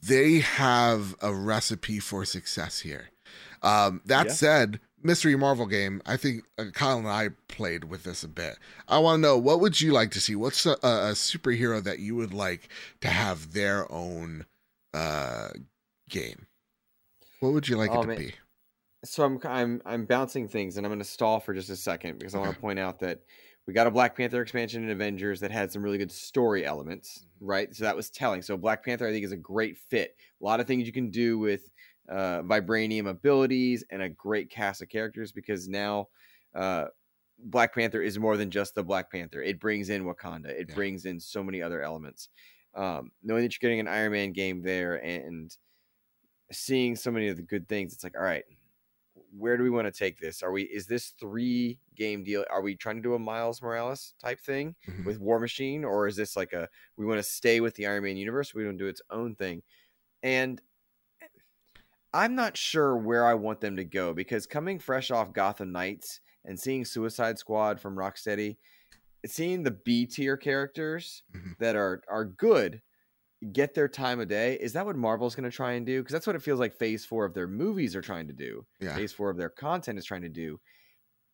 they 0.09 0.41
have 0.41 1.15
a 1.21 1.33
recipe 1.35 1.99
for 2.01 2.25
success 2.25 2.81
here. 2.81 3.11
Um, 3.63 4.01
that 4.07 4.27
Yeah. 4.27 4.33
said, 4.33 4.81
Mystery 5.03 5.37
Marvel 5.37 5.67
game, 5.67 6.03
I 6.07 6.17
think 6.17 6.45
uh, 6.59 6.67
Kyle 6.73 6.99
and 6.99 7.09
I 7.09 7.31
played 7.49 7.85
with 7.85 8.05
this 8.05 8.25
a 8.25 8.29
bit. 8.29 8.59
I 8.89 8.99
want 8.99 9.19
to 9.19 9.23
know 9.23 9.39
what 9.39 9.61
would 9.61 9.81
you 9.81 9.93
like 9.93 10.11
to 10.13 10.21
see? 10.21 10.35
What's 10.37 10.67
a, 10.67 10.73
a 10.73 11.13
superhero 11.15 11.83
that 11.83 12.01
you 12.01 12.17
would 12.17 12.35
like 12.35 12.69
to 13.01 13.09
have 13.09 13.53
their 13.53 13.91
own 13.93 14.47
uh, 14.95 15.51
game? 16.09 16.47
What 17.41 17.53
would 17.53 17.69
you 17.69 17.77
like 17.77 17.91
Oh, 17.91 17.97
it 17.97 18.03
to 18.03 18.09
man. 18.09 18.17
be? 18.17 18.35
so 19.05 19.25
I'm 19.25 19.41
I'm 19.45 19.83
I'm 19.87 20.07
bouncing 20.07 20.49
things, 20.49 20.77
and 20.79 20.87
I'm 20.87 20.91
going 20.91 21.01
to 21.01 21.05
stall 21.05 21.41
for 21.41 21.55
just 21.55 21.71
a 21.71 21.77
second 21.77 22.19
because 22.19 22.35
I 22.35 22.39
want 22.39 22.57
to 22.57 22.61
point 22.61 22.79
out 22.79 23.01
that 23.01 23.21
we 23.69 23.75
got 23.75 23.87
a 23.87 23.91
Black 23.91 24.17
Panther 24.17 24.41
expansion 24.41 24.83
in 24.83 24.89
Avengers 24.89 25.41
that 25.41 25.51
had 25.51 25.71
some 25.71 25.83
really 25.83 25.99
good 25.99 26.11
story 26.11 26.65
elements, 26.65 27.27
Mm-hmm. 27.37 27.47
right? 27.47 27.77
So 27.77 27.85
that 27.85 27.95
was 27.95 28.09
telling. 28.09 28.41
So 28.41 28.57
Black 28.57 28.83
Panther, 28.83 29.07
I 29.07 29.13
think, 29.13 29.27
is 29.27 29.33
a 29.33 29.37
great 29.37 29.77
fit. 29.77 30.17
A 30.41 30.45
lot 30.45 30.59
of 30.59 30.67
things 30.67 30.87
you 30.87 30.93
can 30.93 31.11
do 31.11 31.39
with 31.39 31.71
uh, 32.09 32.41
vibranium 32.41 33.09
abilities 33.11 33.85
and 33.91 34.01
a 34.01 34.09
great 34.09 34.49
cast 34.51 34.81
of 34.81 34.89
characters 34.89 35.33
because 35.33 35.69
now 35.69 36.09
uh, 36.55 36.87
Black 37.39 37.75
Panther 37.75 38.01
is 38.01 38.19
more 38.19 38.39
than 38.39 38.51
just 38.51 38.75
the 38.75 38.83
Black 38.83 39.13
Panther. 39.13 39.43
It 39.43 39.61
brings 39.61 39.91
in 39.91 40.05
Wakanda. 40.05 40.47
It 40.49 40.71
Yeah. 40.71 40.75
brings 40.75 41.05
in 41.05 41.21
so 41.21 41.45
many 41.45 41.61
other 41.61 41.83
elements. 41.83 42.31
Um, 42.75 43.11
knowing 43.23 43.43
that 43.43 43.53
you're 43.53 43.69
getting 43.69 43.81
an 43.81 43.89
Iron 43.89 44.13
Man 44.13 44.33
game 44.33 44.63
there 44.63 44.97
and 45.05 45.55
seeing 46.51 46.97
so 46.97 47.11
many 47.11 47.29
of 47.29 47.37
the 47.37 47.43
good 47.43 47.69
things, 47.69 47.93
it's 47.93 48.03
like, 48.03 48.17
all 48.17 48.25
right, 48.25 48.45
where 49.37 49.57
do 49.57 49.63
we 49.63 49.71
want 49.71 49.87
to 49.87 49.93
take 49.93 50.19
this? 50.19 50.43
Are 50.43 50.53
we 50.53 50.63
is 50.65 50.87
this 50.87 51.11
three 51.11 51.81
game 51.95 52.25
deal? 52.25 52.45
Are 52.51 52.63
we 52.63 52.77
trying 52.77 52.97
to 52.97 53.03
do 53.03 53.15
a 53.15 53.19
Miles 53.19 53.63
Morales 53.63 54.15
type 54.19 54.41
thing 54.41 54.75
Mhm. 54.87 55.05
with 55.05 55.19
War 55.21 55.39
Machine, 55.41 55.85
or 55.85 56.07
is 56.07 56.17
this 56.17 56.37
like 56.37 56.53
a 56.53 56.69
we 56.97 57.07
want 57.07 57.19
to 57.19 57.23
stay 57.23 57.61
with 57.61 57.75
the 57.75 57.87
Iron 57.87 58.05
Man 58.05 58.17
universe? 58.17 58.55
We 58.55 58.65
don't 58.65 58.77
do 58.79 58.87
its 58.89 59.03
own 59.11 59.35
thing, 59.37 59.63
and 60.23 60.63
I'm 62.13 62.35
not 62.35 62.57
sure 62.57 62.97
where 62.97 63.27
I 63.27 63.35
want 63.35 63.61
them 63.61 63.77
to 63.77 63.85
go 63.85 64.15
because 64.15 64.47
coming 64.47 64.79
fresh 64.79 65.11
off 65.11 65.33
Gotham 65.33 65.73
Knights 65.73 66.21
and 66.45 66.59
seeing 66.59 66.85
Suicide 66.85 67.39
Squad 67.39 67.81
from 67.81 67.97
Rocksteady, 67.97 68.57
seeing 69.27 69.63
the 69.63 69.73
B 69.73 70.07
tier 70.07 70.37
characters 70.37 71.25
Mhm. 71.35 71.59
that 71.59 71.77
are 71.77 72.03
are 72.09 72.25
good 72.25 72.83
get 73.53 73.75
their 73.75 73.89
time 73.89 74.21
of 74.21 74.29
day. 74.29 74.55
Is 74.55 74.73
that 74.73 74.85
what 74.85 74.97
Marvel's 74.97 75.35
going 75.35 75.49
to 75.49 75.55
try 75.57 75.73
and 75.73 75.87
do? 75.87 76.01
Because 76.01 76.13
that's 76.13 76.27
what 76.27 76.37
it 76.37 76.43
feels 76.43 76.59
like. 76.61 76.75
Phase 76.75 77.05
four 77.05 77.25
of 77.25 77.35
their 77.35 77.47
movies 77.47 77.95
are 77.95 78.03
trying 78.03 78.27
to 78.27 78.33
do. 78.33 78.67
Yeah. 78.81 78.95
Phase 78.97 79.13
four 79.13 79.31
of 79.31 79.37
their 79.37 79.49
content 79.51 79.99
is 79.99 80.05
trying 80.05 80.23
to 80.23 80.29
do. 80.29 80.59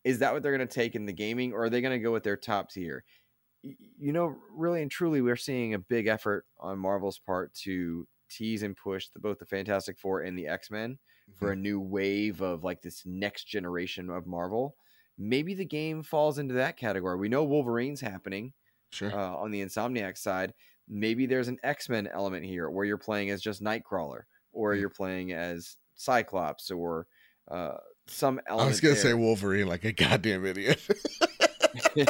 Is 0.03 0.19
that 0.19 0.33
what 0.33 0.43
they're 0.43 0.55
going 0.55 0.67
to 0.67 0.73
take 0.73 0.95
in 0.95 1.05
the 1.05 1.13
gaming, 1.13 1.51
or 1.51 1.63
are 1.63 1.69
they 1.69 1.81
going 1.81 1.97
to 1.97 2.03
go 2.03 2.11
with 2.11 2.23
their 2.23 2.37
top 2.37 2.69
tier? 2.69 3.03
You 3.63 4.13
know, 4.13 4.35
really 4.51 4.83
and 4.83 4.91
truly, 4.91 5.21
we're 5.21 5.35
seeing 5.35 5.73
a 5.73 5.79
big 5.79 6.05
effort 6.05 6.45
on 6.59 6.77
Marvel's 6.77 7.17
part 7.17 7.51
to 7.63 8.07
tease 8.29 8.61
and 8.61 8.77
push 8.77 9.07
the, 9.09 9.19
both 9.19 9.39
the 9.39 9.45
Fantastic 9.45 9.97
Four 9.97 10.21
and 10.21 10.37
the 10.37 10.47
X 10.47 10.69
Men 10.69 10.99
for 11.33 11.51
a 11.51 11.55
new 11.55 11.79
wave 11.79 12.41
of 12.41 12.63
like 12.63 12.83
this 12.83 13.01
next 13.03 13.45
generation 13.45 14.11
of 14.11 14.27
Marvel. 14.27 14.75
Maybe 15.17 15.55
the 15.55 15.65
game 15.65 16.03
falls 16.03 16.37
into 16.37 16.53
that 16.53 16.77
category. 16.77 17.17
We 17.17 17.29
know 17.29 17.43
Wolverine's 17.43 18.01
happening 18.01 18.53
Sure. 18.91 19.11
uh, 19.11 19.35
on 19.35 19.49
the 19.49 19.61
Insomniac 19.63 20.17
side. 20.17 20.53
Maybe 20.87 21.25
there's 21.25 21.47
an 21.47 21.57
X 21.63 21.89
Men 21.89 22.07
element 22.07 22.45
here 22.45 22.69
where 22.69 22.85
you're 22.85 22.97
playing 22.97 23.29
as 23.31 23.41
just 23.41 23.63
Nightcrawler, 23.63 24.21
or 24.53 24.73
Mm. 24.73 24.79
you're 24.79 24.89
playing 24.89 25.31
as 25.33 25.77
Cyclops, 25.95 26.69
or 26.71 27.07
uh, 27.49 27.77
some 28.07 28.39
I 28.47 28.51
element. 28.51 28.69
was 28.69 28.81
gonna 28.81 28.95
say. 28.95 29.13
Wolverine 29.13 29.67
like 29.67 29.83
a 29.83 29.91
goddamn 29.91 30.45
idiot. 30.45 30.79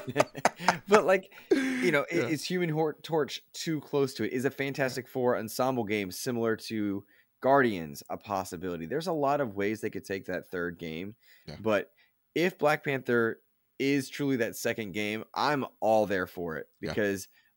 but 0.88 1.06
like 1.06 1.32
you 1.52 1.92
know, 1.92 2.06
Yeah. 2.12 2.28
is 2.28 2.44
Human 2.44 2.70
Hor- 2.70 2.98
Torch 3.02 3.42
too 3.54 3.82
close 3.82 4.14
to 4.16 4.24
it? 4.24 4.34
Is 4.34 4.46
a 4.46 4.52
Fantastic 4.52 5.08
Four 5.08 5.38
ensemble 5.38 5.84
game 5.84 6.12
similar 6.12 6.56
to 6.58 7.04
Guardians 7.42 8.04
a 8.10 8.18
possibility? 8.18 8.86
There's 8.86 9.08
a 9.08 9.14
lot 9.14 9.42
of 9.42 9.56
ways 9.56 9.82
they 9.82 9.90
could 9.90 10.06
take 10.06 10.26
that 10.26 10.48
third 10.48 10.78
game, 10.78 11.16
Yeah. 11.48 11.56
but 11.62 11.92
if 12.34 12.58
Black 12.58 12.84
Panther 12.84 13.40
is 13.80 14.10
truly 14.10 14.38
that 14.38 14.56
second 14.56 14.94
game, 14.94 15.24
I'm 15.34 15.66
all 15.80 16.06
there 16.06 16.28
for 16.28 16.58
it 16.58 16.68
Yeah. 16.82 16.94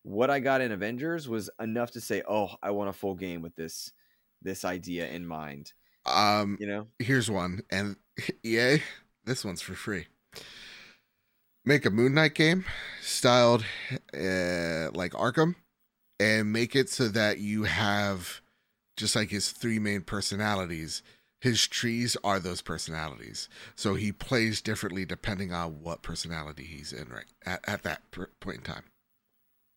What 0.09 0.30
I 0.30 0.40
got 0.40 0.61
in 0.62 0.72
Avengers 0.72 1.28
was 1.28 1.50
enough 1.61 1.90
to 1.92 2.00
say, 2.00 2.22
"Oh, 2.26 2.50
I 2.62 2.70
want 2.70 2.90
a 2.90 2.94
full 2.94 3.14
game 3.14 3.42
with 3.42 3.54
this 3.54 3.92
this 4.42 4.64
idea 4.64 5.09
in 5.09 5.26
mind." 5.26 5.72
um, 6.06 6.59
You 6.59 6.66
know, 6.66 6.86
here's 6.98 7.30
one, 7.30 7.62
and 7.70 7.96
EA, 8.42 8.78
this 9.24 9.44
one's 9.44 9.61
for 9.61 9.74
free. 9.74 10.06
Make 11.64 11.84
a 11.84 11.90
Moon 11.90 12.14
Knight 12.14 12.34
game 12.34 12.64
styled 13.02 13.64
uh, 14.14 14.90
like 14.94 15.12
Arkham, 15.12 15.56
and 16.18 16.52
make 16.52 16.74
it 16.74 16.88
so 16.88 17.09
that 17.09 17.38
you 17.38 17.64
have 17.64 18.40
just 18.96 19.14
like 19.14 19.30
his 19.30 19.50
three 19.52 19.78
main 19.78 20.00
personalities. 20.02 21.02
His 21.40 21.68
trees 21.68 22.16
are 22.24 22.40
those 22.40 22.62
personalities, 22.62 23.48
so 23.76 23.94
he 23.94 24.11
plays 24.11 24.61
differently 24.62 25.04
depending 25.04 25.52
on 25.52 25.82
what 25.82 26.02
personality 26.02 26.64
he's 26.64 26.92
in 26.92 27.09
right 27.11 27.26
at, 27.46 27.61
at 27.68 27.82
that 27.84 28.11
point 28.40 28.56
in 28.59 28.62
time. 28.64 28.84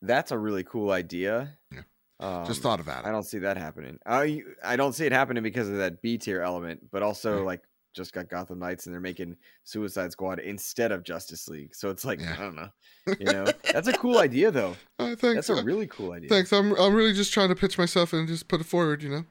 That's 0.02 0.32
a 0.32 0.38
really 0.38 0.64
cool 0.64 0.92
idea. 0.92 1.58
Yeah. 1.72 1.82
Um, 2.20 2.46
Just 2.46 2.62
thought 2.62 2.80
about 2.80 3.04
it. 3.04 3.08
I 3.08 3.12
don't 3.12 3.24
see 3.24 3.40
that 3.40 3.58
happening. 3.58 3.98
I 4.06 4.42
I 4.64 4.76
don't 4.76 4.94
see 4.94 5.06
it 5.06 5.12
happening 5.12 5.42
because 5.44 5.68
of 5.70 5.78
that 5.78 6.02
B 6.02 6.18
tier 6.18 6.42
element, 6.42 6.82
but 6.92 7.02
also 7.02 7.40
Yeah. 7.40 7.46
like 7.46 7.62
just 7.94 8.14
got 8.14 8.30
Gotham 8.30 8.60
Knights 8.60 8.86
and 8.86 8.94
they're 8.94 9.02
making 9.02 9.36
Suicide 9.66 10.12
Squad 10.14 10.40
instead 10.40 10.92
of 10.94 11.04
Justice 11.04 11.48
League. 11.50 11.76
So 11.76 11.90
it's 11.90 12.06
like 12.06 12.20
Yeah. 12.22 12.36
I 12.38 12.42
don't 12.42 12.56
know. 12.56 12.70
You 13.20 13.26
know, 13.26 13.46
that's 13.74 13.88
a 13.88 13.94
cool 13.94 14.20
idea 14.20 14.52
though. 14.52 14.76
Oh, 15.00 15.16
thanks. 15.16 15.48
That's 15.48 15.50
a 15.50 15.56
uh, 15.56 15.64
really 15.64 15.88
cool 15.88 16.12
idea. 16.12 16.30
thanks. 16.30 16.54
I'm 16.54 16.74
I'm 16.76 16.94
really 16.94 17.14
just 17.14 17.34
trying 17.34 17.50
to 17.50 17.56
pitch 17.56 17.78
myself 17.80 18.14
and 18.14 18.28
just 18.28 18.48
put 18.48 18.62
it 18.62 18.68
forward. 18.68 19.02
You 19.02 19.10
know. 19.10 19.26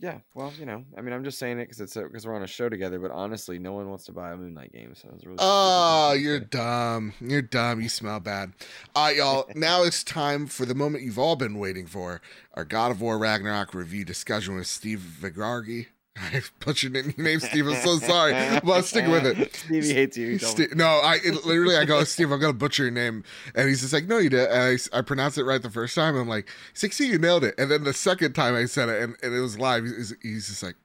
Yeah. 0.00 0.18
Well, 0.34 0.52
you 0.58 0.64
know, 0.64 0.84
I 0.96 1.00
mean, 1.00 1.12
I'm 1.12 1.24
just 1.24 1.38
saying 1.38 1.58
it 1.58 1.64
because 1.64 1.80
it's 1.80 1.94
because 1.94 2.26
we're 2.26 2.36
on 2.36 2.42
a 2.42 2.48
show 2.48 2.68
together. 2.68 2.98
But 3.00 3.10
honestly, 3.10 3.58
no 3.58 3.72
one 3.72 3.88
wants 3.88 4.04
to 4.04 4.12
buy 4.12 4.30
a 4.30 4.36
Moon 4.36 4.54
Knight 4.54 4.72
game. 4.72 4.94
So 4.94 5.08
it's 5.14 5.24
really. 5.24 5.38
Oh, 5.40 6.12
you're 6.12 6.38
dumb. 6.38 7.14
You're 7.20 7.42
dumb. 7.42 7.80
You 7.80 7.88
smell 7.88 8.20
bad. 8.20 8.52
All 8.94 9.06
right, 9.06 9.16
y'all. 9.16 9.50
now 9.56 9.82
it's 9.82 10.04
time 10.04 10.46
for 10.46 10.64
the 10.66 10.74
moment 10.74 11.04
you've 11.04 11.18
all 11.18 11.36
been 11.36 11.58
waiting 11.58 11.86
for 11.86 12.20
our 12.54 12.64
God 12.64 12.92
of 12.92 13.00
War 13.00 13.18
Ragnarok 13.18 13.74
review 13.74 14.04
discussion 14.04 14.54
with 14.54 14.68
Steve 14.68 15.00
Vigargi. 15.20 15.86
I 16.32 16.42
butchered 16.64 16.94
your 16.94 17.04
name, 17.16 17.40
Steve. 17.40 17.66
I'm 17.66 17.74
so 17.76 17.98
sorry. 17.98 18.32
But 18.64 18.82
stick 18.82 19.06
with 19.06 19.26
it. 19.26 19.54
Stevie 19.54 19.94
hates 19.94 20.16
you. 20.16 20.30
he 20.32 20.38
told 20.38 20.58
me. 20.58 20.66
Ste- 20.66 20.76
no, 20.76 20.86
I 20.86 21.18
it, 21.24 21.44
literally 21.44 21.76
I 21.76 21.84
go, 21.84 22.02
Steve, 22.04 22.32
I'm 22.32 22.40
gonna 22.40 22.52
butcher 22.52 22.84
your 22.84 22.92
name, 22.92 23.24
and 23.54 23.68
he's 23.68 23.80
just 23.82 23.92
like, 23.92 24.06
no, 24.06 24.18
you 24.18 24.30
did. 24.30 24.50
I, 24.50 24.72
I, 24.72 24.76
I 24.98 25.02
pronounced 25.02 25.38
it 25.38 25.44
right 25.44 25.62
the 25.62 25.70
first 25.70 25.94
time. 25.94 26.16
I'm 26.16 26.28
like, 26.28 26.48
see, 26.74 27.06
you 27.06 27.18
nailed 27.18 27.44
it. 27.44 27.54
And 27.58 27.70
then 27.70 27.84
the 27.84 27.92
second 27.92 28.32
time 28.32 28.54
I 28.54 28.64
said 28.64 28.88
it, 28.88 29.02
and, 29.02 29.16
and 29.22 29.34
it 29.34 29.40
was 29.40 29.58
live. 29.58 29.84
He's, 29.84 30.14
he's 30.22 30.48
just 30.48 30.62
like, 30.62 30.76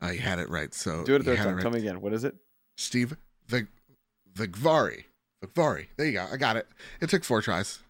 oh, 0.00 0.08
had 0.14 0.38
it 0.38 0.48
right. 0.48 0.72
So 0.72 1.04
Do 1.04 1.14
it 1.14 1.20
a 1.20 1.24
third 1.24 1.38
time. 1.38 1.54
right. 1.56 1.62
Tell 1.62 1.70
me 1.70 1.80
again. 1.80 2.00
What 2.00 2.12
is 2.12 2.24
it? 2.24 2.34
Steve 2.76 3.16
Vig 3.48 3.66
Vigvari. 4.34 5.04
Vigvari. 5.44 5.86
There 5.96 6.06
you 6.06 6.12
go. 6.12 6.26
I 6.32 6.36
got 6.36 6.56
it. 6.56 6.66
It 7.00 7.10
took 7.10 7.24
four 7.24 7.42
tries. 7.42 7.80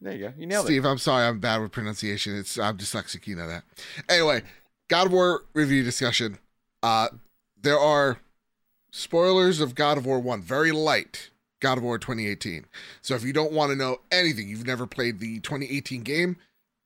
There 0.00 0.12
you 0.12 0.28
go. 0.28 0.32
You 0.36 0.46
nailed 0.46 0.66
it. 0.66 0.68
Steve, 0.68 0.84
I'm 0.84 0.98
sorry, 0.98 1.26
I'm 1.26 1.40
bad 1.40 1.62
with 1.62 1.72
pronunciation. 1.72 2.36
It's 2.36 2.58
I'm 2.58 2.76
dyslexic, 2.76 3.26
you 3.26 3.34
know 3.36 3.48
that. 3.48 3.64
Anyway, 4.10 4.42
God 4.88 5.06
of 5.06 5.12
War 5.12 5.44
review 5.54 5.82
discussion. 5.82 6.38
Uh 6.82 7.08
there 7.60 7.78
are 7.78 8.18
spoilers 8.90 9.60
of 9.60 9.74
God 9.74 9.98
of 9.98 10.06
War 10.06 10.20
1, 10.20 10.42
very 10.42 10.72
light. 10.72 11.30
God 11.60 11.78
of 11.78 11.84
War 11.84 11.98
2018. 11.98 12.66
So 13.02 13.14
if 13.14 13.24
you 13.24 13.32
don't 13.32 13.52
want 13.52 13.70
to 13.70 13.76
know 13.76 14.00
anything, 14.12 14.48
you've 14.48 14.66
never 14.66 14.86
played 14.86 15.18
the 15.18 15.40
2018 15.40 16.02
game, 16.02 16.36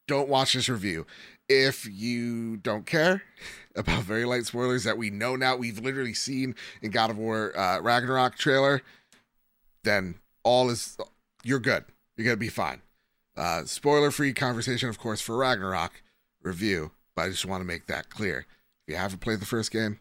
don't 0.06 0.28
watch 0.28 0.54
this 0.54 0.68
review. 0.68 1.06
If 1.48 1.86
you 1.90 2.56
don't 2.56 2.86
care 2.86 3.22
about 3.76 4.04
very 4.04 4.24
light 4.24 4.46
spoilers 4.46 4.84
that 4.84 4.96
we 4.96 5.10
know 5.10 5.36
now, 5.36 5.56
we've 5.56 5.80
literally 5.80 6.14
seen 6.14 6.54
in 6.82 6.90
God 6.90 7.10
of 7.10 7.18
War 7.18 7.56
uh, 7.58 7.80
Ragnarok 7.80 8.36
trailer, 8.36 8.82
then 9.82 10.16
all 10.44 10.70
is 10.70 10.96
you're 11.42 11.58
good. 11.58 11.84
You're 12.16 12.24
gonna 12.24 12.36
be 12.36 12.48
fine. 12.48 12.82
Uh, 13.36 13.64
spoiler 13.64 14.10
free 14.10 14.32
conversation, 14.32 14.88
of 14.88 14.98
course, 14.98 15.20
for 15.20 15.36
Ragnarok 15.36 16.02
review, 16.42 16.92
but 17.14 17.22
I 17.22 17.28
just 17.28 17.46
want 17.46 17.60
to 17.60 17.66
make 17.66 17.86
that 17.86 18.10
clear. 18.10 18.46
If 18.86 18.92
you 18.92 18.96
haven't 18.96 19.20
played 19.20 19.40
the 19.40 19.46
first 19.46 19.70
game, 19.70 20.00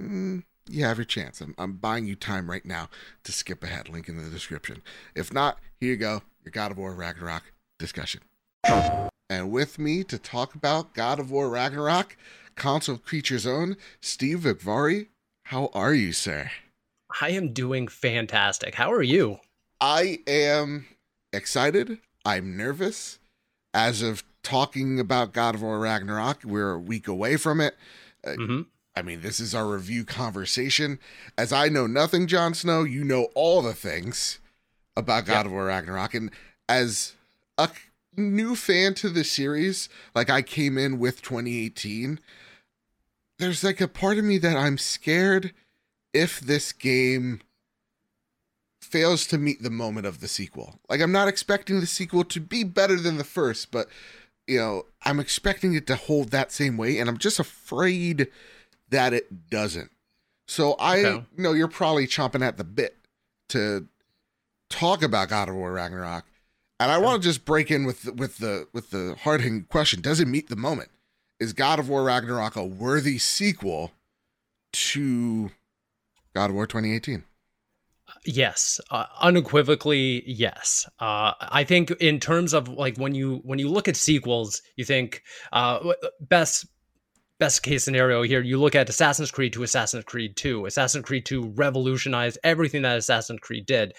mm, 0.00 0.42
you 0.68 0.84
have 0.84 0.98
your 0.98 1.04
chance. 1.04 1.40
I'm, 1.40 1.54
I'm 1.58 1.74
buying 1.74 2.06
you 2.06 2.16
time 2.16 2.50
right 2.50 2.64
now 2.64 2.88
to 3.24 3.32
skip 3.32 3.62
ahead. 3.62 3.88
Link 3.88 4.08
in 4.08 4.16
the 4.16 4.30
description. 4.30 4.82
If 5.14 5.32
not, 5.32 5.58
here 5.80 5.90
you 5.90 5.96
go. 5.96 6.22
Your 6.44 6.52
God 6.52 6.70
of 6.70 6.78
War 6.78 6.94
Ragnarok 6.94 7.52
discussion. 7.78 8.20
And 8.64 9.50
with 9.50 9.78
me 9.78 10.02
to 10.04 10.18
talk 10.18 10.54
about 10.54 10.94
God 10.94 11.18
of 11.18 11.30
War 11.30 11.48
Ragnarok, 11.48 12.16
console 12.56 12.98
creature's 12.98 13.46
own 13.46 13.76
Steve 14.00 14.40
Vigvari. 14.40 15.08
How 15.44 15.70
are 15.72 15.94
you, 15.94 16.12
sir? 16.12 16.50
I 17.20 17.30
am 17.30 17.52
doing 17.52 17.88
fantastic. 17.88 18.74
How 18.74 18.92
are 18.92 19.02
you? 19.02 19.38
I 19.80 20.20
am 20.26 20.86
excited. 21.32 21.98
I'm 22.24 22.56
nervous. 22.56 23.18
As 23.72 24.02
of 24.02 24.24
talking 24.42 24.98
about 25.00 25.32
God 25.32 25.54
of 25.54 25.62
War 25.62 25.78
Ragnarok, 25.78 26.44
we're 26.44 26.72
a 26.72 26.78
week 26.78 27.08
away 27.08 27.36
from 27.36 27.60
it. 27.60 27.76
hmm 28.24 28.62
I 28.96 29.02
mean, 29.02 29.20
this 29.20 29.38
is 29.38 29.54
our 29.54 29.66
review 29.68 30.04
conversation. 30.04 30.98
As 31.38 31.52
I 31.52 31.68
know 31.68 31.86
nothing, 31.86 32.26
Jon 32.26 32.54
Snow, 32.54 32.82
you 32.82 33.04
know 33.04 33.28
all 33.36 33.62
the 33.62 33.72
things 33.72 34.40
about 34.96 35.26
God 35.26 35.38
Yep. 35.38 35.46
of 35.46 35.52
War 35.52 35.66
Ragnarok. 35.66 36.12
And 36.14 36.30
as 36.68 37.14
a 37.56 37.70
new 38.16 38.56
fan 38.56 38.94
to 38.94 39.08
the 39.08 39.22
series, 39.22 39.88
like 40.14 40.28
I 40.28 40.42
came 40.42 40.76
in 40.76 40.98
with 40.98 41.22
2018, 41.22 42.18
there's 43.38 43.62
like 43.62 43.80
a 43.80 43.88
part 43.88 44.18
of 44.18 44.24
me 44.24 44.38
that 44.38 44.56
I'm 44.56 44.76
scared 44.76 45.54
if 46.12 46.40
this 46.40 46.72
game 46.72 47.40
fails 48.82 49.26
to 49.28 49.38
meet 49.38 49.62
the 49.62 49.70
moment 49.70 50.06
of 50.06 50.20
the 50.20 50.28
sequel. 50.28 50.80
Like 50.88 51.00
I'm 51.00 51.12
not 51.12 51.28
expecting 51.28 51.80
the 51.80 51.86
sequel 51.86 52.24
to 52.24 52.40
be 52.40 52.64
better 52.64 52.96
than 52.96 53.18
the 53.18 53.24
first, 53.24 53.70
but 53.70 53.88
you 54.50 54.58
know, 54.58 54.86
I'm 55.04 55.20
expecting 55.20 55.74
it 55.74 55.86
to 55.86 55.96
hold 55.96 56.30
that 56.30 56.50
same 56.52 56.76
weight 56.76 56.98
and 56.98 57.08
I'm 57.08 57.18
just 57.18 57.38
afraid 57.38 58.28
that 58.88 59.12
it 59.12 59.48
doesn't. 59.48 59.90
So 60.48 60.74
I 60.80 60.98
Okay. 60.98 61.24
know 61.36 61.52
you're 61.52 61.68
probably 61.68 62.06
chomping 62.06 62.42
at 62.44 62.56
the 62.56 62.64
bit 62.64 62.96
to 63.50 63.86
talk 64.68 65.02
about 65.02 65.28
God 65.28 65.48
of 65.48 65.54
War 65.54 65.72
Ragnarok. 65.72 66.24
And 66.80 66.90
I 66.90 66.98
want 66.98 67.22
to 67.22 67.28
just 67.28 67.44
break 67.44 67.70
in 67.70 67.84
with 67.84 68.06
with 68.16 68.38
the 68.38 68.66
with 68.72 68.90
the 68.90 69.14
hard 69.22 69.42
hitting 69.42 69.64
question: 69.64 70.00
Does 70.00 70.18
it 70.18 70.26
meet 70.26 70.48
the 70.48 70.56
moment? 70.56 70.90
Is 71.38 71.52
God 71.52 71.78
of 71.78 71.88
War 71.88 72.02
Ragnarok 72.02 72.56
a 72.56 72.64
worthy 72.64 73.18
sequel 73.18 73.92
to 74.72 75.50
God 76.34 76.50
of 76.50 76.56
War 76.56 76.66
2018? 76.66 77.24
Yes, 78.26 78.80
uh, 78.90 79.06
unequivocally 79.20 80.22
yes. 80.26 80.86
Uh, 80.98 81.32
I 81.40 81.64
think 81.64 81.90
in 81.92 82.20
terms 82.20 82.52
of 82.52 82.68
like 82.68 82.98
when 82.98 83.14
you 83.14 83.40
when 83.44 83.58
you 83.58 83.68
look 83.70 83.88
at 83.88 83.96
sequels, 83.96 84.60
you 84.76 84.84
think 84.84 85.22
uh, 85.52 85.92
best 86.20 86.66
best 87.38 87.62
case 87.62 87.82
scenario 87.82 88.20
here. 88.22 88.42
You 88.42 88.60
look 88.60 88.74
at 88.74 88.90
Assassin's 88.90 89.30
Creed 89.30 89.54
to 89.54 89.62
Assassin's 89.62 90.04
Creed 90.04 90.36
Two. 90.36 90.66
Assassin's 90.66 91.06
Creed 91.06 91.24
Two 91.24 91.48
revolutionized 91.56 92.38
everything 92.44 92.82
that 92.82 92.98
Assassin's 92.98 93.40
Creed 93.40 93.64
did. 93.64 93.94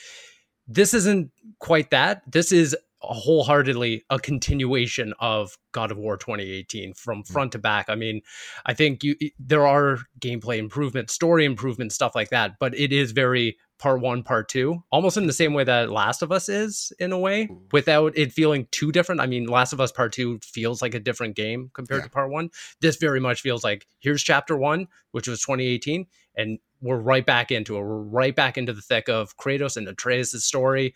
This 0.68 0.94
isn't 0.94 1.32
quite 1.60 1.90
that. 1.90 2.22
This 2.32 2.52
is 2.52 2.78
wholeheartedly 3.00 4.04
a 4.12 4.20
continuation 4.20 5.14
of 5.20 5.58
God 5.72 5.92
of 5.92 5.98
War 5.98 6.18
2018 6.18 6.94
from 6.94 7.24
Hmm. 7.24 7.34
front 7.34 7.52
to 7.54 7.58
back. 7.58 7.88
I 7.90 7.96
mean, 7.96 8.22
I 8.68 8.76
think 8.76 9.04
you 9.04 9.16
there 9.40 9.66
are 9.66 9.98
gameplay 10.20 10.60
improvements, 10.60 11.12
story 11.12 11.44
improvements, 11.46 11.96
stuff 11.96 12.14
like 12.14 12.30
that, 12.30 12.60
but 12.60 12.78
it 12.78 12.94
is 12.94 13.12
very 13.12 13.58
part 13.82 14.00
one, 14.00 14.22
part 14.22 14.48
two, 14.48 14.84
almost 14.92 15.18
in 15.18 15.26
the 15.26 15.34
same 15.34 15.56
way 15.56 15.64
that 15.64 15.90
Last 15.90 16.22
of 16.22 16.32
Us 16.32 16.48
is 16.48 16.94
in 17.00 17.12
a 17.12 17.18
way, 17.18 17.48
mm. 17.48 17.60
without 17.74 18.16
it 18.16 18.32
feeling 18.32 18.68
too 18.70 18.92
different. 18.92 19.20
I 19.20 19.26
mean, 19.26 19.48
Last 19.48 19.74
of 19.74 19.82
Us 19.82 19.92
Part 19.92 20.14
Two 20.14 20.40
feels 20.44 20.84
like 20.84 20.94
a 20.94 21.00
different 21.00 21.36
game 21.36 21.72
compared 21.74 22.02
Yeah. 22.02 22.06
to 22.06 22.12
Part 22.12 22.30
One. 22.30 22.52
This 22.80 22.98
very 22.98 23.20
much 23.20 23.42
feels 23.42 23.64
like 23.64 23.88
here's 24.00 24.22
Chapter 24.22 24.56
One, 24.56 24.88
which 25.12 25.28
was 25.28 25.42
2018, 25.42 26.06
and 26.36 26.60
we're 26.80 27.00
right 27.00 27.26
back 27.26 27.52
into 27.52 27.76
it. 27.76 27.82
We're 27.82 28.04
right 28.04 28.36
back 28.36 28.56
into 28.56 28.72
the 28.72 28.82
thick 28.82 29.10
of 29.10 29.36
Kratos 29.36 29.76
and 29.76 29.88
Atreus' 29.88 30.46
story. 30.46 30.94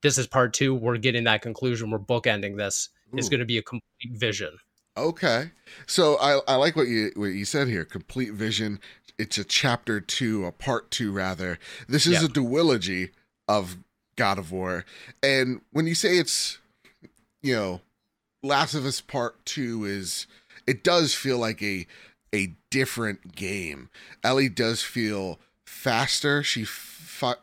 This 0.00 0.16
is 0.16 0.26
Part 0.26 0.54
Two. 0.54 0.74
We're 0.74 0.96
getting 0.96 1.24
that 1.24 1.42
conclusion. 1.42 1.90
We're 1.90 1.98
bookending 1.98 2.56
this. 2.56 2.88
It's 3.14 3.28
going 3.28 3.40
to 3.40 3.46
be 3.46 3.58
a 3.58 3.62
complete 3.62 4.12
vision. 4.12 4.56
Okay. 4.96 5.50
So 5.86 6.18
I, 6.18 6.40
I 6.46 6.56
like 6.56 6.76
what 6.76 6.88
you 6.88 7.12
what 7.16 7.28
you 7.28 7.44
said 7.44 7.68
here. 7.68 7.84
Complete 7.84 8.32
vision. 8.32 8.78
It's 9.18 9.38
a 9.38 9.44
chapter 9.44 10.00
two, 10.00 10.44
a 10.44 10.52
part 10.52 10.90
two 10.90 11.12
rather. 11.12 11.58
This 11.88 12.06
is 12.06 12.20
Yeah. 12.20 12.24
a 12.24 12.28
duology 12.28 13.10
of 13.48 13.76
God 14.16 14.38
of 14.38 14.50
War. 14.52 14.84
And 15.22 15.60
when 15.70 15.86
you 15.86 15.94
say 15.94 16.18
it's 16.18 16.58
you 17.42 17.54
know, 17.54 17.80
Last 18.42 18.74
of 18.74 18.86
Us 18.86 19.00
Part 19.00 19.44
Two 19.44 19.84
is 19.84 20.26
it 20.66 20.82
does 20.84 21.14
feel 21.14 21.38
like 21.38 21.62
a 21.62 21.86
a 22.34 22.54
different 22.70 23.34
game. 23.34 23.90
Ellie 24.24 24.48
does 24.48 24.82
feel 24.82 25.38
faster. 25.66 26.42
She 26.42 26.64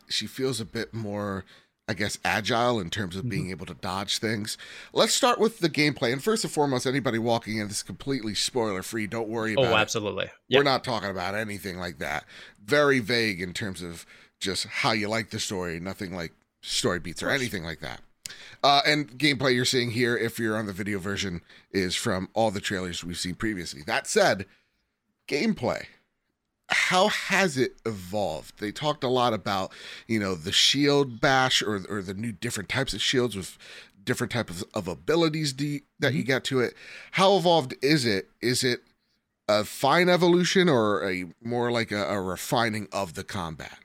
she 0.08 0.26
feels 0.26 0.60
a 0.60 0.64
bit 0.64 0.92
more 0.92 1.44
I 1.90 1.94
guess 1.94 2.18
agile 2.24 2.78
in 2.78 2.88
terms 2.88 3.16
of 3.16 3.28
being 3.28 3.50
able 3.50 3.66
to 3.66 3.74
dodge 3.74 4.18
things. 4.18 4.56
Let's 4.92 5.12
start 5.12 5.40
with 5.40 5.58
the 5.58 5.68
gameplay. 5.68 6.12
And 6.12 6.22
first 6.22 6.44
and 6.44 6.52
foremost, 6.52 6.86
anybody 6.86 7.18
walking 7.18 7.58
in 7.58 7.66
this 7.66 7.78
is 7.78 7.82
completely 7.82 8.34
spoiler 8.34 8.82
free. 8.82 9.08
Don't 9.08 9.28
worry 9.28 9.54
about 9.54 9.64
it. 9.64 9.68
Oh, 9.68 9.76
it. 9.76 9.80
absolutely. 9.80 10.30
We're 10.50 10.62
not 10.62 10.84
talking 10.84 11.10
about 11.10 11.34
anything 11.34 11.78
like 11.78 11.98
that. 11.98 12.24
Very 12.64 13.00
vague 13.00 13.40
in 13.40 13.52
terms 13.52 13.82
of 13.82 14.06
just 14.38 14.66
how 14.66 14.92
you 14.92 15.08
like 15.08 15.30
the 15.30 15.40
story. 15.40 15.80
Nothing 15.80 16.14
like 16.14 16.32
story 16.62 17.00
beats 17.00 17.24
or 17.24 17.30
anything 17.30 17.64
like 17.64 17.80
that. 17.80 18.00
Uh, 18.62 18.82
and 18.86 19.18
gameplay 19.18 19.54
you're 19.54 19.64
seeing 19.64 19.90
here, 19.90 20.16
if 20.16 20.38
you're 20.38 20.56
on 20.56 20.66
the 20.66 20.72
video 20.72 21.00
version, 21.00 21.40
is 21.72 21.96
from 21.96 22.28
all 22.34 22.52
the 22.52 22.60
trailers 22.60 23.02
we've 23.02 23.18
seen 23.18 23.34
previously. 23.34 23.82
That 23.84 24.06
said, 24.06 24.46
gameplay. 25.26 25.86
How 26.70 27.08
has 27.08 27.56
it 27.58 27.72
evolved? 27.84 28.58
They 28.60 28.72
talked 28.72 29.04
a 29.04 29.08
lot 29.08 29.32
about, 29.32 29.72
you 30.06 30.20
know, 30.20 30.34
the 30.34 30.52
shield 30.52 31.20
bash 31.20 31.62
or 31.62 31.84
or 31.88 32.02
the 32.02 32.14
new 32.14 32.32
different 32.32 32.68
types 32.68 32.94
of 32.94 33.02
shields 33.02 33.36
with 33.36 33.58
different 34.02 34.32
type 34.32 34.50
of, 34.50 34.64
of 34.72 34.88
abilities 34.88 35.54
that 35.54 36.14
you 36.14 36.22
get 36.22 36.44
to 36.44 36.60
it. 36.60 36.74
How 37.12 37.36
evolved 37.36 37.74
is 37.82 38.06
it? 38.06 38.28
Is 38.40 38.64
it 38.64 38.80
a 39.48 39.64
fine 39.64 40.08
evolution 40.08 40.68
or 40.68 41.08
a 41.08 41.26
more 41.42 41.70
like 41.70 41.90
a, 41.92 42.04
a 42.04 42.20
refining 42.20 42.88
of 42.92 43.14
the 43.14 43.24
combat? 43.24 43.78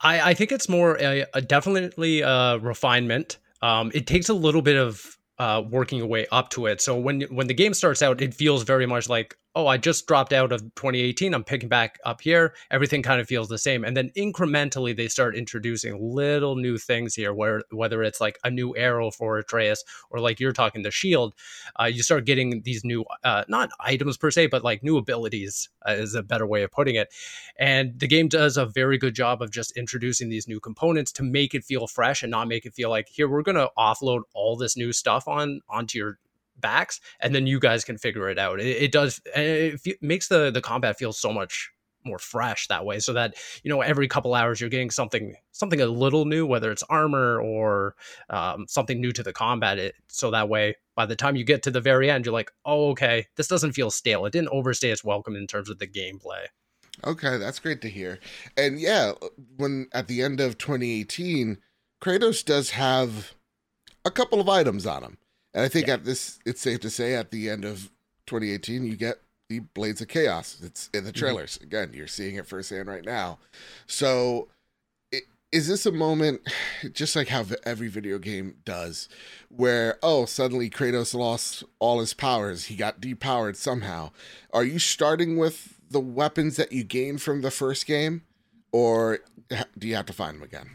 I, 0.00 0.30
I 0.30 0.34
think 0.34 0.52
it's 0.52 0.68
more 0.68 0.98
a, 1.00 1.24
a 1.32 1.40
definitely 1.40 2.20
a 2.20 2.58
refinement. 2.58 3.38
Um, 3.62 3.90
it 3.94 4.06
takes 4.06 4.28
a 4.28 4.34
little 4.34 4.62
bit 4.62 4.76
of 4.76 5.16
uh, 5.38 5.62
working 5.68 5.98
your 5.98 6.08
way 6.08 6.26
up 6.30 6.50
to 6.50 6.66
it. 6.66 6.80
So 6.80 6.96
when 6.98 7.22
when 7.22 7.46
the 7.46 7.54
game 7.54 7.72
starts 7.72 8.02
out, 8.02 8.20
it 8.20 8.34
feels 8.34 8.64
very 8.64 8.86
much 8.86 9.08
like, 9.08 9.36
oh, 9.56 9.66
I 9.66 9.76
just 9.76 10.06
dropped 10.06 10.32
out 10.32 10.52
of 10.52 10.60
2018. 10.74 11.32
I'm 11.32 11.44
picking 11.44 11.68
back 11.68 11.98
up 12.04 12.20
here. 12.20 12.54
Everything 12.70 13.02
kind 13.02 13.20
of 13.20 13.28
feels 13.28 13.48
the 13.48 13.58
same, 13.58 13.84
and 13.84 13.96
then 13.96 14.10
incrementally 14.16 14.96
they 14.96 15.08
start 15.08 15.36
introducing 15.36 16.14
little 16.14 16.56
new 16.56 16.78
things 16.78 17.14
here. 17.14 17.32
Where 17.32 17.62
whether 17.70 18.02
it's 18.02 18.20
like 18.20 18.38
a 18.44 18.50
new 18.50 18.76
arrow 18.76 19.10
for 19.10 19.38
Atreus, 19.38 19.84
or 20.10 20.20
like 20.20 20.40
you're 20.40 20.52
talking 20.52 20.82
the 20.82 20.90
shield, 20.90 21.34
uh, 21.80 21.84
you 21.84 22.02
start 22.02 22.26
getting 22.26 22.62
these 22.62 22.84
new 22.84 23.04
uh, 23.22 23.44
not 23.48 23.70
items 23.80 24.16
per 24.16 24.30
se, 24.30 24.48
but 24.48 24.64
like 24.64 24.82
new 24.82 24.96
abilities 24.96 25.68
uh, 25.88 25.92
is 25.92 26.14
a 26.14 26.22
better 26.22 26.46
way 26.46 26.62
of 26.62 26.70
putting 26.70 26.96
it. 26.96 27.12
And 27.58 27.98
the 27.98 28.08
game 28.08 28.28
does 28.28 28.56
a 28.56 28.66
very 28.66 28.98
good 28.98 29.14
job 29.14 29.40
of 29.40 29.50
just 29.50 29.76
introducing 29.76 30.28
these 30.28 30.48
new 30.48 30.60
components 30.60 31.12
to 31.12 31.22
make 31.22 31.54
it 31.54 31.64
feel 31.64 31.86
fresh 31.86 32.22
and 32.22 32.30
not 32.30 32.48
make 32.48 32.66
it 32.66 32.74
feel 32.74 32.90
like 32.90 33.08
here 33.08 33.28
we're 33.28 33.42
going 33.42 33.56
to 33.56 33.70
offload 33.78 34.22
all 34.34 34.56
this 34.56 34.76
new 34.76 34.92
stuff 34.92 35.28
on 35.28 35.60
onto 35.68 35.98
your 35.98 36.18
backs 36.64 36.98
and 37.20 37.34
then 37.34 37.46
you 37.46 37.60
guys 37.60 37.84
can 37.84 37.98
figure 37.98 38.28
it 38.28 38.38
out. 38.38 38.58
It, 38.58 38.84
it 38.84 38.92
does 38.92 39.20
it 39.36 39.80
makes 40.00 40.28
the 40.28 40.50
the 40.50 40.60
combat 40.60 40.98
feel 40.98 41.12
so 41.12 41.32
much 41.32 41.70
more 42.06 42.18
fresh 42.18 42.66
that 42.68 42.84
way 42.84 42.98
so 42.98 43.12
that 43.12 43.34
you 43.62 43.70
know 43.70 43.80
every 43.80 44.08
couple 44.08 44.34
hours 44.34 44.60
you're 44.60 44.70
getting 44.70 44.90
something 44.90 45.34
something 45.52 45.80
a 45.80 45.86
little 45.86 46.24
new 46.24 46.46
whether 46.46 46.70
it's 46.70 46.82
armor 46.84 47.40
or 47.40 47.94
um, 48.30 48.66
something 48.68 49.00
new 49.00 49.12
to 49.12 49.22
the 49.22 49.32
combat 49.32 49.78
it, 49.78 49.94
so 50.08 50.30
that 50.30 50.48
way 50.48 50.74
by 50.96 51.06
the 51.06 51.16
time 51.16 51.36
you 51.36 51.44
get 51.44 51.62
to 51.62 51.70
the 51.70 51.80
very 51.80 52.10
end 52.10 52.26
you're 52.26 52.32
like 52.32 52.50
oh 52.66 52.90
okay 52.90 53.26
this 53.36 53.48
doesn't 53.48 53.72
feel 53.72 53.90
stale 53.90 54.26
it 54.26 54.32
didn't 54.32 54.50
overstay 54.50 54.90
its 54.90 55.02
welcome 55.02 55.34
in 55.34 55.46
terms 55.46 55.70
of 55.70 55.78
the 55.78 55.86
gameplay 55.86 56.44
Okay, 57.02 57.38
that's 57.38 57.58
great 57.58 57.80
to 57.80 57.88
hear. 57.88 58.20
And 58.56 58.78
yeah, 58.78 59.12
when 59.56 59.88
at 59.92 60.06
the 60.06 60.22
end 60.22 60.40
of 60.40 60.58
2018, 60.58 61.58
Kratos 62.00 62.44
does 62.44 62.70
have 62.70 63.34
a 64.04 64.10
couple 64.10 64.40
of 64.40 64.48
items 64.48 64.86
on 64.86 65.02
him. 65.02 65.18
And 65.54 65.64
I 65.64 65.68
think 65.68 65.88
at 65.88 66.04
this 66.04 66.38
it's 66.44 66.60
safe 66.60 66.80
to 66.80 66.90
say 66.90 67.14
at 67.14 67.30
the 67.30 67.48
end 67.48 67.64
of 67.64 67.90
2018 68.26 68.84
you 68.84 68.96
get 68.96 69.20
the 69.48 69.60
Blades 69.60 70.00
of 70.00 70.08
Chaos. 70.08 70.58
It's 70.62 70.90
in 70.92 71.04
the 71.04 71.12
trailers. 71.12 71.58
Again, 71.62 71.92
you're 71.94 72.06
seeing 72.06 72.36
it 72.36 72.46
firsthand 72.46 72.88
right 72.88 73.04
now. 73.04 73.38
So 73.86 74.48
is 75.52 75.68
this 75.68 75.86
a 75.86 75.92
moment 75.92 76.40
just 76.92 77.14
like 77.14 77.28
how 77.28 77.44
every 77.64 77.88
video 77.88 78.18
game 78.18 78.56
does 78.64 79.08
where 79.48 79.98
oh 80.02 80.24
suddenly 80.24 80.68
Kratos 80.68 81.14
lost 81.14 81.62
all 81.78 82.00
his 82.00 82.12
powers 82.12 82.64
he 82.64 82.74
got 82.74 83.00
depowered 83.00 83.54
somehow 83.56 84.10
are 84.52 84.64
you 84.64 84.78
starting 84.80 85.36
with 85.36 85.80
the 85.88 86.00
weapons 86.00 86.56
that 86.56 86.72
you 86.72 86.82
gained 86.82 87.22
from 87.22 87.42
the 87.42 87.52
first 87.52 87.86
game 87.86 88.22
or 88.72 89.20
do 89.78 89.86
you 89.86 89.94
have 89.94 90.06
to 90.06 90.12
find 90.12 90.36
them 90.36 90.42
again 90.42 90.68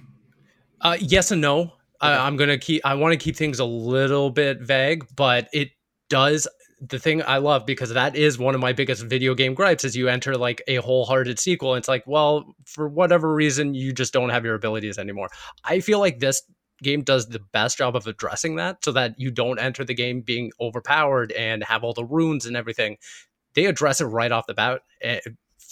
Uh, 0.80 0.96
yes 1.02 1.30
and 1.32 1.42
no. 1.42 1.74
I, 2.02 2.16
I'm 2.16 2.38
gonna 2.38 2.58
keep. 2.58 2.86
I 2.86 2.96
want 2.96 3.14
to 3.14 3.18
keep 3.18 3.36
things 3.36 3.60
a 3.60 3.66
little 3.66 4.30
bit 4.30 4.62
vague, 4.62 5.06
but 5.16 5.50
it 5.54 5.70
does. 6.10 6.48
The 6.82 6.98
thing 6.98 7.22
I 7.24 7.40
love 7.40 7.66
because 7.66 7.90
that 7.90 8.16
is 8.16 8.40
one 8.40 8.56
of 8.56 8.62
my 8.62 8.72
biggest 8.72 9.04
video 9.04 9.36
game 9.36 9.54
gripes 9.54 9.84
is 9.84 9.98
you 9.98 10.08
enter 10.08 10.38
like 10.38 10.62
a 10.68 10.78
wholehearted 10.78 11.38
sequel. 11.38 11.74
And 11.74 11.80
it's 11.80 11.90
like, 11.90 12.06
well, 12.08 12.56
for 12.66 12.88
whatever 12.88 13.34
reason, 13.34 13.74
you 13.74 13.92
just 13.92 14.14
don't 14.14 14.30
have 14.30 14.46
your 14.46 14.56
abilities 14.56 14.98
anymore. 14.98 15.28
I 15.66 15.82
feel 15.82 16.00
like 16.00 16.20
this 16.20 16.42
game 16.82 17.02
does 17.02 17.28
the 17.28 17.42
best 17.52 17.78
job 17.78 17.98
of 17.98 18.08
addressing 18.08 18.56
that, 18.56 18.86
so 18.86 18.94
that 18.94 19.16
you 19.18 19.30
don't 19.30 19.60
enter 19.60 19.84
the 19.84 19.94
game 19.94 20.22
being 20.22 20.52
overpowered 20.62 21.34
and 21.34 21.64
have 21.66 21.84
all 21.84 21.94
the 21.94 22.06
runes 22.06 22.46
and 22.46 22.56
everything. 22.56 22.98
They 23.56 23.66
address 23.66 24.00
it 24.00 24.06
right 24.06 24.32
off 24.32 24.48
the 24.48 24.54
bat. 24.54 24.82
Eh, 25.02 25.20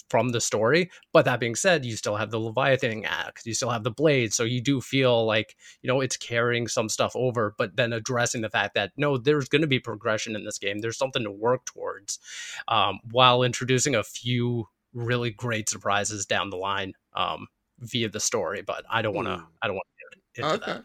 from 0.10 0.30
the 0.30 0.42
story. 0.42 0.90
But 1.14 1.26
that 1.26 1.40
being 1.40 1.56
said, 1.56 1.86
you 1.86 1.96
still 1.96 2.16
have 2.16 2.32
the 2.32 2.40
Leviathan 2.40 3.06
axe, 3.06 3.46
you 3.46 3.54
still 3.54 3.70
have 3.70 3.84
the 3.84 3.92
blade. 3.92 4.34
So 4.34 4.44
you 4.44 4.62
do 4.62 4.82
feel 4.82 5.26
like, 5.26 5.56
you 5.82 5.88
know, 5.88 6.02
it's 6.02 6.18
carrying 6.18 6.68
some 6.68 6.90
stuff 6.90 7.14
over, 7.16 7.56
but 7.58 7.76
then 7.76 7.94
addressing 7.94 8.42
the 8.42 8.50
fact 8.50 8.76
that 8.76 8.92
no, 8.98 9.18
there's 9.18 9.50
going 9.50 9.62
to 9.62 9.68
be 9.68 9.80
progression 9.80 10.36
in 10.36 10.44
this 10.44 10.58
game. 10.58 10.80
There's 10.80 10.98
something 10.98 11.24
to 11.24 11.32
work 11.32 11.66
towards 11.66 12.20
um, 12.68 13.00
while 13.12 13.44
introducing 13.44 13.96
a 13.96 14.04
few 14.04 14.68
really 14.94 15.32
great 15.32 15.70
surprises 15.70 16.26
down 16.26 16.50
the 16.50 16.58
line 16.58 16.94
um, 17.16 17.48
via 17.80 18.10
the 18.10 18.20
story. 18.20 18.62
But 18.62 18.86
I 18.90 19.02
don't 19.02 19.16
want 19.16 19.28
to, 19.28 19.36
Ooh. 19.36 19.48
I 19.62 19.68
don't 19.68 19.76
want 19.76 19.86
to 19.88 19.98
okay 20.44 20.66
that. 20.66 20.84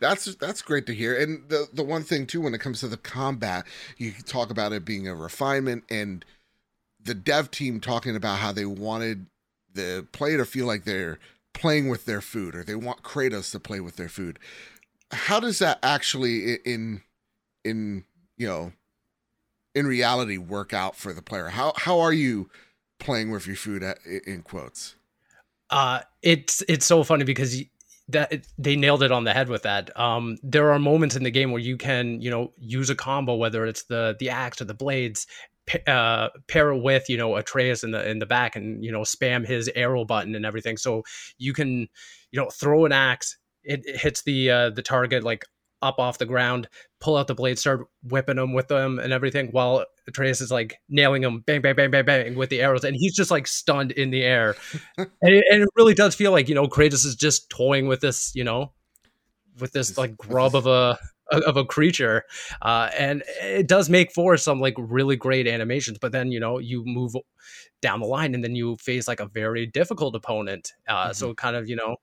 that's 0.00 0.34
that's 0.36 0.62
great 0.62 0.86
to 0.86 0.94
hear 0.94 1.14
and 1.20 1.48
the 1.48 1.68
the 1.72 1.82
one 1.82 2.02
thing 2.02 2.26
too 2.26 2.40
when 2.40 2.54
it 2.54 2.58
comes 2.58 2.80
to 2.80 2.88
the 2.88 2.96
combat 2.96 3.66
you 3.98 4.12
talk 4.24 4.50
about 4.50 4.72
it 4.72 4.84
being 4.84 5.06
a 5.08 5.14
refinement 5.14 5.84
and 5.90 6.24
the 7.04 7.14
dev 7.14 7.50
team 7.50 7.80
talking 7.80 8.16
about 8.16 8.38
how 8.38 8.52
they 8.52 8.64
wanted 8.64 9.26
the 9.72 10.06
player 10.12 10.38
to 10.38 10.44
feel 10.44 10.66
like 10.66 10.84
they're 10.84 11.18
playing 11.52 11.88
with 11.88 12.04
their 12.06 12.20
food 12.20 12.54
or 12.54 12.64
they 12.64 12.74
want 12.74 13.02
kratos 13.02 13.50
to 13.52 13.60
play 13.60 13.80
with 13.80 13.96
their 13.96 14.08
food. 14.08 14.38
How 15.12 15.40
does 15.40 15.58
that 15.60 15.78
actually 15.82 16.54
in 16.64 17.02
in 17.64 18.04
you 18.36 18.46
know 18.46 18.72
in 19.74 19.86
reality 19.86 20.38
work 20.38 20.72
out 20.72 20.96
for 20.96 21.12
the 21.12 21.22
player? 21.22 21.48
How 21.48 21.72
how 21.76 22.00
are 22.00 22.12
you 22.12 22.50
playing 22.98 23.30
with 23.30 23.46
your 23.46 23.56
food 23.56 23.82
at, 23.82 23.98
in 24.26 24.42
quotes? 24.42 24.94
Uh, 25.70 26.00
it's 26.22 26.62
it's 26.68 26.86
so 26.86 27.04
funny 27.04 27.24
because 27.24 27.62
that 28.08 28.46
they 28.58 28.76
nailed 28.76 29.02
it 29.02 29.12
on 29.12 29.24
the 29.24 29.32
head 29.32 29.48
with 29.48 29.62
that. 29.62 29.98
Um, 29.98 30.36
there 30.42 30.72
are 30.72 30.78
moments 30.78 31.16
in 31.16 31.22
the 31.22 31.30
game 31.30 31.52
where 31.52 31.60
you 31.60 31.76
can 31.76 32.20
you 32.20 32.30
know 32.30 32.52
use 32.58 32.90
a 32.90 32.94
combo, 32.94 33.34
whether 33.34 33.64
it's 33.64 33.84
the 33.84 34.16
the 34.18 34.30
axe 34.30 34.60
or 34.60 34.64
the 34.64 34.74
blades, 34.74 35.26
uh, 35.86 36.28
pair 36.48 36.70
it 36.70 36.82
with 36.82 37.08
you 37.08 37.16
know 37.16 37.36
Atreus 37.36 37.82
in 37.84 37.90
the 37.90 38.08
in 38.08 38.18
the 38.18 38.26
back, 38.26 38.56
and 38.56 38.84
you 38.84 38.92
know 38.92 39.00
spam 39.00 39.46
his 39.46 39.70
arrow 39.74 40.04
button 40.04 40.34
and 40.34 40.46
everything. 40.46 40.76
So 40.76 41.02
you 41.38 41.52
can 41.52 41.88
you 42.30 42.40
know 42.40 42.48
throw 42.50 42.84
an 42.84 42.92
axe, 42.92 43.36
it, 43.62 43.82
it 43.84 43.96
hits 43.96 44.22
the 44.22 44.50
uh, 44.50 44.70
the 44.70 44.82
target 44.82 45.24
like 45.24 45.44
up 45.82 45.98
off 45.98 46.16
the 46.18 46.26
ground, 46.26 46.66
pull 47.00 47.16
out 47.16 47.26
the 47.26 47.34
blade, 47.34 47.58
start 47.58 47.86
whipping 48.02 48.36
them 48.36 48.54
with 48.54 48.68
them 48.68 48.98
and 48.98 49.12
everything, 49.12 49.48
while 49.48 49.84
Atreus 50.08 50.40
is 50.40 50.50
like 50.50 50.76
nailing 50.88 51.22
him, 51.22 51.40
bang, 51.40 51.60
bang, 51.60 51.74
bang, 51.76 51.90
bang, 51.90 52.04
bang, 52.04 52.34
with 52.36 52.48
the 52.48 52.62
arrows, 52.62 52.84
and 52.84 52.96
he's 52.96 53.14
just 53.14 53.30
like 53.30 53.46
stunned 53.46 53.92
in 53.92 54.10
the 54.10 54.22
air, 54.22 54.56
and, 54.98 55.08
it, 55.20 55.44
and 55.50 55.62
it 55.62 55.68
really 55.76 55.94
does 55.94 56.14
feel 56.14 56.32
like 56.32 56.48
you 56.48 56.54
know 56.54 56.66
Kratos 56.66 57.04
is 57.04 57.16
just 57.16 57.50
toying 57.50 57.86
with 57.86 58.00
this, 58.00 58.32
you 58.34 58.44
know, 58.44 58.72
with 59.58 59.72
This- 59.72 59.98
like 59.98 60.16
grub 60.16 60.54
of 60.54 60.66
a 60.66 60.98
of 61.30 61.56
a 61.56 61.64
creature, 61.64 62.24
uh, 62.62 62.90
and 62.96 63.22
it 63.40 63.66
does 63.66 63.88
make 63.88 64.12
for 64.12 64.36
some 64.36 64.60
like 64.60 64.74
really 64.78 65.16
great 65.16 65.46
animations. 65.46 65.98
But 65.98 66.12
then 66.12 66.30
you 66.32 66.40
know 66.40 66.58
you 66.58 66.84
move 66.84 67.14
down 67.82 68.00
the 68.00 68.06
line, 68.06 68.34
and 68.34 68.42
then 68.44 68.54
you 68.54 68.76
face 68.76 69.08
like 69.08 69.20
a 69.20 69.26
very 69.26 69.66
difficult 69.66 70.14
opponent. 70.14 70.72
Uh, 70.88 71.04
mm-hmm. 71.04 71.12
So 71.12 71.34
kind 71.34 71.56
of 71.56 71.68
you 71.68 71.76
know 71.76 71.96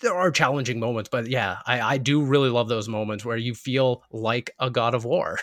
there 0.00 0.14
are 0.14 0.30
challenging 0.30 0.78
moments, 0.78 1.08
but 1.10 1.28
yeah, 1.28 1.58
I, 1.66 1.80
I 1.80 1.98
do 1.98 2.22
really 2.22 2.50
love 2.50 2.68
those 2.68 2.88
moments 2.88 3.24
where 3.24 3.36
you 3.36 3.54
feel 3.54 4.02
like 4.10 4.50
a 4.58 4.70
god 4.70 4.94
of 4.94 5.04
war. 5.04 5.38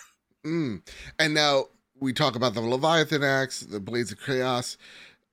Mm. 0.46 0.82
And 1.20 1.34
now 1.34 1.66
we 2.00 2.14
talk 2.14 2.36
about 2.36 2.54
the 2.54 2.62
Leviathan 2.62 3.24
axe, 3.24 3.62
the 3.62 3.80
Blades 3.80 4.12
of 4.12 4.20
Chaos. 4.20 4.78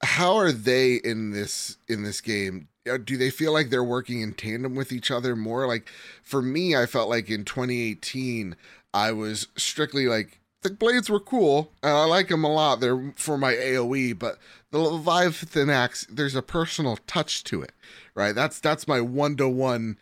How 0.02 0.36
are 0.36 0.52
they 0.52 0.94
in 0.94 1.30
this 1.30 1.76
in 1.88 2.02
this 2.02 2.20
game? 2.20 2.68
Uh, 2.88 2.98
do 2.98 3.16
they 3.16 3.30
feel 3.30 3.52
like 3.52 3.70
they're 3.70 3.84
working 3.84 4.20
in 4.20 4.32
tandem 4.32 4.74
with 4.74 4.92
each 4.92 5.10
other 5.10 5.34
more? 5.34 5.66
Like 5.66 5.88
for 6.22 6.40
me, 6.40 6.76
I 6.76 6.86
felt 6.86 7.08
like 7.08 7.28
in 7.28 7.44
2018, 7.44 8.56
I 8.94 9.12
was 9.12 9.48
strictly 9.56 10.06
like 10.06 10.40
the 10.62 10.70
blades 10.70 11.08
were 11.08 11.20
cool 11.20 11.72
and 11.82 11.92
I 11.92 12.04
like 12.04 12.28
them 12.28 12.44
a 12.44 12.52
lot. 12.52 12.80
They're 12.80 13.12
for 13.16 13.38
my 13.38 13.54
AOE, 13.54 14.18
but 14.18 14.38
the 14.70 14.78
Leviathan 14.78 15.70
axe, 15.70 16.06
there's 16.10 16.34
a 16.34 16.42
personal 16.42 16.98
touch 17.06 17.44
to 17.44 17.62
it, 17.62 17.72
right? 18.14 18.34
That's 18.34 18.60
that's 18.60 18.88
my 18.88 19.00
one 19.00 19.36
to 19.36 19.48
one 19.48 19.98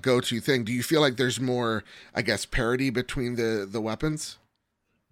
go 0.00 0.20
to 0.20 0.40
thing. 0.40 0.64
Do 0.64 0.72
you 0.72 0.82
feel 0.82 1.00
like 1.00 1.16
there's 1.16 1.40
more, 1.40 1.84
I 2.14 2.22
guess, 2.22 2.44
parity 2.44 2.90
between 2.90 3.36
the 3.36 3.66
the 3.70 3.80
weapons? 3.80 4.38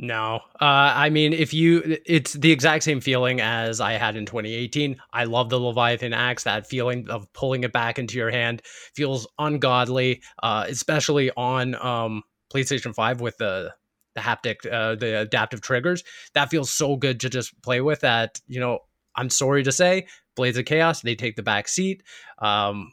No, 0.01 0.37
uh, 0.61 0.93
I 0.95 1.11
mean, 1.11 1.33
if 1.33 1.53
you, 1.53 1.99
it's 2.07 2.33
the 2.35 2.53
exact 2.53 2.85
same 2.85 3.01
feeling 3.01 3.41
as 3.41 3.81
I 3.81 3.95
had 3.95 4.15
in 4.15 4.27
2018. 4.27 4.97
I 5.13 5.25
love 5.25 5.51
the 5.51 5.59
Leviathan 5.59 6.13
axe. 6.13 6.45
That 6.45 6.69
feeling 6.69 7.11
of 7.11 7.33
pulling 7.33 7.65
it 7.65 7.73
back 7.73 7.99
into 7.99 8.17
your 8.17 8.31
hand 8.31 8.63
feels 8.95 9.27
ungodly, 9.41 10.23
uh, 10.41 10.67
especially 10.69 11.33
on 11.37 11.75
um, 11.85 12.23
PlayStation 12.53 12.95
5 12.95 13.21
with 13.21 13.39
the 13.39 13.75
the 14.15 14.21
haptic, 14.21 14.71
uh, 14.73 14.95
the 14.95 15.21
adaptive 15.21 15.61
triggers. 15.61 16.05
That 16.35 16.49
feels 16.51 16.71
so 16.71 16.97
good 16.97 17.21
to 17.21 17.29
just 17.29 17.61
play 17.63 17.81
with. 17.81 18.01
That 18.01 18.41
you 18.47 18.61
know, 18.61 18.81
I'm 19.17 19.31
sorry 19.31 19.65
to 19.65 19.73
say, 19.73 20.07
Blades 20.37 20.59
of 20.59 20.65
Chaos 20.65 21.01
they 21.03 21.17
take 21.17 21.35
the 21.35 21.43
back 21.43 21.67
seat. 21.67 22.05
Um, 22.39 22.93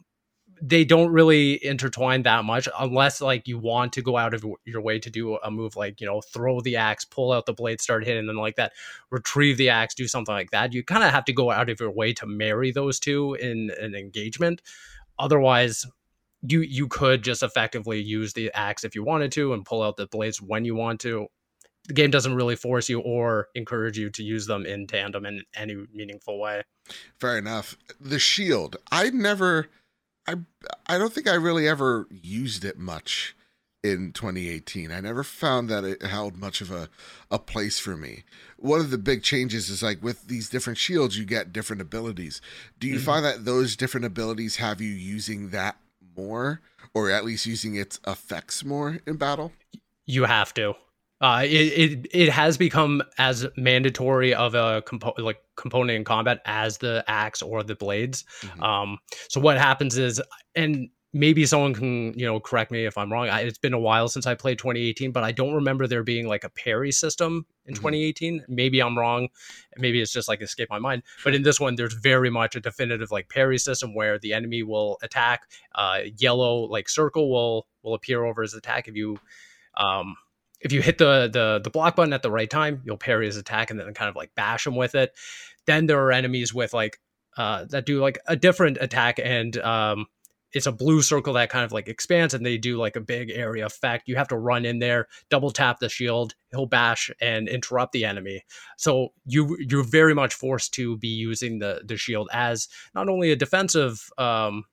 they 0.67 0.83
don't 0.83 1.11
really 1.11 1.63
intertwine 1.63 2.23
that 2.23 2.43
much 2.43 2.67
unless 2.79 3.21
like 3.21 3.47
you 3.47 3.59
want 3.59 3.93
to 3.93 4.01
go 4.01 4.17
out 4.17 4.33
of 4.33 4.43
your 4.65 4.81
way 4.81 4.97
to 4.97 5.11
do 5.11 5.35
a 5.37 5.51
move 5.51 5.75
like 5.75 6.01
you 6.01 6.07
know 6.07 6.21
throw 6.21 6.59
the 6.59 6.75
axe 6.75 7.05
pull 7.05 7.31
out 7.31 7.45
the 7.45 7.53
blade 7.53 7.79
start 7.79 8.03
hitting 8.03 8.25
them 8.25 8.37
like 8.37 8.55
that 8.55 8.73
retrieve 9.11 9.57
the 9.57 9.69
axe 9.69 9.93
do 9.93 10.07
something 10.07 10.33
like 10.33 10.49
that. 10.51 10.73
You 10.73 10.83
kind 10.83 11.03
of 11.03 11.11
have 11.11 11.25
to 11.25 11.33
go 11.33 11.51
out 11.51 11.69
of 11.69 11.79
your 11.79 11.91
way 11.91 12.13
to 12.13 12.25
marry 12.25 12.71
those 12.71 12.99
two 12.99 13.35
in 13.35 13.69
an 13.79 13.93
engagement. 13.93 14.61
Otherwise 15.19 15.85
you 16.41 16.61
you 16.61 16.87
could 16.87 17.23
just 17.23 17.43
effectively 17.43 18.01
use 18.01 18.33
the 18.33 18.51
axe 18.53 18.83
if 18.83 18.95
you 18.95 19.03
wanted 19.03 19.31
to 19.33 19.53
and 19.53 19.65
pull 19.65 19.83
out 19.83 19.97
the 19.97 20.07
blades 20.07 20.41
when 20.41 20.65
you 20.65 20.73
want 20.73 20.99
to. 21.01 21.27
The 21.87 21.93
game 21.93 22.09
doesn't 22.09 22.33
really 22.33 22.55
force 22.55 22.89
you 22.89 23.01
or 23.01 23.49
encourage 23.53 23.99
you 23.99 24.09
to 24.09 24.23
use 24.23 24.47
them 24.47 24.65
in 24.65 24.87
tandem 24.87 25.27
in 25.27 25.43
any 25.55 25.75
meaningful 25.93 26.39
way. 26.39 26.63
Fair 27.19 27.37
enough. 27.37 27.77
The 27.99 28.17
shield 28.17 28.77
i 28.91 29.11
never 29.11 29.69
I 30.27 30.35
I 30.87 30.97
don't 30.97 31.13
think 31.13 31.27
I 31.27 31.35
really 31.35 31.67
ever 31.67 32.07
used 32.09 32.65
it 32.65 32.77
much 32.77 33.35
in 33.85 34.11
2018. 34.13 34.91
I 34.91 34.99
never 34.99 35.23
found 35.23 35.69
that 35.69 35.83
it 35.83 36.01
held 36.01 36.37
much 36.37 36.59
of 36.59 36.71
a, 36.71 36.89
a 37.29 37.37
place 37.37 37.77
for 37.77 37.95
me. 37.95 38.23
One 38.57 38.79
of 38.79 38.89
the 38.89 38.97
big 38.97 39.21
changes 39.21 39.69
is 39.69 39.83
like 39.83 40.01
with 40.01 40.27
these 40.27 40.49
different 40.49 40.79
shields, 40.79 41.19
you 41.19 41.25
get 41.25 41.53
different 41.53 41.83
abilities. 41.83 42.41
Do 42.79 42.87
you 42.87 42.95
mm-hmm. 42.95 43.05
find 43.05 43.25
that 43.25 43.45
those 43.45 43.75
different 43.75 44.05
abilities 44.05 44.55
have 44.55 44.81
you 44.81 44.89
using 44.89 45.49
that 45.49 45.77
more, 46.17 46.61
or 46.95 47.11
at 47.11 47.25
least 47.25 47.45
using 47.45 47.75
its 47.75 47.99
effects 48.07 48.65
more 48.65 48.99
in 49.05 49.17
battle? 49.17 49.51
You 50.07 50.23
have 50.23 50.53
to. 50.55 50.75
Uh, 51.21 51.43
it, 51.45 51.47
it 51.47 52.07
it 52.11 52.29
has 52.29 52.57
become 52.57 53.01
as 53.17 53.47
mandatory 53.55 54.33
of 54.33 54.53
a 54.53 54.81
compo- 54.85 55.13
like 55.17 55.37
component 55.55 55.95
in 55.95 56.03
combat 56.03 56.41
as 56.45 56.77
the 56.79 57.03
axe 57.07 57.41
or 57.41 57.63
the 57.63 57.75
blades. 57.75 58.25
Mm-hmm. 58.41 58.61
Um, 58.63 58.97
so 59.29 59.39
what 59.39 59.57
happens 59.57 59.97
is, 59.97 60.21
and 60.55 60.89
maybe 61.13 61.45
someone 61.45 61.73
can 61.73 62.13
you 62.19 62.25
know 62.25 62.41
correct 62.41 62.69
me 62.69 62.85
if 62.85 62.97
I'm 62.97 63.11
wrong. 63.11 63.29
I, 63.29 63.41
it's 63.41 63.57
been 63.57 63.73
a 63.73 63.79
while 63.79 64.09
since 64.09 64.27
I 64.27 64.35
played 64.35 64.59
2018, 64.59 65.13
but 65.13 65.23
I 65.23 65.31
don't 65.31 65.53
remember 65.53 65.87
there 65.87 66.03
being 66.03 66.27
like 66.27 66.43
a 66.43 66.49
parry 66.49 66.91
system 66.91 67.45
in 67.65 67.73
mm-hmm. 67.73 67.81
2018. 67.81 68.45
Maybe 68.49 68.81
I'm 68.81 68.97
wrong. 68.97 69.29
Maybe 69.77 70.01
it's 70.01 70.11
just 70.11 70.27
like 70.27 70.41
escape 70.41 70.69
my 70.69 70.79
mind. 70.79 71.03
But 71.23 71.33
in 71.33 71.43
this 71.43 71.61
one, 71.61 71.75
there's 71.75 71.93
very 71.93 72.29
much 72.29 72.57
a 72.57 72.59
definitive 72.59 73.09
like 73.09 73.29
parry 73.29 73.57
system 73.57 73.95
where 73.95 74.19
the 74.19 74.33
enemy 74.33 74.63
will 74.63 74.97
attack. 75.01 75.43
Uh, 75.73 75.99
yellow 76.17 76.63
like 76.65 76.89
circle 76.89 77.31
will 77.31 77.67
will 77.83 77.93
appear 77.93 78.25
over 78.25 78.41
his 78.41 78.53
attack 78.53 78.89
if 78.89 78.95
you 78.95 79.17
um 79.77 80.17
if 80.65 80.71
you 80.71 80.81
hit 80.81 80.97
the 80.97 81.29
the 81.31 81.61
the 81.63 81.69
block 81.69 81.95
button 81.95 82.11
at 82.11 82.23
the 82.23 82.31
right 82.31 82.49
time, 82.49 82.81
you'll 82.83 82.97
parry 82.97 83.27
his 83.27 83.37
attack 83.37 83.69
and 83.69 83.79
then 83.79 83.93
kind 83.93 84.09
of 84.09 84.15
like 84.15 84.33
bash 84.35 84.65
him 84.65 84.75
with 84.75 84.95
it. 84.95 85.13
Then 85.67 85.85
there 85.85 86.01
are 86.03 86.11
enemies 86.11 86.53
with 86.53 86.73
like 86.73 86.99
uh, 87.37 87.65
that 87.65 87.85
do 87.85 88.01
like 88.01 88.17
a 88.25 88.35
different 88.35 88.79
attack 88.81 89.19
and 89.23 89.55
um, 89.59 90.07
it's 90.53 90.65
a 90.65 90.71
blue 90.71 91.03
circle 91.03 91.33
that 91.33 91.51
kind 91.51 91.65
of 91.65 91.71
like 91.71 91.87
expands 91.87 92.33
and 92.33 92.43
they 92.43 92.57
do 92.57 92.77
like 92.77 92.95
a 92.95 93.01
big 93.01 93.29
area 93.29 93.65
effect. 93.67 94.07
You 94.07 94.15
have 94.15 94.29
to 94.29 94.37
run 94.37 94.65
in 94.65 94.79
there, 94.79 95.07
double 95.29 95.51
tap 95.51 95.79
the 95.79 95.89
shield, 95.89 96.33
he'll 96.49 96.65
bash 96.65 97.11
and 97.21 97.47
interrupt 97.47 97.91
the 97.91 98.05
enemy. 98.05 98.43
So 98.77 99.09
you 99.27 99.55
you're 99.59 99.83
very 99.83 100.15
much 100.15 100.33
forced 100.33 100.73
to 100.75 100.97
be 100.97 101.09
using 101.09 101.59
the 101.59 101.81
the 101.85 101.95
shield 101.95 102.27
as 102.33 102.67
not 102.95 103.07
only 103.07 103.31
a 103.31 103.35
defensive 103.35 104.09
um, 104.17 104.63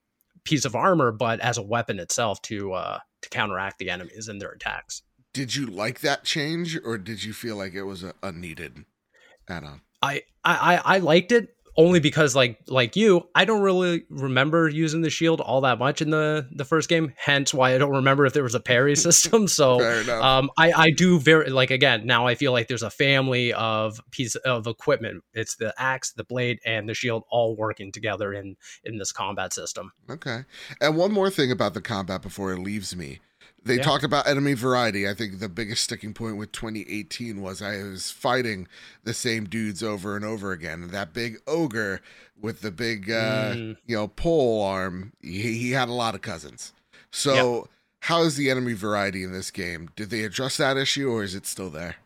piece 0.44 0.64
of 0.64 0.74
armor, 0.74 1.12
but 1.12 1.38
as 1.40 1.58
a 1.58 1.62
weapon 1.62 1.98
itself 1.98 2.40
to 2.42 2.72
uh, 2.72 2.98
to 3.20 3.28
counteract 3.28 3.78
the 3.78 3.90
enemies 3.90 4.28
and 4.28 4.40
their 4.40 4.52
attacks 4.52 5.02
did 5.32 5.54
you 5.54 5.66
like 5.66 6.00
that 6.00 6.24
change 6.24 6.78
or 6.84 6.98
did 6.98 7.24
you 7.24 7.32
feel 7.32 7.56
like 7.56 7.74
it 7.74 7.84
was 7.84 8.04
a 8.04 8.32
needed 8.32 8.84
add-on? 9.48 9.80
I, 10.02 10.22
I 10.44 10.80
i 10.84 10.98
liked 10.98 11.30
it 11.32 11.54
only 11.76 12.00
because 12.00 12.36
like 12.36 12.58
like 12.66 12.96
you 12.96 13.26
i 13.34 13.44
don't 13.44 13.62
really 13.62 14.04
remember 14.10 14.68
using 14.68 15.00
the 15.00 15.08
shield 15.08 15.40
all 15.40 15.62
that 15.62 15.78
much 15.78 16.02
in 16.02 16.10
the 16.10 16.46
the 16.52 16.64
first 16.64 16.88
game 16.88 17.14
hence 17.16 17.54
why 17.54 17.74
i 17.74 17.78
don't 17.78 17.94
remember 17.94 18.26
if 18.26 18.32
there 18.32 18.42
was 18.42 18.54
a 18.54 18.60
parry 18.60 18.96
system. 19.08 19.48
So 19.48 19.80
um 20.20 20.50
i 20.58 20.72
i 20.72 20.90
do 20.90 21.18
very 21.18 21.50
like 21.50 21.70
again 21.70 22.06
now 22.06 22.26
i 22.26 22.34
feel 22.34 22.52
like 22.52 22.68
there's 22.68 22.82
a 22.82 22.90
family 22.90 23.52
of 23.52 24.00
piece 24.10 24.34
of 24.34 24.66
equipment. 24.66 25.22
It's 25.32 25.56
the 25.56 25.72
axe 25.78 26.12
the 26.12 26.24
blade 26.24 26.58
and 26.66 26.88
the 26.88 26.94
shield 26.94 27.22
all 27.30 27.56
working 27.56 27.92
together 27.92 28.32
in 28.32 28.56
in 28.84 28.98
this 28.98 29.12
combat 29.12 29.52
system. 29.52 29.92
Okay. 30.10 30.44
And 30.80 30.96
one 30.96 31.12
more 31.12 31.30
thing 31.30 31.50
about 31.50 31.74
the 31.74 31.80
combat 31.80 32.22
before 32.22 32.52
it 32.52 32.58
leaves 32.58 32.94
me 32.94 33.20
they 33.64 33.76
yeah. 33.76 33.82
talked 33.82 34.04
about 34.04 34.26
enemy 34.26 34.54
variety. 34.54 35.08
I 35.08 35.14
think 35.14 35.38
the 35.38 35.48
biggest 35.48 35.84
sticking 35.84 36.14
point 36.14 36.36
with 36.36 36.52
2018 36.52 37.40
was 37.40 37.62
I 37.62 37.82
was 37.82 38.10
fighting 38.10 38.66
the 39.04 39.14
same 39.14 39.44
dudes 39.44 39.82
over 39.82 40.16
and 40.16 40.24
over 40.24 40.52
again. 40.52 40.88
That 40.88 41.12
big 41.12 41.38
ogre 41.46 42.00
with 42.40 42.60
the 42.60 42.72
big, 42.72 43.10
uh, 43.10 43.54
mm. 43.54 43.76
you 43.86 43.96
know, 43.96 44.08
pole 44.08 44.62
arm, 44.62 45.12
he, 45.20 45.58
he, 45.58 45.70
had 45.70 45.88
a 45.88 45.92
lot 45.92 46.14
of 46.14 46.22
cousins. 46.22 46.72
So, 47.12 47.56
yep. 47.56 47.64
how 48.00 48.22
is 48.22 48.36
the 48.36 48.50
enemy 48.50 48.72
variety 48.72 49.22
in 49.22 49.32
this 49.32 49.52
game? 49.52 49.90
Did 49.94 50.10
they 50.10 50.24
address 50.24 50.56
that 50.56 50.76
issue 50.76 51.08
or 51.08 51.22
is 51.22 51.34
it 51.36 51.46
still 51.46 51.70
there? 51.70 51.96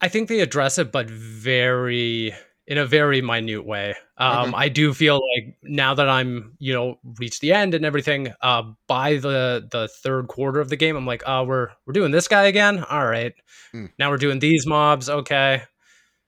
I 0.00 0.08
think 0.08 0.28
they 0.28 0.40
address 0.40 0.78
it, 0.78 0.92
but 0.92 1.10
very 1.10 2.34
in 2.68 2.76
a 2.76 2.84
very 2.84 3.22
minute 3.22 3.64
way. 3.64 3.94
Um, 4.18 4.54
I 4.54 4.68
do 4.68 4.92
feel 4.92 5.14
like 5.14 5.56
now 5.62 5.94
that 5.94 6.06
I'm, 6.06 6.54
you 6.58 6.74
know, 6.74 6.98
reached 7.18 7.40
the 7.40 7.54
end 7.54 7.72
and 7.72 7.84
everything, 7.84 8.34
uh, 8.42 8.62
by 8.86 9.14
the 9.14 9.66
the 9.70 9.88
third 9.88 10.28
quarter 10.28 10.60
of 10.60 10.68
the 10.68 10.76
game, 10.76 10.94
I'm 10.94 11.06
like, 11.06 11.22
oh, 11.26 11.44
we're 11.44 11.70
we're 11.86 11.94
doing 11.94 12.12
this 12.12 12.28
guy 12.28 12.44
again. 12.44 12.84
All 12.84 13.06
right, 13.06 13.32
mm. 13.74 13.90
now 13.98 14.10
we're 14.10 14.18
doing 14.18 14.38
these 14.38 14.66
mobs. 14.66 15.08
Okay, 15.08 15.62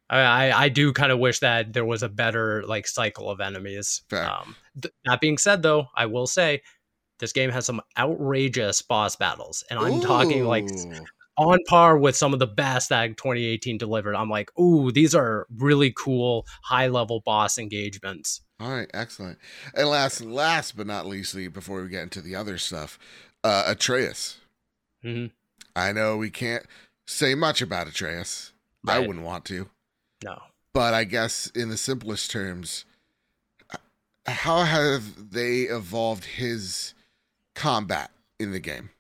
I 0.09 0.21
I, 0.21 0.62
I 0.65 0.69
do 0.71 0.95
kind 0.95 1.12
of 1.12 1.19
wish 1.19 1.41
that 1.41 1.75
there 1.75 1.85
was 1.85 2.03
a 2.03 2.09
better 2.09 2.65
like 2.67 2.89
cycle 2.89 3.31
of 3.31 3.41
enemies. 3.41 4.01
Um, 4.11 4.57
th- 4.81 4.95
that 5.05 5.21
being 5.21 5.37
said, 5.37 5.62
though, 5.62 5.89
I 5.95 6.07
will 6.07 6.27
say 6.27 6.62
this 7.19 7.35
game 7.35 7.51
has 7.51 7.67
some 7.67 7.83
outrageous 7.99 8.81
boss 8.81 9.15
battles, 9.15 9.62
and 9.69 9.79
I'm 9.79 9.99
Ooh. 9.99 10.03
talking 10.03 10.47
like 10.47 10.69
on 11.41 11.59
par 11.67 11.97
with 11.97 12.15
some 12.15 12.33
of 12.35 12.39
the 12.39 12.47
best 12.47 12.91
that 12.91 13.17
2018 13.17 13.79
delivered. 13.79 14.15
I'm 14.15 14.29
like, 14.29 14.57
ooh, 14.59 14.93
these 14.93 15.15
are 15.15 15.47
really 15.57 15.93
cool 15.97 16.47
high 16.62 16.89
level 16.89 17.21
boss 17.25 17.57
engagements. 17.57 18.43
All 18.61 18.71
right, 18.71 18.91
excellent. 18.93 19.39
And 19.75 19.89
last, 19.89 20.21
last 20.21 20.77
but 20.77 20.87
not 20.87 21.07
leastly, 21.07 21.49
before 21.49 21.83
we 21.83 21.89
get 21.89 22.03
into 22.03 22.21
the 22.21 22.37
other 22.37 22.59
stuff, 22.59 22.99
uh, 23.43 23.65
Atreus. 23.67 24.37
Mm-hmm. 25.03 25.27
I 25.75 25.93
know 25.93 26.19
we 26.19 26.29
can't 26.29 26.67
say 27.07 27.35
much 27.35 27.62
about 27.62 27.89
Atreus. 27.89 28.53
Right. 28.85 28.97
I 28.97 28.99
wouldn't 29.01 29.25
want 29.25 29.47
to. 29.47 29.71
No. 30.23 30.39
But 30.75 30.93
I 30.93 31.05
guess 31.05 31.51
in 31.55 31.71
the 31.71 31.79
simplest 31.79 32.31
terms, 32.31 32.85
how 34.27 34.65
have 34.65 35.31
they 35.31 35.62
evolved 35.62 36.25
his 36.25 36.93
combat 37.55 38.11
in 38.39 38.53
the 38.53 38.61
game? 38.61 38.91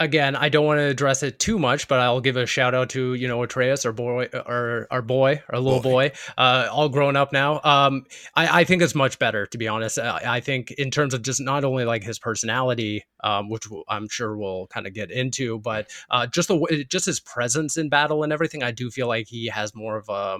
Again, 0.00 0.34
I 0.34 0.48
don't 0.48 0.64
want 0.64 0.78
to 0.78 0.84
address 0.84 1.22
it 1.22 1.38
too 1.38 1.58
much, 1.58 1.86
but 1.86 2.00
I'll 2.00 2.20
give 2.20 2.36
a 2.36 2.46
shout 2.46 2.74
out 2.74 2.88
to 2.90 3.14
you 3.14 3.28
know 3.28 3.42
Atreus, 3.42 3.84
our 3.84 3.92
boy, 3.92 4.28
our 4.46 4.88
our 4.90 5.02
boy, 5.02 5.42
our 5.50 5.60
little 5.60 5.80
boy, 5.80 6.08
boy 6.08 6.12
uh, 6.38 6.68
all 6.72 6.88
grown 6.88 7.14
up 7.14 7.32
now. 7.32 7.60
Um, 7.62 8.06
I, 8.34 8.60
I 8.62 8.64
think 8.64 8.82
it's 8.82 8.94
much 8.94 9.18
better 9.18 9.46
to 9.46 9.58
be 9.58 9.68
honest. 9.68 9.98
I, 9.98 10.22
I, 10.24 10.40
think 10.40 10.72
in 10.72 10.90
terms 10.90 11.14
of 11.14 11.22
just 11.22 11.40
not 11.40 11.64
only 11.64 11.84
like 11.84 12.02
his 12.02 12.18
personality, 12.18 13.04
um, 13.22 13.48
which 13.48 13.66
I'm 13.88 14.08
sure 14.08 14.36
we'll 14.36 14.66
kind 14.68 14.86
of 14.86 14.94
get 14.94 15.10
into, 15.10 15.60
but 15.60 15.90
uh, 16.10 16.26
just 16.26 16.48
the 16.48 16.84
just 16.88 17.06
his 17.06 17.20
presence 17.20 17.76
in 17.76 17.88
battle 17.88 18.24
and 18.24 18.32
everything. 18.32 18.62
I 18.62 18.72
do 18.72 18.90
feel 18.90 19.06
like 19.06 19.28
he 19.28 19.46
has 19.46 19.74
more 19.74 19.96
of 19.96 20.08
a 20.08 20.38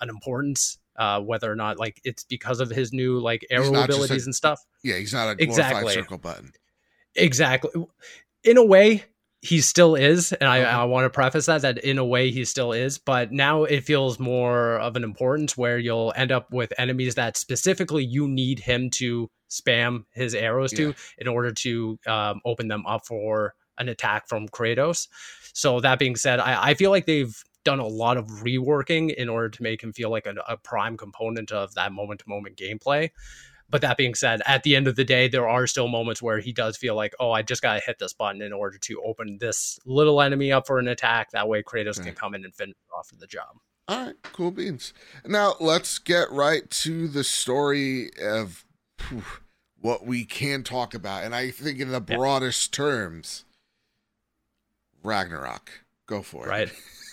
an 0.00 0.08
importance 0.08 0.78
uh, 0.96 1.20
whether 1.20 1.50
or 1.50 1.56
not 1.56 1.78
like 1.78 2.00
it's 2.04 2.24
because 2.24 2.60
of 2.60 2.70
his 2.70 2.92
new 2.92 3.18
like 3.18 3.46
arrow 3.50 3.74
abilities 3.74 4.24
a, 4.24 4.28
and 4.28 4.34
stuff. 4.34 4.60
Yeah, 4.84 4.96
he's 4.96 5.12
not 5.12 5.28
a 5.28 5.42
exactly. 5.42 5.92
circle 5.92 6.18
button. 6.18 6.52
Exactly 7.14 7.70
in 8.44 8.56
a 8.56 8.64
way 8.64 9.04
he 9.42 9.60
still 9.60 9.96
is 9.96 10.32
and 10.32 10.48
I, 10.48 10.62
I 10.62 10.84
want 10.84 11.04
to 11.04 11.10
preface 11.10 11.46
that 11.46 11.62
that 11.62 11.78
in 11.78 11.98
a 11.98 12.04
way 12.04 12.30
he 12.30 12.44
still 12.44 12.72
is 12.72 12.98
but 12.98 13.32
now 13.32 13.64
it 13.64 13.82
feels 13.82 14.20
more 14.20 14.78
of 14.78 14.94
an 14.94 15.02
importance 15.02 15.56
where 15.56 15.78
you'll 15.78 16.12
end 16.16 16.30
up 16.30 16.52
with 16.52 16.72
enemies 16.78 17.16
that 17.16 17.36
specifically 17.36 18.04
you 18.04 18.28
need 18.28 18.60
him 18.60 18.88
to 18.90 19.28
spam 19.50 20.04
his 20.12 20.34
arrows 20.34 20.72
to 20.72 20.94
in 21.18 21.28
order 21.28 21.52
to 21.52 21.98
um, 22.06 22.40
open 22.44 22.68
them 22.68 22.86
up 22.86 23.04
for 23.04 23.54
an 23.78 23.88
attack 23.88 24.28
from 24.28 24.48
kratos. 24.48 25.08
So 25.52 25.80
that 25.80 25.98
being 25.98 26.16
said 26.16 26.38
I, 26.38 26.70
I 26.70 26.74
feel 26.74 26.90
like 26.90 27.06
they've 27.06 27.36
done 27.64 27.80
a 27.80 27.86
lot 27.86 28.16
of 28.16 28.26
reworking 28.26 29.12
in 29.14 29.28
order 29.28 29.48
to 29.48 29.62
make 29.62 29.82
him 29.82 29.92
feel 29.92 30.10
like 30.10 30.26
a, 30.26 30.34
a 30.48 30.56
prime 30.56 30.96
component 30.96 31.52
of 31.52 31.74
that 31.74 31.92
moment 31.92 32.20
to 32.20 32.28
moment 32.28 32.56
gameplay 32.56 33.10
but 33.72 33.80
that 33.80 33.96
being 33.96 34.14
said, 34.14 34.42
at 34.46 34.62
the 34.64 34.76
end 34.76 34.86
of 34.86 34.96
the 34.96 35.04
day, 35.04 35.28
there 35.28 35.48
are 35.48 35.66
still 35.66 35.88
moments 35.88 36.20
where 36.20 36.38
he 36.38 36.52
does 36.52 36.76
feel 36.76 36.94
like, 36.94 37.14
oh, 37.18 37.32
I 37.32 37.40
just 37.40 37.62
got 37.62 37.74
to 37.74 37.80
hit 37.80 37.98
this 37.98 38.12
button 38.12 38.42
in 38.42 38.52
order 38.52 38.76
to 38.76 39.02
open 39.02 39.38
this 39.40 39.78
little 39.86 40.20
enemy 40.20 40.52
up 40.52 40.66
for 40.66 40.78
an 40.78 40.88
attack. 40.88 41.30
That 41.30 41.48
way, 41.48 41.62
Kratos 41.62 41.96
right. 41.96 42.04
can 42.04 42.14
hmm. 42.14 42.18
come 42.18 42.34
in 42.34 42.44
and 42.44 42.54
finish 42.54 42.76
off 42.96 43.10
the 43.18 43.26
job. 43.26 43.56
All 43.88 44.06
right, 44.06 44.14
cool 44.22 44.50
beans. 44.50 44.92
Now 45.24 45.54
let's 45.58 45.98
get 45.98 46.30
right 46.30 46.70
to 46.70 47.08
the 47.08 47.24
story 47.24 48.10
of 48.22 48.66
whew, 49.08 49.24
what 49.80 50.06
we 50.06 50.24
can 50.24 50.62
talk 50.62 50.92
about, 50.92 51.24
and 51.24 51.34
I 51.34 51.50
think 51.50 51.80
in 51.80 51.90
the 51.90 52.00
broadest 52.00 52.76
yeah. 52.76 52.84
terms, 52.84 53.44
Ragnarok. 55.02 55.81
Go 56.12 56.20
for 56.20 56.44
it. 56.44 56.50
Right. 56.50 56.72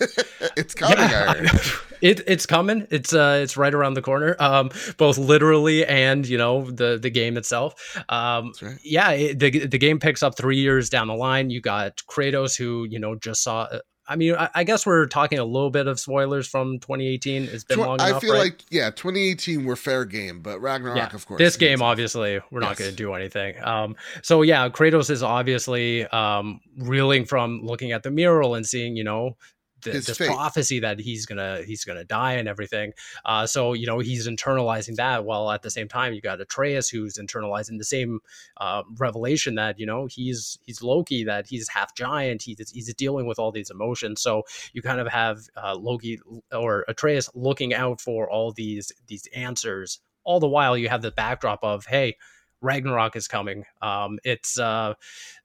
it's 0.58 0.74
coming. 0.74 0.98
Yeah. 0.98 1.32
it 2.02 2.20
it's 2.26 2.44
coming. 2.44 2.86
It's 2.90 3.14
uh 3.14 3.40
it's 3.42 3.56
right 3.56 3.72
around 3.72 3.94
the 3.94 4.02
corner. 4.02 4.36
Um, 4.38 4.68
both 4.98 5.16
literally 5.16 5.86
and 5.86 6.28
you 6.28 6.36
know 6.36 6.70
the 6.70 6.98
the 7.00 7.08
game 7.08 7.38
itself. 7.38 7.96
Um, 8.10 8.52
right. 8.60 8.76
yeah, 8.84 9.12
it, 9.12 9.38
the 9.38 9.66
the 9.66 9.78
game 9.78 10.00
picks 10.00 10.22
up 10.22 10.36
three 10.36 10.58
years 10.58 10.90
down 10.90 11.08
the 11.08 11.14
line. 11.14 11.48
You 11.48 11.62
got 11.62 12.02
Kratos, 12.10 12.58
who 12.58 12.86
you 12.90 12.98
know 12.98 13.14
just 13.14 13.42
saw 13.42 13.68
I 14.10 14.16
mean, 14.16 14.34
I, 14.34 14.50
I, 14.56 14.64
guess 14.64 14.84
we're 14.84 15.06
talking 15.06 15.38
a 15.38 15.44
little 15.44 15.70
bit 15.70 15.86
of 15.86 16.00
spoilers 16.00 16.48
from 16.48 16.80
2018. 16.80 17.44
It's 17.44 17.62
been 17.62 17.78
Tw- 17.78 17.82
long 17.82 17.94
enough. 17.94 18.16
I 18.16 18.18
feel 18.18 18.32
right? 18.32 18.40
like, 18.40 18.64
yeah, 18.68 18.90
2018 18.90 19.64
were 19.64 19.76
fair 19.76 20.04
game, 20.04 20.40
but 20.40 20.60
Ragnarok, 20.60 20.96
yeah, 20.96 21.14
of 21.14 21.24
course. 21.26 21.38
This 21.38 21.56
game, 21.56 21.80
obviously, 21.80 22.40
we're 22.50 22.60
yes. 22.60 22.70
not 22.70 22.76
going 22.76 22.90
to 22.90 22.96
do 22.96 23.14
anything. 23.14 23.62
Um, 23.62 23.94
so 24.22 24.42
yeah, 24.42 24.68
Kratos 24.68 25.10
is 25.10 25.22
obviously 25.22 26.06
um, 26.08 26.60
reeling 26.76 27.24
from 27.24 27.60
looking 27.62 27.92
at 27.92 28.02
the 28.02 28.10
mural 28.10 28.56
and 28.56 28.66
seeing, 28.66 28.96
you 28.96 29.04
know, 29.04 29.36
th- 29.82 30.04
this 30.04 30.16
prophecy 30.16 30.80
that 30.80 30.98
he's 30.98 31.26
gonna 31.26 31.62
he's 31.66 31.84
gonna 31.84 32.04
die 32.04 32.34
and 32.34 32.48
everything. 32.48 32.92
Uh, 33.24 33.46
so 33.46 33.72
you 33.72 33.86
know 33.86 33.98
he's 33.98 34.28
internalizing 34.28 34.96
that, 34.96 35.24
while 35.24 35.50
at 35.50 35.62
the 35.62 35.70
same 35.70 35.88
time 35.88 36.12
you 36.12 36.20
got 36.20 36.40
Atreus 36.40 36.88
who's 36.88 37.14
internalizing 37.14 37.78
the 37.78 37.84
same 37.84 38.20
uh, 38.58 38.82
revelation 38.98 39.54
that 39.56 39.78
you 39.78 39.86
know 39.86 40.06
he's 40.06 40.58
he's 40.64 40.82
Loki, 40.82 41.24
that 41.24 41.46
he's 41.46 41.68
half 41.68 41.94
giant, 41.94 42.42
he's 42.42 42.70
he's 42.70 42.92
dealing 42.94 43.26
with 43.26 43.38
all 43.38 43.52
these 43.52 43.70
emotions. 43.70 44.20
So 44.20 44.42
you 44.72 44.82
kind 44.82 45.00
of 45.00 45.08
have 45.08 45.40
uh, 45.56 45.74
Loki 45.74 46.20
or 46.52 46.84
Atreus 46.88 47.30
looking 47.34 47.74
out 47.74 48.00
for 48.00 48.30
all 48.30 48.52
these 48.52 48.92
these 49.06 49.26
answers. 49.34 50.00
All 50.22 50.38
the 50.38 50.48
while 50.48 50.76
you 50.76 50.88
have 50.90 51.02
the 51.02 51.10
backdrop 51.10 51.64
of 51.64 51.86
hey 51.86 52.16
Ragnarok 52.60 53.16
is 53.16 53.26
coming. 53.28 53.64
Um, 53.82 54.18
it's 54.24 54.58
uh, 54.58 54.94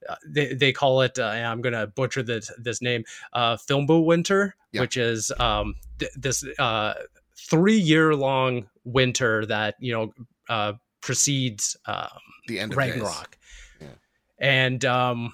uh, 0.07 0.15
they, 0.27 0.53
they 0.53 0.71
call 0.71 1.01
it. 1.01 1.17
Uh, 1.17 1.25
I'm 1.25 1.61
gonna 1.61 1.87
butcher 1.87 2.23
this 2.23 2.51
this 2.57 2.81
name. 2.81 3.03
Uh, 3.33 3.57
Fimbulwinter, 3.57 4.53
yeah. 4.71 4.81
which 4.81 4.97
is 4.97 5.31
um, 5.39 5.75
th- 5.99 6.11
this 6.15 6.45
uh, 6.59 6.93
three 7.37 7.77
year 7.77 8.15
long 8.15 8.67
winter 8.83 9.45
that 9.45 9.75
you 9.79 9.93
know 9.93 10.13
uh, 10.49 10.73
precedes 11.01 11.77
um, 11.85 12.07
the 12.47 12.59
end 12.59 12.73
of 12.73 12.77
Ragnarok. 12.77 13.37
Yeah. 13.79 13.87
And 14.39 14.85
um, 14.85 15.33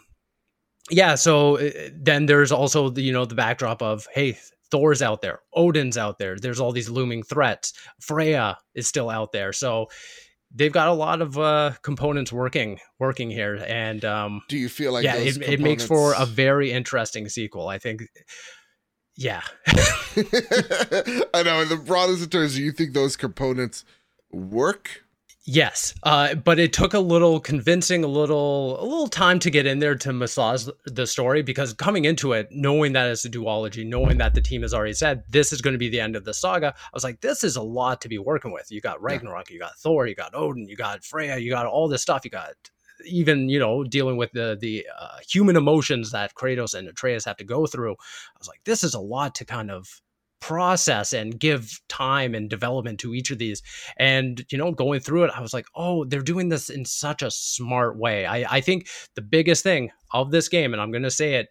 yeah, 0.89 1.15
so 1.15 1.57
uh, 1.57 1.71
then 1.93 2.25
there's 2.25 2.51
also 2.51 2.89
the 2.89 3.01
you 3.01 3.13
know 3.13 3.25
the 3.25 3.35
backdrop 3.35 3.81
of 3.81 4.07
hey 4.13 4.37
Thor's 4.71 5.01
out 5.01 5.21
there, 5.21 5.41
Odin's 5.53 5.97
out 5.97 6.17
there. 6.17 6.37
There's 6.37 6.59
all 6.59 6.71
these 6.71 6.89
looming 6.89 7.23
threats. 7.23 7.73
Freya 7.99 8.57
is 8.73 8.87
still 8.87 9.09
out 9.09 9.33
there. 9.33 9.51
So 9.51 9.89
they've 10.53 10.71
got 10.71 10.87
a 10.87 10.93
lot 10.93 11.21
of 11.21 11.37
uh, 11.37 11.71
components 11.81 12.31
working 12.31 12.79
working 12.99 13.29
here. 13.29 13.63
And 13.67 14.03
um, 14.05 14.41
do 14.47 14.57
you 14.57 14.69
feel 14.69 14.93
like 14.93 15.03
yeah 15.03 15.15
it, 15.15 15.33
components... 15.33 15.53
it 15.53 15.59
makes 15.59 15.85
for 15.85 16.13
a 16.17 16.25
very 16.25 16.71
interesting 16.71 17.29
sequel 17.29 17.67
i 17.67 17.77
think. 17.77 18.03
Yeah. 19.17 19.41
I 21.33 21.43
know 21.43 21.61
in 21.61 21.69
the 21.69 21.81
broadest 21.83 22.31
terms 22.31 22.55
do 22.55 22.63
you 22.63 22.71
think 22.71 22.93
those 22.93 23.15
components 23.15 23.83
work 24.31 25.03
Yes, 25.43 25.95
uh, 26.03 26.35
but 26.35 26.59
it 26.59 26.71
took 26.71 26.93
a 26.93 26.99
little 26.99 27.39
convincing, 27.39 28.03
a 28.03 28.07
little, 28.07 28.79
a 28.79 28.85
little 28.85 29.07
time 29.07 29.39
to 29.39 29.49
get 29.49 29.65
in 29.65 29.79
there 29.79 29.95
to 29.95 30.13
massage 30.13 30.67
the 30.85 31.07
story 31.07 31.41
because 31.41 31.73
coming 31.73 32.05
into 32.05 32.33
it, 32.33 32.49
knowing 32.51 32.93
that 32.93 33.09
it's 33.09 33.25
a 33.25 33.29
duology, 33.29 33.83
knowing 33.83 34.19
that 34.19 34.35
the 34.35 34.41
team 34.41 34.61
has 34.61 34.71
already 34.71 34.93
said 34.93 35.23
this 35.29 35.51
is 35.51 35.59
going 35.59 35.73
to 35.73 35.79
be 35.79 35.89
the 35.89 35.99
end 35.99 36.15
of 36.15 36.25
the 36.25 36.33
saga, 36.33 36.75
I 36.77 36.89
was 36.93 37.03
like, 37.03 37.21
this 37.21 37.43
is 37.43 37.55
a 37.55 37.61
lot 37.61 38.01
to 38.01 38.09
be 38.09 38.19
working 38.19 38.51
with. 38.51 38.67
You 38.69 38.81
got 38.81 39.01
Ragnarok, 39.01 39.49
you 39.49 39.57
got 39.57 39.75
Thor, 39.79 40.05
you 40.05 40.13
got 40.13 40.35
Odin, 40.35 40.67
you 40.69 40.75
got 40.75 41.03
Freya, 41.03 41.37
you 41.37 41.49
got 41.49 41.65
all 41.65 41.87
this 41.87 42.03
stuff. 42.03 42.23
You 42.23 42.29
got 42.29 42.53
even 43.03 43.49
you 43.49 43.57
know 43.57 43.83
dealing 43.83 44.17
with 44.17 44.31
the 44.33 44.55
the 44.61 44.85
uh, 44.99 45.17
human 45.27 45.55
emotions 45.55 46.11
that 46.11 46.35
Kratos 46.35 46.75
and 46.75 46.87
Atreus 46.87 47.25
have 47.25 47.37
to 47.37 47.43
go 47.43 47.65
through. 47.65 47.93
I 47.93 48.37
was 48.37 48.47
like, 48.47 48.61
this 48.65 48.83
is 48.83 48.93
a 48.93 48.99
lot 48.99 49.33
to 49.35 49.45
kind 49.45 49.71
of 49.71 50.01
process 50.41 51.13
and 51.13 51.39
give 51.39 51.79
time 51.87 52.35
and 52.35 52.49
development 52.49 52.99
to 52.99 53.13
each 53.13 53.31
of 53.31 53.37
these. 53.37 53.61
And, 53.97 54.43
you 54.51 54.57
know, 54.57 54.71
going 54.71 54.99
through 54.99 55.23
it, 55.23 55.31
I 55.33 55.39
was 55.39 55.53
like, 55.53 55.67
oh, 55.75 56.03
they're 56.03 56.21
doing 56.21 56.49
this 56.49 56.69
in 56.69 56.83
such 56.83 57.21
a 57.21 57.31
smart 57.31 57.97
way. 57.97 58.25
I, 58.25 58.57
I 58.57 58.61
think 58.61 58.87
the 59.15 59.21
biggest 59.21 59.63
thing 59.63 59.91
of 60.11 60.31
this 60.31 60.49
game, 60.49 60.73
and 60.73 60.81
I'm 60.81 60.91
going 60.91 61.03
to 61.03 61.11
say 61.11 61.35
it, 61.35 61.49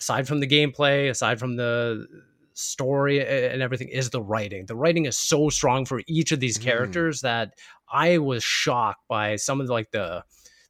aside 0.00 0.26
from 0.26 0.40
the 0.40 0.48
gameplay, 0.48 1.08
aside 1.10 1.38
from 1.38 1.56
the 1.56 2.06
story 2.54 3.20
and 3.24 3.62
everything, 3.62 3.88
is 3.88 4.10
the 4.10 4.22
writing. 4.22 4.66
The 4.66 4.76
writing 4.76 5.04
is 5.04 5.16
so 5.16 5.50
strong 5.50 5.84
for 5.84 6.02
each 6.08 6.32
of 6.32 6.40
these 6.40 6.58
mm. 6.58 6.62
characters 6.62 7.20
that 7.20 7.54
I 7.92 8.18
was 8.18 8.42
shocked 8.42 9.02
by 9.08 9.36
some 9.36 9.60
of 9.60 9.66
the, 9.66 9.72
like 9.72 9.90
the, 9.92 10.24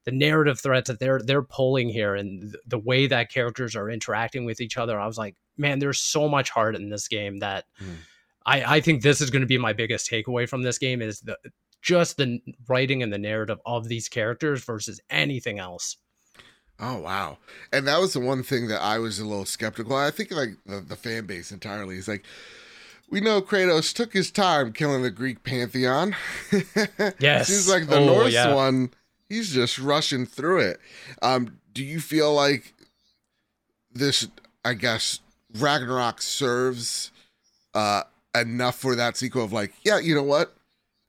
the 0.04 0.12
narrative 0.12 0.60
threads 0.60 0.88
that 0.88 1.00
they're 1.00 1.20
they're 1.22 1.42
pulling 1.42 1.88
here 1.88 2.14
and 2.14 2.56
the 2.66 2.78
way 2.78 3.06
that 3.06 3.30
characters 3.30 3.74
are 3.74 3.90
interacting 3.90 4.44
with 4.44 4.60
each 4.60 4.76
other. 4.76 5.00
I 5.00 5.06
was 5.06 5.18
like, 5.18 5.36
man, 5.56 5.78
there's 5.78 6.00
so 6.00 6.28
much 6.28 6.50
heart 6.50 6.76
in 6.76 6.90
this 6.90 7.08
game 7.08 7.38
that 7.38 7.64
mm. 7.82 7.96
I, 8.46 8.76
I 8.76 8.80
think 8.80 9.02
this 9.02 9.20
is 9.20 9.30
going 9.30 9.40
to 9.40 9.46
be 9.46 9.58
my 9.58 9.72
biggest 9.72 10.10
takeaway 10.10 10.48
from 10.48 10.62
this 10.62 10.78
game 10.78 11.00
is 11.00 11.20
the 11.20 11.38
just 11.80 12.16
the 12.16 12.40
writing 12.68 13.02
and 13.02 13.12
the 13.12 13.18
narrative 13.18 13.58
of 13.66 13.88
these 13.88 14.08
characters 14.08 14.64
versus 14.64 15.00
anything 15.10 15.58
else. 15.58 15.96
Oh 16.80 16.98
wow! 16.98 17.38
And 17.72 17.86
that 17.86 18.00
was 18.00 18.14
the 18.14 18.20
one 18.20 18.42
thing 18.42 18.66
that 18.68 18.82
I 18.82 18.98
was 18.98 19.20
a 19.20 19.24
little 19.24 19.44
skeptical. 19.44 19.94
I 19.94 20.10
think 20.10 20.32
like 20.32 20.50
the, 20.66 20.80
the 20.80 20.96
fan 20.96 21.24
base 21.24 21.52
entirely 21.52 21.96
is 21.96 22.08
like, 22.08 22.24
we 23.08 23.20
know 23.20 23.40
Kratos 23.40 23.94
took 23.94 24.12
his 24.12 24.32
time 24.32 24.72
killing 24.72 25.02
the 25.02 25.10
Greek 25.10 25.44
pantheon. 25.44 26.16
yes, 27.20 27.46
seems 27.46 27.68
like 27.68 27.86
the 27.86 27.98
oh, 27.98 28.06
Norse 28.06 28.32
yeah. 28.32 28.52
one. 28.52 28.90
He's 29.34 29.52
just 29.52 29.80
rushing 29.80 30.26
through 30.26 30.60
it. 30.60 30.80
Um, 31.20 31.58
do 31.72 31.82
you 31.82 31.98
feel 31.98 32.32
like 32.32 32.72
this? 33.92 34.28
I 34.64 34.74
guess 34.74 35.18
Ragnarok 35.58 36.22
serves 36.22 37.10
uh, 37.74 38.04
enough 38.32 38.76
for 38.76 38.94
that 38.94 39.16
sequel 39.16 39.42
of 39.42 39.52
like, 39.52 39.74
yeah, 39.82 39.98
you 39.98 40.14
know 40.14 40.22
what? 40.22 40.54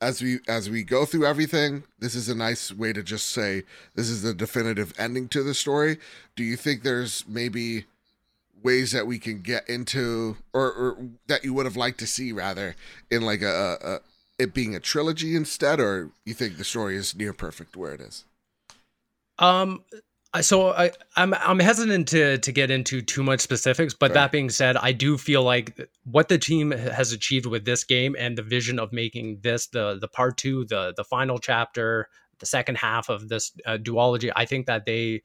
As 0.01 0.23
we 0.23 0.39
as 0.47 0.71
we 0.71 0.81
go 0.83 1.05
through 1.05 1.27
everything, 1.27 1.83
this 1.99 2.15
is 2.15 2.27
a 2.27 2.33
nice 2.33 2.71
way 2.73 2.93
to 2.93 3.03
just 3.03 3.29
say 3.29 3.61
this 3.93 4.09
is 4.09 4.23
the 4.23 4.33
definitive 4.33 4.91
ending 4.97 5.27
to 5.29 5.43
the 5.43 5.53
story. 5.53 5.99
Do 6.35 6.43
you 6.43 6.57
think 6.57 6.81
there's 6.81 7.25
maybe 7.27 7.85
ways 8.63 8.91
that 8.91 9.05
we 9.05 9.19
can 9.19 9.41
get 9.41 9.69
into 9.69 10.37
or, 10.51 10.71
or 10.73 10.97
that 11.27 11.43
you 11.43 11.53
would 11.53 11.67
have 11.67 11.77
liked 11.77 11.99
to 11.99 12.07
see 12.07 12.31
rather 12.31 12.75
in 13.11 13.21
like 13.21 13.43
a, 13.43 13.77
a, 13.83 13.99
it 14.37 14.53
being 14.53 14.75
a 14.75 14.79
trilogy 14.79 15.35
instead, 15.35 15.79
or 15.79 16.11
you 16.25 16.33
think 16.33 16.57
the 16.57 16.63
story 16.63 16.95
is 16.95 17.15
near 17.15 17.33
perfect 17.33 17.75
where 17.75 17.93
it 17.93 18.01
is? 18.01 18.25
Um, 19.39 19.83
I 20.35 20.41
so 20.41 20.73
I, 20.73 20.91
I'm 21.15 21.33
I'm 21.33 21.59
hesitant 21.59 22.09
to 22.09 22.37
to 22.37 22.51
get 22.51 22.69
into 22.69 23.01
too 23.01 23.23
much 23.23 23.39
specifics, 23.39 23.93
but 23.93 24.13
that 24.13 24.33
being 24.33 24.49
said, 24.49 24.75
I 24.75 24.91
do 24.91 25.17
feel 25.17 25.43
like 25.43 25.89
what 26.03 26.27
the 26.27 26.37
team 26.37 26.71
has 26.71 27.13
achieved 27.13 27.45
with 27.45 27.63
this 27.63 27.85
game 27.85 28.17
and 28.19 28.37
the 28.37 28.43
vision 28.43 28.77
of 28.77 28.91
making 28.91 29.39
this 29.43 29.67
the 29.67 29.97
the 29.99 30.09
part 30.09 30.37
two, 30.37 30.65
the 30.65 30.93
the 30.97 31.05
final 31.05 31.37
chapter, 31.39 32.09
the 32.39 32.45
second 32.45 32.77
half 32.77 33.07
of 33.07 33.29
this 33.29 33.53
uh, 33.65 33.77
duology, 33.77 34.29
I 34.35 34.43
think 34.43 34.65
that 34.65 34.85
they 34.85 35.21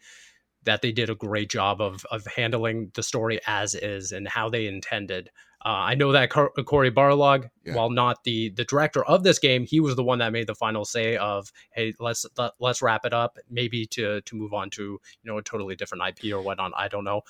that 0.62 0.80
they 0.80 0.92
did 0.92 1.10
a 1.10 1.16
great 1.16 1.50
job 1.50 1.80
of 1.80 2.04
of 2.12 2.24
handling 2.26 2.92
the 2.94 3.02
story 3.02 3.40
as 3.48 3.74
is 3.74 4.12
and 4.12 4.28
how 4.28 4.48
they 4.48 4.68
intended. 4.68 5.30
Uh, 5.62 5.68
I 5.68 5.94
know 5.94 6.12
that 6.12 6.30
Cor- 6.30 6.52
Cory 6.64 6.90
Barlog, 6.90 7.50
Yeah. 7.64 7.74
while 7.74 7.90
not 7.90 8.24
the 8.24 8.48
the 8.50 8.64
director 8.64 9.04
of 9.04 9.22
this 9.24 9.38
game, 9.38 9.64
he 9.66 9.78
was 9.80 9.94
the 9.94 10.02
one 10.04 10.18
that 10.20 10.32
made 10.32 10.46
the 10.46 10.54
final 10.54 10.84
say 10.86 11.16
of, 11.18 11.52
"Hey, 11.72 11.92
let's 12.00 12.24
let, 12.38 12.52
let's 12.60 12.80
wrap 12.80 13.04
it 13.04 13.12
up, 13.12 13.36
maybe 13.50 13.84
to 13.86 14.22
to 14.22 14.36
move 14.36 14.54
on 14.54 14.70
to 14.70 14.82
you 14.82 14.98
know 15.24 15.36
a 15.38 15.42
totally 15.42 15.76
different 15.76 16.02
IP 16.08 16.32
or 16.32 16.40
whatnot." 16.40 16.72
I 16.74 16.88
don't 16.88 17.04
know, 17.04 17.22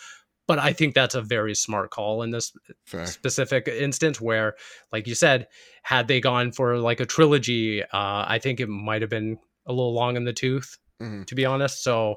but 0.46 0.60
I 0.60 0.72
think 0.72 0.94
that's 0.94 1.16
a 1.16 1.22
very 1.22 1.54
smart 1.56 1.90
call 1.90 2.22
in 2.22 2.30
this 2.30 2.52
Fair. 2.86 3.06
specific 3.06 3.66
instance 3.66 4.20
where 4.20 4.54
like 4.92 5.06
you 5.08 5.14
said 5.16 5.48
had 5.82 6.06
they 6.06 6.20
gone 6.20 6.52
for 6.52 6.78
like 6.78 7.00
a 7.00 7.06
trilogy 7.06 7.82
uh 7.82 7.86
i 8.26 8.38
think 8.42 8.58
it 8.60 8.68
might 8.68 9.00
have 9.00 9.10
been 9.10 9.38
a 9.66 9.72
little 9.72 9.94
long 9.94 10.16
in 10.16 10.24
the 10.24 10.32
tooth 10.32 10.76
Mhm. 11.00 11.24
to 11.26 11.34
be 11.34 11.44
honest 11.46 11.82
so 11.84 12.16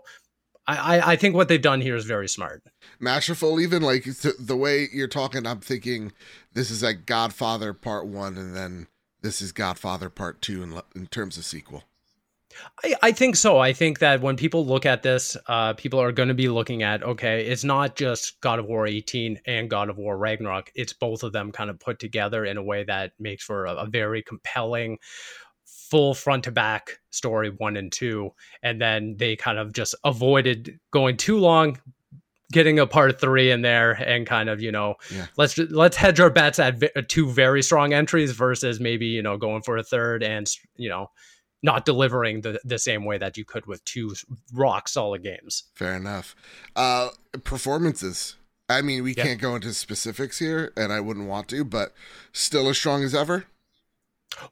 I, 0.65 1.13
I 1.13 1.15
think 1.17 1.35
what 1.35 1.49
they've 1.49 1.61
done 1.61 1.81
here 1.81 1.95
is 1.95 2.05
very 2.05 2.29
smart 2.29 2.63
Masterful, 2.99 3.59
even 3.59 3.81
like 3.81 4.03
th- 4.03 4.35
the 4.39 4.55
way 4.55 4.87
you're 4.93 5.07
talking, 5.07 5.45
I'm 5.45 5.59
thinking 5.59 6.13
this 6.53 6.71
is 6.71 6.83
like 6.83 7.05
Godfather 7.05 7.73
Part 7.73 8.07
One, 8.07 8.37
and 8.37 8.55
then 8.55 8.87
this 9.21 9.41
is 9.41 9.51
Godfather 9.51 10.09
Part 10.09 10.41
Two 10.41 10.63
in, 10.63 10.79
in 10.95 11.07
terms 11.07 11.37
of 11.37 11.43
sequel. 11.43 11.83
I, 12.83 12.95
I 13.01 13.11
think 13.11 13.35
so. 13.35 13.59
I 13.59 13.73
think 13.73 13.99
that 13.99 14.21
when 14.21 14.37
people 14.37 14.65
look 14.65 14.85
at 14.85 15.03
this, 15.03 15.35
uh, 15.47 15.73
people 15.73 15.99
are 15.99 16.11
going 16.11 16.29
to 16.29 16.35
be 16.35 16.49
looking 16.49 16.83
at 16.83 17.03
okay, 17.03 17.45
it's 17.45 17.63
not 17.63 17.95
just 17.95 18.39
God 18.41 18.59
of 18.59 18.65
War 18.65 18.87
18 18.87 19.39
and 19.45 19.69
God 19.69 19.89
of 19.89 19.97
War 19.97 20.17
Ragnarok. 20.17 20.71
It's 20.75 20.93
both 20.93 21.23
of 21.23 21.33
them 21.33 21.51
kind 21.51 21.69
of 21.69 21.79
put 21.79 21.99
together 21.99 22.45
in 22.45 22.57
a 22.57 22.63
way 22.63 22.83
that 22.83 23.13
makes 23.19 23.43
for 23.43 23.65
a, 23.65 23.75
a 23.75 23.87
very 23.87 24.23
compelling, 24.23 24.97
full 25.89 26.13
front 26.13 26.43
to 26.45 26.51
back 26.51 26.99
story 27.11 27.49
one 27.49 27.77
and 27.77 27.91
two. 27.91 28.31
And 28.61 28.81
then 28.81 29.15
they 29.17 29.35
kind 29.35 29.57
of 29.59 29.73
just 29.73 29.95
avoided 30.03 30.79
going 30.91 31.17
too 31.17 31.37
long, 31.37 31.79
getting 32.51 32.79
a 32.79 32.87
part 32.87 33.19
three 33.19 33.51
in 33.51 33.61
there, 33.61 33.91
and 33.93 34.25
kind 34.27 34.49
of 34.49 34.61
you 34.61 34.71
know 34.71 34.95
Yeah. 35.11 35.27
let's 35.37 35.57
let's 35.57 35.97
hedge 35.97 36.19
our 36.19 36.29
bets 36.29 36.59
at 36.59 36.79
v- 36.79 36.89
two 37.07 37.29
very 37.29 37.61
strong 37.63 37.93
entries 37.93 38.31
versus 38.31 38.79
maybe 38.79 39.05
you 39.07 39.21
know 39.21 39.37
going 39.37 39.61
for 39.61 39.77
a 39.77 39.83
third 39.83 40.23
and 40.23 40.47
you 40.75 40.89
know 40.89 41.09
not 41.65 41.85
delivering 41.85 42.41
the, 42.41 42.59
the 42.65 42.77
same 42.77 43.05
way 43.05 43.17
that 43.17 43.37
you 43.37 43.45
could 43.45 43.65
with 43.67 43.83
two 43.85 44.13
rock 44.53 44.89
solid 44.89 45.23
games. 45.23 45.63
Fair 45.75 45.95
enough. 45.95 46.35
Uh, 46.75 47.09
performances. 47.45 48.35
I 48.67 48.81
mean, 48.81 49.03
we 49.03 49.13
Yeah. 49.15 49.23
can't 49.23 49.41
go 49.41 49.55
into 49.55 49.73
specifics 49.73 50.39
here, 50.39 50.73
and 50.75 50.91
I 50.91 50.99
wouldn't 50.99 51.27
want 51.27 51.47
to, 51.49 51.63
but 51.63 51.93
still 52.33 52.67
as 52.69 52.77
strong 52.77 53.03
as 53.03 53.13
ever. 53.15 53.45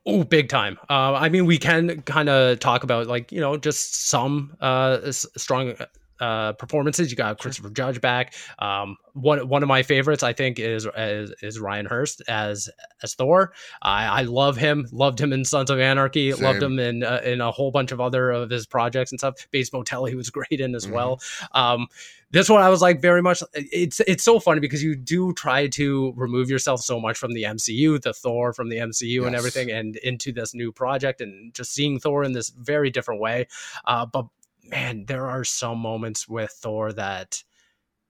Oh, 0.06 0.24
big 0.24 0.50
time. 0.50 0.78
Uh, 0.90 1.14
I 1.14 1.30
mean, 1.30 1.46
we 1.46 1.58
can 1.58 2.02
kind 2.04 2.30
of 2.30 2.60
talk 2.60 2.84
about 2.84 3.08
like 3.08 3.32
you 3.32 3.40
know 3.42 3.58
just 3.58 4.08
some 4.10 4.56
uh, 4.62 5.00
s- 5.04 5.26
strong 5.38 5.74
uh, 6.20 6.54
performances. 6.54 7.10
You 7.10 7.18
got 7.18 7.40
Christopher 7.40 7.70
Judge 7.72 8.00
back. 8.00 8.36
Um, 8.60 8.96
one 9.14 9.48
one 9.48 9.64
of 9.64 9.68
my 9.70 9.82
favorites, 9.84 10.22
I 10.24 10.34
think, 10.34 10.60
is 10.60 10.88
is, 10.98 11.34
is 11.42 11.60
Ryan 11.60 11.86
Hurst 11.88 12.22
as 12.28 12.70
as 13.02 13.16
Thor. 13.16 13.54
I, 13.82 14.06
I 14.06 14.22
love 14.24 14.56
him. 14.58 14.88
Loved 14.92 15.20
him 15.20 15.34
in 15.34 15.44
Sons 15.46 15.70
of 15.70 15.80
Anarchy. 15.80 16.32
Same. 16.32 16.44
Loved 16.44 16.62
him 16.64 16.78
in 16.80 17.04
uh, 17.04 17.22
in 17.24 17.42
a 17.42 17.52
whole 17.52 17.72
bunch 17.72 17.92
of 17.92 18.00
other 18.00 18.30
of 18.32 18.50
his 18.50 18.66
projects 18.68 19.12
and 19.12 19.20
stuff. 19.20 19.48
Bates 19.52 19.74
Motel, 19.74 20.06
he 20.06 20.16
was 20.16 20.30
great 20.32 20.60
in 20.62 20.76
as 20.76 20.86
Mhm. 20.86 20.92
well. 20.92 21.22
Um, 21.54 21.88
this 22.32 22.50
one 22.50 22.62
I 22.62 22.70
was 22.70 22.82
like 22.82 23.02
very 23.02 23.22
much 23.22 23.44
it's 23.54 24.00
it's 24.02 24.24
so 24.24 24.40
funny 24.40 24.60
because 24.60 24.84
you 24.84 24.96
do 24.96 25.34
try 25.34 25.68
to 25.68 26.14
remove 26.16 26.50
yourself 26.50 26.82
so 26.82 27.00
much 27.00 27.18
from 27.18 27.34
the 27.34 27.44
MCU, 27.44 28.02
the 28.02 28.14
Thor 28.14 28.54
from 28.54 28.70
the 28.70 28.78
MCU 28.78 29.26
and 29.28 29.36
everything 29.36 29.70
and 29.70 29.98
into 29.98 30.32
this 30.32 30.54
new 30.54 30.72
project 30.72 31.22
and 31.22 31.54
just 31.54 31.74
seeing 31.74 32.00
Thor 32.00 32.24
in 32.24 32.32
this 32.32 32.50
very 32.50 32.90
different 32.90 33.22
way. 33.22 33.48
Uh, 33.86 34.06
but 34.06 34.26
man, 34.64 35.06
there 35.08 35.28
are 35.28 35.44
some 35.44 35.78
moments 35.80 36.28
with 36.28 36.52
Thor 36.52 36.94
that 36.94 37.44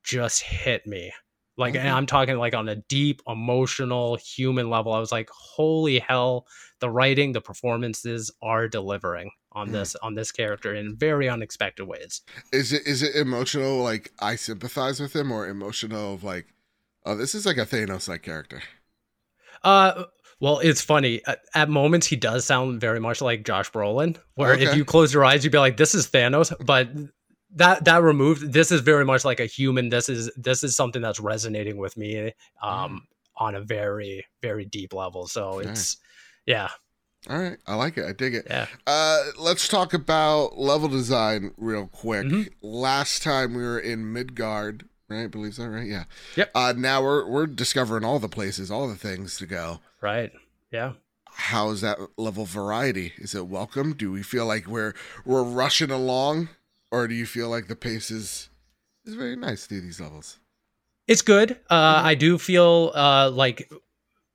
just 0.03 0.41
hit 0.41 0.85
me. 0.85 1.11
Like 1.57 1.75
and 1.75 1.87
I'm 1.89 2.05
talking 2.05 2.37
like 2.37 2.55
on 2.55 2.69
a 2.69 2.77
deep 2.77 3.21
emotional 3.27 4.15
human 4.15 4.69
level. 4.69 4.93
I 4.93 4.99
was 4.99 5.11
like, 5.11 5.29
holy 5.29 5.99
hell, 5.99 6.47
the 6.79 6.89
writing, 6.89 7.33
the 7.33 7.41
performances 7.41 8.31
are 8.41 8.67
delivering 8.67 9.31
on 9.53 9.67
Mm. 9.67 9.71
this 9.73 9.95
on 9.97 10.15
this 10.15 10.31
character 10.31 10.73
in 10.73 10.95
very 10.95 11.27
unexpected 11.27 11.85
ways. 11.85 12.21
Is 12.53 12.71
it 12.71 12.87
is 12.87 13.03
it 13.03 13.15
emotional? 13.15 13.83
Like 13.83 14.11
I 14.19 14.37
sympathize 14.37 14.99
with 14.99 15.15
him, 15.15 15.31
or 15.31 15.47
emotional 15.47 16.13
of 16.13 16.23
like, 16.23 16.47
oh, 17.05 17.15
this 17.17 17.35
is 17.35 17.45
like 17.45 17.57
a 17.57 17.65
Thanos 17.65 18.07
like 18.07 18.23
character. 18.23 18.61
Uh, 19.63 20.05
well, 20.39 20.59
it's 20.59 20.81
funny. 20.81 21.21
At, 21.27 21.39
at 21.53 21.69
moments, 21.69 22.07
he 22.07 22.15
does 22.15 22.45
sound 22.45 22.81
very 22.81 22.99
much 22.99 23.21
like 23.21 23.43
Josh 23.45 23.69
Brolin. 23.71 24.17
Where 24.35 24.53
if 24.53 24.75
you 24.75 24.83
close 24.85 25.13
your 25.13 25.23
eyes, 25.25 25.43
you'd 25.43 25.51
be 25.51 25.59
like, 25.59 25.77
"This 25.77 25.93
is 25.93 26.07
Thanos," 26.07 26.53
but 26.65 26.89
that 27.55 27.85
that 27.85 28.01
removed, 28.03 28.53
this 28.53 28.71
is 28.71 28.81
very 28.81 29.05
much 29.05 29.25
like 29.25 29.39
a 29.39 29.45
human. 29.45 29.89
This 29.89 30.09
is 30.09 30.31
this 30.37 30.63
is 30.63 30.75
something 30.75 31.01
that's 31.01 31.19
resonating 31.19 31.77
with 31.77 31.97
me, 31.97 32.33
um, 32.61 33.07
on 33.37 33.55
a 33.55 33.61
very 33.61 34.25
very 34.41 34.65
deep 34.65 34.93
level. 34.93 35.27
So 35.27 35.59
it's 35.59 35.97
yeah, 36.45 36.69
All 37.29 37.37
right, 37.37 37.57
I 37.67 37.75
like 37.75 37.97
it. 37.97 38.05
I 38.05 38.13
dig 38.13 38.33
it. 38.35 38.47
yeah. 38.49 38.67
Uh, 38.87 39.23
let's 39.37 39.67
talk 39.67 39.93
about 39.93 40.57
level 40.57 40.87
design 40.89 41.53
real 41.57 41.87
quick. 41.87 42.25
Mhm. 42.25 42.49
Last 42.61 43.21
time 43.21 43.53
we 43.53 43.61
were 43.63 43.79
in 43.79 44.11
Midgard, 44.11 44.85
right? 45.07 45.23
I 45.23 45.27
believe 45.27 45.55
that 45.57 45.69
right? 45.69 45.87
Yeah. 45.87 46.05
Yep. 46.35 46.51
Uh, 46.55 46.73
now 46.77 47.03
we're 47.03 47.27
we're 47.27 47.47
discovering 47.47 48.03
all 48.03 48.17
the 48.19 48.29
places, 48.29 48.71
all 48.71 48.87
the 48.87 48.95
things 48.95 49.37
to 49.37 49.45
go. 49.45 49.81
Right. 50.01 50.31
Yeah. 50.71 50.93
How's 51.33 51.81
that 51.81 51.97
level 52.17 52.45
variety? 52.45 53.13
Is 53.17 53.33
it 53.35 53.47
welcome? 53.47 53.93
Do 53.93 54.11
we 54.11 54.23
feel 54.23 54.45
like 54.45 54.67
we're 54.67 54.93
we're 55.25 55.43
rushing 55.43 55.89
along, 55.91 56.49
or 56.91 57.07
do 57.07 57.15
you 57.15 57.25
feel 57.25 57.49
like 57.49 57.67
the 57.67 57.75
pace 57.75 58.11
is 58.11 58.49
is 59.05 59.15
very 59.15 59.35
nice 59.35 59.65
through 59.65 59.81
these 59.81 59.99
levels? 59.99 60.39
It's 61.07 61.21
good. 61.23 61.51
Uh, 61.69 62.01
Mhm. 62.01 62.05
I 62.05 62.15
do 62.15 62.37
feel 62.37 62.91
uh, 62.95 63.29
like 63.31 63.69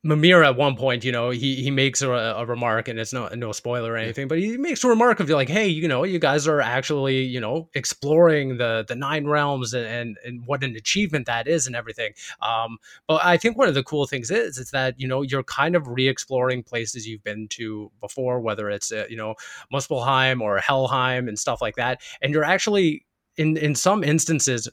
Mimir 0.06 0.44
at 0.44 0.56
one 0.56 0.76
point, 0.76 1.04
you 1.04 1.10
know, 1.10 1.30
he 1.30 1.56
he 1.56 1.70
makes 1.70 2.00
a, 2.00 2.10
a 2.10 2.46
remark, 2.46 2.88
and 2.88 2.98
it's 2.98 3.12
no 3.12 3.28
no 3.28 3.52
spoiler 3.52 3.92
or 3.92 3.96
anything, 3.96 4.28
but 4.28 4.38
he 4.38 4.56
makes 4.56 4.84
a 4.84 4.88
remark 4.88 5.18
of 5.20 5.28
like, 5.28 5.48
hey, 5.48 5.66
you 5.66 5.88
know, 5.88 6.04
you 6.04 6.18
guys 6.18 6.46
are 6.46 6.60
actually, 6.60 7.22
you 7.22 7.40
know, 7.40 7.68
exploring 7.74 8.58
the 8.58 8.84
the 8.86 8.94
nine 8.94 9.26
realms 9.26 9.74
and 9.74 9.86
and, 9.86 10.16
and 10.24 10.46
what 10.46 10.62
an 10.62 10.76
achievement 10.76 11.26
that 11.26 11.48
is 11.48 11.66
and 11.66 11.74
everything. 11.74 12.12
Um, 12.40 12.78
but 13.08 13.24
I 13.24 13.36
think 13.36 13.58
one 13.58 13.68
of 13.68 13.74
the 13.74 13.82
cool 13.82 14.06
things 14.06 14.30
is 14.30 14.58
is 14.58 14.70
that 14.70 14.98
you 14.98 15.08
know 15.08 15.22
you're 15.22 15.42
kind 15.42 15.74
of 15.74 15.88
re-exploring 15.88 16.62
places 16.62 17.06
you've 17.06 17.24
been 17.24 17.48
to 17.48 17.90
before, 18.00 18.40
whether 18.40 18.70
it's 18.70 18.92
uh, 18.92 19.06
you 19.10 19.16
know 19.16 19.34
Muspelheim 19.72 20.40
or 20.40 20.58
Helheim 20.58 21.26
and 21.26 21.38
stuff 21.38 21.60
like 21.60 21.76
that, 21.76 22.00
and 22.22 22.32
you're 22.32 22.44
actually 22.44 23.04
in 23.36 23.56
in 23.56 23.74
some 23.74 24.04
instances 24.04 24.68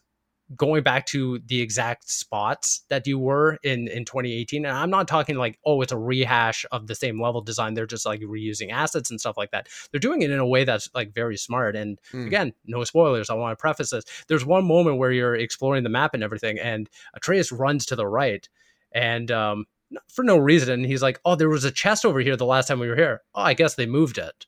going 0.56 0.84
back 0.84 1.06
to 1.06 1.40
the 1.48 1.62
exact 1.62 2.10
spots 2.10 2.84
that 2.90 3.08
you 3.08 3.18
were 3.18 3.58
in 3.64 3.88
in 3.88 4.04
2018 4.06 4.66
and 4.66 4.76
i'm 4.78 4.90
not 4.90 5.08
talking 5.08 5.36
like 5.38 5.58
oh 5.66 5.82
it's 5.82 5.92
a 5.94 5.98
rehash 5.98 6.66
of 6.72 6.88
the 6.88 6.94
same 6.96 7.22
level 7.22 7.42
design 7.42 7.74
they're 7.74 7.88
just 7.88 8.06
like 8.06 8.20
reusing 8.22 8.70
assets 8.72 9.10
and 9.10 9.20
stuff 9.20 9.38
like 9.38 9.52
that 9.52 9.68
they're 9.92 10.00
doing 10.00 10.22
it 10.22 10.30
in 10.30 10.40
a 10.40 10.46
way 10.46 10.64
that's 10.64 10.90
like 10.94 11.14
very 11.14 11.38
smart 11.38 11.76
and 11.76 12.00
Hmm. 12.12 12.28
again 12.28 12.54
no 12.66 12.84
spoilers 12.84 13.30
i 13.30 13.34
want 13.34 13.58
to 13.58 13.62
preface 13.62 13.92
this 13.92 14.04
there's 14.28 14.46
one 14.46 14.66
moment 14.66 14.98
where 14.98 15.12
you're 15.12 15.36
exploring 15.36 15.84
the 15.84 15.90
map 15.90 16.14
and 16.14 16.24
everything 16.24 16.60
and 16.60 16.90
atreus 17.14 17.52
runs 17.52 17.86
to 17.88 17.96
the 17.96 18.06
right 18.06 18.48
and 18.92 19.32
um 19.32 19.66
for 20.10 20.24
no 20.24 20.38
reason 20.38 20.84
he's 20.84 21.02
like 21.02 21.20
oh 21.24 21.36
there 21.36 21.50
was 21.50 21.64
a 21.64 21.72
chest 21.72 22.06
over 22.06 22.20
here 22.20 22.36
the 22.36 22.46
last 22.46 22.68
time 22.68 22.80
we 22.80 22.90
were 22.90 22.96
here 22.96 23.22
oh 23.34 23.42
i 23.42 23.54
guess 23.54 23.76
they 23.76 23.86
moved 23.86 24.18
it 24.18 24.46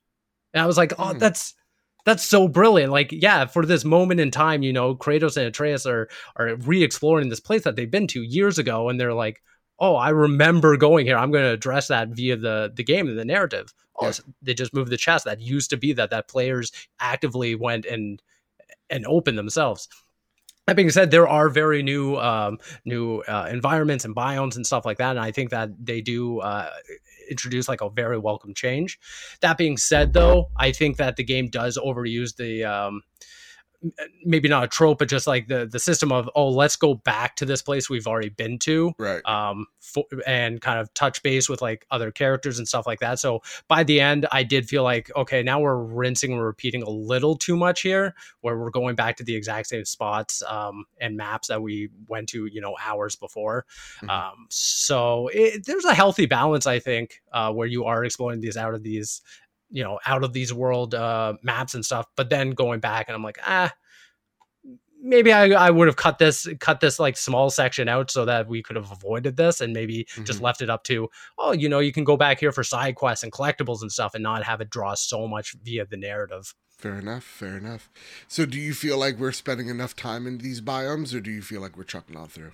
and 0.54 0.62
i 0.62 0.66
was 0.68 0.78
like 0.78 0.94
oh 1.00 1.14
Hmm. 1.14 1.18
that's 1.20 1.56
that's 2.06 2.24
so 2.24 2.48
brilliant. 2.48 2.92
Like, 2.92 3.12
yeah, 3.12 3.46
for 3.46 3.66
this 3.66 3.84
moment 3.84 4.20
in 4.20 4.32
time, 4.32 4.64
you 4.64 4.72
know, 4.72 4.96
Kratos 4.96 5.38
and 5.38 5.46
Atreus 5.48 5.86
are 5.86 6.08
are 6.36 6.56
re-exploring 6.56 7.30
this 7.30 7.40
place 7.40 7.64
that 7.64 7.76
they've 7.76 7.90
been 7.92 8.08
to 8.08 8.22
years 8.22 8.58
ago, 8.58 8.90
and 8.90 9.00
they're 9.00 9.14
like, 9.14 9.42
"Oh, 9.80 9.96
I 9.96 10.10
remember 10.10 10.78
going 10.78 11.06
here. 11.06 11.18
I'm 11.18 11.32
going 11.32 11.44
to 11.44 11.52
address 11.52 11.88
that 11.90 12.10
via 12.10 12.38
the 12.38 12.72
the 12.74 12.84
game 12.84 13.08
and 13.08 13.18
the 13.20 13.26
narrative." 13.26 13.74
Oh, 13.98 14.06
Yeah. 14.06 14.10
it's- 14.10 14.22
they 14.42 14.54
just 14.54 14.74
moved 14.74 14.92
the 14.92 14.98
chest 14.98 15.26
that 15.26 15.42
used 15.42 15.70
to 15.72 15.78
be 15.78 15.94
that 15.94 16.10
that 16.12 16.28
players 16.28 16.72
actively 17.00 17.56
went 17.56 17.86
and 17.86 18.22
and 18.90 19.06
opened 19.08 19.38
themselves. 19.38 19.88
That 20.68 20.76
being 20.76 20.90
said, 20.90 21.12
there 21.12 21.28
are 21.28 21.48
very 21.50 21.84
new 21.84 22.18
um, 22.18 22.60
new 22.86 23.20
uh, 23.22 23.48
environments 23.52 24.04
and 24.06 24.16
biomes 24.16 24.56
and 24.56 24.66
stuff 24.66 24.86
like 24.86 24.98
that, 24.98 25.12
and 25.12 25.20
I 25.20 25.32
think 25.32 25.50
that 25.52 25.70
they 25.84 26.02
do 26.02 26.40
uh, 26.40 26.70
introduce 27.30 27.68
like 27.68 27.82
a 27.82 27.90
very 27.90 28.18
welcome 28.18 28.54
change. 28.54 29.00
That 29.42 29.58
being 29.58 29.78
said, 29.78 30.14
though, 30.14 30.50
I 30.58 30.72
think 30.72 30.98
that 30.98 31.16
the 31.16 31.24
game 31.24 31.50
does 31.50 31.78
overuse 31.78 32.36
the 32.36 32.64
um, 32.64 33.02
maybe 34.24 34.48
not 34.50 34.64
a 34.64 34.68
trope, 34.68 35.00
but 35.00 35.08
just 35.10 35.28
like 35.28 35.48
the 35.48 35.66
the 35.66 35.80
system 35.80 36.12
of 36.12 36.30
oh, 36.36 36.50
let's 36.50 36.76
go 36.76 36.94
back 36.96 37.36
to 37.38 37.46
this 37.46 37.62
place 37.62 37.90
we've 37.90 38.08
already 38.08 38.30
been 38.30 38.58
to 38.60 38.94
Right. 38.98 39.22
um 39.26 39.68
for, 39.80 40.04
and 40.26 40.62
kind 40.62 40.80
of 40.80 40.94
touch 40.94 41.22
base 41.24 41.48
with 41.50 41.62
like 41.62 41.86
other 41.92 42.12
characters 42.12 42.58
and 42.58 42.68
stuff 42.68 42.88
like 42.88 43.00
that 43.00 43.20
so 43.20 43.42
by 43.68 43.84
the 43.84 44.00
end 44.02 44.26
i 44.32 44.42
did 44.44 44.68
feel 44.68 44.84
like 44.84 45.12
okay 45.16 45.44
now 45.44 45.60
we're 45.60 45.78
rinsing 45.78 46.32
and 46.34 46.42
repeating 46.44 46.82
a 46.82 46.90
little 46.90 47.36
too 47.36 47.56
much 47.56 47.82
here 47.82 48.16
where 48.42 48.58
we're 48.58 48.72
going 48.72 48.96
back 48.96 49.16
to 49.18 49.24
the 49.24 49.36
exact 49.36 49.68
same 49.68 49.86
spots 49.86 50.42
um 50.48 50.86
and 51.00 51.16
maps 51.18 51.48
that 51.48 51.62
we 51.62 51.90
went 52.08 52.28
to 52.30 52.46
you 52.48 52.62
know 52.62 52.76
hours 52.84 53.16
before 53.16 53.66
Mhm. 54.02 54.10
um 54.10 54.48
so 54.50 55.30
it, 55.34 55.66
there's 55.66 55.86
a 55.86 55.94
healthy 55.94 56.26
balance 56.26 56.66
i 56.66 56.80
think 56.80 57.22
uh 57.32 57.52
where 57.52 57.68
you 57.68 57.86
are 57.86 58.04
exploring 58.04 58.40
these 58.42 58.58
out 58.58 58.74
of 58.74 58.84
these 58.84 59.22
you 59.70 59.84
know 59.84 60.00
out 60.06 60.24
of 60.24 60.34
these 60.34 60.54
world 60.54 60.94
uh 60.96 61.34
maps 61.44 61.74
and 61.74 61.84
stuff 61.86 62.06
but 62.16 62.30
then 62.30 62.52
going 62.52 62.80
back 62.80 63.08
and 63.08 63.16
i'm 63.16 63.24
like 63.24 63.40
ah 63.44 63.72
maybe 65.02 65.32
I, 65.32 65.46
I 65.50 65.70
would 65.70 65.88
have 65.88 65.98
cut 65.98 66.18
this 66.18 66.48
cut 66.60 66.80
this 66.80 67.00
like 67.00 67.16
small 67.18 67.50
section 67.50 67.88
out 67.88 68.10
so 68.10 68.26
that 68.26 68.48
we 68.48 68.64
could 68.64 68.76
have 68.76 68.92
avoided 68.92 69.38
this 69.38 69.62
and 69.62 69.72
maybe 69.74 70.08
just 70.24 70.40
Mhm. 70.40 70.44
left 70.44 70.62
it 70.62 70.70
up 70.70 70.84
to 70.86 71.10
oh 71.38 71.52
you 71.52 71.70
know 71.70 71.80
you 71.80 71.92
can 71.92 72.04
go 72.04 72.18
back 72.18 72.40
here 72.40 72.52
for 72.52 72.64
side 72.64 72.96
quests 72.96 73.24
and 73.24 73.32
collectibles 73.32 73.82
and 73.82 73.92
stuff 73.92 74.14
and 74.16 74.24
not 74.24 74.44
have 74.44 74.62
it 74.62 74.70
draw 74.70 74.94
so 74.96 75.28
much 75.28 75.56
via 75.64 75.86
the 75.86 75.98
narrative 75.98 76.54
Fair 76.78 77.00
enough. 77.00 77.24
Fair 77.24 77.56
enough. 77.58 77.90
So, 78.28 78.46
do 78.46 78.60
you 78.60 78.74
feel 78.74 78.98
like 78.98 79.18
we're 79.18 79.32
spending 79.32 79.70
enough 79.70 79.96
time 79.96 80.28
in 80.28 80.40
these 80.40 80.60
biomes, 80.60 81.16
or 81.16 81.22
do 81.22 81.32
you 81.32 81.42
feel 81.42 81.62
like 81.62 81.78
we're 81.78 81.86
chucking 81.86 82.18
on 82.18 82.28
through? 82.28 82.52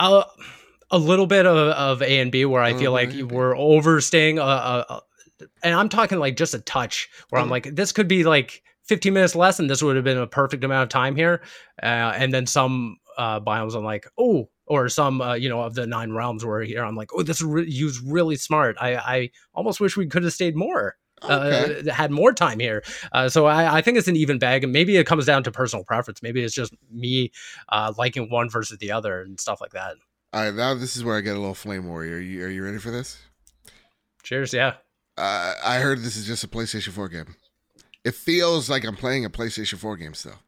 uh, 0.00 0.24
a 0.90 0.98
little 0.98 1.28
bit 1.28 1.46
of, 1.46 1.56
of 1.56 2.02
A 2.02 2.18
and 2.18 2.32
B 2.32 2.44
where 2.44 2.60
I 2.60 2.70
A 2.70 2.78
feel 2.78 2.90
like 2.90 3.10
bit 3.10 3.14
of 3.14 3.18
A 3.18 3.22
and 3.22 3.28
B. 3.28 3.34
we're 3.36 3.56
overstaying. 3.56 4.40
Uh, 4.40 4.44
uh, 4.44 4.84
uh, 4.88 5.00
and 5.62 5.74
I'm 5.74 5.88
talking 5.88 6.18
like 6.18 6.36
just 6.36 6.54
a 6.54 6.60
touch 6.60 7.08
where 7.30 7.40
I'm 7.40 7.48
Mhm. 7.48 7.52
like, 7.52 7.74
this 7.74 7.92
could 7.92 8.08
be 8.08 8.24
like 8.24 8.62
15 8.84 9.12
minutes 9.14 9.34
less, 9.34 9.58
and 9.58 9.68
this 9.70 9.82
would 9.82 9.96
have 9.96 10.04
been 10.04 10.18
a 10.18 10.26
perfect 10.26 10.62
amount 10.64 10.82
of 10.84 10.88
time 10.90 11.16
here. 11.16 11.42
Uh, 11.82 12.12
and 12.16 12.32
then 12.32 12.46
some 12.46 12.98
uh, 13.16 13.40
biomes, 13.40 13.74
I'm 13.76 13.84
like, 13.84 14.06
oh, 14.18 14.48
or 14.66 14.88
some 14.88 15.20
uh, 15.20 15.34
you 15.34 15.48
know 15.48 15.60
of 15.60 15.74
the 15.74 15.86
nine 15.86 16.12
realms 16.12 16.44
where 16.44 16.62
here 16.62 16.82
I'm 16.84 16.96
like, 16.96 17.10
oh, 17.14 17.22
this 17.22 17.36
is 17.38 17.44
re- 17.44 17.68
used 17.70 18.00
really 18.04 18.36
smart. 18.36 18.76
I 18.80 18.96
I 18.96 19.30
almost 19.54 19.78
wish 19.80 19.96
we 19.96 20.06
could 20.06 20.22
have 20.24 20.32
stayed 20.32 20.56
more. 20.56 20.96
Okay. 21.22 21.82
Uh, 21.88 21.92
had 21.92 22.10
more 22.10 22.32
time 22.34 22.58
here, 22.58 22.82
uh, 23.12 23.28
so 23.30 23.46
I, 23.46 23.78
I 23.78 23.82
think 23.82 23.96
it's 23.96 24.08
an 24.08 24.16
even 24.16 24.38
bag, 24.38 24.62
and 24.64 24.72
maybe 24.72 24.96
it 24.98 25.06
comes 25.06 25.24
down 25.24 25.42
to 25.44 25.50
personal 25.50 25.82
preference. 25.84 26.22
Maybe 26.22 26.42
it's 26.42 26.54
just 26.54 26.74
me 26.90 27.30
uh, 27.70 27.94
liking 27.96 28.28
one 28.30 28.50
versus 28.50 28.76
the 28.78 28.90
other 28.90 29.22
and 29.22 29.40
stuff 29.40 29.58
like 29.60 29.70
that. 29.72 29.94
All 30.34 30.42
right. 30.42 30.52
Now, 30.54 30.74
this 30.74 30.96
is 30.96 31.04
where 31.04 31.16
I 31.16 31.20
get 31.22 31.36
a 31.36 31.38
little 31.38 31.54
flame 31.54 31.86
warrior. 31.86 32.16
Are 32.16 32.20
you, 32.20 32.44
are 32.44 32.48
you 32.48 32.62
ready 32.64 32.78
for 32.78 32.90
this? 32.90 33.16
Cheers, 34.22 34.52
yeah. 34.52 34.74
Uh, 35.16 35.54
I 35.64 35.78
heard 35.78 36.00
this 36.00 36.16
is 36.16 36.26
just 36.26 36.42
a 36.44 36.48
PlayStation 36.48 36.90
4 36.90 37.08
game. 37.08 37.36
It 38.04 38.14
feels 38.14 38.68
like 38.68 38.84
I'm 38.84 38.96
playing 38.96 39.24
a 39.24 39.30
PlayStation 39.30 39.78
4 39.78 39.96
game 39.96 40.14
still. 40.14 40.38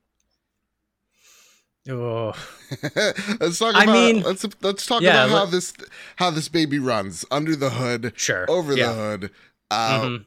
Oh, 1.88 2.32
let's 3.40 3.58
talk 3.60 3.76
I 3.76 3.84
about 3.84 3.92
mean- 3.92 4.22
let's 4.22 4.44
let's 4.60 4.84
talk 4.86 5.02
Yeah, 5.02 5.24
about 5.26 5.28
how 5.30 5.42
let- 5.44 5.50
this 5.52 5.72
how 6.16 6.30
this 6.32 6.48
baby 6.48 6.80
runs 6.80 7.24
under 7.30 7.54
the 7.54 7.70
hood, 7.70 8.12
sure. 8.16 8.44
over 8.50 8.74
yeah. 8.76 8.88
the 8.88 8.92
hood. 8.94 9.30
Uh, 9.70 10.00
Mhm. 10.00 10.26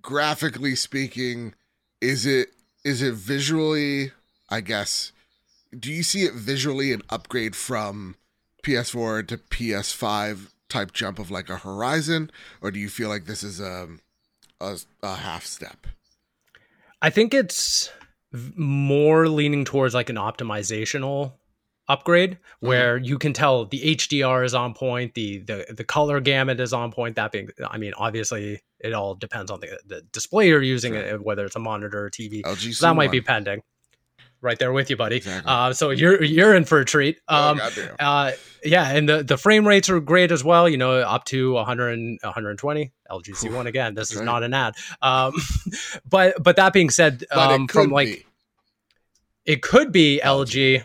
Graphically 0.00 0.74
speaking, 0.74 1.54
is 2.00 2.24
it 2.24 2.50
is 2.84 3.02
it 3.02 3.14
visually? 3.14 4.12
I 4.48 4.60
guess. 4.62 5.12
Do 5.78 5.92
you 5.92 6.02
see 6.02 6.22
it 6.22 6.32
visually 6.34 6.92
an 6.92 7.02
upgrade 7.10 7.54
from 7.56 8.16
PS4 8.62 9.26
to 9.28 9.36
PS5 9.38 10.50
type 10.68 10.92
jump 10.92 11.18
of 11.18 11.30
like 11.30 11.48
a 11.50 11.58
Horizon, 11.58 12.30
or 12.60 12.70
do 12.70 12.78
you 12.78 12.88
feel 12.88 13.08
like 13.08 13.26
this 13.26 13.42
is 13.42 13.60
a 13.60 13.88
a, 14.60 14.78
a 15.02 15.14
half 15.16 15.44
step? 15.44 15.86
I 17.02 17.10
think 17.10 17.34
it's 17.34 17.90
more 18.56 19.28
leaning 19.28 19.64
towards 19.64 19.94
like 19.94 20.10
an 20.10 20.16
optimizational 20.16 21.34
upgrade 21.88 22.38
Mm-hmm. 22.62 22.66
where 22.68 22.96
you 22.96 23.18
can 23.18 23.34
tell 23.34 23.66
the 23.66 23.78
HDR 23.96 24.42
is 24.44 24.54
on 24.54 24.72
point, 24.72 25.12
the 25.14 25.38
the 25.40 25.66
the 25.76 25.84
color 25.84 26.18
gamut 26.20 26.58
is 26.60 26.72
on 26.72 26.90
point. 26.92 27.16
That 27.16 27.30
being, 27.30 27.50
I 27.68 27.76
mean, 27.76 27.92
obviously 27.98 28.62
it 28.80 28.94
all 28.94 29.14
depends 29.14 29.50
on 29.50 29.60
the, 29.60 29.78
the 29.86 30.00
display 30.12 30.48
you're 30.48 30.62
using, 30.62 30.94
Sure. 30.94 31.16
uh, 31.16 31.18
whether 31.18 31.44
it's 31.44 31.56
a 31.56 31.58
monitor 31.60 32.06
or 32.06 32.10
TV. 32.10 32.40
LG 32.42 32.74
So 32.74 32.86
that 32.86 32.96
might 32.96 33.10
be 33.10 33.20
pending. 33.20 33.60
Right 34.44 34.58
there 34.58 34.72
with 34.72 34.90
you, 34.90 34.96
buddy. 34.96 35.16
Exactly. 35.16 35.50
Uh, 35.50 35.72
so 35.72 35.88
you're 35.90 36.22
you're 36.22 36.54
in 36.54 36.64
for 36.66 36.78
a 36.78 36.84
treat. 36.84 37.18
Oh, 37.28 37.50
Um, 37.52 37.56
goddamn. 37.58 37.96
uh, 37.98 38.32
yeah, 38.62 38.90
and 38.90 39.08
the, 39.08 39.22
the 39.22 39.38
frame 39.38 39.66
rates 39.66 39.88
are 39.88 39.98
great 40.00 40.30
as 40.30 40.44
well. 40.44 40.68
You 40.68 40.76
know, 40.76 40.92
up 40.98 41.24
to 41.26 41.52
100, 41.54 42.18
120 42.22 42.92
LGC 43.10 43.52
one 43.54 43.66
again. 43.66 43.94
This 43.94 44.08
That's 44.10 44.12
is 44.12 44.18
right. 44.18 44.24
not 44.26 44.42
an 44.42 44.52
ad. 44.52 44.74
Um, 45.00 45.32
but 46.08 46.42
but 46.42 46.56
that 46.56 46.72
being 46.74 46.90
said, 46.90 47.24
um, 47.32 47.68
from 47.68 47.90
like 47.90 48.06
be. 48.08 48.26
it 49.46 49.62
could 49.62 49.92
be 49.92 50.20
LG. 50.22 50.84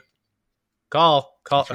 Call 0.90 1.38
call 1.44 1.68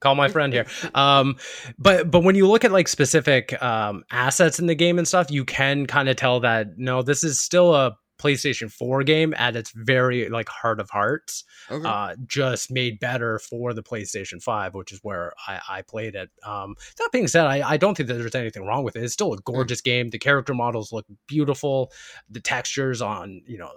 call 0.00 0.14
my 0.14 0.28
friend 0.28 0.52
here. 0.52 0.66
Um, 0.94 1.36
but 1.78 2.10
but 2.10 2.24
when 2.24 2.34
you 2.34 2.48
look 2.48 2.64
at 2.64 2.72
like 2.72 2.88
specific 2.88 3.62
um, 3.62 4.04
assets 4.10 4.58
in 4.58 4.66
the 4.66 4.74
game 4.74 4.98
and 4.98 5.06
stuff, 5.06 5.30
you 5.30 5.44
can 5.44 5.86
kind 5.86 6.08
of 6.08 6.16
tell 6.16 6.40
that 6.40 6.78
no, 6.78 7.02
this 7.02 7.22
is 7.22 7.38
still 7.38 7.74
a 7.74 7.96
PlayStation 8.20 8.70
4 8.70 9.02
game 9.04 9.34
at 9.36 9.56
its 9.56 9.70
very 9.74 10.28
like 10.28 10.48
heart 10.48 10.80
of 10.80 10.90
hearts 10.90 11.44
Okay. 11.70 11.88
uh, 11.88 12.14
just 12.26 12.70
made 12.70 13.00
better 13.00 13.38
for 13.38 13.72
the 13.72 13.82
PlayStation 13.82 14.42
5, 14.42 14.74
which 14.74 14.92
is 14.92 15.00
where 15.02 15.32
I, 15.48 15.60
I 15.68 15.82
played 15.82 16.14
it. 16.14 16.30
Um, 16.44 16.74
that 16.98 17.08
being 17.12 17.28
said, 17.28 17.46
I, 17.46 17.68
I 17.70 17.76
don't 17.76 17.96
think 17.96 18.08
that 18.08 18.14
there's 18.14 18.34
anything 18.34 18.64
wrong 18.64 18.84
with 18.84 18.96
it. 18.96 19.02
It's 19.04 19.12
still 19.12 19.32
a 19.32 19.38
gorgeous 19.38 19.80
game. 19.80 20.10
The 20.10 20.18
character 20.18 20.54
models 20.54 20.92
look 20.92 21.06
beautiful. 21.26 21.92
The 22.28 22.40
textures 22.40 23.00
on, 23.00 23.42
you 23.46 23.58
know, 23.58 23.70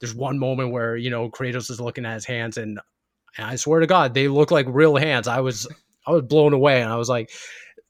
there's 0.00 0.14
one 0.14 0.38
moment 0.38 0.72
where, 0.72 0.96
you 0.96 1.10
know, 1.10 1.30
Kratos 1.30 1.70
is 1.70 1.80
looking 1.80 2.04
at 2.06 2.14
his 2.14 2.24
hands 2.24 2.56
and, 2.56 2.80
and 3.36 3.46
I 3.46 3.56
swear 3.56 3.80
to 3.80 3.86
God, 3.86 4.14
they 4.14 4.28
look 4.28 4.50
like 4.50 4.66
real 4.68 4.96
hands. 4.96 5.28
I 5.28 5.40
was, 5.40 5.68
I 6.06 6.10
was 6.12 6.22
blown 6.22 6.52
away 6.54 6.80
and 6.80 6.90
I 6.90 6.96
was 6.96 7.08
like, 7.08 7.30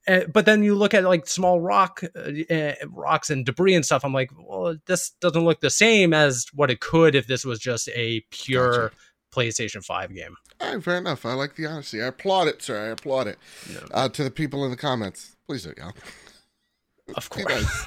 eh, 0.07 0.25
but 0.33 0.47
then 0.47 0.63
you 0.63 0.75
look 0.75 0.95
at 0.95 1.05
like 1.05 1.27
small 1.27 1.61
rock, 1.61 2.03
uh, 2.15 2.55
uh, 2.55 2.75
rocks 2.89 3.31
and 3.31 3.45
debris 3.45 3.75
and 3.75 3.85
stuff. 3.85 4.05
I'm 4.05 4.13
like, 4.13 4.31
well, 4.39 4.77
this 4.87 5.11
doesn't 5.21 5.45
look 5.45 5.61
the 5.61 5.71
same 5.71 6.13
as 6.13 6.47
what 6.55 6.71
it 6.71 6.81
could 6.81 7.15
if 7.15 7.27
this 7.27 7.45
was 7.45 7.59
just 7.59 7.89
a 7.95 8.21
pure 8.31 8.91
Gotcha. 8.91 8.95
PlayStation 9.35 9.85
5 9.85 10.15
game. 10.15 10.37
All 10.61 10.75
right, 10.75 10.83
fair 10.83 10.97
enough. 10.99 11.27
I 11.27 11.35
like 11.35 11.57
the 11.57 11.67
honesty. 11.67 12.03
I 12.03 12.07
applaud 12.07 12.49
it, 12.49 12.63
sir. 12.63 12.87
I 12.87 12.89
applaud 12.89 13.27
it. 13.27 13.39
Yeah. 13.71 13.81
Uh, 13.93 14.09
to 14.09 14.25
the 14.25 14.31
people 14.31 14.65
in 14.65 14.71
the 14.71 14.77
comments, 14.77 15.37
please 15.47 15.65
do, 15.65 15.75
y'all. 15.77 15.93
Of 17.15 17.29
course. 17.31 17.87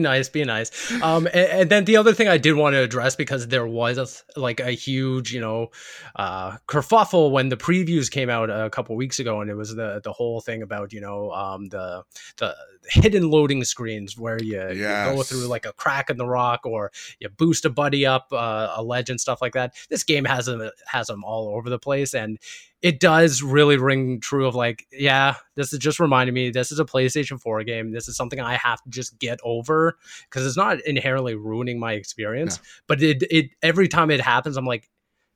Nice. 0.00 0.28
be 0.28 0.44
nice, 0.44 0.70
be 0.70 0.90
nice. 0.90 1.02
Um, 1.02 1.26
and, 1.26 1.36
and 1.36 1.70
then 1.70 1.84
the 1.84 1.96
other 1.96 2.12
thing 2.12 2.28
I 2.28 2.38
did 2.38 2.54
want 2.54 2.74
to 2.74 2.82
address 2.82 3.16
because 3.16 3.48
there 3.48 3.66
was 3.66 4.24
like 4.36 4.60
a 4.60 4.70
huge, 4.70 5.32
you 5.32 5.40
know, 5.40 5.68
uh, 6.16 6.56
kerfuffle 6.68 7.30
when 7.30 7.48
the 7.48 7.56
previews 7.56 8.10
came 8.10 8.30
out 8.30 8.50
a 8.50 8.70
couple 8.70 8.96
weeks 8.96 9.18
ago, 9.18 9.40
and 9.40 9.50
it 9.50 9.54
was 9.54 9.74
the 9.74 10.00
the 10.02 10.12
whole 10.12 10.40
thing 10.40 10.62
about 10.62 10.92
you 10.92 11.00
know 11.00 11.30
um, 11.32 11.68
the 11.68 12.04
the 12.38 12.54
hidden 12.88 13.30
loading 13.30 13.64
screens 13.64 14.18
where 14.18 14.42
you, 14.42 14.60
you 14.70 14.82
go 14.82 15.22
through 15.22 15.46
like 15.46 15.66
a 15.66 15.72
crack 15.72 16.10
in 16.10 16.16
the 16.16 16.26
rock 16.26 16.60
or 16.64 16.90
you 17.20 17.28
boost 17.28 17.64
a 17.64 17.70
buddy 17.70 18.04
up 18.04 18.28
uh, 18.32 18.72
a 18.76 18.82
ledge 18.82 19.10
and 19.10 19.20
stuff 19.20 19.40
like 19.40 19.52
that. 19.52 19.74
This 19.88 20.04
game 20.04 20.24
has 20.24 20.46
them 20.46 20.70
has 20.86 21.06
them 21.06 21.24
all 21.24 21.48
over 21.48 21.70
the 21.70 21.78
place, 21.78 22.14
and 22.14 22.38
it 22.82 22.98
does 22.98 23.42
really 23.42 23.76
ring 23.76 24.20
true 24.20 24.46
of 24.46 24.54
like, 24.56 24.86
yeah, 24.92 25.36
this 25.54 25.72
is 25.72 25.78
just 25.78 26.00
reminding 26.00 26.34
me 26.34 26.50
this 26.50 26.72
is 26.72 26.80
a 26.80 26.84
PlayStation 26.84 27.40
4 27.40 27.62
game. 27.62 27.92
This 27.92 28.08
is 28.08 28.16
something 28.16 28.40
I 28.40 28.56
have 28.56 28.82
to 28.82 28.90
just 28.90 29.18
get 29.20 29.38
over 29.44 29.96
because 30.24 30.44
it's 30.44 30.56
not 30.56 30.80
inherently 30.84 31.36
ruining 31.36 31.78
my 31.78 31.92
experience. 31.92 32.58
But 32.88 33.00
it 33.02 33.22
it 33.30 33.50
every 33.62 33.86
time 33.88 34.10
it 34.10 34.20
happens, 34.20 34.56
I'm 34.56 34.66
like, 34.66 34.90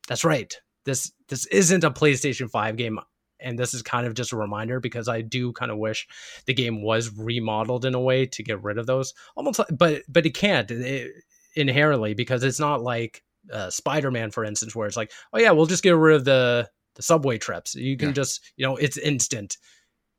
that's 0.09 0.25
right. 0.25 0.55
This 0.85 1.13
this 1.29 1.47
isn't 1.47 1.85
a 1.85 1.91
PlayStation 1.91 2.51
5 2.51 2.77
game. 2.77 2.99
And 3.39 3.59
this 3.59 3.75
is 3.75 3.83
kind 3.83 4.07
of 4.07 4.15
just 4.15 4.33
a 4.33 4.37
reminder 4.37 4.81
because 4.81 5.09
I 5.09 5.21
do 5.21 5.53
kind 5.53 5.71
of 5.71 5.77
wish 5.77 6.09
the 6.47 6.55
game 6.55 6.83
was 6.83 7.11
remodeled 7.17 7.85
in 7.85 7.95
a 7.95 8.01
way 8.01 8.25
to 8.25 8.43
get 8.43 8.63
rid 8.63 8.79
of 8.79 8.87
those. 8.87 9.13
Almost, 9.37 9.59
like- 9.59 9.69
but 9.77 10.03
but 10.09 10.25
it 10.25 10.31
can't 10.35 10.71
it, 10.71 11.13
inherently 11.55 12.15
because 12.15 12.43
it's 12.43 12.59
not 12.59 12.83
like 12.83 13.23
uh, 13.53 13.69
Spider-Man, 13.71 14.31
for 14.31 14.43
instance, 14.43 14.75
where 14.75 14.87
it's 14.87 14.97
like, 14.97 15.13
oh 15.33 15.39
yeah, 15.39 15.51
we'll 15.53 15.67
just 15.67 15.83
get 15.83 15.97
rid 15.97 16.17
of 16.17 16.25
the 16.25 16.69
the 16.97 17.03
subway 17.03 17.39
trips. 17.39 17.75
You 17.75 17.97
can 17.97 18.09
Yeah. 18.09 18.15
just, 18.15 18.53
you 18.57 18.67
know, 18.67 18.77
it's 18.77 18.97
instant. 18.99 19.57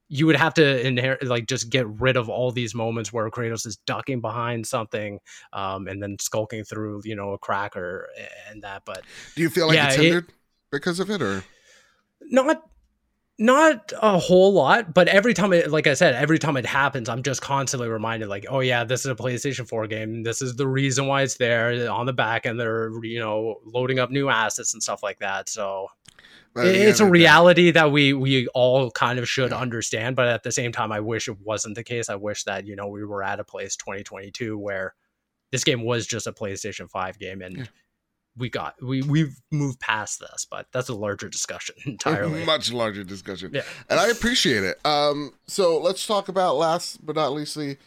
You 0.10 0.26
would 0.28 0.38
have 0.38 0.54
to 0.54 0.88
inherit, 0.88 1.22
like, 1.28 1.48
just 1.48 1.70
get 1.70 1.86
rid 1.88 2.16
of 2.16 2.30
all 2.30 2.52
these 2.52 2.74
moments 2.74 3.12
where 3.12 3.30
Kratos 3.30 3.68
is 3.68 3.76
ducking 3.86 4.22
behind 4.22 4.66
something, 4.66 5.20
um, 5.52 5.88
and 5.88 6.02
then 6.02 6.16
skulking 6.20 6.64
through, 6.64 7.02
you 7.04 7.16
know, 7.16 7.34
a 7.34 7.38
cracker 7.38 8.08
and 8.50 8.64
that. 8.64 8.84
But 8.86 9.04
Do 9.36 9.42
you 9.42 9.50
feel 9.50 9.68
like 9.68 9.76
Yeah, 9.76 9.88
it's 9.88 9.98
it- 9.98 10.04
hindered 10.04 10.32
because 10.72 11.00
of 11.02 11.10
it, 11.12 11.22
or 11.22 11.44
not 12.22 12.64
not 13.40 13.94
a 14.02 14.18
whole 14.18 14.52
lot 14.52 14.96
but 14.96 15.08
every 15.08 15.32
time 15.32 15.54
it 15.54 15.70
like 15.70 15.86
i 15.86 15.94
said 15.94 16.16
every 16.16 16.40
time 16.40 16.58
it 16.58 16.66
happens 16.66 17.08
i'm 17.08 17.22
just 17.22 17.40
constantly 17.40 17.88
reminded 17.88 18.28
like 18.28 18.48
oh 18.50 18.62
yeah 18.62 18.84
this 18.84 19.02
is 19.02 19.12
a 19.12 19.16
playstation 19.16 19.68
4 19.68 19.86
game 19.86 20.24
this 20.24 20.42
is 20.42 20.56
the 20.56 20.68
reason 20.68 21.06
why 21.06 21.22
it's 21.22 21.36
there 21.38 21.88
on 21.92 22.08
the 22.08 22.14
back 22.14 22.48
and 22.48 22.60
they're 22.60 22.90
you 23.04 23.20
know 23.20 23.58
loading 23.64 24.00
up 24.00 24.10
new 24.10 24.28
assets 24.28 24.74
and 24.74 24.82
stuff 24.82 25.04
like 25.04 25.20
that 25.20 25.48
so 25.50 25.86
But 26.08 26.16
at 26.16 26.17
the 26.17 26.17
it's 26.66 27.00
a 27.00 27.06
reality 27.10 27.72
that 27.72 27.92
we 27.92 28.14
we 28.14 28.48
all 28.50 28.90
kind 28.92 29.20
of 29.20 29.28
should 29.30 29.52
Yeah. 29.52 29.58
understand 29.60 30.16
but 30.16 30.28
at 30.28 30.44
the 30.44 30.52
same 30.52 30.72
time 30.72 30.92
i 30.92 31.00
wish 31.00 31.28
it 31.28 31.38
wasn't 31.42 31.76
the 31.76 31.84
case 31.84 32.10
i 32.10 32.16
wish 32.16 32.44
that 32.46 32.66
you 32.66 32.76
know 32.76 32.88
we 32.88 33.04
were 33.06 33.24
at 33.24 33.40
a 33.40 33.44
place 33.44 33.76
2022 33.76 34.58
where 34.58 34.94
this 35.52 35.64
game 35.64 35.84
was 35.84 36.06
just 36.08 36.28
a 36.28 36.34
playstation 36.34 36.90
5 36.90 37.20
game 37.20 37.42
and 37.42 37.58
Yeah. 37.58 37.64
we 38.38 38.50
got 38.50 38.76
we 38.82 39.02
we've 39.02 39.40
moved 39.52 39.80
past 39.80 40.20
this 40.20 40.46
but 40.50 40.68
that's 40.72 40.90
a 40.90 40.94
larger 40.96 41.30
discussion 41.30 41.76
entirely 41.86 42.44
much 42.46 42.72
larger 42.72 43.04
discussion. 43.04 43.52
Yeah. 43.54 43.64
and 43.90 44.00
I 44.00 44.10
appreciate 44.10 44.64
it. 44.64 44.78
Um, 44.86 45.32
so 45.48 45.80
let's 45.80 46.06
talk 46.06 46.28
about 46.30 46.56
last 46.58 47.06
but 47.06 47.16
not 47.16 47.34
leastly, 47.34 47.78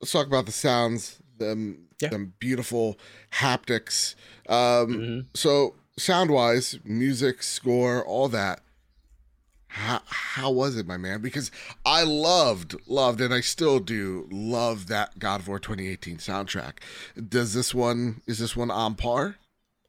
let's 0.00 0.12
talk 0.12 0.26
about 0.26 0.46
the 0.46 0.52
sounds, 0.52 1.18
them, 1.38 1.86
Yeah. 2.00 2.08
them 2.10 2.34
beautiful 2.38 2.98
haptics. 3.32 4.14
Um, 4.48 4.54
Mhm. 4.88 5.26
so 5.34 5.74
sound 5.98 6.30
wise, 6.30 6.78
music, 6.84 7.42
score, 7.42 8.04
all 8.04 8.28
that. 8.28 8.60
How, 9.68 10.00
how 10.06 10.50
was 10.50 10.76
it, 10.76 10.86
my 10.86 10.96
man? 10.96 11.20
Because 11.20 11.50
I 11.84 12.02
loved, 12.02 12.76
loved, 12.86 13.20
and 13.20 13.34
I 13.34 13.40
still 13.40 13.80
do 13.80 14.26
love 14.30 14.86
that 14.88 15.18
God 15.18 15.40
of 15.40 15.48
War 15.48 15.58
2018 15.58 16.16
soundtrack. 16.16 16.78
Does 17.28 17.52
this 17.52 17.74
one 17.74 18.22
is 18.26 18.38
this 18.38 18.56
one 18.56 18.70
on 18.70 18.94
par? 18.94 19.36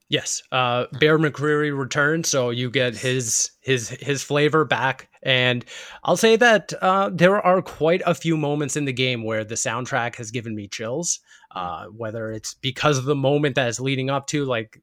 Yes, 0.10 0.42
uh, 0.52 0.86
Bear 0.94 1.20
McCreary 1.20 1.76
returned, 1.78 2.26
so 2.26 2.50
you 2.50 2.72
get 2.72 2.98
his 2.98 3.52
his 3.62 3.90
his 3.90 4.24
flavor 4.24 4.66
back. 4.66 5.08
And 5.22 5.64
I'll 6.04 6.18
say 6.18 6.36
that 6.36 6.74
uh, 6.82 7.12
there 7.14 7.40
are 7.40 7.62
quite 7.62 8.02
a 8.06 8.16
few 8.16 8.36
moments 8.36 8.76
in 8.76 8.86
the 8.86 8.94
game 8.94 9.24
where 9.24 9.44
the 9.44 9.56
soundtrack 9.56 10.16
has 10.16 10.32
given 10.32 10.56
me 10.56 10.68
chills. 10.68 11.20
Uh, 11.56 11.86
whether 11.86 12.32
it's 12.32 12.54
because 12.56 12.98
of 12.98 13.06
the 13.06 13.16
moment 13.16 13.56
that 13.56 13.68
is 13.68 13.80
leading 13.80 14.10
up 14.10 14.28
to, 14.28 14.46
like 14.46 14.82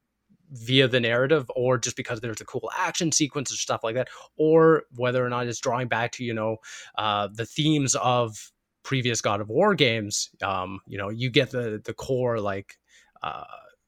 via 0.52 0.89
the 0.89 1.01
narrative, 1.01 1.51
or 1.55 1.78
just 1.78 1.97
because 1.97 2.20
there's 2.20 2.40
a 2.40 2.44
cool 2.44 2.70
action 2.77 3.12
sequence 3.12 3.52
or 3.52 3.56
stuff 3.56 3.82
like 3.82 3.94
that, 3.94 4.09
or 4.36 4.85
whether 4.94 5.24
or 5.24 5.28
not 5.28 5.47
it's 5.47 5.60
drawing 5.60 5.89
back 5.89 6.12
to 6.12 6.24
you 6.24 6.35
know 6.35 6.56
uh, 6.98 7.28
the 7.32 7.47
themes 7.47 7.94
of 7.97 8.52
previous 8.82 9.20
God 9.20 9.40
of 9.40 9.48
War 9.48 9.74
games. 9.74 10.31
Um, 10.43 10.81
you 10.86 10.98
know, 10.98 11.09
you 11.09 11.31
get 11.31 11.51
the 11.51 11.81
the 11.85 11.94
core 11.94 12.40
like 12.40 12.78
uh, 13.23 13.44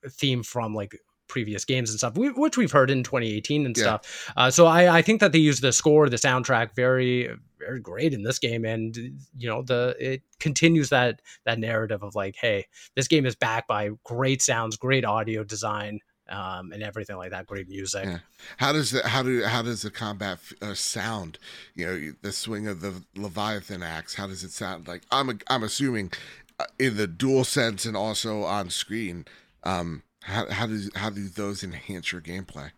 theme 0.08 0.42
from 0.42 0.74
like 0.74 0.98
previous 1.28 1.64
games 1.64 1.90
and 1.90 1.98
stuff, 1.98 2.14
which 2.16 2.56
we've 2.56 2.72
heard 2.72 2.90
in 2.90 3.02
2018 3.02 3.66
and 3.66 3.76
yeah. 3.76 3.82
stuff. 3.82 4.32
Uh, 4.36 4.50
so 4.50 4.66
I, 4.66 4.98
I 4.98 5.02
think 5.02 5.20
that 5.20 5.32
they 5.32 5.38
use 5.38 5.60
the 5.60 5.72
score, 5.72 6.08
the 6.08 6.16
soundtrack, 6.16 6.74
very 6.74 7.30
very 7.58 7.80
great 7.80 8.14
in 8.14 8.22
this 8.22 8.38
game, 8.38 8.64
and 8.64 8.96
you 9.36 9.48
know 9.48 9.62
the 9.62 9.94
it 9.98 10.22
continues 10.40 10.88
that 10.88 11.20
that 11.44 11.58
narrative 11.58 12.02
of 12.02 12.14
like, 12.14 12.36
hey, 12.40 12.66
this 12.96 13.08
game 13.08 13.26
is 13.26 13.36
backed 13.36 13.68
by 13.68 13.90
great 14.04 14.42
sounds, 14.42 14.76
great 14.76 15.04
audio 15.04 15.44
design. 15.44 16.00
Um, 16.28 16.72
and 16.72 16.82
everything 16.82 17.16
like 17.16 17.30
that, 17.30 17.46
great 17.46 17.68
music. 17.68 18.04
Yeah. 18.04 18.18
How 18.58 18.72
does 18.72 18.90
the 18.90 19.06
how 19.06 19.22
do 19.22 19.44
how 19.44 19.62
does 19.62 19.82
the 19.82 19.90
combat 19.90 20.38
uh, 20.60 20.74
sound? 20.74 21.38
You 21.74 21.86
know, 21.86 22.12
the 22.22 22.32
swing 22.32 22.66
of 22.66 22.80
the 22.80 23.02
Leviathan 23.16 23.82
axe. 23.82 24.14
How 24.14 24.26
does 24.26 24.44
it 24.44 24.52
sound? 24.52 24.88
Like 24.88 25.02
I'm 25.10 25.30
a, 25.30 25.34
I'm 25.48 25.62
assuming 25.62 26.12
uh, 26.60 26.66
in 26.78 26.96
the 26.96 27.06
dual 27.06 27.44
sense 27.44 27.84
and 27.84 27.96
also 27.96 28.42
on 28.42 28.70
screen. 28.70 29.24
Um, 29.64 30.02
how 30.22 30.50
how 30.50 30.66
does 30.66 30.90
how 30.94 31.10
do 31.10 31.28
those 31.28 31.62
enhance 31.62 32.12
your 32.12 32.20
gameplay? 32.20 32.72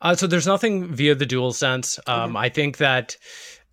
Uh, 0.00 0.14
so 0.14 0.26
there's 0.26 0.46
nothing 0.46 0.92
via 0.92 1.14
the 1.14 1.26
dual 1.26 1.52
sense. 1.52 1.98
Um, 2.06 2.30
mm-hmm. 2.30 2.36
I 2.36 2.48
think 2.48 2.78
that 2.78 3.16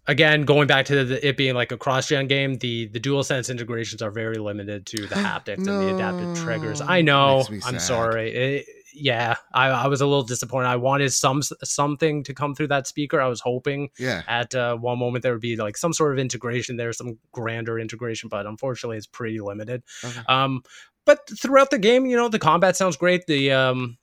again, 0.07 0.41
going 0.41 0.67
back 0.67 0.85
to 0.87 1.05
the, 1.05 1.27
it 1.27 1.37
being 1.37 1.55
like 1.55 1.71
a 1.71 1.77
cross-gen 1.77 2.27
game, 2.27 2.55
the 2.55 2.87
the 2.87 2.99
dual 2.99 3.23
sense 3.23 3.49
integrations 3.49 4.01
are 4.01 4.11
very 4.11 4.37
limited 4.37 4.85
to 4.87 5.07
the 5.07 5.15
haptics 5.15 5.59
no. 5.59 5.79
and 5.79 5.89
the 5.89 5.95
adaptive 5.95 6.43
triggers. 6.43 6.81
I 6.81 7.01
know. 7.01 7.45
I'm 7.65 7.79
sorry. 7.79 8.31
It, 8.31 8.65
yeah, 8.99 9.35
I, 9.53 9.69
I, 9.69 9.87
was 9.87 10.01
a 10.01 10.05
little 10.05 10.23
disappointed. 10.23 10.67
I 10.67 10.75
wanted 10.75 11.11
some 11.11 11.41
something 11.63 12.23
to 12.23 12.33
come 12.33 12.55
through 12.55 12.67
that 12.67 12.87
speaker. 12.87 13.21
I 13.21 13.27
was 13.27 13.41
hoping, 13.41 13.89
yeah, 13.97 14.23
at 14.27 14.53
uh, 14.53 14.75
one 14.75 14.99
moment 14.99 15.23
there 15.23 15.31
would 15.31 15.41
be 15.41 15.55
like 15.55 15.77
some 15.77 15.93
sort 15.93 16.13
of 16.13 16.19
integration 16.19 16.77
there, 16.77 16.91
some 16.93 17.17
grander 17.31 17.79
integration, 17.79 18.29
but 18.29 18.45
unfortunately, 18.45 18.97
it's 18.97 19.07
pretty 19.07 19.39
limited. 19.39 19.83
Okay. 20.03 20.21
Um, 20.27 20.63
but 21.05 21.27
throughout 21.39 21.71
the 21.71 21.79
game, 21.79 22.05
you 22.05 22.15
know, 22.15 22.29
the 22.29 22.39
combat 22.39 22.75
sounds 22.75 22.97
great. 22.97 23.25
The 23.25 23.51
um, 23.51 23.97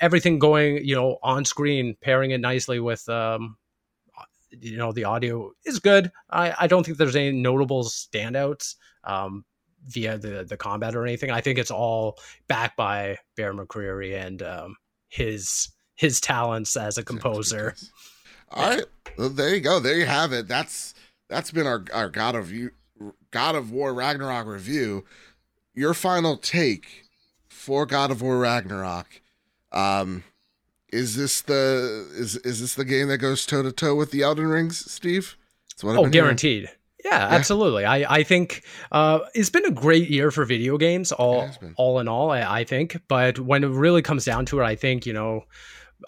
everything 0.00 0.38
going, 0.38 0.84
you 0.84 0.94
know, 0.94 1.18
on 1.22 1.44
screen, 1.44 1.96
pairing 2.00 2.32
it 2.32 2.40
nicely 2.40 2.80
with, 2.80 3.08
um, 3.08 3.56
you 4.50 4.76
know, 4.76 4.92
the 4.92 5.04
audio 5.04 5.52
is 5.64 5.78
good. 5.78 6.12
I, 6.30 6.54
I 6.60 6.66
don't 6.66 6.84
think 6.84 6.98
there's 6.98 7.16
any 7.16 7.32
notable 7.32 7.84
standouts 7.84 8.74
um, 9.04 9.44
via 9.86 10.18
the 10.18 10.44
the 10.44 10.56
combat 10.56 10.94
or 10.94 11.04
anything. 11.04 11.30
I 11.30 11.40
think 11.40 11.58
it's 11.58 11.70
all 11.70 12.18
backed 12.48 12.76
by 12.76 13.18
Bear 13.36 13.52
McCreary 13.52 14.20
and 14.20 14.42
um, 14.42 14.76
his 15.08 15.68
his 15.94 16.20
talents 16.20 16.76
as 16.76 16.98
a 16.98 17.04
composer. 17.04 17.74
All 18.50 18.68
right, 18.68 18.84
well, 19.16 19.28
there 19.28 19.54
you 19.54 19.60
go. 19.60 19.80
There 19.80 19.96
you 19.96 20.06
have 20.06 20.32
it. 20.32 20.48
That's 20.48 20.94
that's 21.28 21.50
been 21.50 21.66
our 21.66 21.84
our 21.92 22.10
God 22.10 22.34
of 22.34 22.52
you 22.52 22.72
God 23.30 23.54
of 23.54 23.70
War 23.70 23.94
Ragnarok 23.94 24.46
review 24.46 25.04
your 25.74 25.94
final 25.94 26.36
take 26.36 27.04
for 27.48 27.86
God 27.86 28.10
of 28.10 28.22
War 28.22 28.38
Ragnarok. 28.38 29.20
Um, 29.70 30.24
is 30.92 31.16
this 31.16 31.40
the 31.40 32.08
is 32.12 32.36
is 32.38 32.60
this 32.60 32.74
the 32.74 32.84
game 32.84 33.08
that 33.08 33.18
goes 33.18 33.46
toe 33.46 33.62
to 33.62 33.72
toe 33.72 33.94
with 33.94 34.10
the 34.10 34.22
Elden 34.22 34.48
Rings, 34.48 34.90
Steve? 34.90 35.36
oh, 35.82 36.06
guaranteed. 36.06 36.64
Yeah, 36.64 36.70
yeah, 37.04 37.28
absolutely. 37.30 37.84
I, 37.84 38.18
I 38.18 38.22
think 38.22 38.64
uh, 38.90 39.20
it's 39.34 39.50
been 39.50 39.66
a 39.66 39.70
great 39.70 40.08
year 40.08 40.30
for 40.30 40.44
video 40.44 40.78
games, 40.78 41.12
all 41.12 41.50
all 41.76 41.98
in 42.00 42.08
all. 42.08 42.30
I, 42.30 42.60
I 42.60 42.64
think, 42.64 43.00
but 43.08 43.38
when 43.38 43.64
it 43.64 43.68
really 43.68 44.02
comes 44.02 44.24
down 44.24 44.46
to 44.46 44.60
it, 44.60 44.64
I 44.64 44.76
think 44.76 45.06
you 45.06 45.12
know 45.12 45.44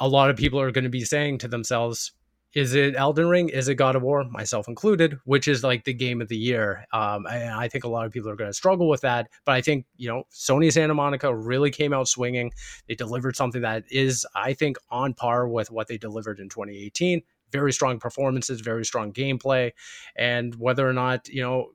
a 0.00 0.08
lot 0.08 0.30
of 0.30 0.36
people 0.36 0.60
are 0.60 0.70
going 0.70 0.84
to 0.84 0.90
be 0.90 1.04
saying 1.04 1.38
to 1.38 1.48
themselves, 1.48 2.12
is 2.54 2.74
it 2.74 2.94
Elden 2.96 3.28
Ring? 3.28 3.48
Is 3.48 3.68
it 3.68 3.74
God 3.74 3.96
of 3.96 4.02
War? 4.02 4.24
Myself 4.24 4.68
included, 4.68 5.18
which 5.24 5.48
is 5.48 5.64
like 5.64 5.84
the 5.84 5.92
game 5.92 6.22
of 6.22 6.28
the 6.28 6.36
year. 6.36 6.86
Um, 6.92 7.26
and 7.26 7.50
I 7.50 7.68
think 7.68 7.82
a 7.82 7.88
lot 7.88 8.06
of 8.06 8.12
people 8.12 8.30
are 8.30 8.36
going 8.36 8.50
to 8.50 8.54
struggle 8.54 8.88
with 8.88 9.00
that. 9.00 9.28
But 9.44 9.52
I 9.56 9.60
think, 9.60 9.86
you 9.96 10.08
know, 10.08 10.24
Sony 10.32 10.72
Santa 10.72 10.94
Monica 10.94 11.34
really 11.34 11.72
came 11.72 11.92
out 11.92 12.06
swinging. 12.06 12.52
They 12.86 12.94
delivered 12.94 13.34
something 13.34 13.62
that 13.62 13.84
is, 13.90 14.24
I 14.36 14.52
think, 14.54 14.76
on 14.88 15.14
par 15.14 15.48
with 15.48 15.72
what 15.72 15.88
they 15.88 15.98
delivered 15.98 16.38
in 16.38 16.48
2018. 16.48 17.22
Very 17.54 17.72
strong 17.72 18.00
performances, 18.00 18.60
very 18.60 18.84
strong 18.84 19.12
gameplay. 19.12 19.70
And 20.16 20.54
whether 20.56 20.88
or 20.88 20.92
not, 20.92 21.28
you 21.28 21.40
know, 21.40 21.68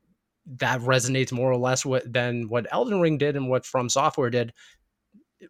that 0.58 0.82
resonates 0.82 1.32
more 1.32 1.50
or 1.50 1.58
less 1.58 1.86
with, 1.86 2.12
than 2.12 2.50
what 2.50 2.68
Elden 2.72 3.00
Ring 3.00 3.18
did 3.18 3.38
and 3.38 3.50
what 3.50 3.66
From 3.66 3.88
Software 3.88 4.30
did 4.30 4.52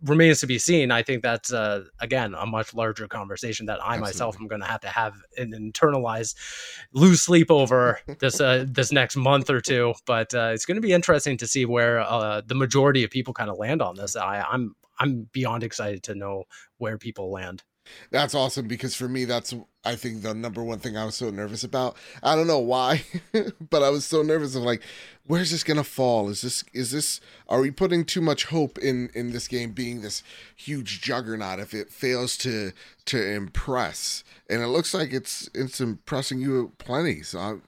remains 0.03 0.39
to 0.39 0.47
be 0.47 0.59
seen. 0.59 0.91
I 0.91 1.01
think 1.01 1.23
that's 1.23 1.51
uh, 1.51 1.85
again 1.99 2.35
a 2.37 2.45
much 2.45 2.73
larger 2.73 3.07
conversation 3.07 3.65
that 3.67 3.79
I 3.81 3.93
Absolutely. 3.93 4.01
myself 4.01 4.37
am 4.39 4.47
going 4.47 4.61
to 4.61 4.67
have 4.67 4.81
to 4.81 4.87
have 4.87 5.15
and 5.37 5.53
internalize, 5.53 6.35
lose 6.93 7.21
sleep 7.21 7.49
over 7.49 7.99
this 8.19 8.39
uh, 8.39 8.65
this 8.67 8.91
next 8.91 9.15
month 9.15 9.49
or 9.49 9.61
two. 9.61 9.93
But 10.05 10.33
uh, 10.33 10.51
it's 10.53 10.65
going 10.65 10.75
to 10.75 10.81
be 10.81 10.93
interesting 10.93 11.37
to 11.37 11.47
see 11.47 11.65
where 11.65 12.01
uh, 12.01 12.41
the 12.45 12.55
majority 12.55 13.03
of 13.03 13.09
people 13.09 13.33
kind 13.33 13.49
of 13.49 13.57
land 13.57 13.81
on 13.81 13.95
this. 13.95 14.15
I, 14.15 14.41
I'm 14.41 14.75
I'm 14.99 15.29
beyond 15.31 15.63
excited 15.63 16.03
to 16.03 16.15
know 16.15 16.43
where 16.77 16.97
people 16.97 17.31
land. 17.31 17.63
That's 18.11 18.35
awesome 18.35 18.67
because 18.67 18.95
for 18.95 19.07
me, 19.07 19.25
that's 19.25 19.53
I 19.85 19.95
think 19.95 20.21
the 20.21 20.33
number 20.33 20.63
one 20.63 20.79
thing 20.79 20.97
I 20.97 21.05
was 21.05 21.15
so 21.15 21.29
nervous 21.29 21.63
about. 21.63 21.95
I 22.21 22.35
don't 22.35 22.47
know 22.47 22.59
why, 22.59 23.03
but 23.69 23.83
I 23.83 23.89
was 23.89 24.05
so 24.05 24.21
nervous 24.21 24.55
of 24.55 24.63
like, 24.63 24.81
where's 25.25 25.51
this 25.51 25.63
gonna 25.63 25.83
fall? 25.83 26.29
Is 26.29 26.41
this 26.41 26.63
is 26.73 26.91
this 26.91 27.21
are 27.47 27.61
we 27.61 27.71
putting 27.71 28.03
too 28.05 28.21
much 28.21 28.45
hope 28.45 28.77
in 28.77 29.09
in 29.13 29.31
this 29.31 29.47
game 29.47 29.71
being 29.71 30.01
this 30.01 30.23
huge 30.55 31.01
juggernaut 31.01 31.59
if 31.59 31.73
it 31.73 31.89
fails 31.89 32.37
to 32.37 32.71
to 33.05 33.33
impress? 33.33 34.23
And 34.49 34.61
it 34.61 34.67
looks 34.67 34.93
like 34.93 35.13
it's 35.13 35.49
it's 35.53 35.79
impressing 35.79 36.39
you 36.39 36.73
plenty. 36.77 37.21
So 37.23 37.39
I'm 37.39 37.61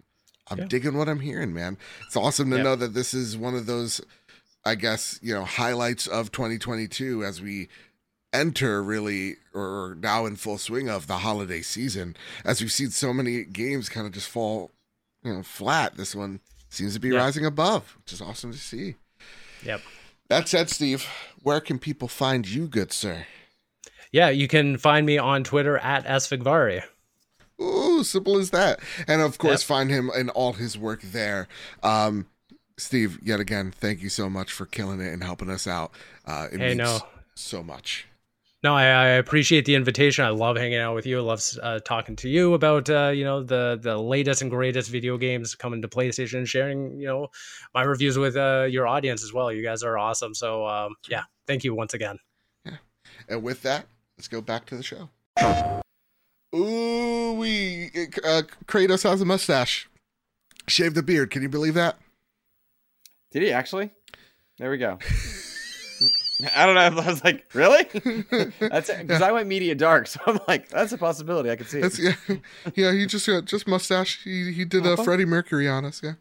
I'm 0.50 0.60
yeah. 0.60 0.66
digging 0.66 0.98
what 0.98 1.08
I'm 1.08 1.22
hearing, 1.22 1.54
man. 1.54 1.78
It's 2.06 2.18
awesome 2.18 2.52
to 2.52 2.62
know 2.62 2.76
that 2.76 2.94
this 2.94 3.14
is 3.14 3.38
one 3.38 3.56
of 3.56 3.68
those 3.68 4.02
I 4.64 4.76
guess, 4.76 5.20
you 5.24 5.34
know, 5.34 5.44
highlights 5.44 6.08
of 6.08 6.32
2022 6.32 7.24
as 7.24 7.42
we 7.42 7.70
enter 8.34 8.82
really 8.82 9.36
or 9.54 9.98
now 10.00 10.26
in 10.26 10.36
full 10.36 10.58
swing 10.58 10.90
of 10.90 11.08
the 11.08 11.18
holiday 11.18 11.62
season 11.62 12.16
as 12.46 12.62
we've 12.62 12.72
seen 12.72 12.90
so 12.90 13.14
many 13.14 13.44
games 13.44 13.90
kind 13.90 14.08
of 14.08 14.14
just 14.14 14.30
fall 14.30 14.72
you 15.24 15.34
know 15.34 15.44
flat 15.44 15.98
this 15.98 16.16
one 16.16 16.40
seems 16.70 16.94
to 16.94 17.00
be 17.00 17.12
rising 17.12 17.46
above 17.46 17.98
which 18.00 18.14
is 18.14 18.22
awesome 18.22 18.52
to 18.52 18.58
see 18.58 18.96
yep 19.64 19.82
that 20.30 20.48
said 20.48 20.70
steve 20.70 21.06
where 21.44 21.60
can 21.60 21.78
people 21.78 22.08
find 22.08 22.48
you 22.48 22.68
good 22.68 22.94
sir 22.94 23.26
yeah 24.14 24.30
you 24.30 24.48
can 24.48 24.78
find 24.78 25.06
me 25.06 25.18
on 25.18 25.44
twitter 25.44 25.78
at 25.80 26.06
sfigvari 26.06 26.82
Ooh, 27.62 28.04
simple 28.04 28.38
as 28.40 28.50
that. 28.50 28.80
And 29.08 29.22
of 29.22 29.38
course, 29.38 29.62
yep. 29.62 29.68
find 29.68 29.92
him 29.92 30.10
in 30.16 30.30
all 30.30 30.54
his 30.54 30.80
work 30.80 31.02
there. 31.04 31.48
Um, 31.84 32.26
Steve, 32.76 33.20
yet 33.22 33.40
again, 33.40 33.72
thank 33.72 34.02
you 34.02 34.10
so 34.10 34.32
much 34.32 34.52
for 34.52 34.66
killing 34.66 35.00
it 35.00 35.14
and 35.14 35.24
helping 35.24 35.50
us 35.50 35.68
out. 35.68 35.92
Uh, 36.26 36.48
it 36.52 36.60
hey, 36.60 36.70
means 36.70 36.78
no. 36.80 37.00
so 37.36 37.62
much. 37.62 38.08
No, 38.64 38.76
I, 38.76 38.84
I, 38.84 39.06
appreciate 39.14 39.66
the 39.66 39.74
invitation. 39.74 40.24
I 40.24 40.30
love 40.30 40.56
hanging 40.56 40.78
out 40.78 40.94
with 40.94 41.08
you. 41.08 41.18
I 41.18 41.22
love 41.22 41.44
uh, 41.64 41.80
talking 41.80 42.16
to 42.18 42.30
you 42.30 42.54
about 42.54 42.90
uh, 42.92 43.08
you 43.10 43.24
know 43.24 43.42
the 43.42 43.80
the 43.82 43.98
latest 43.98 44.44
and 44.44 44.52
greatest 44.52 44.92
video 44.92 45.18
games 45.18 45.56
coming 45.56 45.82
to 45.82 45.88
PlayStation, 45.88 46.40
and 46.40 46.48
sharing 46.48 47.00
you 47.00 47.08
know 47.08 47.28
my 47.74 47.82
reviews 47.82 48.20
with 48.20 48.38
uh, 48.38 48.68
your 48.70 48.86
audience 48.86 49.24
as 49.24 49.34
well. 49.34 49.52
You 49.52 49.64
guys 49.64 49.82
are 49.82 49.98
awesome. 49.98 50.36
So 50.36 50.68
um, 50.68 50.96
yeah, 51.10 51.24
thank 51.48 51.64
you 51.64 51.74
once 51.74 51.96
again. 51.96 52.20
Yeah, 52.64 52.78
and 53.30 53.42
with 53.42 53.64
that, 53.64 53.88
let's 54.18 54.28
go 54.28 54.42
back 54.42 54.68
to 54.68 54.78
the 54.78 54.84
show. 54.84 55.10
Ooh, 56.54 57.34
we 57.34 57.90
uh, 58.24 58.44
Kratos 58.68 59.04
has 59.10 59.22
a 59.22 59.26
mustache, 59.26 59.90
shaved 60.68 60.94
the 60.94 61.02
beard. 61.02 61.32
Can 61.32 61.42
you 61.42 61.50
believe 61.50 61.74
that? 61.74 61.98
Did 63.32 63.42
he 63.42 63.52
actually? 63.52 63.90
There 64.60 64.70
we 64.70 64.78
go. 64.78 65.00
I 66.56 66.66
don't 66.66 66.76
know. 66.76 66.82
I 67.02 67.08
was 67.08 67.24
like, 67.24 67.46
really? 67.54 67.84
That's 68.60 68.92
because 68.92 69.20
yeah. 69.20 69.26
I 69.26 69.32
went 69.32 69.48
media 69.48 69.76
dark, 69.76 70.08
so 70.12 70.20
I'm 70.26 70.40
like, 70.48 70.70
that's 70.70 70.92
a 70.92 70.98
possibility. 70.98 71.50
I 71.50 71.56
could 71.56 71.68
see 71.68 71.80
it. 71.80 71.98
yeah, 72.00 72.36
yeah. 72.76 72.92
He 72.94 73.06
just 73.06 73.28
uh, 73.28 73.42
just 73.42 73.68
mustache. 73.68 74.24
He 74.24 74.52
he 74.52 74.66
did 74.66 74.86
a 74.86 74.94
uh, 74.94 75.04
Freddie 75.04 75.26
Mercury 75.26 75.68
on 75.68 75.86
us. 75.86 76.02
Yeah, 76.04 76.14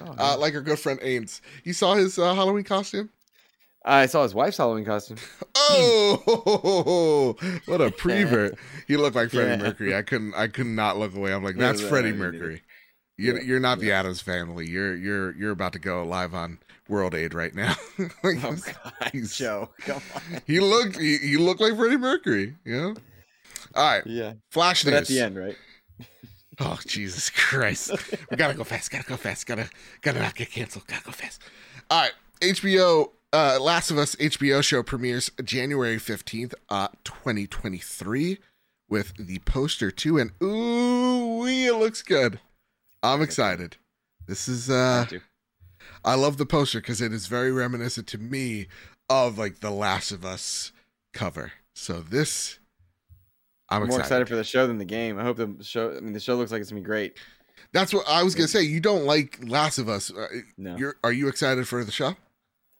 oh, 0.00 0.14
uh, 0.18 0.36
like 0.38 0.54
our 0.54 0.60
good 0.60 0.78
friend 0.78 0.98
Ames. 1.02 1.40
You 1.64 1.72
saw 1.72 1.94
his 1.94 2.18
uh, 2.18 2.34
Halloween 2.34 2.64
costume. 2.64 3.10
I 3.82 4.06
saw 4.06 4.24
his 4.24 4.34
wife's 4.34 4.58
Halloween 4.58 4.84
costume. 4.84 5.16
Oh, 5.56 7.36
what 7.66 7.80
a 7.80 7.90
prevert! 7.90 8.58
he 8.86 8.96
looked 8.96 9.16
like 9.16 9.30
Freddie 9.30 9.50
yeah. 9.50 9.56
Mercury. 9.56 9.94
I 9.94 10.02
couldn't 10.02 10.34
I 10.34 10.48
could 10.48 10.66
not 10.66 10.98
look 10.98 11.14
away. 11.14 11.32
I'm 11.32 11.42
like, 11.42 11.56
that's 11.56 11.80
Freddie 11.80 12.12
Mercury. 12.12 12.62
You're, 13.16 13.36
Yeah, 13.38 13.42
you're 13.42 13.60
not 13.60 13.78
the. 13.78 13.92
Adams 13.92 14.20
family. 14.20 14.68
You're 14.68 14.96
you're 14.96 15.34
you're 15.36 15.50
about 15.50 15.72
to 15.74 15.78
go 15.78 16.02
live 16.04 16.34
on 16.34 16.58
World 16.90 17.14
Aid 17.14 17.32
right 17.32 17.54
now. 17.54 17.74
Like, 18.22 18.44
Oh 18.44 18.56
God, 19.12 19.12
Joe, 19.28 19.70
come 19.80 20.02
on. 20.14 20.42
he 20.46 20.60
looked 20.60 20.98
he, 20.98 21.16
he 21.18 21.36
looked 21.38 21.60
like 21.60 21.76
Freddie 21.76 21.96
Mercury. 21.96 22.56
You 22.64 22.76
know. 22.76 22.94
All 23.74 23.90
right, 23.90 24.06
Yeah, 24.06 24.32
Flash 24.50 24.84
but 24.84 24.90
news. 24.90 25.00
at 25.02 25.06
the 25.06 25.20
end, 25.20 25.36
right? 25.38 25.56
Oh 26.62 26.78
Jesus 26.86 27.30
Christ! 27.30 27.90
we 28.30 28.36
gotta 28.36 28.52
go 28.52 28.64
fast. 28.64 28.90
Gotta 28.90 29.04
go 29.08 29.16
fast. 29.16 29.46
Gotta 29.46 29.70
gotta 30.02 30.18
not 30.18 30.34
get 30.34 30.50
canceled. 30.50 30.86
Gotta 30.86 31.04
go 31.04 31.10
fast. 31.12 31.40
All 31.88 32.02
right, 32.02 32.12
HBO. 32.42 33.12
Uh, 33.32 33.58
Last 33.58 33.90
of 33.90 33.96
Us 33.96 34.14
HBO 34.16 34.62
show 34.62 34.82
premieres 34.82 35.30
January 35.42 35.98
fifteenth, 35.98 36.52
uh, 36.68 36.88
twenty 37.02 37.46
twenty 37.46 37.78
three, 37.78 38.40
with 38.90 39.14
the 39.16 39.38
poster 39.46 39.90
too, 39.90 40.18
and 40.18 40.32
ooh, 40.42 41.46
it 41.46 41.74
looks 41.76 42.02
good. 42.02 42.40
I'm 43.02 43.22
excited. 43.22 43.78
This 44.26 44.46
is 44.46 44.68
uh. 44.68 45.06
I 46.04 46.14
love 46.14 46.36
the 46.38 46.46
poster 46.46 46.80
because 46.80 47.00
it 47.00 47.12
is 47.12 47.26
very 47.26 47.52
reminiscent 47.52 48.06
to 48.08 48.18
me 48.18 48.66
of 49.08 49.38
like 49.38 49.60
the 49.60 49.70
Last 49.70 50.12
of 50.12 50.24
Us 50.24 50.72
cover. 51.12 51.52
So 51.74 52.00
this, 52.00 52.58
I'm 53.68 53.82
I'm 53.82 53.88
more 53.88 53.98
excited. 53.98 54.02
excited 54.06 54.28
for 54.28 54.36
the 54.36 54.44
show 54.44 54.66
than 54.66 54.78
the 54.78 54.84
game. 54.84 55.18
I 55.18 55.22
hope 55.22 55.36
the 55.36 55.56
show. 55.62 55.96
I 55.96 56.00
mean, 56.00 56.12
the 56.12 56.20
show 56.20 56.36
looks 56.36 56.52
like 56.52 56.60
it's 56.60 56.70
gonna 56.70 56.80
be 56.80 56.86
great. 56.86 57.18
That's 57.72 57.92
what 57.92 58.06
I 58.08 58.22
was 58.22 58.34
gonna 58.34 58.48
say. 58.48 58.62
You 58.62 58.80
don't 58.80 59.04
like 59.04 59.38
Last 59.46 59.78
of 59.78 59.88
Us. 59.88 60.10
Uh, 60.12 60.26
No. 60.56 60.76
You're 60.76 60.96
are 61.04 61.12
you 61.12 61.28
excited 61.28 61.68
for 61.68 61.84
the 61.84 61.92
show? 61.92 62.16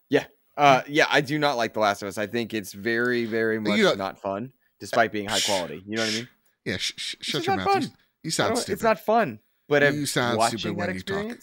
Yeah. 0.09 0.25
Uh, 0.57 0.81
yeah, 0.87 1.05
I 1.09 1.21
do 1.21 1.39
not 1.39 1.55
like 1.57 1.73
The 1.73 1.79
Last 1.79 2.01
of 2.01 2.09
Us. 2.09 2.17
I 2.17 2.27
think 2.27 2.53
it's 2.53 2.73
very, 2.73 3.25
very 3.25 3.59
much 3.59 3.77
You 3.77 3.83
know- 3.85 3.93
not 3.93 4.19
fun, 4.21 4.51
despite 4.79 5.11
being 5.13 5.27
high 5.29 5.39
quality. 5.39 5.81
You 5.87 5.95
know 5.95 6.03
what 6.03 6.11
I 6.11 6.15
mean? 6.17 6.29
Yeah, 6.65 6.77
sh- 6.77 6.91
sh- 6.97 7.15
shut 7.21 7.47
your 7.47 7.55
mouth. 7.55 7.83
You, 7.83 7.89
you 8.23 8.31
sound 8.31 8.57
stupid. 8.57 8.73
It's 8.73 8.83
not 8.83 8.99
fun. 8.99 9.39
But 9.69 9.81
You 9.93 10.05
sound 10.05 10.41
stupid 10.43 10.75
when 10.75 10.93
you 10.93 11.01
talk. 11.01 11.37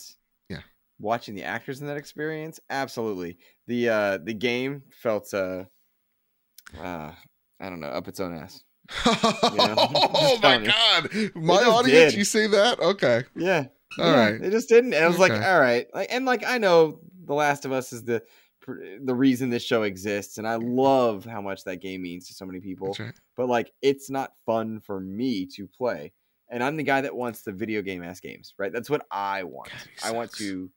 Watching 0.98 1.34
the 1.34 1.44
actors 1.44 1.80
in 1.80 1.86
that 1.86 1.96
experience, 1.96 2.60
absolutely. 2.70 3.38
The 3.66 3.88
uh 3.88 4.18
the 4.18 4.34
game 4.34 4.82
felt 4.90 5.32
uh, 5.34 5.64
uh 6.80 7.12
I 7.60 7.68
don't 7.68 7.80
know, 7.80 7.88
up 7.88 8.08
its 8.08 8.20
own 8.20 8.36
ass. 8.36 8.62
oh 9.06 10.38
my 10.42 10.58
god! 10.58 11.10
My 11.34 11.62
audience, 11.64 12.12
did. 12.12 12.18
you 12.18 12.24
say 12.24 12.46
that? 12.46 12.80
Okay. 12.80 13.24
Yeah. 13.36 13.66
All 13.98 14.06
yeah, 14.06 14.30
right. 14.30 14.40
They 14.40 14.50
just 14.50 14.68
didn't. 14.68 14.94
And 14.94 15.04
I 15.04 15.08
was 15.08 15.18
like, 15.18 15.32
all 15.32 15.60
right. 15.60 15.86
Like, 15.94 16.08
and 16.10 16.24
like, 16.24 16.44
I 16.44 16.58
know 16.58 17.00
The 17.24 17.34
Last 17.34 17.64
of 17.64 17.72
Us 17.72 17.92
is 17.92 18.04
the 18.04 18.22
the 19.02 19.14
reason 19.14 19.48
this 19.48 19.64
show 19.64 19.84
exists, 19.84 20.36
and 20.36 20.46
I 20.46 20.56
love 20.56 21.24
how 21.24 21.40
much 21.40 21.64
that 21.64 21.80
game 21.80 22.02
means 22.02 22.28
to 22.28 22.34
so 22.34 22.44
many 22.44 22.60
people. 22.60 22.94
Right. 22.98 23.14
But 23.36 23.48
like, 23.48 23.72
it's 23.80 24.10
not 24.10 24.32
fun 24.44 24.80
for 24.80 25.00
me 25.00 25.46
to 25.56 25.66
play, 25.66 26.12
and 26.50 26.62
I'm 26.62 26.76
the 26.76 26.82
guy 26.82 27.00
that 27.00 27.14
wants 27.14 27.42
the 27.42 27.52
video 27.52 27.80
game 27.80 28.02
ass 28.02 28.20
games, 28.20 28.54
right? 28.58 28.72
That's 28.72 28.90
what 28.90 29.06
I 29.10 29.44
want. 29.44 29.70
God, 29.70 30.08
I 30.08 30.12
want 30.12 30.32
to. 30.34 30.70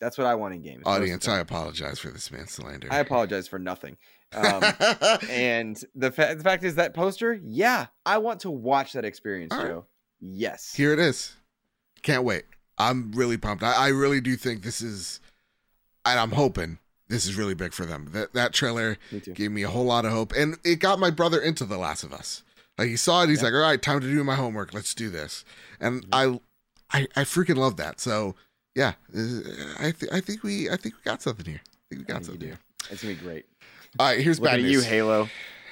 That's 0.00 0.18
what 0.18 0.26
I 0.26 0.34
want 0.34 0.54
in 0.54 0.62
games. 0.62 0.84
most 0.84 0.94
of 0.94 1.00
the 1.00 1.04
Audience, 1.06 1.28
I 1.28 1.38
apologize 1.38 1.98
for 1.98 2.10
this 2.10 2.30
man 2.30 2.46
slander. 2.48 2.88
I 2.90 2.98
apologize 2.98 3.48
for 3.48 3.58
nothing. 3.58 3.96
Um, 4.34 4.60
and 5.30 5.80
the 5.94 6.10
fa- 6.10 6.34
the 6.36 6.42
fact 6.42 6.64
is 6.64 6.74
that 6.74 6.94
poster, 6.94 7.38
yeah, 7.44 7.86
I 8.04 8.18
want 8.18 8.40
to 8.40 8.50
watch 8.50 8.92
that 8.94 9.04
experience, 9.04 9.52
All 9.52 9.58
right. 9.60 9.68
Joe. 9.68 9.86
Yes. 10.20 10.74
Here 10.74 10.92
it 10.92 10.98
is. 10.98 11.36
Can't 12.02 12.24
wait. 12.24 12.42
I'm 12.76 13.12
really 13.12 13.36
pumped. 13.36 13.62
I, 13.62 13.72
I 13.72 13.88
really 13.88 14.20
do 14.20 14.34
think 14.36 14.62
this 14.62 14.82
is, 14.82 15.20
and 16.04 16.18
I'm 16.18 16.32
hoping 16.32 16.78
this 17.08 17.24
is 17.24 17.36
really 17.36 17.54
big 17.54 17.72
for 17.72 17.86
them. 17.86 18.08
That 18.12 18.32
that 18.34 18.52
trailer 18.52 18.98
Me 19.12 19.20
gave 19.20 19.52
me 19.52 19.62
a 19.62 19.68
whole 19.70 19.84
lot 19.84 20.04
of 20.04 20.10
hope, 20.10 20.32
and 20.36 20.56
it 20.64 20.80
got 20.80 20.98
my 20.98 21.10
brother 21.10 21.40
into 21.40 21.64
The 21.64 21.78
Last 21.78 22.02
of 22.02 22.12
Us. 22.12 22.42
Like 22.76 22.88
he 22.88 22.96
saw 22.96 23.22
it, 23.22 23.28
he's 23.28 23.38
Yeah. 23.38 23.44
like, 23.44 23.54
"All 23.54 23.60
right, 23.60 23.80
time 23.80 24.00
to 24.00 24.08
do 24.08 24.24
my 24.24 24.34
homework. 24.34 24.74
Let's 24.74 24.92
do 24.92 25.08
this." 25.08 25.44
And 25.80 26.04
I, 26.12 26.40
I, 26.90 27.06
I 27.14 27.20
freaking 27.22 27.56
love 27.56 27.76
that. 27.76 28.00
So 28.00 28.34
yeah, 28.76 28.92
uh, 29.16 29.20
I 29.80 29.90
th- 29.90 30.12
I 30.12 30.20
think 30.20 30.44
we 30.44 30.70
I 30.70 30.76
think 30.76 30.94
we 30.94 31.00
got 31.04 31.22
something 31.22 31.44
here. 31.46 31.60
I 31.64 31.82
think 31.88 32.00
we 32.02 32.04
got 32.04 32.22
think 32.22 32.26
something. 32.26 32.48
do. 32.50 32.56
It's 32.90 33.02
gonna 33.02 33.14
be 33.14 33.20
great. 33.20 33.46
All 33.98 34.06
right, 34.06 34.20
here's 34.20 34.38
Look 34.38 34.50
bad 34.50 34.60
at 34.60 34.62
news. 34.66 34.72
you, 34.72 34.80
Halo. 34.82 35.28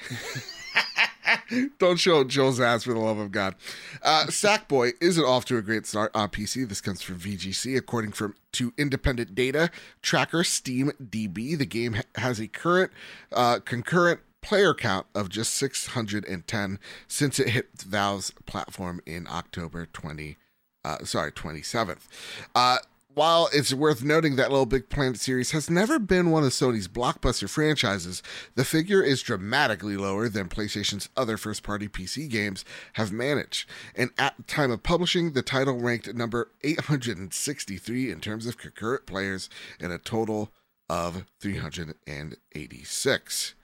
Don't 1.79 1.97
show 1.97 2.23
Joel's 2.23 2.59
ass 2.59 2.83
for 2.83 2.93
the 2.93 2.99
love 2.99 3.17
of 3.17 3.31
God. 3.31 3.55
Uh, 4.01 4.25
Sackboy 4.27 4.93
isn't 5.01 5.23
off 5.23 5.45
to 5.45 5.57
a 5.57 5.61
great 5.61 5.85
start 5.85 6.11
on 6.15 6.29
PC. 6.29 6.67
This 6.67 6.81
comes 6.81 7.01
from 7.01 7.19
VGC, 7.19 7.77
according 7.77 8.11
from 8.13 8.35
to 8.53 8.73
independent 8.77 9.35
data 9.35 9.69
tracker 10.01 10.43
Steam 10.43 10.91
DB. 11.03 11.57
The 11.57 11.65
game 11.65 11.93
ha- 11.93 12.01
has 12.15 12.39
a 12.39 12.47
current 12.47 12.91
uh, 13.31 13.59
concurrent 13.59 14.21
player 14.41 14.73
count 14.73 15.07
of 15.15 15.29
just 15.29 15.53
610 15.55 16.79
since 17.07 17.39
it 17.39 17.49
hit 17.49 17.69
Valve's 17.81 18.31
platform 18.45 19.01
in 19.05 19.27
October 19.29 19.85
20. 19.87 20.37
Uh, 20.83 21.03
sorry, 21.03 21.31
27th. 21.31 22.07
Uh, 22.53 22.77
while 23.15 23.49
it's 23.53 23.73
worth 23.73 24.03
noting 24.03 24.35
that 24.35 24.51
Little 24.51 24.65
Big 24.65 24.89
Planet 24.89 25.17
series 25.19 25.51
has 25.51 25.69
never 25.69 25.97
been 25.97 26.31
one 26.31 26.43
of 26.43 26.51
Sony's 26.51 26.89
blockbuster 26.89 27.49
franchises, 27.49 28.21
the 28.55 28.65
figure 28.65 29.01
is 29.01 29.23
dramatically 29.23 29.97
lower 29.97 30.29
than 30.29 30.49
PlayStation's 30.49 31.09
other 31.15 31.37
first 31.37 31.63
party 31.63 31.87
PC 31.87 32.29
games 32.29 32.65
have 32.93 33.11
managed. 33.11 33.67
And 33.95 34.11
at 34.17 34.37
the 34.37 34.43
time 34.43 34.69
of 34.69 34.83
publishing, 34.83 35.31
the 35.31 35.41
title 35.41 35.79
ranked 35.79 36.13
number 36.13 36.51
863 36.63 38.11
in 38.11 38.19
terms 38.19 38.45
of 38.45 38.57
concurrent 38.57 39.05
players 39.05 39.49
in 39.79 39.91
a 39.91 39.97
total 39.97 40.51
of 40.89 41.23
386. 41.39 43.55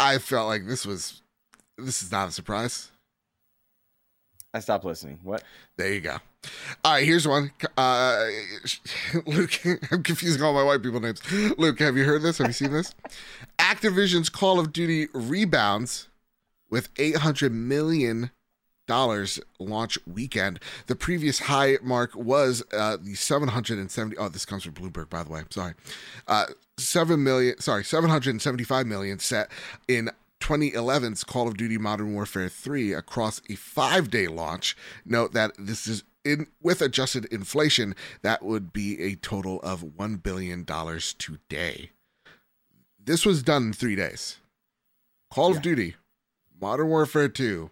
I 0.00 0.18
felt 0.18 0.48
like 0.48 0.66
this 0.66 0.84
was 0.84 1.22
this 1.76 2.02
is 2.02 2.12
not 2.12 2.28
a 2.28 2.32
surprise. 2.32 2.90
I 4.54 4.60
stopped 4.60 4.84
listening. 4.84 5.20
What? 5.22 5.42
There 5.76 5.92
you 5.92 6.00
go. 6.00 6.16
All 6.84 6.92
right, 6.92 7.04
here's 7.04 7.28
one. 7.28 7.50
Uh, 7.76 8.26
Luke, 9.26 9.60
I'm 9.92 10.02
confusing 10.02 10.42
all 10.42 10.54
my 10.54 10.62
white 10.62 10.82
people 10.82 11.00
names. 11.00 11.20
Luke, 11.58 11.78
have 11.80 11.96
you 11.96 12.04
heard 12.04 12.22
this? 12.22 12.38
Have 12.38 12.46
you 12.46 12.52
seen 12.52 12.72
this? 12.72 12.94
Activision's 13.58 14.28
Call 14.28 14.58
of 14.58 14.72
Duty 14.72 15.08
rebounds 15.12 16.08
with 16.70 16.88
800 16.98 17.52
million 17.52 18.30
dollars 18.86 19.38
launch 19.60 19.98
weekend. 20.06 20.58
The 20.86 20.96
previous 20.96 21.40
high 21.40 21.76
mark 21.82 22.14
was 22.14 22.64
uh, 22.72 22.96
the 23.00 23.14
770. 23.14 24.16
Oh, 24.16 24.28
this 24.30 24.46
comes 24.46 24.64
from 24.64 24.72
Bloomberg, 24.72 25.10
by 25.10 25.22
the 25.22 25.30
way. 25.30 25.42
Sorry, 25.50 25.74
uh, 26.26 26.46
seven 26.78 27.22
million. 27.22 27.60
Sorry, 27.60 27.84
775 27.84 28.86
million 28.86 29.18
set 29.18 29.50
in 29.86 30.10
2011's 30.40 31.24
Call 31.24 31.48
of 31.48 31.56
Duty 31.56 31.78
Modern 31.78 32.14
Warfare 32.14 32.48
3 32.48 32.92
across 32.92 33.40
a 33.50 33.54
five-day 33.54 34.26
launch. 34.28 34.76
Note 35.04 35.32
that 35.32 35.52
this 35.58 35.86
is 35.86 36.04
in 36.24 36.46
with 36.60 36.82
adjusted 36.82 37.24
inflation, 37.26 37.94
that 38.22 38.42
would 38.44 38.72
be 38.72 39.00
a 39.00 39.14
total 39.16 39.60
of 39.62 39.82
one 39.96 40.16
billion 40.16 40.64
dollars 40.64 41.14
today. 41.14 41.90
This 43.02 43.24
was 43.24 43.42
done 43.42 43.68
in 43.68 43.72
three 43.72 43.96
days. 43.96 44.36
Call 45.30 45.50
Yeah. 45.50 45.56
of 45.56 45.62
Duty, 45.62 45.96
Modern 46.60 46.88
Warfare 46.88 47.28
2. 47.28 47.70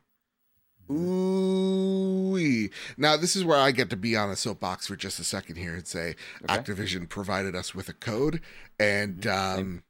Ooh. 0.90 2.68
Now 2.96 3.16
this 3.16 3.34
is 3.36 3.44
where 3.44 3.58
I 3.58 3.72
get 3.72 3.90
to 3.90 3.96
be 3.96 4.14
on 4.16 4.30
a 4.30 4.36
soapbox 4.36 4.86
for 4.86 4.94
just 4.96 5.18
a 5.18 5.24
second 5.24 5.56
here 5.56 5.74
and 5.74 5.86
say 5.86 6.14
Okay. 6.44 6.54
Activision 6.56 7.08
provided 7.08 7.54
us 7.56 7.74
with 7.74 7.88
a 7.88 7.92
code, 7.92 8.40
and 8.78 9.26
um, 9.26 9.82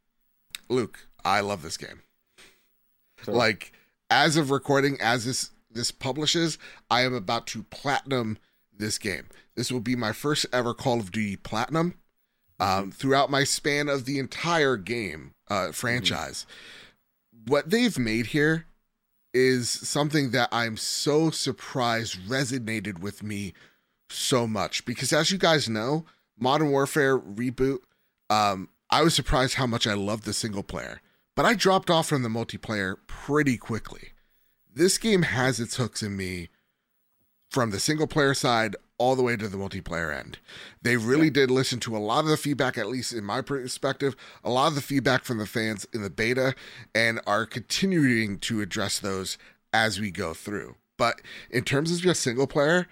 Luke, 0.68 1.06
I 1.24 1.40
love 1.40 1.62
this 1.62 1.76
game. 1.76 2.02
Like 3.34 3.72
as 4.10 4.36
of 4.36 4.50
recording, 4.50 4.98
as 5.00 5.24
this 5.24 5.50
this 5.70 5.90
publishes, 5.90 6.58
I 6.90 7.02
am 7.02 7.14
about 7.14 7.46
to 7.48 7.62
platinum 7.64 8.38
this 8.76 8.98
game. 8.98 9.28
This 9.54 9.70
will 9.70 9.80
be 9.80 9.96
my 9.96 10.12
first 10.12 10.46
ever 10.52 10.74
Call 10.74 11.00
of 11.00 11.12
Duty 11.12 11.36
platinum. 11.36 11.94
Um, 12.58 12.90
throughout 12.90 13.30
my 13.30 13.44
span 13.44 13.86
of 13.88 14.06
the 14.06 14.18
entire 14.18 14.78
game 14.78 15.34
uh, 15.48 15.72
franchise, 15.72 16.46
what 17.46 17.68
they've 17.68 17.98
made 17.98 18.26
here 18.28 18.64
is 19.34 19.68
something 19.68 20.30
that 20.30 20.48
I'm 20.50 20.78
so 20.78 21.28
surprised 21.28 22.18
resonated 22.26 23.00
with 23.00 23.22
me 23.22 23.52
so 24.08 24.46
much 24.46 24.86
because, 24.86 25.12
as 25.12 25.30
you 25.30 25.36
guys 25.36 25.68
know, 25.68 26.06
Modern 26.38 26.70
Warfare 26.70 27.18
reboot. 27.18 27.80
Um, 28.28 28.70
I 28.90 29.02
was 29.02 29.14
surprised 29.14 29.54
how 29.54 29.66
much 29.66 29.86
I 29.86 29.94
loved 29.94 30.24
the 30.24 30.32
single 30.32 30.62
player, 30.62 31.00
but 31.36 31.44
I 31.44 31.54
dropped 31.54 31.90
off 31.90 32.08
from 32.08 32.22
the 32.22 32.28
multiplayer 32.28 32.96
pretty 33.06 33.56
quickly. 33.56 34.08
This 34.74 34.98
game 34.98 35.22
has 35.22 35.60
its 35.60 35.76
hooks 35.76 36.02
in 36.02 36.16
me 36.16 36.48
from 37.50 37.70
the 37.70 37.78
single 37.78 38.06
player 38.06 38.34
side 38.34 38.74
all 38.98 39.14
the 39.14 39.22
way 39.22 39.36
to 39.36 39.48
the 39.48 39.58
multiplayer 39.58 40.18
end. 40.18 40.38
They 40.82 40.96
really 40.96 41.30
did 41.30 41.50
listen 41.50 41.78
to 41.80 41.96
a 41.96 41.98
lot 41.98 42.24
of 42.24 42.30
the 42.30 42.36
feedback, 42.36 42.78
at 42.78 42.88
least 42.88 43.12
in 43.12 43.24
my 43.24 43.42
perspective, 43.42 44.16
a 44.42 44.50
lot 44.50 44.68
of 44.68 44.74
the 44.74 44.80
feedback 44.80 45.24
from 45.24 45.38
the 45.38 45.46
fans 45.46 45.86
in 45.92 46.02
the 46.02 46.10
beta, 46.10 46.54
and 46.94 47.20
are 47.26 47.46
continuing 47.46 48.38
to 48.40 48.62
address 48.62 48.98
those 48.98 49.36
as 49.72 50.00
we 50.00 50.10
go 50.10 50.32
through. 50.32 50.76
But 50.96 51.20
in 51.50 51.64
terms 51.64 51.92
of 51.92 52.00
just 52.00 52.22
single 52.22 52.46
player, 52.46 52.86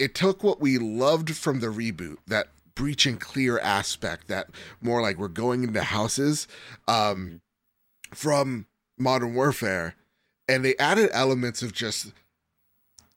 it 0.00 0.14
took 0.14 0.42
what 0.42 0.60
we 0.60 0.78
loved 0.78 1.36
from 1.36 1.60
the 1.60 1.68
reboot, 1.68 2.16
that 2.26 2.48
breach 2.74 3.06
and 3.06 3.20
clear 3.20 3.58
aspect, 3.60 4.26
that 4.28 4.48
more 4.80 5.00
like 5.00 5.16
we're 5.16 5.28
going 5.28 5.62
into 5.62 5.82
houses, 5.82 6.48
um, 6.88 7.40
from 8.12 8.66
Modern 8.98 9.34
Warfare, 9.34 9.94
and 10.48 10.64
they 10.64 10.76
added 10.76 11.10
elements 11.12 11.62
of 11.62 11.72
just 11.72 12.12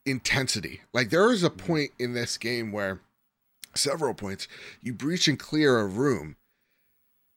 intensity. 0.05 0.81
Like 0.93 1.09
there 1.09 1.31
is 1.31 1.43
a 1.43 1.49
mm-hmm. 1.49 1.65
point 1.65 1.91
in 1.99 2.13
this 2.13 2.37
game 2.37 2.71
where 2.71 3.01
several 3.75 4.13
points 4.13 4.47
you 4.81 4.93
breach 4.93 5.27
and 5.27 5.39
clear 5.39 5.79
a 5.79 5.85
room 5.85 6.35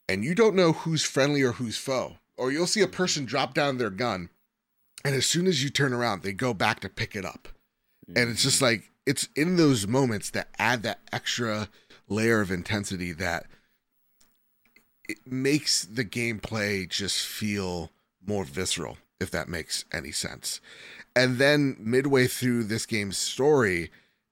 and 0.07 0.23
you 0.23 0.35
don't 0.35 0.55
know 0.55 0.73
who's 0.73 1.03
friendly 1.03 1.43
or 1.43 1.53
who's 1.53 1.79
foe. 1.79 2.19
Or 2.37 2.53
you'll 2.53 2.67
see 2.67 2.83
a 2.83 2.85
mm-hmm. 2.85 2.93
person 2.93 3.25
drop 3.25 3.55
down 3.55 3.79
their 3.79 3.91
gun 3.91 4.29
and 5.07 5.15
as 5.15 5.25
soon 5.25 5.47
as 5.47 5.63
you 5.63 5.71
turn 5.71 5.93
around, 5.93 6.23
they 6.23 6.33
go 6.33 6.53
back 6.53 6.81
to 6.81 6.89
pick 6.89 7.15
it 7.15 7.25
up. 7.25 7.49
And 8.09 8.29
it's 8.31 8.43
just 8.43 8.57
mm-hmm. 8.57 8.65
like 8.65 8.91
it's 9.07 9.29
in 9.37 9.57
those 9.57 9.87
moments 9.87 10.31
that 10.31 10.49
add 10.59 10.83
that 10.83 10.99
extra 11.13 11.69
layer 12.09 12.41
of 12.41 12.51
intensity 12.51 13.13
that 13.13 13.47
it 15.09 15.27
makes 15.27 15.85
the 15.85 16.05
gameplay 16.05 16.89
just 16.89 17.25
feel 17.27 17.91
more 18.27 18.45
visceral, 18.45 18.99
if 19.21 19.31
that 19.31 19.49
makes 19.49 19.85
any 19.93 20.13
sense. 20.13 20.61
And 21.15 21.39
then 21.39 21.77
midway 21.79 22.27
through 22.27 22.65
this 22.65 22.87
game's 22.87 23.17
story, 23.17 23.91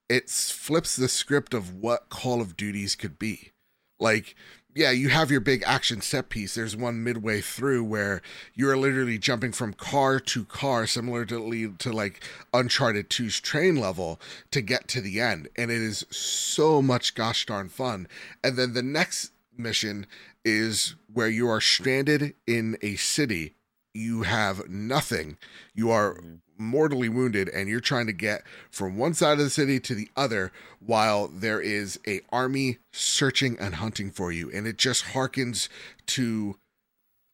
it 0.09 0.29
flips 0.29 0.97
the 0.97 1.09
script 1.09 1.55
of 1.55 1.75
what 1.75 2.11
Call 2.11 2.41
of 2.41 2.57
Duties 2.57 2.95
could 2.95 3.19
be. 3.19 3.53
Like, 3.99 4.35
yeah, 4.75 4.91
you 4.91 5.09
have 5.09 5.31
your 5.31 5.41
big 5.41 5.63
action 5.65 6.01
set 6.01 6.29
piece. 6.29 6.57
There's 6.57 6.77
one 6.77 7.05
midway 7.05 7.41
through 7.41 7.85
where 7.85 8.21
you're 8.55 8.77
literally 8.77 9.19
jumping 9.19 9.53
from 9.53 9.73
car 9.73 10.19
to 10.19 10.45
car, 10.45 10.87
similar 10.87 11.25
to, 11.27 11.75
to 11.79 11.93
like 11.93 12.23
Uncharted 12.53 13.09
2's 13.09 13.41
train 13.41 13.77
level 13.77 14.21
to 14.51 14.61
get 14.61 14.89
to 14.89 15.01
the 15.01 15.21
end. 15.21 15.49
And 15.57 15.71
it 15.71 15.81
is 15.81 16.05
so 16.11 16.83
much 16.83 17.15
gosh 17.15 17.47
darn 17.47 17.69
fun. 17.69 18.09
And 18.43 18.57
then 18.57 18.75
the 18.75 18.83
next 18.83 19.31
mission 19.57 20.07
is 20.45 20.95
where 21.13 21.29
you 21.29 21.49
are 21.49 21.61
stranded 21.61 22.35
in 22.47 22.77
a 22.83 22.97
city. 22.97 23.55
You 23.93 24.23
have 24.23 24.69
nothing. 24.69 25.39
You 25.75 25.91
are 25.91 26.19
mortally 26.59 27.09
wounded 27.09 27.49
and 27.49 27.69
you're 27.69 27.81
trying 27.81 28.07
to 28.07 28.13
get 28.13 28.43
from 28.71 28.97
one 28.97 29.15
side 29.15 29.39
of 29.39 29.45
the 29.45 29.51
city 29.51 29.81
to 29.81 29.95
the 29.95 30.09
other 30.17 30.53
while 30.79 31.29
there 31.29 31.61
is 31.61 31.99
a 32.07 32.21
army 32.31 32.79
searching 32.93 33.59
and 33.59 33.77
hunting 33.77 34.11
for 34.11 34.31
you 34.31 34.51
and 34.53 34.67
it 34.67 34.77
just 34.77 35.05
harkens 35.07 35.69
to 36.07 36.57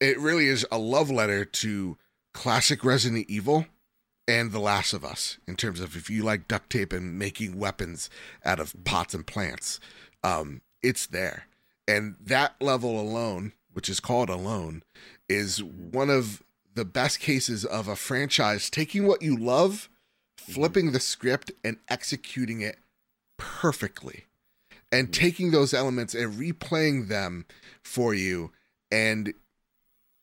it 0.00 0.18
really 0.18 0.46
is 0.46 0.66
a 0.70 0.78
love 0.78 1.10
letter 1.10 1.44
to 1.44 1.98
classic 2.32 2.84
Resident 2.84 3.26
Evil 3.28 3.66
and 4.26 4.52
The 4.52 4.60
Last 4.60 4.92
of 4.92 5.04
Us 5.04 5.38
in 5.46 5.56
terms 5.56 5.80
of 5.80 5.96
if 5.96 6.08
you 6.08 6.22
like 6.22 6.48
duct 6.48 6.70
tape 6.70 6.92
and 6.92 7.18
making 7.18 7.58
weapons 7.58 8.08
out 8.44 8.60
of 8.60 8.74
pots 8.84 9.14
and 9.14 9.26
plants 9.26 9.80
um 10.24 10.62
it's 10.82 11.06
there 11.06 11.44
and 11.90 12.16
that 12.20 12.54
level 12.60 13.00
alone 13.00 13.52
which 13.72 13.88
is 13.88 14.00
called 14.00 14.28
alone 14.28 14.82
is 15.28 15.62
one 15.62 16.10
of 16.10 16.42
the 16.74 16.84
best 16.84 17.20
cases 17.20 17.64
of 17.64 17.88
a 17.88 17.96
franchise 17.96 18.70
taking 18.70 19.06
what 19.06 19.22
you 19.22 19.36
love, 19.36 19.88
mm-hmm. 20.40 20.52
flipping 20.52 20.92
the 20.92 21.00
script, 21.00 21.50
and 21.64 21.76
executing 21.88 22.60
it 22.60 22.78
perfectly. 23.36 24.24
And 24.92 25.08
mm-hmm. 25.08 25.22
taking 25.22 25.50
those 25.50 25.72
elements 25.72 26.14
and 26.14 26.34
replaying 26.34 27.08
them 27.08 27.46
for 27.82 28.12
you 28.14 28.52
and 28.90 29.32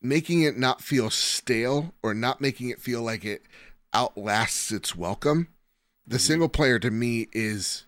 making 0.00 0.42
it 0.42 0.56
not 0.56 0.82
feel 0.82 1.10
stale 1.10 1.94
or 2.02 2.14
not 2.14 2.40
making 2.40 2.68
it 2.68 2.80
feel 2.80 3.02
like 3.02 3.24
it 3.24 3.42
outlasts 3.92 4.70
its 4.70 4.94
welcome. 4.94 5.48
The 6.06 6.16
mm-hmm. 6.16 6.22
single 6.22 6.48
player 6.48 6.78
to 6.78 6.90
me 6.90 7.28
is 7.32 7.86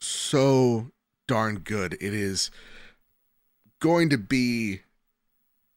so 0.00 0.90
darn 1.26 1.58
good. 1.58 1.94
It 1.94 2.14
is 2.14 2.50
going 3.80 4.08
to 4.10 4.18
be, 4.18 4.80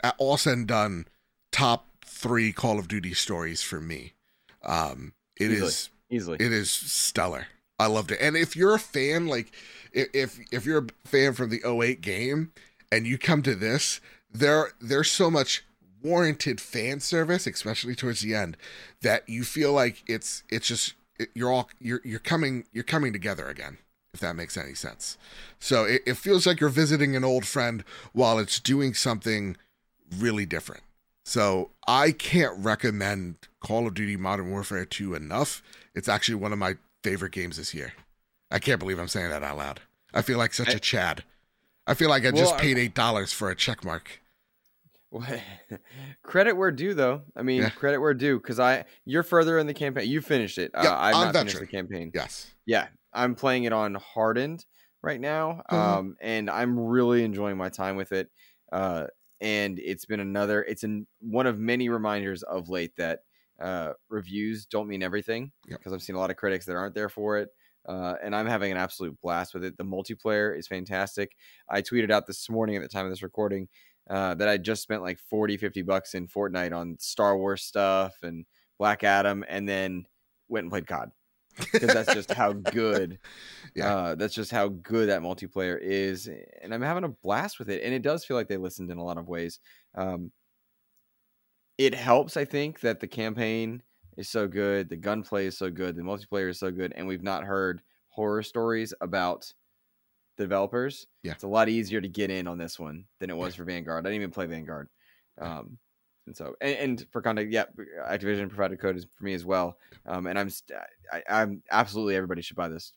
at 0.03 0.15
all 0.17 0.37
said 0.37 0.57
and 0.57 0.67
done, 0.67 1.07
top 1.51 1.87
three 2.05 2.51
Call 2.51 2.79
of 2.79 2.87
Duty 2.87 3.13
stories 3.13 3.61
for 3.61 3.79
me. 3.79 4.13
Um, 4.63 5.13
it 5.39 5.51
Easily. 5.51 5.67
is 5.67 5.89
Easily. 6.09 6.37
it 6.39 6.51
is 6.51 6.71
stellar. 6.71 7.47
I 7.79 7.87
loved 7.87 8.11
it. 8.11 8.19
And 8.21 8.37
if 8.37 8.55
you're 8.55 8.75
a 8.75 8.79
fan, 8.79 9.27
like 9.27 9.51
if 9.91 10.39
if 10.51 10.65
you're 10.65 10.85
a 10.85 11.07
fan 11.07 11.33
from 11.33 11.49
the 11.49 11.61
08 11.67 12.01
game 12.01 12.51
and 12.91 13.07
you 13.07 13.17
come 13.17 13.41
to 13.41 13.55
this, 13.55 13.99
there 14.31 14.71
there's 14.79 15.09
so 15.09 15.31
much 15.31 15.63
warranted 16.03 16.61
fan 16.61 16.99
service, 16.99 17.47
especially 17.47 17.95
towards 17.95 18.21
the 18.21 18.35
end, 18.35 18.55
that 19.01 19.27
you 19.27 19.43
feel 19.43 19.73
like 19.73 20.03
it's 20.05 20.43
it's 20.49 20.67
just 20.67 20.93
you're 21.33 21.51
all 21.51 21.69
you're 21.79 22.01
you're 22.03 22.19
coming 22.19 22.65
you're 22.71 22.83
coming 22.83 23.13
together 23.13 23.47
again. 23.47 23.79
If 24.13 24.19
that 24.19 24.35
makes 24.35 24.57
any 24.57 24.73
sense. 24.73 25.17
So 25.59 25.85
it, 25.85 26.01
it 26.05 26.15
feels 26.17 26.45
like 26.45 26.59
you're 26.59 26.69
visiting 26.69 27.15
an 27.15 27.23
old 27.23 27.45
friend 27.45 27.83
while 28.11 28.39
it's 28.39 28.59
doing 28.59 28.93
something 28.93 29.55
really 30.17 30.45
different. 30.45 30.83
So 31.23 31.69
I 31.87 32.11
can't 32.11 32.53
recommend 32.63 33.35
Call 33.61 33.87
of 33.87 33.93
Duty 33.93 34.17
Modern 34.17 34.49
Warfare 34.51 34.83
2 34.85 35.13
enough. 35.15 35.63
It's 35.95 36.09
actually 36.09 36.35
one 36.35 36.51
of 36.51 36.59
my 36.59 36.75
favorite 37.03 37.31
games 37.31 37.55
this 37.57 37.73
year. 37.73 37.93
I 38.49 38.59
can't 38.59 38.79
believe 38.79 38.99
I'm 38.99 39.07
saying 39.07 39.29
that 39.29 39.43
out 39.43 39.55
loud. 39.57 39.79
I 40.13 40.21
feel 40.21 40.37
like 40.37 40.53
such 40.53 40.73
a 40.73 40.79
Chad. 40.79 41.23
I 41.87 41.93
feel 41.93 42.09
like 42.09 42.23
I 42.25 42.31
just 42.31 42.51
Well, 42.51 42.53
I- 42.55 42.59
paid 42.61 42.77
eight 42.77 42.93
dollars 42.93 43.31
for 43.31 43.49
a 43.49 43.55
check 43.55 43.85
mark. 43.85 44.19
credit 46.23 46.53
where 46.53 46.71
due, 46.71 46.93
though. 46.93 47.21
I 47.35 47.43
mean, 47.43 47.61
Yeah. 47.61 47.69
credit 47.69 47.99
where 47.99 48.13
due, 48.13 48.39
because 48.39 48.59
I 48.59 48.85
you're 49.05 49.23
further 49.23 49.57
in 49.59 49.67
the 49.67 49.73
campaign. 49.73 50.09
You 50.09 50.21
finished 50.21 50.57
it. 50.57 50.71
Yeah, 50.73 50.89
uh, 50.91 50.95
I've 50.97 51.15
I'm 51.15 51.25
not 51.27 51.35
finished 51.35 51.59
the 51.59 51.67
campaign. 51.67 52.11
Yes. 52.13 52.47
Yeah, 52.65 52.87
I'm 53.13 53.35
playing 53.35 53.63
it 53.65 53.73
on 53.73 53.95
hardened 53.95 54.65
right 55.01 55.19
now, 55.19 55.63
Mhm. 55.71 55.75
um, 55.77 56.15
and 56.21 56.49
I'm 56.49 56.79
really 56.79 57.23
enjoying 57.23 57.57
my 57.57 57.69
time 57.69 57.95
with 57.95 58.11
it. 58.11 58.29
Uh, 58.71 59.07
and 59.41 59.79
it's 59.79 60.05
been 60.05 60.19
another. 60.19 60.63
It's 60.63 60.83
in 60.83 61.07
one 61.19 61.47
of 61.47 61.59
many 61.59 61.89
reminders 61.89 62.43
of 62.43 62.69
late 62.69 62.95
that 62.97 63.21
uh, 63.59 63.93
reviews 64.09 64.65
don't 64.65 64.87
mean 64.87 65.03
everything 65.03 65.51
Yep. 65.67 65.79
because 65.79 65.93
I've 65.93 66.01
seen 66.01 66.15
a 66.15 66.19
lot 66.19 66.31
of 66.31 66.35
critics 66.37 66.65
that 66.65 66.75
aren't 66.75 66.95
there 66.95 67.09
for 67.09 67.37
it. 67.37 67.49
Uh, 67.85 68.15
and 68.23 68.35
I'm 68.35 68.47
having 68.47 68.71
an 68.71 68.77
absolute 68.77 69.19
blast 69.21 69.53
with 69.53 69.63
it. 69.63 69.77
The 69.77 69.83
multiplayer 69.85 70.57
is 70.57 70.67
fantastic. 70.67 71.35
I 71.69 71.81
tweeted 71.83 72.09
out 72.09 72.25
this 72.25 72.49
morning 72.49 72.75
at 72.75 72.81
the 72.81 72.87
time 72.87 73.05
of 73.05 73.11
this 73.11 73.21
recording 73.21 73.69
uh, 74.09 74.33
that 74.35 74.47
I 74.47 74.57
just 74.57 74.81
spent 74.81 75.03
like 75.03 75.19
40, 75.19 75.57
50 75.57 75.83
bucks 75.83 76.15
in 76.15 76.27
Fortnite 76.27 76.75
on 76.75 76.97
Star 76.99 77.37
Wars 77.37 77.61
stuff 77.63 78.23
and 78.23 78.45
Black 78.79 79.03
Adam, 79.03 79.45
and 79.47 79.69
then 79.69 80.07
went 80.47 80.63
and 80.63 80.71
played 80.71 80.87
COD 80.87 81.11
because 81.71 81.93
that's 81.93 82.13
just 82.13 82.31
how 82.31 82.53
good. 82.53 83.19
Yeah. 83.73 83.95
Uh, 83.95 84.15
that's 84.15 84.33
just 84.33 84.51
how 84.51 84.67
good 84.67 85.07
that 85.07 85.21
multiplayer 85.21 85.79
is, 85.81 86.27
and 86.61 86.73
I'm 86.73 86.81
having 86.81 87.05
a 87.05 87.07
blast 87.07 87.57
with 87.57 87.69
it. 87.69 87.83
And 87.85 87.93
it 87.93 88.01
does 88.01 88.25
feel 88.25 88.35
like 88.35 88.49
they 88.49 88.57
listened 88.57 88.91
in 88.91 88.97
a 88.97 89.03
lot 89.03 89.17
of 89.17 89.29
ways. 89.29 89.61
Um, 89.95 90.33
it 91.77 91.95
helps, 91.95 92.35
I 92.35 92.43
think, 92.43 92.81
that 92.81 92.99
the 92.99 93.07
campaign 93.07 93.81
is 94.17 94.27
so 94.27 94.45
good, 94.45 94.89
the 94.89 94.97
gunplay 94.97 95.45
is 95.45 95.57
so 95.57 95.69
good, 95.69 95.95
the 95.95 96.01
multiplayer 96.01 96.49
is 96.49 96.59
so 96.59 96.69
good, 96.69 96.91
and 96.97 97.07
we've 97.07 97.23
not 97.23 97.45
heard 97.45 97.81
horror 98.09 98.43
stories 98.43 98.93
about 98.99 99.49
the 100.35 100.43
developers. 100.43 101.07
Yeah. 101.23 101.31
It's 101.31 101.43
a 101.43 101.47
lot 101.47 101.69
easier 101.69 102.01
to 102.01 102.09
get 102.09 102.29
in 102.29 102.47
on 102.47 102.57
this 102.57 102.77
one 102.77 103.05
than 103.19 103.29
it 103.29 103.37
was 103.37 103.55
for 103.55 103.63
Vanguard. 103.63 104.05
I 104.05 104.09
didn't 104.09 104.21
even 104.21 104.31
play 104.31 104.47
Vanguard. 104.47 104.89
Um, 105.39 105.77
and 106.27 106.35
so, 106.35 106.55
and, 106.61 106.75
and 106.77 107.07
for 107.11 107.21
context, 107.21 107.51
yeah, 107.51 107.65
Activision 108.09 108.47
provided 108.49 108.79
code 108.79 108.95
is 108.95 109.05
for 109.17 109.23
me 109.23 109.33
as 109.33 109.43
well. 109.45 109.77
Um, 110.05 110.27
and 110.27 110.37
I'm, 110.37 110.49
st- 110.49 110.79
I, 111.11 111.23
I'm 111.29 111.63
absolutely 111.71 112.15
everybody 112.15 112.41
should 112.41 112.57
buy 112.57 112.67
this 112.69 112.93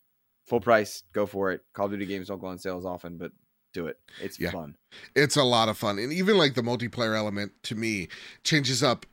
full 0.46 0.60
price. 0.60 1.02
Go 1.12 1.26
for 1.26 1.51
it. 1.52 1.62
Call 1.72 1.86
of 1.86 1.92
Duty 1.92 2.06
games 2.06 2.28
don't 2.28 2.38
go 2.40 2.48
on 2.48 2.59
sales 2.59 2.84
often, 2.84 3.16
but 3.16 3.32
do 3.72 3.86
it. 3.86 3.98
It's 4.22 4.38
Yeah. 4.38 4.51
fun. 4.51 4.76
it's 5.16 5.36
a 5.36 5.42
lot 5.42 5.68
of 5.68 5.76
fun 5.76 5.98
and 5.98 6.12
even 6.12 6.38
like 6.38 6.55
the 6.55 6.62
multiplayer 6.62 7.16
element 7.16 7.51
to 7.64 7.74
me 7.74 8.06
changes 8.44 8.82
up 8.84 9.05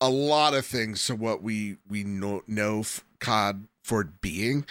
a 0.00 0.10
lot 0.10 0.54
of 0.54 0.66
things 0.66 1.04
to 1.06 1.14
what 1.14 1.42
we 1.42 1.76
we 1.88 2.02
know, 2.02 2.42
know 2.48 2.80
f- 2.80 3.04
cod 3.20 3.66
for 3.84 4.02
being 4.20 4.64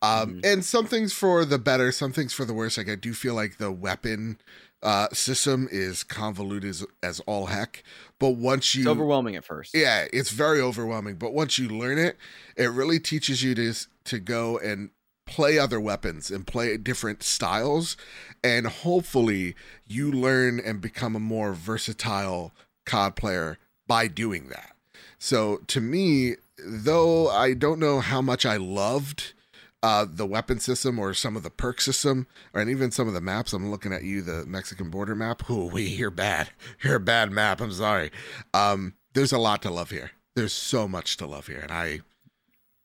um 0.00 0.36
Mhm. 0.36 0.46
and 0.46 0.64
some 0.64 0.86
things 0.86 1.12
for 1.12 1.44
the 1.44 1.58
better 1.58 1.92
some 1.92 2.12
things 2.12 2.32
for 2.32 2.44
the 2.46 2.54
worse 2.54 2.78
like 2.78 2.88
i 2.88 2.94
do 2.94 3.12
feel 3.12 3.34
like 3.34 3.58
the 3.58 3.70
weapon 3.70 4.38
uh 4.86 5.08
system 5.12 5.68
is 5.70 6.02
convoluted 6.04 6.70
as, 6.70 6.86
as 7.02 7.20
all 7.26 7.46
heck 7.46 7.82
but 8.18 8.30
once 8.36 8.74
you 8.74 8.80
It's 8.82 8.88
overwhelming 8.88 9.36
at 9.36 9.44
first. 9.44 9.74
yeah, 9.74 10.06
it's 10.12 10.30
very 10.30 10.60
overwhelming, 10.60 11.16
but 11.16 11.34
once 11.34 11.58
you 11.58 11.68
learn 11.68 11.98
it, 11.98 12.16
it 12.56 12.70
really 12.70 12.98
teaches 12.98 13.42
you 13.42 13.54
to 13.56 13.74
to 14.04 14.18
go 14.18 14.56
and 14.58 14.90
play 15.26 15.58
other 15.58 15.80
weapons 15.80 16.30
and 16.30 16.46
play 16.46 16.76
different 16.76 17.22
styles 17.22 17.96
and 18.44 18.66
hopefully 18.68 19.54
you 19.86 20.12
learn 20.12 20.60
and 20.60 20.80
become 20.80 21.16
a 21.16 21.20
more 21.20 21.52
versatile 21.52 22.52
COD 22.84 23.16
player 23.16 23.58
by 23.88 24.06
doing 24.06 24.48
that. 24.48 24.70
So 25.18 25.58
to 25.66 25.80
me, 25.80 26.36
though 26.64 27.28
I 27.28 27.54
don't 27.54 27.80
know 27.80 27.98
how 28.00 28.22
much 28.22 28.46
I 28.46 28.56
loved 28.56 29.34
uh, 29.82 30.06
the 30.08 30.26
weapon 30.26 30.58
system 30.58 30.98
or 30.98 31.14
some 31.14 31.36
of 31.36 31.42
the 31.42 31.50
perk 31.50 31.80
system 31.80 32.26
or 32.54 32.60
and 32.60 32.70
even 32.70 32.90
some 32.90 33.06
of 33.08 33.14
the 33.14 33.20
maps. 33.20 33.52
I'm 33.52 33.70
looking 33.70 33.92
at 33.92 34.02
you, 34.04 34.22
the 34.22 34.44
Mexican 34.46 34.90
border 34.90 35.14
map. 35.14 35.42
Oh, 35.48 35.66
we 35.66 35.82
you're 35.82 36.10
bad. 36.10 36.50
You're 36.82 36.96
a 36.96 37.00
bad 37.00 37.30
map. 37.30 37.60
I'm 37.60 37.72
sorry. 37.72 38.10
Um, 38.54 38.94
there's 39.14 39.32
a 39.32 39.38
lot 39.38 39.62
to 39.62 39.70
love 39.70 39.90
here. 39.90 40.10
There's 40.34 40.52
so 40.52 40.86
much 40.88 41.16
to 41.18 41.26
love 41.26 41.46
here, 41.46 41.60
and 41.60 41.72
I, 41.72 42.00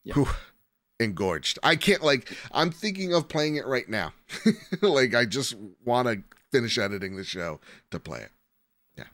Yeah. 0.03 0.13
whew, 0.13 0.27
engorged. 0.99 1.59
I 1.63 1.76
can't 1.76 2.03
like. 2.03 2.31
I'm 2.51 2.72
thinking 2.72 3.13
of 3.13 3.27
playing 3.27 3.55
it 3.57 3.65
right 3.65 3.89
now. 3.89 4.13
like 4.81 5.13
I 5.15 5.26
just 5.26 5.55
want 5.84 6.07
to 6.07 6.23
finish 6.51 6.77
editing 6.77 7.15
the 7.18 7.23
show 7.23 7.59
to 7.91 7.99
play 7.99 8.19
it. 8.19 8.31
Yeah, 8.97 9.05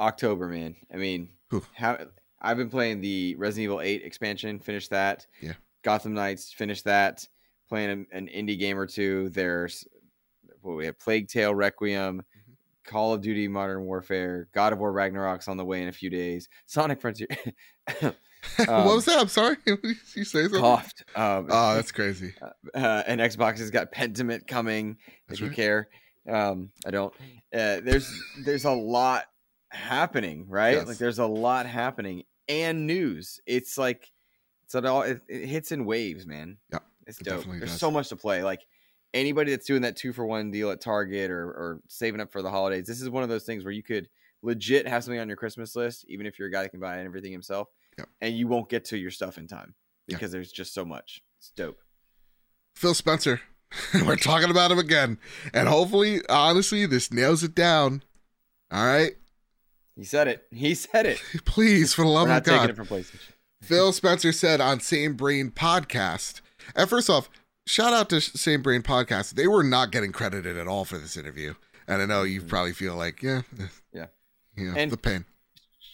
October, 0.00 0.48
man. 0.48 0.76
I 0.92 0.96
mean, 0.96 1.30
Whew. 1.50 1.64
how 1.74 1.98
I've 2.40 2.56
been 2.56 2.70
playing 2.70 3.00
the 3.00 3.34
Resident 3.36 3.64
Evil 3.64 3.80
8 3.80 4.02
expansion, 4.04 4.58
finished 4.58 4.90
that. 4.90 5.26
Yeah. 5.40 5.54
Gotham 5.82 6.14
Knights, 6.14 6.52
finished 6.52 6.84
that. 6.84 7.26
Playing 7.68 7.90
an, 7.90 8.06
an 8.12 8.28
indie 8.28 8.58
game 8.58 8.78
or 8.78 8.86
two. 8.86 9.30
There's 9.30 9.86
what 10.60 10.76
we 10.76 10.84
have 10.86 10.98
Plague 10.98 11.28
Tale 11.28 11.54
Requiem, 11.54 12.22
Call 12.84 13.14
of 13.14 13.20
Duty 13.22 13.48
Modern 13.48 13.84
Warfare, 13.84 14.48
God 14.52 14.72
of 14.72 14.78
War 14.78 14.92
Ragnarok's 14.92 15.48
on 15.48 15.56
the 15.56 15.64
way 15.64 15.80
in 15.82 15.88
a 15.88 15.92
few 15.92 16.10
days. 16.10 16.48
Sonic 16.66 17.00
Frontier. 17.00 17.26
what 18.00 18.68
Um, 18.68 18.84
was 18.86 19.06
that? 19.06 19.18
I'm 19.18 19.28
sorry. 19.28 19.56
you 19.66 20.24
say 20.24 20.42
something? 20.42 20.60
coughed. 20.60 21.04
Um, 21.16 21.46
Oh, 21.50 21.74
that's 21.74 21.92
crazy. 21.92 22.34
uh, 22.74 23.02
and 23.06 23.20
Xbox 23.20 23.58
has 23.58 23.70
got 23.70 23.90
Pentiment 23.92 24.46
coming. 24.46 24.98
That's 25.28 25.40
if 25.40 25.46
you 25.48 25.52
care, 25.52 25.88
um, 26.28 26.70
I 26.86 26.90
don't. 26.90 27.14
Uh, 27.54 27.80
there's 27.82 28.12
there's 28.44 28.64
a 28.66 28.70
lot 28.72 29.24
happening, 29.70 30.46
right? 30.48 30.76
Yes. 30.76 30.86
Like 30.86 30.98
there's 30.98 31.18
a 31.20 31.26
lot 31.26 31.64
happening 31.66 32.24
and 32.48 32.86
news. 32.86 33.40
It's 33.46 33.78
like 33.78 34.11
it's 34.78 34.84
it 34.84 34.88
all 34.88 35.02
it, 35.02 35.20
it 35.28 35.46
hits 35.46 35.72
in 35.72 35.84
waves, 35.84 36.26
man. 36.26 36.58
Yeah, 36.72 36.78
it's 37.06 37.20
it 37.20 37.24
dope. 37.24 37.44
There's 37.46 37.60
does. 37.60 37.78
so 37.78 37.90
much 37.90 38.08
to 38.10 38.16
play. 38.16 38.42
Like 38.42 38.66
anybody 39.14 39.50
that's 39.50 39.66
doing 39.66 39.82
that 39.82 39.96
two 39.96 40.12
for 40.12 40.24
one 40.26 40.50
deal 40.50 40.70
at 40.70 40.80
Target 40.80 41.30
or 41.30 41.44
or 41.46 41.80
saving 41.88 42.20
up 42.20 42.32
for 42.32 42.42
the 42.42 42.50
holidays, 42.50 42.86
this 42.86 43.00
is 43.00 43.10
one 43.10 43.22
of 43.22 43.28
those 43.28 43.44
things 43.44 43.64
where 43.64 43.72
you 43.72 43.82
could 43.82 44.08
legit 44.42 44.88
have 44.88 45.04
something 45.04 45.20
on 45.20 45.28
your 45.28 45.36
Christmas 45.36 45.76
list, 45.76 46.04
even 46.08 46.26
if 46.26 46.38
you're 46.38 46.48
a 46.48 46.52
guy 46.52 46.62
that 46.62 46.70
can 46.70 46.80
buy 46.80 47.00
everything 47.02 47.32
himself, 47.32 47.68
Yep. 47.98 48.08
and 48.20 48.36
you 48.36 48.48
won't 48.48 48.68
get 48.68 48.84
to 48.86 48.96
your 48.98 49.10
stuff 49.10 49.38
in 49.38 49.46
time 49.46 49.74
because 50.08 50.32
there's 50.32 50.50
just 50.50 50.74
so 50.74 50.84
much. 50.84 51.22
It's 51.38 51.50
dope. 51.50 51.78
Phil 52.74 52.94
Spencer. 52.94 53.40
We're 54.06 54.16
talking 54.16 54.50
about 54.50 54.70
him 54.70 54.78
again. 54.78 55.18
And 55.54 55.68
hopefully, 55.68 56.20
honestly, 56.28 56.84
this 56.86 57.12
nails 57.12 57.42
it 57.42 57.54
down. 57.54 58.02
All 58.70 58.84
right. 58.84 59.12
He 59.96 60.04
said 60.04 60.28
it. 60.28 60.44
He 60.50 60.74
said 60.74 61.06
it. 61.06 61.18
Please, 61.44 61.94
for 61.94 62.02
the 62.02 62.08
love 62.08 62.24
of 62.24 62.28
not 62.28 62.44
taking 62.44 62.60
God. 62.60 62.70
it 62.70 62.76
from 62.76 62.86
PlayStation. 62.86 63.30
Phil 63.62 63.92
Spencer 63.92 64.32
said 64.32 64.60
on 64.60 64.80
Same 64.80 65.14
Brain 65.14 65.50
Podcast. 65.50 66.40
And 66.74 66.88
first 66.90 67.08
off, 67.08 67.30
shout 67.66 67.92
out 67.92 68.10
to 68.10 68.20
Same 68.20 68.60
Brain 68.62 68.82
Podcast. 68.82 69.34
They 69.34 69.46
were 69.46 69.62
not 69.62 69.92
getting 69.92 70.12
credited 70.12 70.56
at 70.58 70.66
all 70.68 70.84
for 70.84 70.98
this 70.98 71.16
interview. 71.16 71.54
And 71.86 72.02
I 72.02 72.06
know 72.06 72.22
you 72.24 72.42
probably 72.42 72.72
feel 72.72 72.96
like, 72.96 73.22
yeah, 73.22 73.42
Mm-hmm. 73.54 73.64
Yeah. 73.92 74.06
you 74.56 74.70
know, 74.70 74.76
And- 74.78 74.90
the 74.90 74.96
pain. 74.96 75.24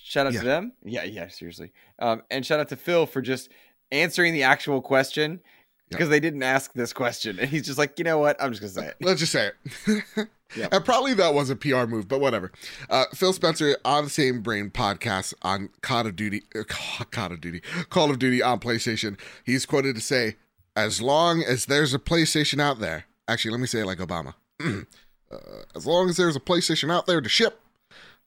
Shout 0.05 0.27
out 0.27 0.33
Yeah. 0.33 0.41
to 0.41 0.47
them. 0.47 0.73
Yeah, 0.83 1.05
yeah, 1.05 1.29
seriously. 1.29 1.71
Um, 1.99 2.23
and 2.31 2.45
shout 2.47 2.61
out 2.61 2.69
to 2.71 2.77
Phil 2.77 3.05
for 3.05 3.21
just 3.21 3.51
answering 3.93 4.33
the 4.33 4.43
actual 4.45 4.81
question 4.81 5.41
because 5.89 6.09
they 6.09 6.21
didn't 6.21 6.43
ask 6.43 6.73
this 6.75 6.93
question, 6.93 7.39
and 7.39 7.49
he's 7.49 7.67
just 7.67 7.79
like, 7.79 7.99
you 7.99 8.05
know 8.05 8.19
what? 8.19 8.41
I'm 8.43 8.53
just 8.53 8.61
gonna 8.61 8.73
say 8.73 8.87
it. 8.89 8.97
Let's 9.01 9.21
just 9.21 9.33
say 9.33 9.51
it. 9.87 10.29
Yep. 10.57 10.73
And 10.73 10.85
probably 10.85 11.13
that 11.15 11.35
was 11.35 11.51
a 11.51 11.57
PR 11.57 11.85
move, 11.85 12.09
but 12.09 12.21
whatever. 12.21 12.51
Uh, 12.89 13.05
Phil 13.15 13.33
Spencer 13.35 13.77
on 13.85 14.05
the 14.05 14.11
Same 14.11 14.41
Brain 14.41 14.71
podcast 14.71 15.35
on 15.43 15.69
Call 15.83 16.07
of 16.07 16.17
Duty, 16.17 16.43
uh, 16.59 16.63
Call 16.65 17.33
of 17.33 17.41
Duty, 17.41 17.61
Call 17.91 18.11
of 18.11 18.19
Duty 18.19 18.43
on 18.43 18.59
PlayStation. 18.59 19.19
He's 19.45 19.67
quoted 19.67 19.95
to 19.97 20.01
say, 20.01 20.37
"As 20.75 21.03
long 21.03 21.43
as 21.43 21.67
there's 21.67 21.93
a 21.93 21.99
PlayStation 21.99 22.61
out 22.61 22.81
there, 22.81 23.05
actually, 23.29 23.51
let 23.51 23.61
me 23.61 23.67
say 23.67 23.81
it 23.81 23.87
like 23.87 23.99
Obama. 23.99 24.35
uh, 24.65 25.37
as 25.77 25.87
long 25.87 26.09
as 26.09 26.17
there's 26.17 26.37
a 26.37 26.41
PlayStation 26.41 26.91
out 26.91 27.07
there 27.07 27.21
to 27.21 27.29
ship, 27.29 27.61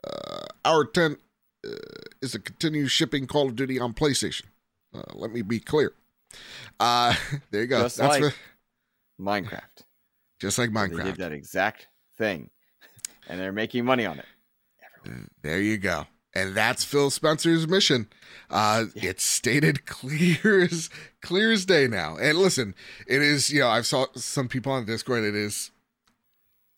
uh, 0.03 0.45
our 0.63 0.83
intent 0.83 1.19
uh, 1.65 1.71
is 2.21 2.33
to 2.33 2.39
continue 2.39 2.87
shipping 2.87 3.25
Call 3.25 3.47
of 3.47 3.55
Duty 3.55 3.79
on 3.79 3.93
PlayStation. 3.93 4.43
Uh, 4.93 5.01
let 5.13 5.31
me 5.31 5.41
be 5.41 5.59
clear. 5.59 5.93
Uh, 6.79 7.13
there 7.51 7.61
you 7.61 7.67
go. 7.67 7.83
Just 7.83 7.97
That's 7.97 8.19
like 8.21 8.33
for- 8.33 9.21
Minecraft. 9.21 9.83
just 10.39 10.57
like 10.57 10.69
Minecraft. 10.71 10.97
They 10.97 11.03
did 11.03 11.17
that 11.17 11.31
exact 11.31 11.87
thing, 12.17 12.49
and 13.27 13.39
they're 13.39 13.51
making 13.51 13.85
money 13.85 14.05
on 14.05 14.19
it. 14.19 14.25
There 15.41 15.59
you 15.61 15.77
go. 15.77 16.05
And 16.33 16.55
that's 16.55 16.83
Phil 16.85 17.09
Spencer's 17.09 17.67
mission. 17.67 18.07
Uh, 18.49 18.85
It's 18.95 19.23
stated 19.25 19.85
clear 19.85 20.61
as 20.61 20.89
clear 21.21 21.51
as 21.51 21.65
day 21.65 21.87
now. 21.87 22.15
And 22.17 22.37
listen, 22.37 22.73
it 23.07 23.21
is. 23.21 23.49
You 23.51 23.61
know, 23.61 23.67
I've 23.67 23.85
saw 23.85 24.05
some 24.15 24.47
people 24.47 24.71
on 24.71 24.85
Discord. 24.85 25.23
It 25.23 25.35
is 25.35 25.71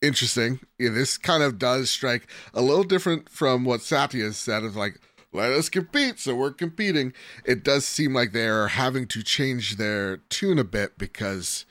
interesting. 0.01 0.59
Yeah, 0.79 0.89
this 0.89 1.17
kind 1.17 1.43
of 1.43 1.59
does 1.59 1.89
strike 1.89 2.27
a 2.53 2.61
little 2.61 2.83
different 2.83 3.29
from 3.29 3.63
what 3.63 3.81
Satya 3.81 4.33
said 4.33 4.63
of 4.63 4.75
like, 4.75 4.99
let 5.33 5.51
us 5.51 5.69
compete. 5.69 6.19
So 6.19 6.35
we're 6.35 6.51
competing. 6.51 7.13
It 7.45 7.63
does 7.63 7.85
seem 7.85 8.13
like 8.13 8.31
they're 8.31 8.67
having 8.69 9.07
to 9.07 9.23
change 9.23 9.77
their 9.77 10.17
tune 10.29 10.59
a 10.59 10.63
bit 10.63 10.97
because, 10.97 11.65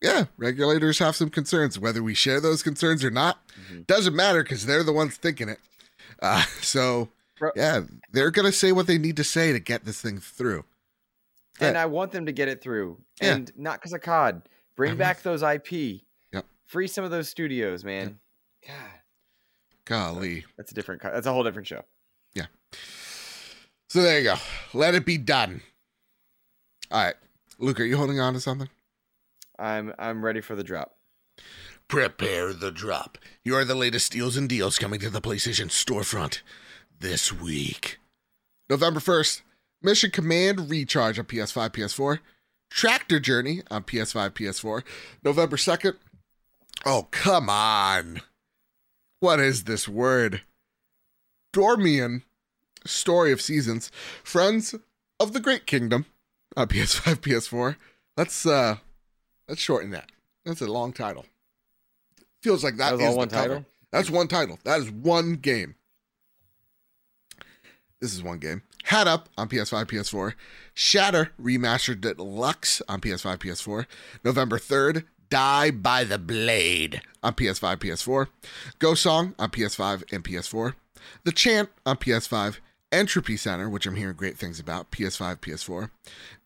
yeah, 0.00 0.26
regulators 0.36 0.98
have 1.00 1.16
some 1.16 1.30
concerns. 1.30 1.78
Whether 1.78 2.02
we 2.02 2.14
share 2.14 2.40
those 2.40 2.62
concerns 2.62 3.04
or 3.04 3.10
not 3.10 3.46
Mhm. 3.70 3.86
doesn't 3.86 4.14
matter 4.16 4.42
because 4.42 4.66
they're 4.66 4.84
the 4.84 4.92
ones 4.92 5.16
thinking 5.16 5.48
it. 5.48 5.58
Uh, 6.22 6.44
so 6.62 7.10
yeah, 7.56 7.82
they're 8.12 8.30
gonna 8.30 8.52
say 8.52 8.70
what 8.72 8.86
they 8.86 8.98
need 8.98 9.16
to 9.16 9.24
say 9.24 9.52
to 9.52 9.58
get 9.60 9.84
this 9.84 10.00
thing 10.00 10.18
through. 10.20 10.64
And 11.58 11.74
Yeah. 11.74 11.82
I 11.82 11.86
want 11.86 12.12
them 12.12 12.26
to 12.26 12.32
get 12.32 12.48
it 12.48 12.60
through, 12.62 13.02
Yeah. 13.20 13.34
and 13.34 13.52
not 13.56 13.80
because 13.80 13.92
of 13.92 14.00
COD. 14.02 14.42
Bring 14.76 14.92
I 14.92 14.94
back 14.94 15.22
those 15.22 15.42
IP. 15.42 16.04
Yep. 16.32 16.46
Free 16.66 16.86
some 16.86 17.04
of 17.04 17.10
those 17.10 17.28
studios, 17.28 17.84
man. 17.84 18.18
God, 18.66 19.00
Golly. 19.84 20.44
that's 20.56 20.70
a 20.70 20.74
different. 20.74 21.02
That's 21.02 21.26
a 21.26 21.32
whole 21.32 21.42
different 21.44 21.66
show. 21.66 21.84
So 23.90 24.02
there 24.02 24.18
you 24.18 24.24
go. 24.24 24.36
Let 24.72 24.94
it 24.94 25.04
be 25.04 25.18
done. 25.18 25.62
All 26.92 27.02
right, 27.02 27.16
Luke, 27.58 27.80
are 27.80 27.84
you 27.84 27.96
holding 27.96 28.20
on 28.20 28.34
to 28.34 28.40
something? 28.40 28.68
I'm 29.58 29.92
I'm 29.98 30.24
ready 30.24 30.40
for 30.40 30.54
the 30.54 30.62
drop. 30.62 30.94
Prepare 31.88 32.52
the 32.52 32.70
drop. 32.70 33.18
Here 33.42 33.56
are 33.56 33.64
the 33.64 33.74
latest 33.74 34.12
deals 34.12 34.36
and 34.36 34.48
deals 34.48 34.78
coming 34.78 35.00
to 35.00 35.10
the 35.10 35.20
PlayStation 35.20 35.70
storefront 35.70 36.42
this 37.00 37.32
week. 37.32 37.98
November 38.68 39.00
1st, 39.00 39.42
Mission 39.82 40.12
Command 40.12 40.70
Recharge 40.70 41.18
on 41.18 41.24
PS5, 41.24 41.70
PS4. 41.70 42.20
Tractor 42.70 43.18
Journey 43.18 43.62
on 43.72 43.82
PS5, 43.82 44.30
PS4. 44.30 44.84
November 45.24 45.56
2nd. 45.56 45.96
Oh, 46.86 47.08
come 47.10 47.50
on. 47.50 48.20
What 49.18 49.40
is 49.40 49.64
this 49.64 49.88
word? 49.88 50.42
Dormian 51.52 52.22
Story 52.86 53.32
of 53.32 53.40
Seasons. 53.40 53.90
Friends 54.24 54.74
of 55.18 55.32
the 55.32 55.40
Great 55.40 55.66
Kingdom 55.66 56.06
on 56.56 56.68
PS5, 56.68 57.16
PS4. 57.16 57.76
Let's 58.16 58.44
uh 58.46 58.76
let's 59.48 59.60
shorten 59.60 59.90
that. 59.90 60.10
That's 60.44 60.60
a 60.60 60.66
long 60.66 60.92
title. 60.92 61.26
Feels 62.42 62.64
like 62.64 62.76
That 62.76 62.98
that 62.98 63.10
is 63.10 63.16
one 63.16 63.28
cover. 63.28 63.48
title? 63.48 63.66
That's 63.92 64.10
one 64.10 64.28
title. 64.28 64.58
That 64.64 64.80
is 64.80 64.90
one 64.90 65.34
game. 65.34 65.74
This 68.00 68.14
is 68.14 68.22
one 68.22 68.38
game. 68.38 68.62
Hat 68.84 69.06
Up 69.06 69.28
on 69.36 69.48
PS5, 69.48 69.84
PS4. 69.86 70.32
Shatter 70.72 71.32
Remastered 71.40 72.00
Deluxe 72.00 72.80
on 72.88 73.00
PS5, 73.00 73.36
PS4. 73.38 73.86
November 74.24 74.58
3rd, 74.58 75.04
Die 75.28 75.70
by 75.70 76.04
the 76.04 76.18
Blade 76.18 77.02
on 77.22 77.34
PS5, 77.34 77.76
PS4. 77.76 78.28
Go 78.78 78.94
Song 78.94 79.34
on 79.38 79.50
PS5 79.50 80.10
and 80.12 80.24
PS4. 80.24 80.74
The 81.24 81.32
Chant 81.32 81.68
on 81.84 81.96
PS5. 81.98 82.56
Entropy 82.92 83.36
Center, 83.36 83.68
which 83.68 83.86
I'm 83.86 83.94
hearing 83.96 84.16
great 84.16 84.36
things 84.36 84.58
about, 84.58 84.90
PS5, 84.90 85.36
PS4. 85.38 85.90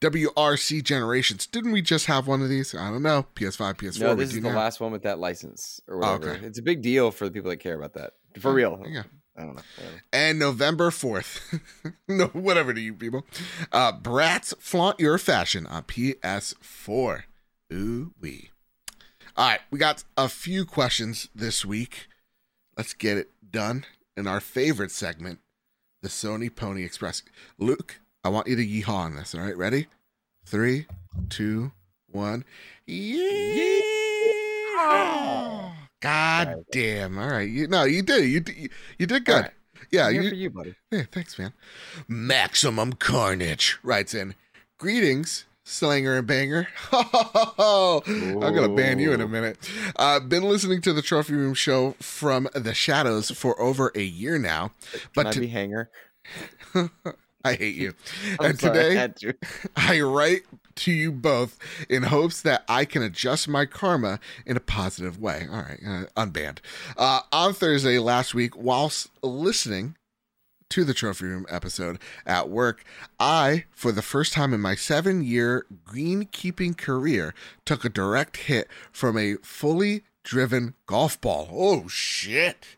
WRC 0.00 0.82
Generations. 0.84 1.46
Didn't 1.46 1.72
we 1.72 1.80
just 1.82 2.06
have 2.06 2.26
one 2.26 2.42
of 2.42 2.48
these? 2.48 2.74
I 2.74 2.90
don't 2.90 3.02
know. 3.02 3.26
PS5, 3.34 3.76
PS4. 3.78 4.00
No, 4.00 4.14
this 4.14 4.34
is 4.34 4.42
the 4.42 4.50
last 4.50 4.80
one 4.80 4.92
with 4.92 5.02
that 5.04 5.18
license 5.18 5.80
or 5.88 5.96
Oh, 6.04 6.12
whatever. 6.12 6.32
okay. 6.36 6.46
It's 6.46 6.58
a 6.58 6.62
big 6.62 6.82
deal 6.82 7.10
for 7.10 7.24
the 7.24 7.30
people 7.30 7.50
that 7.50 7.58
care 7.60 7.74
about 7.76 7.94
that. 7.94 8.12
For 8.38 8.52
real. 8.52 8.82
Yeah. 8.86 9.04
I 9.36 9.40
don't 9.42 9.56
know. 9.56 9.62
Whatever. 9.76 10.02
and 10.12 10.38
November 10.38 10.90
4th. 10.90 11.60
no, 12.08 12.26
whatever 12.28 12.72
to 12.74 12.80
you 12.80 12.94
people. 12.94 13.26
Uh, 13.72 13.92
Bratz 13.92 14.54
Flaunt 14.58 15.00
Your 15.00 15.18
Fashion 15.18 15.66
on 15.66 15.82
PS4. 15.84 17.22
Ooh 17.72 18.12
wee. 18.20 18.50
All 19.36 19.48
right, 19.48 19.60
we 19.72 19.78
got 19.80 20.04
a 20.16 20.28
few 20.28 20.64
questions 20.64 21.28
this 21.34 21.64
week. 21.64 22.06
Let's 22.76 22.94
get 22.94 23.16
it 23.18 23.30
done 23.50 23.84
in 24.16 24.28
our 24.28 24.38
favorite 24.38 24.92
segment, 24.92 25.40
the 26.04 26.10
Sony 26.10 26.54
Pony 26.54 26.84
Express. 26.84 27.22
Luke, 27.58 27.98
I 28.22 28.28
want 28.28 28.46
you 28.46 28.54
to 28.56 28.64
yeehaw 28.64 28.88
on 28.88 29.16
this. 29.16 29.34
All 29.34 29.40
right, 29.40 29.56
ready? 29.56 29.86
Three, 30.44 30.86
two, 31.30 31.72
one. 32.12 32.44
Yeehaw! 32.86 33.72
God 36.00 36.66
damn! 36.70 37.18
All 37.18 37.30
right, 37.30 37.48
you 37.48 37.66
no, 37.66 37.84
you 37.84 38.02
did, 38.02 38.28
you 38.28 38.40
did, 38.40 38.70
you 38.98 39.06
did 39.06 39.24
good. 39.24 39.44
Right. 39.44 39.50
Yeah, 39.90 40.10
you, 40.10 40.28
for 40.28 40.34
you, 40.34 40.50
buddy. 40.50 40.74
yeah, 40.90 41.04
thanks, 41.10 41.38
man. 41.38 41.54
Maximum 42.06 42.92
Carnage 42.92 43.78
writes 43.82 44.12
in 44.12 44.34
Greetings, 44.78 45.46
Slinger 45.64 46.18
and 46.18 46.26
Banger. 46.26 46.68
I'm 46.92 48.38
going 48.38 48.68
to 48.68 48.76
ban 48.76 48.98
you 48.98 49.12
in 49.12 49.20
a 49.20 49.28
minute. 49.28 49.58
Uh, 49.96 50.20
been 50.20 50.42
listening 50.44 50.80
to 50.82 50.92
the 50.92 51.02
Trophy 51.02 51.34
Room 51.34 51.54
show 51.54 51.92
from 52.00 52.48
the 52.54 52.74
shadows 52.74 53.30
for 53.30 53.60
over 53.60 53.90
a 53.94 54.02
year 54.02 54.38
now, 54.38 54.72
but 55.14 55.26
I 55.26 55.32
to- 55.32 55.40
be 55.40 55.48
hanger? 55.48 55.90
I 57.44 57.54
hate 57.54 57.74
you. 57.74 57.94
I'm 58.40 58.50
and 58.50 58.60
sorry, 58.60 58.98
I 58.98 59.08
today, 59.08 59.32
to. 59.32 59.34
I 59.76 60.00
write 60.00 60.42
to 60.76 60.92
you 60.92 61.12
both 61.12 61.58
in 61.88 62.04
hopes 62.04 62.40
that 62.42 62.64
I 62.68 62.84
can 62.84 63.02
adjust 63.02 63.48
my 63.48 63.66
karma 63.66 64.18
in 64.46 64.56
a 64.56 64.60
positive 64.60 65.20
way. 65.20 65.46
All 65.50 65.58
right, 65.58 65.80
uh, 65.86 66.04
unbanned. 66.16 66.58
Uh, 66.96 67.20
on 67.32 67.52
Thursday 67.52 67.98
last 67.98 68.34
week, 68.34 68.56
whilst 68.56 69.08
listening 69.22 69.96
to 70.74 70.84
the 70.84 70.92
Trophy 70.92 71.26
Room 71.26 71.46
episode 71.48 72.00
at 72.26 72.48
work, 72.48 72.82
I, 73.20 73.64
for 73.70 73.92
the 73.92 74.02
first 74.02 74.32
time 74.32 74.52
in 74.52 74.60
my 74.60 74.74
seven 74.74 75.22
year 75.22 75.66
greenkeeping 75.86 76.76
career, 76.76 77.32
took 77.64 77.84
a 77.84 77.88
direct 77.88 78.36
hit 78.38 78.66
from 78.90 79.16
a 79.16 79.36
fully 79.36 80.02
driven 80.24 80.74
golf 80.86 81.20
ball. 81.20 81.48
Oh, 81.52 81.86
shit. 81.86 82.76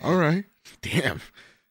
All 0.00 0.14
right. 0.14 0.44
Damn. 0.80 1.20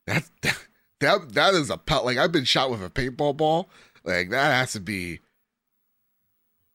That, 0.05 0.25
that, 0.41 0.67
that, 0.99 1.33
that 1.33 1.53
is 1.53 1.69
a 1.69 1.77
pelt. 1.77 2.03
Like, 2.03 2.17
I've 2.17 2.33
been 2.33 2.43
shot 2.43 2.69
with 2.69 2.83
a 2.83 2.89
paintball 2.89 3.37
ball. 3.37 3.69
Like, 4.03 4.31
that 4.31 4.51
has 4.51 4.73
to 4.73 4.81
be 4.81 5.21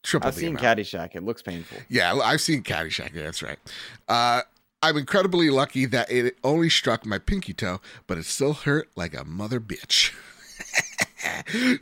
triple 0.01 0.29
I've 0.29 0.33
seen 0.33 0.57
amount. 0.57 0.65
Caddyshack. 0.65 1.15
It 1.15 1.23
looks 1.23 1.43
painful. 1.43 1.77
Yeah, 1.89 2.15
I've 2.15 2.41
seen 2.41 2.63
Caddyshack. 2.63 3.13
yeah, 3.13 3.21
That's 3.21 3.43
right. 3.43 3.59
Uh, 4.07 4.41
I'm 4.81 4.95
incredibly 4.95 5.49
lucky 5.49 5.85
that 5.87 6.09
it 6.09 6.37
only 6.41 6.69
struck 6.69 7.05
my 7.05 7.19
pinky 7.19 7.53
toe, 7.53 7.81
but 8.07 8.17
it 8.17 8.23
still 8.23 8.53
hurt 8.53 8.89
like 8.95 9.13
a 9.13 9.25
mother 9.25 9.59
bitch. 9.59 10.13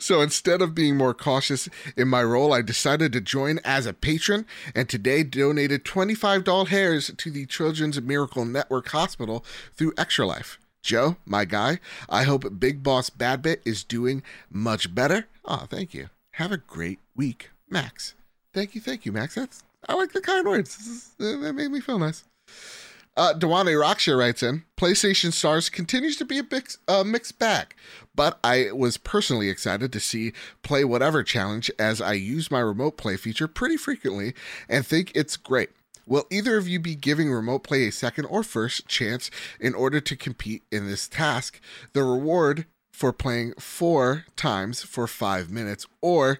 so 0.00 0.20
instead 0.20 0.60
of 0.60 0.74
being 0.74 0.96
more 0.96 1.14
cautious 1.14 1.68
in 1.96 2.08
my 2.08 2.24
role, 2.24 2.52
I 2.52 2.60
decided 2.60 3.12
to 3.12 3.20
join 3.20 3.60
as 3.64 3.86
a 3.86 3.92
patron 3.92 4.46
and 4.74 4.88
today 4.88 5.22
donated 5.22 5.84
$25 5.84 6.68
hairs 6.68 7.12
to 7.16 7.30
the 7.30 7.46
Children's 7.46 8.00
Miracle 8.00 8.44
Network 8.44 8.88
Hospital 8.88 9.44
through 9.76 9.94
Extra 9.96 10.26
Life. 10.26 10.58
Joe, 10.82 11.16
my 11.24 11.44
guy, 11.44 11.78
I 12.08 12.24
hope 12.24 12.58
Big 12.58 12.82
Boss 12.82 13.10
Badbit 13.10 13.58
is 13.64 13.84
doing 13.84 14.24
much 14.50 14.92
better. 14.92 15.26
Oh, 15.44 15.66
thank 15.70 15.94
you. 15.94 16.08
Have 16.32 16.50
a 16.50 16.56
great 16.56 16.98
week, 17.14 17.50
Max. 17.70 18.14
Thank 18.52 18.74
you, 18.74 18.80
thank 18.80 19.06
you, 19.06 19.12
Max. 19.12 19.36
That's 19.36 19.62
I 19.88 19.94
like 19.94 20.12
the 20.12 20.20
kind 20.20 20.46
words. 20.46 21.12
Uh, 21.20 21.36
that 21.38 21.52
made 21.52 21.70
me 21.70 21.80
feel 21.80 21.98
nice. 22.00 22.24
Uh, 23.18 23.34
Dewane 23.34 23.74
Rocksha 23.74 24.16
writes 24.16 24.44
in 24.44 24.62
PlayStation 24.76 25.32
Stars 25.32 25.68
continues 25.68 26.16
to 26.18 26.24
be 26.24 26.38
a 26.38 26.44
big, 26.44 26.70
uh, 26.86 27.02
mixed 27.02 27.40
bag, 27.40 27.74
but 28.14 28.38
I 28.44 28.70
was 28.72 28.96
personally 28.96 29.48
excited 29.48 29.92
to 29.92 29.98
see 29.98 30.32
Play 30.62 30.84
Whatever 30.84 31.24
Challenge 31.24 31.68
as 31.80 32.00
I 32.00 32.12
use 32.12 32.48
my 32.48 32.60
remote 32.60 32.96
play 32.96 33.16
feature 33.16 33.48
pretty 33.48 33.76
frequently 33.76 34.34
and 34.68 34.86
think 34.86 35.10
it's 35.16 35.36
great. 35.36 35.70
Will 36.06 36.26
either 36.30 36.56
of 36.56 36.68
you 36.68 36.78
be 36.78 36.94
giving 36.94 37.32
remote 37.32 37.64
play 37.64 37.88
a 37.88 37.92
second 37.92 38.26
or 38.26 38.44
first 38.44 38.86
chance 38.86 39.32
in 39.58 39.74
order 39.74 40.00
to 40.00 40.14
compete 40.14 40.62
in 40.70 40.86
this 40.86 41.08
task? 41.08 41.60
The 41.94 42.04
reward 42.04 42.66
for 42.92 43.12
playing 43.12 43.54
four 43.58 44.26
times 44.36 44.84
for 44.84 45.08
five 45.08 45.50
minutes 45.50 45.88
or 46.00 46.38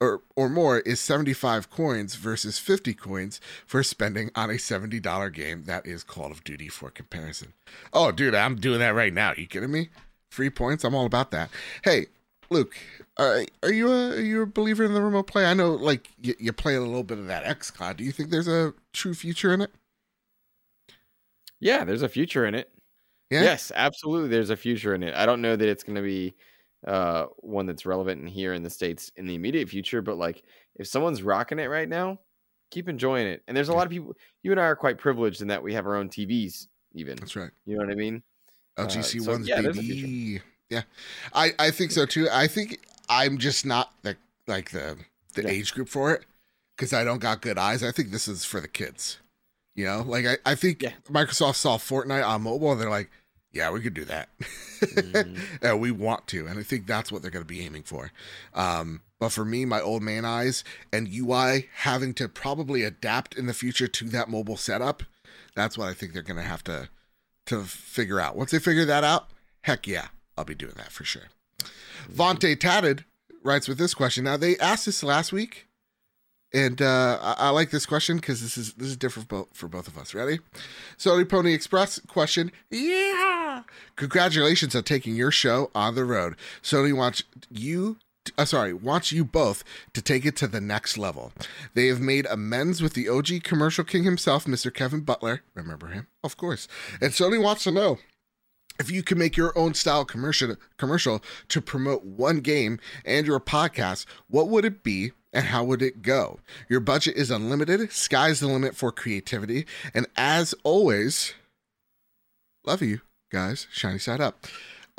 or 0.00 0.22
or 0.34 0.48
more 0.48 0.80
is 0.80 1.00
75 1.00 1.70
coins 1.70 2.14
versus 2.14 2.58
50 2.58 2.94
coins 2.94 3.40
for 3.66 3.82
spending 3.82 4.30
on 4.34 4.50
a 4.50 4.54
$70 4.54 5.32
game 5.32 5.64
that 5.64 5.86
is 5.86 6.02
Call 6.02 6.30
of 6.30 6.42
Duty 6.44 6.68
for 6.68 6.90
comparison. 6.90 7.52
Oh, 7.92 8.10
dude, 8.10 8.34
I'm 8.34 8.56
doing 8.56 8.78
that 8.80 8.94
right 8.94 9.12
now. 9.12 9.34
you 9.36 9.46
kidding 9.46 9.70
me? 9.70 9.90
Free 10.30 10.50
points. 10.50 10.84
I'm 10.84 10.94
all 10.94 11.06
about 11.06 11.30
that. 11.32 11.50
Hey, 11.84 12.06
Luke, 12.50 12.74
uh, 13.16 13.40
are 13.62 13.72
you 13.72 13.92
a 13.92 14.10
are 14.10 14.20
you 14.20 14.42
a 14.42 14.46
believer 14.46 14.84
in 14.84 14.94
the 14.94 15.02
remote 15.02 15.26
play? 15.26 15.44
I 15.44 15.54
know, 15.54 15.74
like 15.74 16.08
you, 16.20 16.34
you 16.38 16.52
play 16.52 16.74
a 16.74 16.80
little 16.80 17.04
bit 17.04 17.18
of 17.18 17.26
that 17.26 17.44
XCloud. 17.44 17.96
Do 17.96 18.04
you 18.04 18.12
think 18.12 18.30
there's 18.30 18.48
a 18.48 18.74
true 18.92 19.14
future 19.14 19.52
in 19.52 19.60
it? 19.60 19.72
Yeah, 21.60 21.84
there's 21.84 22.02
a 22.02 22.08
future 22.08 22.46
in 22.46 22.54
it. 22.54 22.70
Yeah. 23.30 23.42
Yes, 23.42 23.70
absolutely. 23.74 24.30
There's 24.30 24.50
a 24.50 24.56
future 24.56 24.94
in 24.94 25.02
it. 25.02 25.14
I 25.14 25.26
don't 25.26 25.42
know 25.42 25.54
that 25.54 25.68
it's 25.68 25.84
going 25.84 25.96
to 25.96 26.02
be 26.02 26.34
uh, 26.86 27.26
one 27.38 27.66
that's 27.66 27.84
relevant 27.86 28.20
in 28.22 28.26
here 28.26 28.54
in 28.54 28.62
the 28.62 28.70
states 28.70 29.10
in 29.16 29.26
the 29.26 29.34
immediate 29.34 29.68
future, 29.68 30.00
but 30.02 30.16
like 30.16 30.42
if 30.76 30.86
someone's 30.86 31.22
rocking 31.22 31.58
it 31.58 31.66
right 31.66 31.88
now, 31.88 32.18
keep 32.70 32.88
enjoying 32.88 33.26
it. 33.26 33.42
And 33.48 33.56
there's 33.56 33.68
a 33.68 33.72
lot 33.74 33.84
of 33.86 33.90
people. 33.90 34.14
You 34.42 34.50
and 34.52 34.60
I 34.60 34.64
are 34.64 34.76
quite 34.76 34.98
privileged 34.98 35.42
in 35.42 35.48
that 35.48 35.62
we 35.62 35.74
have 35.74 35.86
our 35.86 35.96
own 35.96 36.08
TVs. 36.08 36.68
Even 36.94 37.16
That's 37.16 37.36
right. 37.36 37.50
you 37.66 37.76
know 37.76 37.84
what 37.84 37.92
I 37.92 37.96
mean. 37.96 38.22
Uh, 38.76 38.86
LGC 38.86 39.22
so, 39.22 39.32
ones, 39.32 39.46
yeah, 39.48 39.60
there's 39.60 39.78
a 39.78 39.82
future. 39.82 40.06
baby. 40.06 40.40
Yeah, 40.70 40.82
I 41.34 41.52
I 41.58 41.70
think 41.70 41.90
so 41.90 42.06
too. 42.06 42.28
I 42.32 42.46
think 42.46 42.80
I'm 43.08 43.38
just 43.38 43.66
not 43.66 43.92
the 44.02 44.16
like 44.46 44.70
the 44.70 44.96
the 45.34 45.42
Yeah. 45.42 45.48
age 45.50 45.74
group 45.74 45.88
for 45.88 46.12
it 46.14 46.24
because 46.76 46.92
I 46.92 47.04
don't 47.04 47.18
got 47.20 47.42
good 47.42 47.58
eyes. 47.58 47.82
I 47.82 47.90
think 47.92 48.10
this 48.10 48.26
is 48.28 48.44
for 48.44 48.60
the 48.60 48.68
kids. 48.68 49.18
You 49.74 49.84
know, 49.84 50.02
like 50.02 50.26
I 50.26 50.36
I 50.46 50.54
think 50.54 50.82
Yeah. 50.82 50.92
Microsoft 51.08 51.56
saw 51.56 51.76
Fortnite 51.76 52.26
on 52.26 52.42
mobile 52.42 52.72
and 52.72 52.80
they're 52.80 52.90
like, 52.90 53.10
yeah, 53.52 53.70
we 53.70 53.80
could 53.80 53.94
do 53.94 54.04
that, 54.04 54.28
Mhm. 54.80 55.38
and 55.62 55.80
we 55.80 55.90
want 55.90 56.26
to, 56.28 56.46
and 56.46 56.58
I 56.58 56.62
think 56.62 56.86
that's 56.86 57.10
what 57.12 57.22
they're 57.22 57.30
going 57.30 57.44
to 57.44 57.48
be 57.48 57.60
aiming 57.64 57.82
for. 57.84 58.12
Um, 58.54 59.02
but 59.18 59.30
for 59.30 59.44
me, 59.44 59.64
my 59.64 59.80
old 59.80 60.02
man 60.02 60.24
eyes 60.24 60.64
and 60.92 61.08
UI 61.12 61.68
having 61.74 62.14
to 62.14 62.28
probably 62.28 62.82
adapt 62.84 63.34
in 63.36 63.46
the 63.46 63.54
future 63.54 63.86
to 63.88 64.04
that 64.10 64.28
mobile 64.30 64.56
setup, 64.56 65.02
that's 65.54 65.76
what 65.76 65.88
I 65.88 65.94
think 65.94 66.12
they're 66.12 66.22
going 66.22 66.36
to 66.40 66.42
have 66.42 66.64
to 66.64 66.88
to 67.46 67.64
figure 67.64 68.20
out. 68.20 68.36
Once 68.36 68.52
they 68.52 68.58
figure 68.60 68.84
that 68.84 69.02
out, 69.02 69.28
heck 69.62 69.86
yeah, 69.86 70.08
I'll 70.38 70.44
be 70.44 70.54
doing 70.54 70.74
that 70.76 70.92
for 70.92 71.04
sure. 71.04 71.24
Vontae 72.10 72.58
Tatted 72.58 73.04
writes 73.42 73.66
with 73.66 73.78
this 73.78 73.94
question. 73.94 74.24
Now 74.24 74.36
they 74.36 74.56
asked 74.58 74.86
this 74.86 75.02
last 75.02 75.32
week, 75.32 75.66
and 76.52 76.82
uh, 76.82 77.18
I, 77.20 77.34
I 77.38 77.48
like 77.50 77.70
this 77.70 77.86
question 77.86 78.16
because 78.16 78.40
this 78.40 78.56
is 78.56 78.74
this 78.74 78.88
is 78.88 78.96
different 78.96 79.28
for 79.28 79.36
both, 79.36 79.48
for 79.52 79.68
both 79.68 79.88
of 79.88 79.96
us. 79.96 80.14
Ready? 80.14 80.40
Sony 80.98 81.28
Pony 81.28 81.54
Express 81.54 82.00
question. 82.08 82.50
Yeah. 82.70 83.62
Congratulations 83.96 84.74
on 84.74 84.82
taking 84.82 85.14
your 85.14 85.30
show 85.30 85.70
on 85.74 85.94
the 85.94 86.04
road. 86.04 86.36
Sony 86.62 86.96
wants 86.96 87.22
you. 87.50 87.96
Uh, 88.36 88.44
sorry, 88.44 88.74
wants 88.74 89.12
you 89.12 89.24
both 89.24 89.64
to 89.94 90.02
take 90.02 90.26
it 90.26 90.36
to 90.36 90.46
the 90.46 90.60
next 90.60 90.98
level. 90.98 91.32
They 91.74 91.86
have 91.86 92.00
made 92.00 92.26
amends 92.26 92.82
with 92.82 92.92
the 92.92 93.08
OG 93.08 93.42
commercial 93.44 93.82
king 93.82 94.04
himself, 94.04 94.44
Mr. 94.44 94.72
Kevin 94.72 95.00
Butler. 95.00 95.42
Remember 95.54 95.88
him? 95.88 96.06
Of 96.22 96.36
course. 96.36 96.68
And 97.00 97.12
Sony 97.12 97.42
wants 97.42 97.64
to 97.64 97.70
know 97.70 97.98
if 98.80 98.90
you 98.90 99.02
can 99.02 99.18
make 99.18 99.36
your 99.36 99.56
own 99.56 99.74
style 99.74 100.04
commercial 100.04 100.56
commercial 100.78 101.22
to 101.48 101.60
promote 101.60 102.02
one 102.02 102.40
game 102.40 102.80
and 103.04 103.26
your 103.26 103.38
podcast, 103.38 104.06
what 104.28 104.48
would 104.48 104.64
it 104.64 104.82
be 104.82 105.12
and 105.32 105.44
how 105.44 105.62
would 105.62 105.82
it 105.82 106.02
go? 106.02 106.40
Your 106.68 106.80
budget 106.80 107.14
is 107.16 107.30
unlimited, 107.30 107.92
sky's 107.92 108.40
the 108.40 108.48
limit 108.48 108.74
for 108.74 108.90
creativity, 108.90 109.66
and 109.94 110.06
as 110.16 110.54
always, 110.64 111.34
love 112.64 112.80
you 112.82 113.02
guys, 113.30 113.68
shiny 113.70 113.98
side 113.98 114.20
up. 114.20 114.46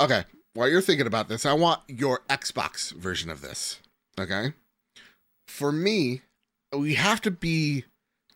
Okay, 0.00 0.24
while 0.54 0.68
you're 0.68 0.80
thinking 0.80 1.06
about 1.06 1.28
this, 1.28 1.44
I 1.44 1.52
want 1.52 1.80
your 1.88 2.20
Xbox 2.30 2.92
version 2.92 3.30
of 3.30 3.40
this. 3.40 3.80
Okay? 4.18 4.52
For 5.48 5.72
me, 5.72 6.22
we 6.76 6.94
have 6.94 7.20
to 7.22 7.30
be 7.30 7.84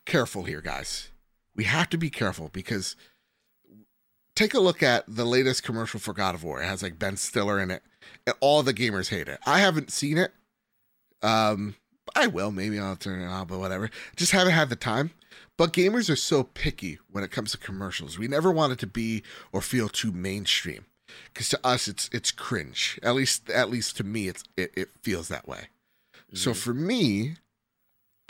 careful 0.05 0.43
here, 0.43 0.61
guys. 0.61 1.09
We 1.55 1.63
have 1.63 1.89
to 1.89 1.97
be 1.97 2.09
careful 2.09 2.49
because 2.51 2.95
take 4.37 4.53
a 4.53 4.59
look 4.59 4.83
at 4.83 5.03
the 5.07 5.25
latest 5.25 5.63
commercial 5.63 5.99
for 5.99 6.13
God 6.13 6.35
of 6.35 6.43
War. 6.43 6.61
It 6.61 6.65
has 6.65 6.83
like 6.83 6.99
Ben 6.99 7.17
Stiller 7.17 7.59
in 7.59 7.71
it, 7.71 7.81
and 8.25 8.35
all 8.39 8.61
the 8.61 8.73
gamers 8.73 9.09
hate 9.09 9.27
it. 9.27 9.39
I 9.45 9.59
haven't 9.59 9.91
seen 9.91 10.17
it. 10.17 10.31
Um, 11.23 11.75
I 12.15 12.27
will. 12.27 12.51
Maybe 12.51 12.79
I'll 12.79 12.95
turn 12.95 13.21
it 13.21 13.25
on, 13.25 13.47
but 13.47 13.59
whatever. 13.59 13.89
Just 14.15 14.31
haven't 14.31 14.53
had 14.53 14.69
the 14.69 14.75
time. 14.75 15.11
But 15.57 15.73
gamers 15.73 16.09
are 16.09 16.15
so 16.15 16.43
picky 16.43 16.99
when 17.09 17.23
it 17.23 17.31
comes 17.31 17.51
to 17.51 17.57
commercials. 17.57 18.19
We 18.19 18.27
never 18.27 18.51
want 18.51 18.73
it 18.73 18.79
to 18.79 18.87
be 18.87 19.23
or 19.51 19.61
feel 19.61 19.89
too 19.89 20.11
mainstream, 20.11 20.85
because 21.33 21.49
to 21.49 21.59
us 21.65 21.87
it's 21.87 22.09
it's 22.13 22.31
cringe. 22.31 22.99
At 23.01 23.15
least 23.15 23.49
at 23.49 23.71
least 23.71 23.97
to 23.97 24.03
me, 24.03 24.27
it's 24.27 24.43
it, 24.55 24.71
it 24.77 24.89
feels 25.01 25.29
that 25.29 25.47
way. 25.47 25.69
So 26.33 26.53
for 26.53 26.73
me, 26.73 27.37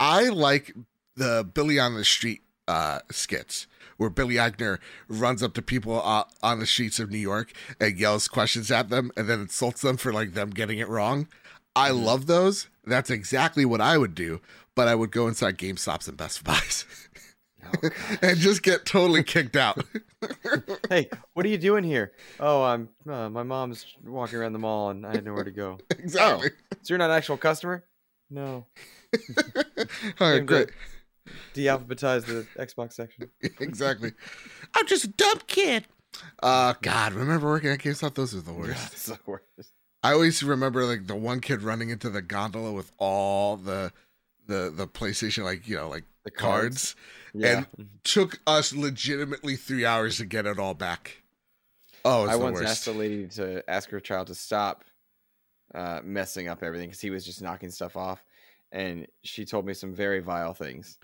I 0.00 0.28
like 0.28 0.74
the 1.16 1.46
Billy 1.52 1.78
on 1.78 1.94
the 1.94 2.04
Street 2.04 2.42
uh, 2.68 3.00
skits 3.10 3.66
where 3.96 4.10
Billy 4.10 4.36
Eichner 4.36 4.78
runs 5.08 5.42
up 5.42 5.54
to 5.54 5.62
people 5.62 6.00
uh, 6.00 6.22
on 6.40 6.60
the 6.60 6.66
streets 6.66 7.00
of 7.00 7.10
New 7.10 7.18
York 7.18 7.52
and 7.80 7.98
yells 7.98 8.28
questions 8.28 8.70
at 8.70 8.90
them 8.90 9.10
and 9.16 9.28
then 9.28 9.40
insults 9.40 9.82
them 9.82 9.96
for 9.96 10.12
like 10.12 10.34
them 10.34 10.50
getting 10.50 10.78
it 10.78 10.88
wrong. 10.88 11.26
I 11.74 11.90
love 11.90 12.26
those. 12.26 12.68
That's 12.84 13.10
exactly 13.10 13.64
what 13.64 13.80
I 13.80 13.98
would 13.98 14.14
do, 14.14 14.40
but 14.76 14.86
I 14.86 14.94
would 14.94 15.10
go 15.10 15.26
inside 15.26 15.58
GameStops 15.58 16.06
and 16.06 16.16
Best 16.16 16.44
Buys 16.44 16.84
Oh, 17.64 17.90
and 18.22 18.38
just 18.38 18.62
get 18.62 18.84
totally 18.84 19.22
kicked 19.22 19.56
out. 19.56 19.84
hey, 20.88 21.08
what 21.34 21.44
are 21.46 21.48
you 21.48 21.58
doing 21.58 21.84
here? 21.84 22.12
Oh, 22.40 22.62
I'm 22.62 22.88
uh, 23.08 23.28
my 23.28 23.42
mom's 23.42 23.86
walking 24.04 24.38
around 24.38 24.52
the 24.52 24.58
mall 24.58 24.90
and 24.90 25.06
I 25.06 25.12
had 25.12 25.24
nowhere 25.24 25.44
to 25.44 25.50
go. 25.50 25.78
exactly. 25.90 26.50
So 26.82 26.94
you're 26.94 26.98
not 26.98 27.10
an 27.10 27.16
actual 27.16 27.36
customer? 27.36 27.84
No. 28.30 28.66
All 30.20 30.32
right, 30.32 30.44
great. 30.44 30.70
De-alphabetize 31.54 32.24
the 32.26 32.46
Xbox 32.62 32.92
section. 32.94 33.30
exactly. 33.60 34.12
I'm 34.74 34.86
just 34.86 35.04
a 35.04 35.08
dumb 35.08 35.40
kid. 35.46 35.86
Uh, 36.42 36.74
God, 36.82 37.12
remember 37.12 37.48
working 37.48 37.70
at 37.70 37.80
GameStop? 37.80 38.14
Those 38.14 38.34
are 38.34 38.40
the 38.40 38.52
worst. 38.54 38.90
That's 38.90 39.06
the 39.06 39.18
worst. 39.26 39.72
I 40.02 40.12
always 40.12 40.42
remember 40.42 40.84
like 40.84 41.06
the 41.06 41.16
one 41.16 41.40
kid 41.40 41.62
running 41.62 41.90
into 41.90 42.08
the 42.08 42.22
gondola 42.22 42.72
with 42.72 42.92
all 42.98 43.56
the 43.56 43.92
the 44.46 44.72
the 44.74 44.86
PlayStation 44.86 45.44
like 45.44 45.68
you 45.68 45.76
know 45.76 45.88
like 45.88 46.04
The 46.24 46.30
cards. 46.30 46.94
Yeah. 47.34 47.64
Took 48.04 48.40
us 48.46 48.72
legitimately 48.72 49.56
three 49.56 49.84
hours 49.84 50.16
to 50.18 50.24
get 50.24 50.46
it 50.46 50.58
all 50.58 50.74
back. 50.74 51.22
Oh, 52.04 52.26
I 52.26 52.32
the 52.32 52.38
once 52.38 52.60
worst. 52.60 52.70
asked 52.70 52.86
a 52.86 52.92
lady 52.92 53.26
to 53.28 53.68
ask 53.68 53.90
her 53.90 54.00
child 54.00 54.28
to 54.28 54.34
stop 54.34 54.84
uh, 55.74 56.00
messing 56.02 56.48
up 56.48 56.62
everything 56.62 56.88
because 56.88 57.00
he 57.00 57.10
was 57.10 57.24
just 57.24 57.42
knocking 57.42 57.70
stuff 57.70 57.96
off, 57.96 58.24
and 58.72 59.06
she 59.22 59.44
told 59.44 59.66
me 59.66 59.74
some 59.74 59.92
very 59.92 60.20
vile 60.20 60.54
things. 60.54 60.98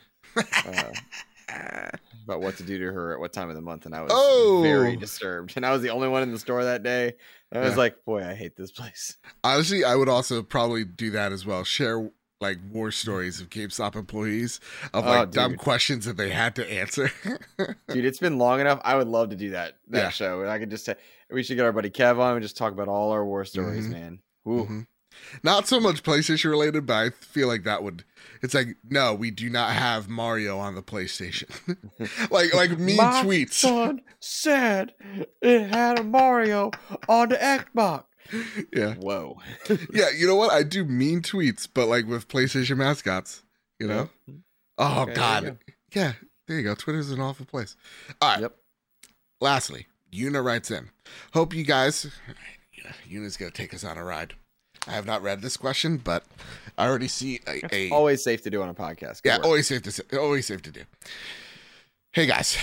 Uh, 1.46 1.88
about 2.24 2.40
what 2.40 2.56
to 2.56 2.62
do 2.62 2.78
to 2.78 2.86
her 2.92 3.12
at 3.12 3.20
what 3.20 3.32
time 3.32 3.48
of 3.51 3.55
the 3.55 3.60
month, 3.60 3.84
and 3.86 3.94
I 3.94 4.01
was 4.02 4.10
Oh. 4.14 4.60
very 4.62 4.96
disturbed. 4.96 5.52
And 5.56 5.64
I 5.64 5.70
was 5.72 5.82
the 5.82 5.90
only 5.90 6.09
one 6.09 6.22
in 6.22 6.32
the 6.32 6.38
store 6.38 6.64
that 6.64 6.82
day. 6.82 7.14
I 7.52 7.59
was 7.60 7.72
Yeah. 7.72 7.76
like, 7.76 8.05
"Boy, 8.05 8.24
I 8.24 8.34
hate 8.34 8.56
this 8.56 8.72
place." 8.72 9.16
Honestly, 9.44 9.84
I 9.84 9.94
would 9.94 10.09
also 10.09 10.42
probably 10.42 10.84
do 10.84 11.10
that 11.10 11.32
as 11.32 11.44
well. 11.46 11.62
Share 11.64 12.10
like 12.40 12.59
war 12.70 12.90
stories 12.90 13.40
of 13.40 13.48
GameStop 13.48 13.94
employees 13.94 14.59
of 14.92 15.06
Oh, 15.06 15.09
like 15.09 15.30
dumb 15.30 15.55
questions 15.56 16.05
that 16.06 16.16
they 16.16 16.30
had 16.30 16.56
to 16.56 16.70
answer. 16.70 17.10
Dude, 17.88 18.05
it's 18.05 18.18
been 18.18 18.38
long 18.38 18.60
enough. 18.60 18.80
I 18.84 18.96
would 18.96 19.06
love 19.09 19.30
to 19.30 19.36
do 19.36 19.51
that 19.51 19.78
that 19.88 19.98
Yeah. 20.05 20.09
show, 20.10 20.40
and 20.40 20.51
I 20.51 20.59
could 20.59 20.70
just 20.70 20.84
say 20.84 20.96
we 21.30 21.42
should 21.42 21.56
get 21.56 21.64
our 21.64 21.72
buddy 21.72 21.90
Kev 21.90 22.18
on 22.18 22.34
and 22.34 22.42
just 22.42 22.56
talk 22.56 22.72
about 22.72 22.88
all 22.88 23.12
our 23.12 23.24
war 23.24 23.44
stories, 23.44 23.86
Mhm. 23.86 23.90
man. 23.90 24.18
Ooh. 24.48 24.66
Mhm. 24.66 24.86
Not 25.42 25.66
so 25.68 25.80
much 25.80 26.02
PlayStation 26.02 26.50
related, 26.50 26.86
but 26.86 26.94
I 26.94 27.10
feel 27.10 27.48
like 27.48 27.64
that 27.64 27.82
would. 27.82 28.04
It's 28.42 28.54
like 28.54 28.76
no, 28.88 29.14
we 29.14 29.30
do 29.30 29.48
not 29.50 29.70
have 29.72 30.08
Mario 30.08 30.58
on 30.58 30.74
the 30.74 30.82
PlayStation. 30.82 31.50
like 32.30 32.54
like 32.54 32.78
mean 32.78 32.96
My 32.96 33.22
tweets. 33.24 33.52
Son 33.54 34.00
said 34.20 34.94
it 35.42 35.68
had 35.68 35.98
a 35.98 36.04
Mario 36.04 36.70
on 37.08 37.28
the 37.30 37.36
Xbox. 37.36 38.04
Yeah, 38.72 38.94
Whoa. 38.94 39.38
yeah. 39.92 40.10
You 40.16 40.26
know 40.26 40.36
what? 40.36 40.50
I 40.52 40.62
do 40.62 40.84
mean 40.84 41.20
tweets, 41.20 41.68
but 41.72 41.86
like 41.88 42.06
with 42.06 42.28
PlayStation 42.28 42.76
mascots. 42.76 43.42
You 43.78 43.88
know. 43.88 44.08
Mm-hmm. 44.28 44.38
Oh 44.78 45.02
Okay, 45.02 45.12
there 45.12 45.14
God. 45.14 45.44
go. 45.44 45.56
Yeah. 45.94 46.12
There 46.46 46.58
you 46.58 46.64
go. 46.64 46.74
Twitter's 46.74 47.10
an 47.10 47.20
awful 47.20 47.46
place. 47.46 47.76
All 48.20 48.30
right. 48.32 48.40
Yep. 48.42 48.56
Lastly, 49.40 49.86
Una 50.14 50.42
writes 50.42 50.70
in. 50.70 50.90
Hope 51.32 51.54
you 51.54 51.64
guys. 51.64 52.06
Una's 53.10 53.36
gonna 53.36 53.50
take 53.50 53.72
us 53.74 53.84
on 53.84 53.96
a 53.98 54.04
ride. 54.04 54.34
I 54.86 54.93
have 54.93 55.06
not 55.06 55.23
read 55.23 55.40
this 55.40 55.56
question, 55.56 55.97
but 55.97 56.24
I 56.77 56.86
already 56.86 57.09
see 57.09 57.40
a. 57.47 57.62
a 57.74 57.90
Always 57.90 58.23
safe 58.23 58.43
to 58.43 58.51
do 58.51 58.62
on 58.62 58.69
a 58.69 58.74
podcast. 58.74 59.23
Good 59.23 59.31
yeah, 59.31 59.36
work. 59.39 59.47
always 59.47 59.66
safe 59.66 59.82
to 59.82 60.19
always 60.19 60.47
safe 60.47 60.61
to 60.62 60.70
do. 60.70 60.82
Hey 62.12 62.27
guys, 62.27 62.59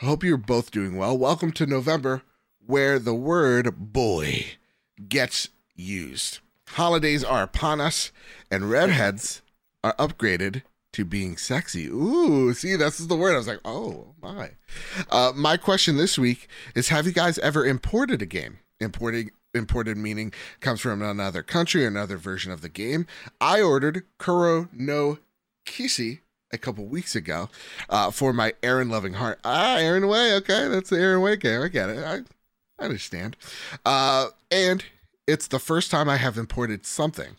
hope 0.00 0.22
you're 0.22 0.36
both 0.36 0.70
doing 0.70 0.96
well. 0.96 1.18
Welcome 1.18 1.50
to 1.52 1.66
November, 1.66 2.22
where 2.64 2.98
the 2.98 3.14
word 3.14 3.92
"boy" 3.92 4.46
gets 5.08 5.48
used. 5.74 6.38
Holidays 6.68 7.24
are 7.24 7.42
upon 7.42 7.80
us, 7.80 8.12
and 8.48 8.70
redheads 8.70 9.42
are 9.82 9.96
upgraded 9.96 10.62
to 10.92 11.04
being 11.04 11.36
sexy. 11.36 11.86
Ooh, 11.88 12.54
see, 12.54 12.76
this 12.76 13.00
is 13.00 13.08
the 13.08 13.16
word. 13.16 13.34
I 13.34 13.38
was 13.38 13.48
like, 13.48 13.60
oh 13.64 14.14
my. 14.22 14.50
Uh, 15.10 15.32
my 15.34 15.56
question 15.56 15.96
this 15.96 16.16
week 16.16 16.46
is: 16.76 16.90
Have 16.90 17.06
you 17.06 17.12
guys 17.12 17.38
ever 17.40 17.66
imported 17.66 18.22
a 18.22 18.26
game? 18.26 18.58
Importing 18.78 19.30
imported 19.54 19.96
meaning 19.96 20.32
comes 20.60 20.80
from 20.80 21.02
another 21.02 21.42
country, 21.42 21.84
another 21.84 22.16
version 22.16 22.52
of 22.52 22.60
the 22.60 22.68
game. 22.68 23.06
I 23.40 23.60
ordered 23.60 24.04
Kuro 24.18 24.68
no 24.72 25.18
Kishi 25.66 26.20
a 26.52 26.58
couple 26.58 26.84
weeks 26.86 27.14
ago 27.14 27.48
uh, 27.88 28.10
for 28.10 28.32
my 28.32 28.54
Aaron 28.62 28.88
loving 28.88 29.14
heart. 29.14 29.38
Ah, 29.44 29.76
Aaron 29.76 30.08
Way. 30.08 30.34
Okay, 30.34 30.68
that's 30.68 30.90
the 30.90 30.98
Aaron 30.98 31.20
Way 31.20 31.36
game. 31.36 31.62
I 31.62 31.68
get 31.68 31.90
it. 31.90 32.04
I, 32.04 32.20
I 32.78 32.84
understand. 32.84 33.36
Uh, 33.84 34.28
and 34.50 34.84
it's 35.30 35.46
the 35.46 35.58
first 35.58 35.90
time 35.90 36.08
I 36.08 36.16
have 36.16 36.36
imported 36.36 36.84
something. 36.84 37.36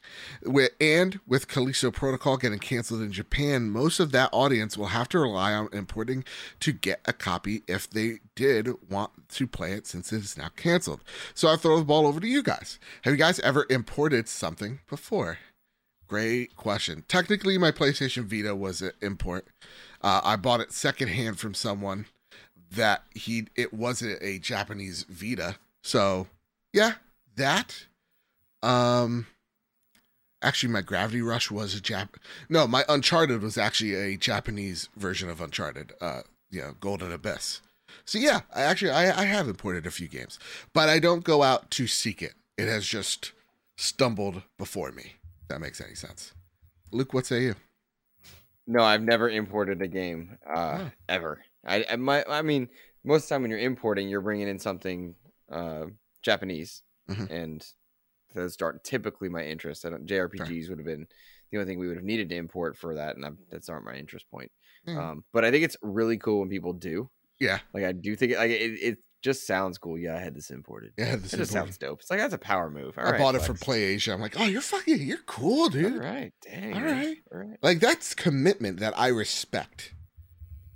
And 0.79 1.19
with 1.27 1.47
Callisto 1.47 1.91
Protocol 1.91 2.37
getting 2.37 2.59
canceled 2.59 3.01
in 3.01 3.11
Japan, 3.11 3.69
most 3.69 3.99
of 3.99 4.11
that 4.13 4.29
audience 4.31 4.77
will 4.77 4.87
have 4.87 5.09
to 5.09 5.19
rely 5.19 5.53
on 5.53 5.69
importing 5.73 6.23
to 6.61 6.71
get 6.71 7.01
a 7.05 7.13
copy 7.13 7.63
if 7.67 7.89
they 7.89 8.19
did 8.35 8.69
want 8.89 9.11
to 9.29 9.47
play 9.47 9.73
it 9.73 9.87
since 9.87 10.13
it 10.13 10.23
is 10.23 10.37
now 10.37 10.49
canceled. 10.55 11.03
So 11.33 11.49
I 11.49 11.57
throw 11.57 11.77
the 11.77 11.85
ball 11.85 12.07
over 12.07 12.19
to 12.19 12.27
you 12.27 12.41
guys. 12.41 12.79
Have 13.03 13.13
you 13.13 13.17
guys 13.17 13.39
ever 13.39 13.65
imported 13.69 14.27
something 14.29 14.79
before? 14.89 15.39
Great 16.07 16.55
question. 16.55 17.03
Technically, 17.07 17.57
my 17.57 17.71
PlayStation 17.71 18.23
Vita 18.23 18.55
was 18.55 18.81
an 18.81 18.91
import. 19.01 19.47
Uh, 20.01 20.21
I 20.23 20.35
bought 20.35 20.59
it 20.59 20.71
secondhand 20.71 21.39
from 21.39 21.53
someone 21.53 22.05
that 22.71 23.03
he 23.13 23.47
it 23.55 23.73
wasn't 23.73 24.21
a 24.21 24.39
Japanese 24.39 25.03
Vita. 25.09 25.57
So 25.83 26.27
yeah, 26.73 26.93
that. 27.35 27.85
Um, 28.63 29.27
actually, 30.41 30.71
my 30.73 30.81
Gravity 30.81 31.21
Rush 31.21 31.49
was 31.51 31.75
a 31.75 31.81
Jap. 31.81 32.09
No, 32.49 32.67
my 32.67 32.83
Uncharted 32.89 33.41
was 33.41 33.57
actually 33.57 33.95
a 33.95 34.17
Japanese 34.17 34.89
version 34.95 35.29
of 35.29 35.41
Uncharted. 35.41 35.93
Uh, 36.01 36.21
you 36.49 36.61
know, 36.61 36.73
Golden 36.79 37.11
Abyss. 37.11 37.61
So 38.05 38.17
yeah, 38.17 38.41
I 38.53 38.61
actually 38.61 38.91
I, 38.91 39.21
I 39.21 39.25
have 39.25 39.47
imported 39.47 39.85
a 39.85 39.91
few 39.91 40.07
games, 40.07 40.39
but 40.73 40.89
I 40.89 40.99
don't 40.99 41.23
go 41.23 41.43
out 41.43 41.71
to 41.71 41.87
seek 41.87 42.21
it. 42.21 42.33
It 42.57 42.67
has 42.67 42.85
just 42.85 43.31
stumbled 43.77 44.43
before 44.57 44.91
me. 44.91 45.15
If 45.41 45.47
that 45.49 45.61
makes 45.61 45.81
any 45.81 45.95
sense. 45.95 46.33
Luke, 46.91 47.13
what 47.13 47.25
say 47.25 47.43
you? 47.43 47.55
No, 48.67 48.83
I've 48.83 49.01
never 49.01 49.29
imported 49.29 49.81
a 49.81 49.87
game 49.87 50.37
uh, 50.47 50.79
Oh. 50.81 50.91
ever. 51.09 51.41
I, 51.65 51.85
I 51.89 51.95
my 51.95 52.23
I 52.29 52.41
mean, 52.41 52.69
most 53.03 53.23
of 53.23 53.29
the 53.29 53.35
time 53.35 53.41
when 53.43 53.51
you're 53.51 53.59
importing, 53.59 54.07
you're 54.07 54.21
bringing 54.21 54.47
in 54.47 54.59
something 54.59 55.15
uh, 55.51 55.85
Japanese, 56.21 56.83
Mhm. 57.15 57.29
and 57.31 57.65
those 58.33 58.61
aren't 58.61 58.83
typically 58.83 59.27
my 59.29 59.43
interest. 59.43 59.85
I 59.85 59.89
don't, 59.89 60.05
JRPGs 60.05 60.69
would 60.69 60.77
have 60.79 60.85
been 60.85 61.07
the 61.51 61.57
only 61.57 61.65
thing 61.69 61.79
we 61.79 61.87
would 61.87 61.97
have 61.97 62.05
needed 62.05 62.29
to 62.29 62.35
import 62.35 62.77
for 62.77 62.95
that, 62.95 63.15
and 63.17 63.25
I, 63.25 63.29
that's 63.49 63.67
aren't 63.69 63.85
my 63.85 63.95
interest 63.95 64.29
point. 64.31 64.51
Mm. 64.87 64.97
Um, 64.97 65.23
but 65.33 65.43
I 65.43 65.51
think 65.51 65.65
it's 65.65 65.75
really 65.81 66.17
cool 66.17 66.39
when 66.39 66.49
people 66.49 66.73
do. 66.73 67.09
Yeah, 67.39 67.59
Like 67.73 67.83
I 67.83 67.91
do 67.91 68.15
think 68.15 68.33
it, 68.33 68.37
like 68.37 68.51
it, 68.51 68.71
it 68.81 68.97
just 69.23 69.47
sounds 69.47 69.79
cool. 69.79 69.97
Yeah, 69.97 70.15
I 70.15 70.19
had 70.19 70.35
this 70.35 70.51
imported. 70.51 70.93
yeah. 70.95 71.15
This 71.15 71.33
It 71.33 71.37
just 71.37 71.51
sounds 71.51 71.75
dope. 71.77 72.01
It's 72.01 72.09
like 72.11 72.19
that's 72.19 72.35
a 72.35 72.37
power 72.37 72.69
move. 72.69 72.97
All 72.99 73.05
I 73.05 73.11
right, 73.11 73.19
bought 73.19 73.33
it 73.33 73.41
from 73.41 73.55
flex. 73.55 73.65
Play 73.65 73.83
Asia. 73.83 74.13
I'm 74.13 74.21
like, 74.21 74.39
oh, 74.39 74.45
you're 74.45 74.61
fucking, 74.61 75.01
you're 75.01 75.17
cool, 75.25 75.67
dude. 75.69 75.93
All 75.93 75.99
right, 75.99 76.31
dang. 76.43 76.73
All 76.75 76.81
right. 76.83 77.17
all 77.33 77.39
right. 77.39 77.57
Like 77.63 77.79
that's 77.79 78.13
commitment 78.13 78.79
that 78.79 78.93
I 78.97 79.07
respect. 79.07 79.95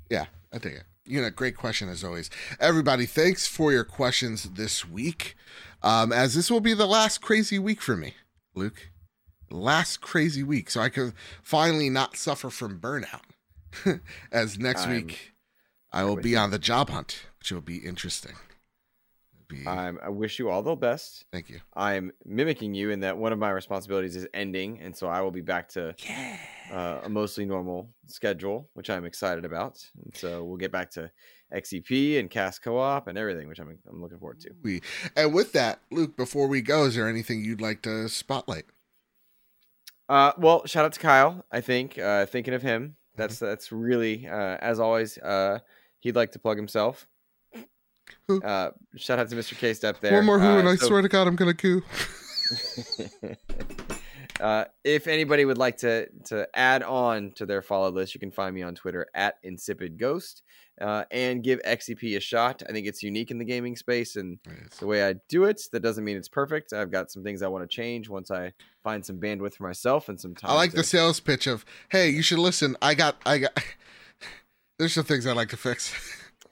Yeah, 0.09 0.25
I 0.51 0.57
dig 0.57 0.73
it. 0.73 0.83
You 1.05 1.21
know, 1.21 1.29
great 1.29 1.55
question 1.55 1.87
as 1.87 2.03
always. 2.03 2.31
Everybody, 2.59 3.05
thanks 3.05 3.45
for 3.45 3.71
your 3.71 3.83
questions 3.83 4.43
this 4.55 4.83
week. 4.89 5.35
Um, 5.85 6.11
as 6.11 6.33
this 6.33 6.49
will 6.49 6.61
be 6.61 6.73
the 6.73 6.87
last 6.87 7.21
crazy 7.21 7.59
week 7.59 7.79
for 7.79 7.95
me, 7.95 8.15
Luke. 8.55 8.89
Last 9.51 10.01
crazy 10.01 10.41
week, 10.41 10.71
so 10.71 10.81
I 10.81 10.89
can 10.89 11.13
finally 11.43 11.91
not 11.91 12.17
suffer 12.17 12.49
from 12.49 12.79
burnout. 12.79 13.21
as 14.31 14.57
next 14.57 14.85
I'm 14.87 14.95
week, 14.95 15.33
I 15.93 16.03
will 16.03 16.15
be 16.15 16.35
on 16.35 16.49
the 16.49 16.57
job 16.57 16.89
hunt, 16.89 17.27
which 17.37 17.51
will 17.51 17.61
be 17.61 17.77
interesting. 17.77 18.33
Be- 19.47 19.63
Um, 19.67 19.99
I 20.01 20.09
wish 20.09 20.39
you 20.39 20.49
all 20.49 20.63
the 20.63 20.75
best. 20.75 21.25
thank 21.31 21.49
you. 21.51 21.59
I'm 21.75 22.11
mimicking 22.25 22.73
you 22.73 22.89
in 22.89 23.01
that 23.01 23.15
one 23.19 23.31
of 23.31 23.37
my 23.37 23.51
responsibilities 23.51 24.15
is 24.15 24.27
ending, 24.33 24.79
and 24.81 24.97
so 24.97 25.05
I 25.07 25.21
will 25.21 25.29
be 25.29 25.41
back 25.41 25.69
to 25.69 25.93
Yeah. 25.99 26.37
uh, 26.71 27.01
a 27.03 27.09
mostly 27.09 27.45
normal 27.45 27.93
schedule, 28.07 28.71
which 28.73 28.89
I'm 28.89 29.05
excited 29.05 29.45
about. 29.45 29.85
And 30.03 30.17
so 30.17 30.43
we'll 30.43 30.57
get 30.57 30.71
back 30.71 30.89
to 30.93 31.11
XCP 31.55 32.19
and 32.19 32.29
Cast 32.29 32.61
Co-op 32.61 33.07
and 33.07 33.17
everything, 33.17 33.47
which 33.47 33.59
I'm 33.59 33.77
I'm 33.89 34.01
looking 34.01 34.19
forward 34.19 34.39
to. 34.41 34.81
And 35.15 35.33
with 35.33 35.53
that, 35.53 35.79
Luke. 35.91 36.15
Before 36.17 36.47
we 36.47 36.61
go, 36.61 36.83
is 36.85 36.95
there 36.95 37.07
anything 37.07 37.43
you'd 37.43 37.61
like 37.61 37.81
to 37.83 38.07
spotlight? 38.09 38.65
Uh, 40.09 40.33
well, 40.37 40.65
shout 40.65 40.85
out 40.85 40.93
to 40.93 40.99
Kyle. 40.99 41.45
I 41.51 41.61
think 41.61 41.97
uh, 41.97 42.25
thinking 42.25 42.53
of 42.53 42.61
him. 42.61 42.95
That's 43.15 43.39
that's 43.39 43.71
really 43.71 44.27
uh, 44.27 44.57
as 44.59 44.79
always. 44.79 45.17
Uh, 45.17 45.59
he'd 45.99 46.15
like 46.15 46.31
to 46.33 46.39
plug 46.39 46.57
himself. 46.57 47.07
Who? 48.27 48.41
Uh, 48.41 48.71
shout 48.97 49.17
out 49.19 49.29
to 49.29 49.35
Mr. 49.35 49.57
K 49.57 49.73
Step 49.73 49.99
there. 50.01 50.13
One 50.13 50.25
more 50.25 50.39
who, 50.39 50.45
Uh, 50.45 50.59
and 50.59 50.69
I 50.69 50.75
so- 50.75 50.87
swear 50.87 51.01
to 51.01 51.07
God, 51.09 51.27
I'm 51.27 51.35
gonna 51.35 51.53
coo. 51.53 51.81
uh, 54.39 54.65
if 54.83 55.07
anybody 55.07 55.45
would 55.45 55.57
like 55.57 55.77
to 55.77 56.07
to 56.25 56.47
add 56.53 56.83
on 56.83 57.31
to 57.35 57.45
their 57.45 57.61
follow 57.61 57.89
list, 57.91 58.13
you 58.13 58.19
can 58.19 58.31
find 58.31 58.53
me 58.53 58.61
on 58.61 58.75
Twitter 58.75 59.07
at 59.13 59.35
Insipid 59.43 59.97
Ghost 59.97 60.43
uh, 60.81 61.05
and 61.11 61.41
give 61.43 61.61
XCP 61.63 62.17
a 62.17 62.19
shot. 62.19 62.61
I 62.67 62.71
think 62.73 62.85
it's 62.87 63.01
unique 63.01 63.31
in 63.31 63.37
the 63.37 63.45
gaming 63.45 63.75
space, 63.75 64.15
and 64.15 64.37
the 64.79 64.87
way 64.87 65.07
I 65.07 65.15
do 65.29 65.45
it, 65.45 65.61
that 65.71 65.81
doesn't 65.81 66.03
mean 66.03 66.17
it's 66.17 66.27
perfect. 66.27 66.73
I've 66.73 66.91
got 66.91 67.11
some 67.11 67.23
things 67.23 67.41
I 67.41 67.47
want 67.47 67.69
to 67.69 67.73
change 67.73 68.09
once 68.09 68.29
I 68.29 68.51
find 68.83 69.05
some 69.05 69.19
bandwidth 69.19 69.55
for 69.55 69.63
myself 69.63 70.09
and 70.09 70.19
some 70.19 70.35
time. 70.35 70.51
I 70.51 70.55
like 70.55 70.71
to- 70.71 70.77
the 70.77 70.83
sales 70.83 71.19
pitch 71.19 71.47
of, 71.47 71.63
"Hey, 71.89 72.09
you 72.09 72.21
should 72.21 72.39
listen. 72.39 72.75
I 72.81 72.93
got, 72.93 73.15
I 73.25 73.37
got." 73.39 73.57
There's 74.77 74.93
some 74.93 75.05
things 75.05 75.25
I 75.25 75.31
like 75.31 75.49
to 75.49 75.57
fix. 75.57 75.93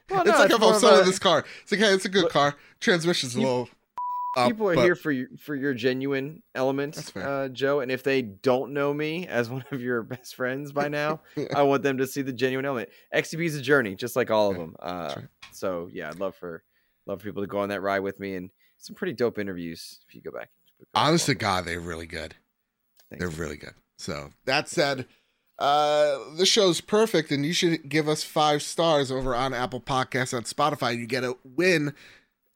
Well, 0.10 0.22
it's 0.22 0.30
no, 0.32 0.38
like 0.38 0.46
it's 0.46 0.56
if 0.56 0.64
I'm 0.64 0.80
selling 0.80 1.02
a- 1.02 1.06
this 1.06 1.20
car. 1.20 1.44
It's 1.64 1.72
like, 1.72 1.82
hey, 1.82 1.94
it's 1.94 2.06
a 2.06 2.10
good 2.10 2.24
Look, 2.24 2.32
car. 2.32 2.56
Transmission's 2.80 3.36
a 3.36 3.40
peop- 3.40 3.46
Up, 4.36 4.50
people 4.50 4.68
are 4.70 4.76
but- 4.76 4.84
here 4.84 4.96
for 4.96 5.12
your 5.12 5.28
for 5.40 5.56
your 5.56 5.74
genuine 5.74 6.42
element, 6.56 6.96
That's 6.96 7.10
fair. 7.12 7.28
uh, 7.28 7.48
Joe. 7.50 7.82
And 7.82 7.92
if 7.92 8.02
they 8.04 8.22
don't 8.22 8.74
know 8.74 8.94
me 8.94 9.28
as 9.28 9.50
one 9.52 9.64
of 9.72 9.82
your 9.82 10.02
best 10.04 10.36
friends 10.36 10.72
by 10.72 10.88
now, 10.88 11.22
I 11.56 11.62
want 11.64 11.84
them 11.84 11.98
to 12.00 12.08
see 12.08 12.22
the 12.24 12.34
genuine 12.34 12.66
element. 12.66 12.90
XCP 13.14 13.46
is 13.46 13.56
a 13.56 13.62
journey, 13.62 13.96
just 13.96 14.16
like 14.16 14.32
all 14.32 14.50
of 14.52 14.58
them. 14.58 14.76
Uh, 14.80 15.14
right. 15.16 15.26
So 15.52 15.90
yeah, 15.92 16.10
I'd 16.10 16.20
love 16.20 16.36
for 16.36 16.64
love 17.06 17.22
for 17.22 17.26
people 17.28 17.44
to 17.44 17.48
go 17.48 17.60
on 17.60 17.70
that 17.70 17.82
ride 17.82 18.00
with 18.00 18.20
me 18.20 18.36
and 18.36 18.50
some 18.78 18.96
pretty 18.96 19.14
dope 19.14 19.38
interviews. 19.38 20.00
If 20.08 20.16
you 20.16 20.22
go 20.22 20.32
back, 20.32 20.50
go 20.80 20.86
Honest 20.96 21.28
to 21.28 21.36
God, 21.36 21.66
they're 21.66 21.80
really 21.80 22.08
good. 22.08 22.36
Thanks, 23.10 23.20
They're 23.20 23.46
really 23.46 23.58
good. 23.58 23.74
So 23.98 24.32
that 24.46 24.68
said, 24.68 25.06
uh, 25.60 26.18
the 26.38 26.46
show's 26.48 26.82
perfect, 26.82 27.32
and 27.32 27.46
you 27.46 27.54
should 27.54 27.88
give 27.88 28.10
us 28.10 28.24
five 28.24 28.62
stars 28.64 29.12
over 29.12 29.36
on 29.36 29.54
Apple 29.54 29.80
Podcasts 29.80 30.34
on 30.36 30.44
Spotify. 30.44 30.98
You 30.98 31.06
get 31.06 31.24
a 31.24 31.38
win, 31.44 31.94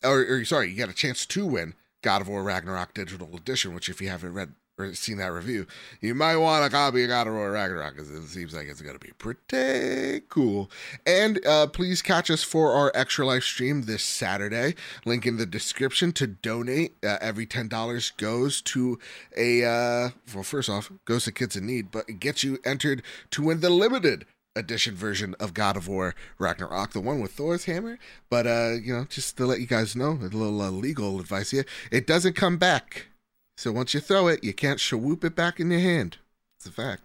or, 0.03 0.19
or 0.22 0.45
sorry, 0.45 0.69
you 0.69 0.76
get 0.76 0.90
a 0.90 0.94
chance 0.94 1.26
to 1.28 1.45
win 1.45 1.74
God 2.02 2.22
of 2.22 2.28
War 2.28 2.44
Ragnarok 2.44 2.94
Digital 2.94 3.36
Edition. 3.36 3.74
Which, 3.74 3.90
if 3.90 4.02
you 4.02 4.10
haven't 4.10 4.34
read 4.34 4.53
or 4.80 4.94
seen 4.94 5.18
that 5.18 5.32
review, 5.32 5.65
you 6.02 6.14
might 6.14 6.38
want 6.38 6.64
a 6.65 6.69
copy 6.69 7.03
of 7.03 7.10
God 7.10 7.28
of 7.28 7.34
War 7.34 7.52
Ragnarok 7.52 7.95
because 7.95 8.11
it 8.11 8.28
seems 8.28 8.53
like 8.53 8.68
it's 8.68 8.82
going 8.82 8.98
to 8.98 9.06
be 9.06 9.11
pretty 9.18 10.22
cool. 10.30 10.69
And 11.06 11.44
uh, 11.45 11.68
please 11.68 12.02
catch 12.02 12.30
us 12.30 12.44
for 12.44 12.74
our 12.74 12.91
Extra 12.94 13.26
Life 13.26 13.44
stream 13.44 13.84
this 13.84 14.03
Saturday. 14.03 14.76
Link 15.03 15.26
in 15.26 15.38
the 15.38 15.48
description 15.48 16.11
to 16.14 16.28
donate. 16.28 16.95
Uh, 17.03 17.18
every 17.22 17.48
$10 17.48 18.18
goes 18.18 18.61
to 18.61 18.99
a, 19.36 19.64
uh, 19.64 20.10
well, 20.34 20.44
first 20.44 20.69
off, 20.69 20.91
goes 21.06 21.26
to 21.26 21.32
kids 21.32 21.56
in 21.56 21.65
need, 21.65 21.90
but 21.90 22.07
it 22.07 22.19
gets 22.19 22.44
you 22.44 22.60
entered 22.64 23.02
to 23.32 23.41
win 23.41 23.61
the 23.61 23.72
limited 23.72 24.26
edition 24.57 24.95
version 24.95 25.35
of 25.39 25.53
God 25.53 25.77
of 25.77 25.88
War 25.88 26.15
Ragnarok, 26.39 26.91
the 26.93 26.99
one 26.99 27.21
with 27.21 27.31
Thor's 27.31 27.65
hammer. 27.65 27.99
But 28.29 28.47
uh, 28.47 28.73
you 28.81 28.93
know, 28.93 29.05
just 29.09 29.38
to 29.38 29.45
let 29.45 29.59
you 29.59 29.67
guys 29.67 29.95
know, 29.95 30.11
a 30.11 30.27
little 30.27 30.61
uh, 30.61 30.69
legal 30.69 31.19
advice 31.19 31.51
here: 31.51 31.65
it 31.91 32.07
doesn't 32.07 32.35
come 32.35 32.57
back. 32.57 33.07
So 33.55 33.71
once 33.71 33.93
you 33.93 33.99
throw 33.99 34.27
it, 34.27 34.43
you 34.43 34.53
can't 34.53 34.79
swoop 34.79 35.23
it 35.23 35.35
back 35.35 35.59
in 35.59 35.71
your 35.71 35.79
hand. 35.79 36.17
It's 36.57 36.67
a 36.67 36.71
fact. 36.71 37.03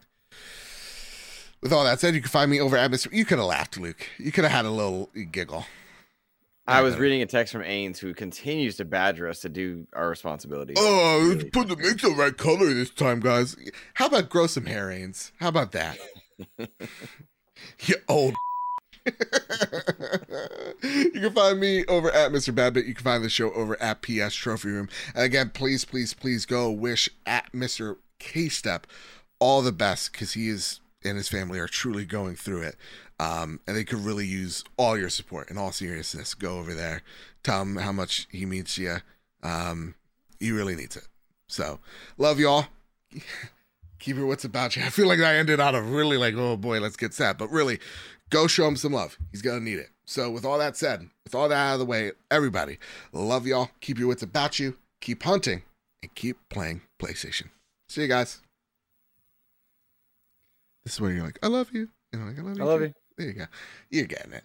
With 1.62 1.72
all 1.72 1.84
that 1.84 2.00
said, 2.00 2.14
you 2.14 2.20
can 2.20 2.28
find 2.28 2.50
me 2.50 2.60
over 2.60 2.76
at 2.76 2.90
Mr. 2.90 3.10
You 3.12 3.24
could 3.24 3.38
have 3.38 3.46
laughed, 3.46 3.78
Luke. 3.78 4.08
You 4.18 4.32
could 4.32 4.44
have 4.44 4.52
had 4.52 4.64
a 4.64 4.70
little 4.70 5.10
giggle. 5.30 5.64
I 6.66 6.82
was 6.82 6.96
reading 6.96 7.22
a 7.22 7.26
text 7.26 7.52
from 7.52 7.62
Ains 7.62 7.98
who 7.98 8.14
continues 8.14 8.76
to 8.76 8.84
badger 8.84 9.28
us 9.28 9.40
to 9.40 9.48
do 9.48 9.86
our 9.92 10.08
responsibilities. 10.08 10.76
Oh, 10.78 11.28
Really 11.28 11.50
put 11.50 11.68
the 11.68 11.76
make 11.76 12.00
the 12.00 12.10
right 12.10 12.36
color 12.36 12.72
this 12.72 12.90
time, 12.90 13.20
guys. 13.20 13.56
How 13.94 14.06
about 14.06 14.30
grow 14.30 14.46
some 14.46 14.66
hair, 14.66 14.88
Ains? 14.88 15.32
How 15.40 15.48
about 15.48 15.72
that? 15.72 15.98
you 17.80 17.96
old. 18.08 18.34
you 19.04 19.10
can 21.10 21.32
find 21.32 21.58
me 21.58 21.84
over 21.86 22.10
at 22.12 22.30
Mr. 22.30 22.54
Badbit. 22.54 22.86
You 22.86 22.94
can 22.94 23.04
find 23.04 23.24
the 23.24 23.28
show 23.28 23.52
over 23.52 23.80
at 23.82 24.02
PS 24.02 24.34
Trophy 24.34 24.68
Room. 24.68 24.88
And 25.14 25.24
again, 25.24 25.50
please, 25.50 25.84
please, 25.84 26.14
please 26.14 26.46
go 26.46 26.70
wish 26.70 27.08
at 27.26 27.52
Mr. 27.52 27.96
K 28.18 28.48
Step 28.48 28.86
all 29.40 29.62
the 29.62 29.72
best 29.72 30.12
because 30.12 30.34
he 30.34 30.48
is 30.48 30.80
and 31.04 31.16
his 31.16 31.28
family 31.28 31.58
are 31.58 31.66
truly 31.66 32.04
going 32.04 32.36
through 32.36 32.62
it. 32.62 32.76
Um, 33.18 33.60
and 33.66 33.76
they 33.76 33.84
could 33.84 34.04
really 34.04 34.26
use 34.26 34.64
all 34.76 34.96
your 34.96 35.08
support. 35.08 35.50
In 35.50 35.58
all 35.58 35.72
seriousness, 35.72 36.34
go 36.34 36.58
over 36.58 36.74
there, 36.74 37.02
tell 37.42 37.62
him 37.62 37.76
how 37.76 37.92
much 37.92 38.26
he 38.30 38.46
means 38.46 38.74
to 38.76 38.82
you. 38.82 38.96
Um, 39.42 39.94
he 40.40 40.52
really 40.52 40.76
needs 40.76 40.96
it. 40.96 41.08
So, 41.48 41.80
love 42.18 42.38
y'all. 42.38 42.66
Keep 44.02 44.16
your 44.16 44.26
wits 44.26 44.44
about 44.44 44.74
you. 44.74 44.82
I 44.86 44.88
feel 44.88 45.06
like 45.06 45.20
I 45.20 45.36
ended 45.36 45.60
on 45.60 45.76
a 45.76 45.80
really 45.80 46.16
like, 46.16 46.34
oh 46.36 46.56
boy, 46.56 46.80
let's 46.80 46.96
get 46.96 47.14
sad. 47.14 47.38
But 47.38 47.50
really, 47.50 47.78
go 48.30 48.48
show 48.48 48.66
him 48.66 48.76
some 48.76 48.92
love. 48.92 49.16
He's 49.30 49.42
gonna 49.42 49.60
need 49.60 49.78
it. 49.78 49.90
So, 50.04 50.28
with 50.28 50.44
all 50.44 50.58
that 50.58 50.76
said, 50.76 51.08
with 51.24 51.34
all 51.34 51.48
that 51.48 51.56
out 51.56 51.74
of 51.74 51.78
the 51.78 51.86
way, 51.86 52.10
everybody, 52.30 52.78
love 53.12 53.46
y'all. 53.46 53.70
Keep 53.80 53.98
your 53.98 54.08
wits 54.08 54.22
about 54.22 54.58
you. 54.58 54.76
Keep 55.00 55.22
hunting 55.22 55.62
and 56.02 56.12
keep 56.16 56.36
playing 56.50 56.82
PlayStation. 57.00 57.50
See 57.88 58.02
you 58.02 58.08
guys. 58.08 58.42
This 60.84 60.94
is 60.94 61.00
where 61.00 61.12
you're 61.12 61.24
like, 61.24 61.38
I 61.40 61.46
love 61.46 61.70
you. 61.72 61.88
You 62.12 62.18
know, 62.18 62.26
like, 62.26 62.38
I 62.38 62.42
love 62.42 62.56
you. 62.56 62.62
I 62.62 62.66
love 62.66 62.80
too. 62.80 62.86
you. 62.86 62.94
There 63.16 63.26
you 63.28 63.32
go. 63.34 63.44
You're 63.88 64.06
getting 64.06 64.32
it. 64.32 64.44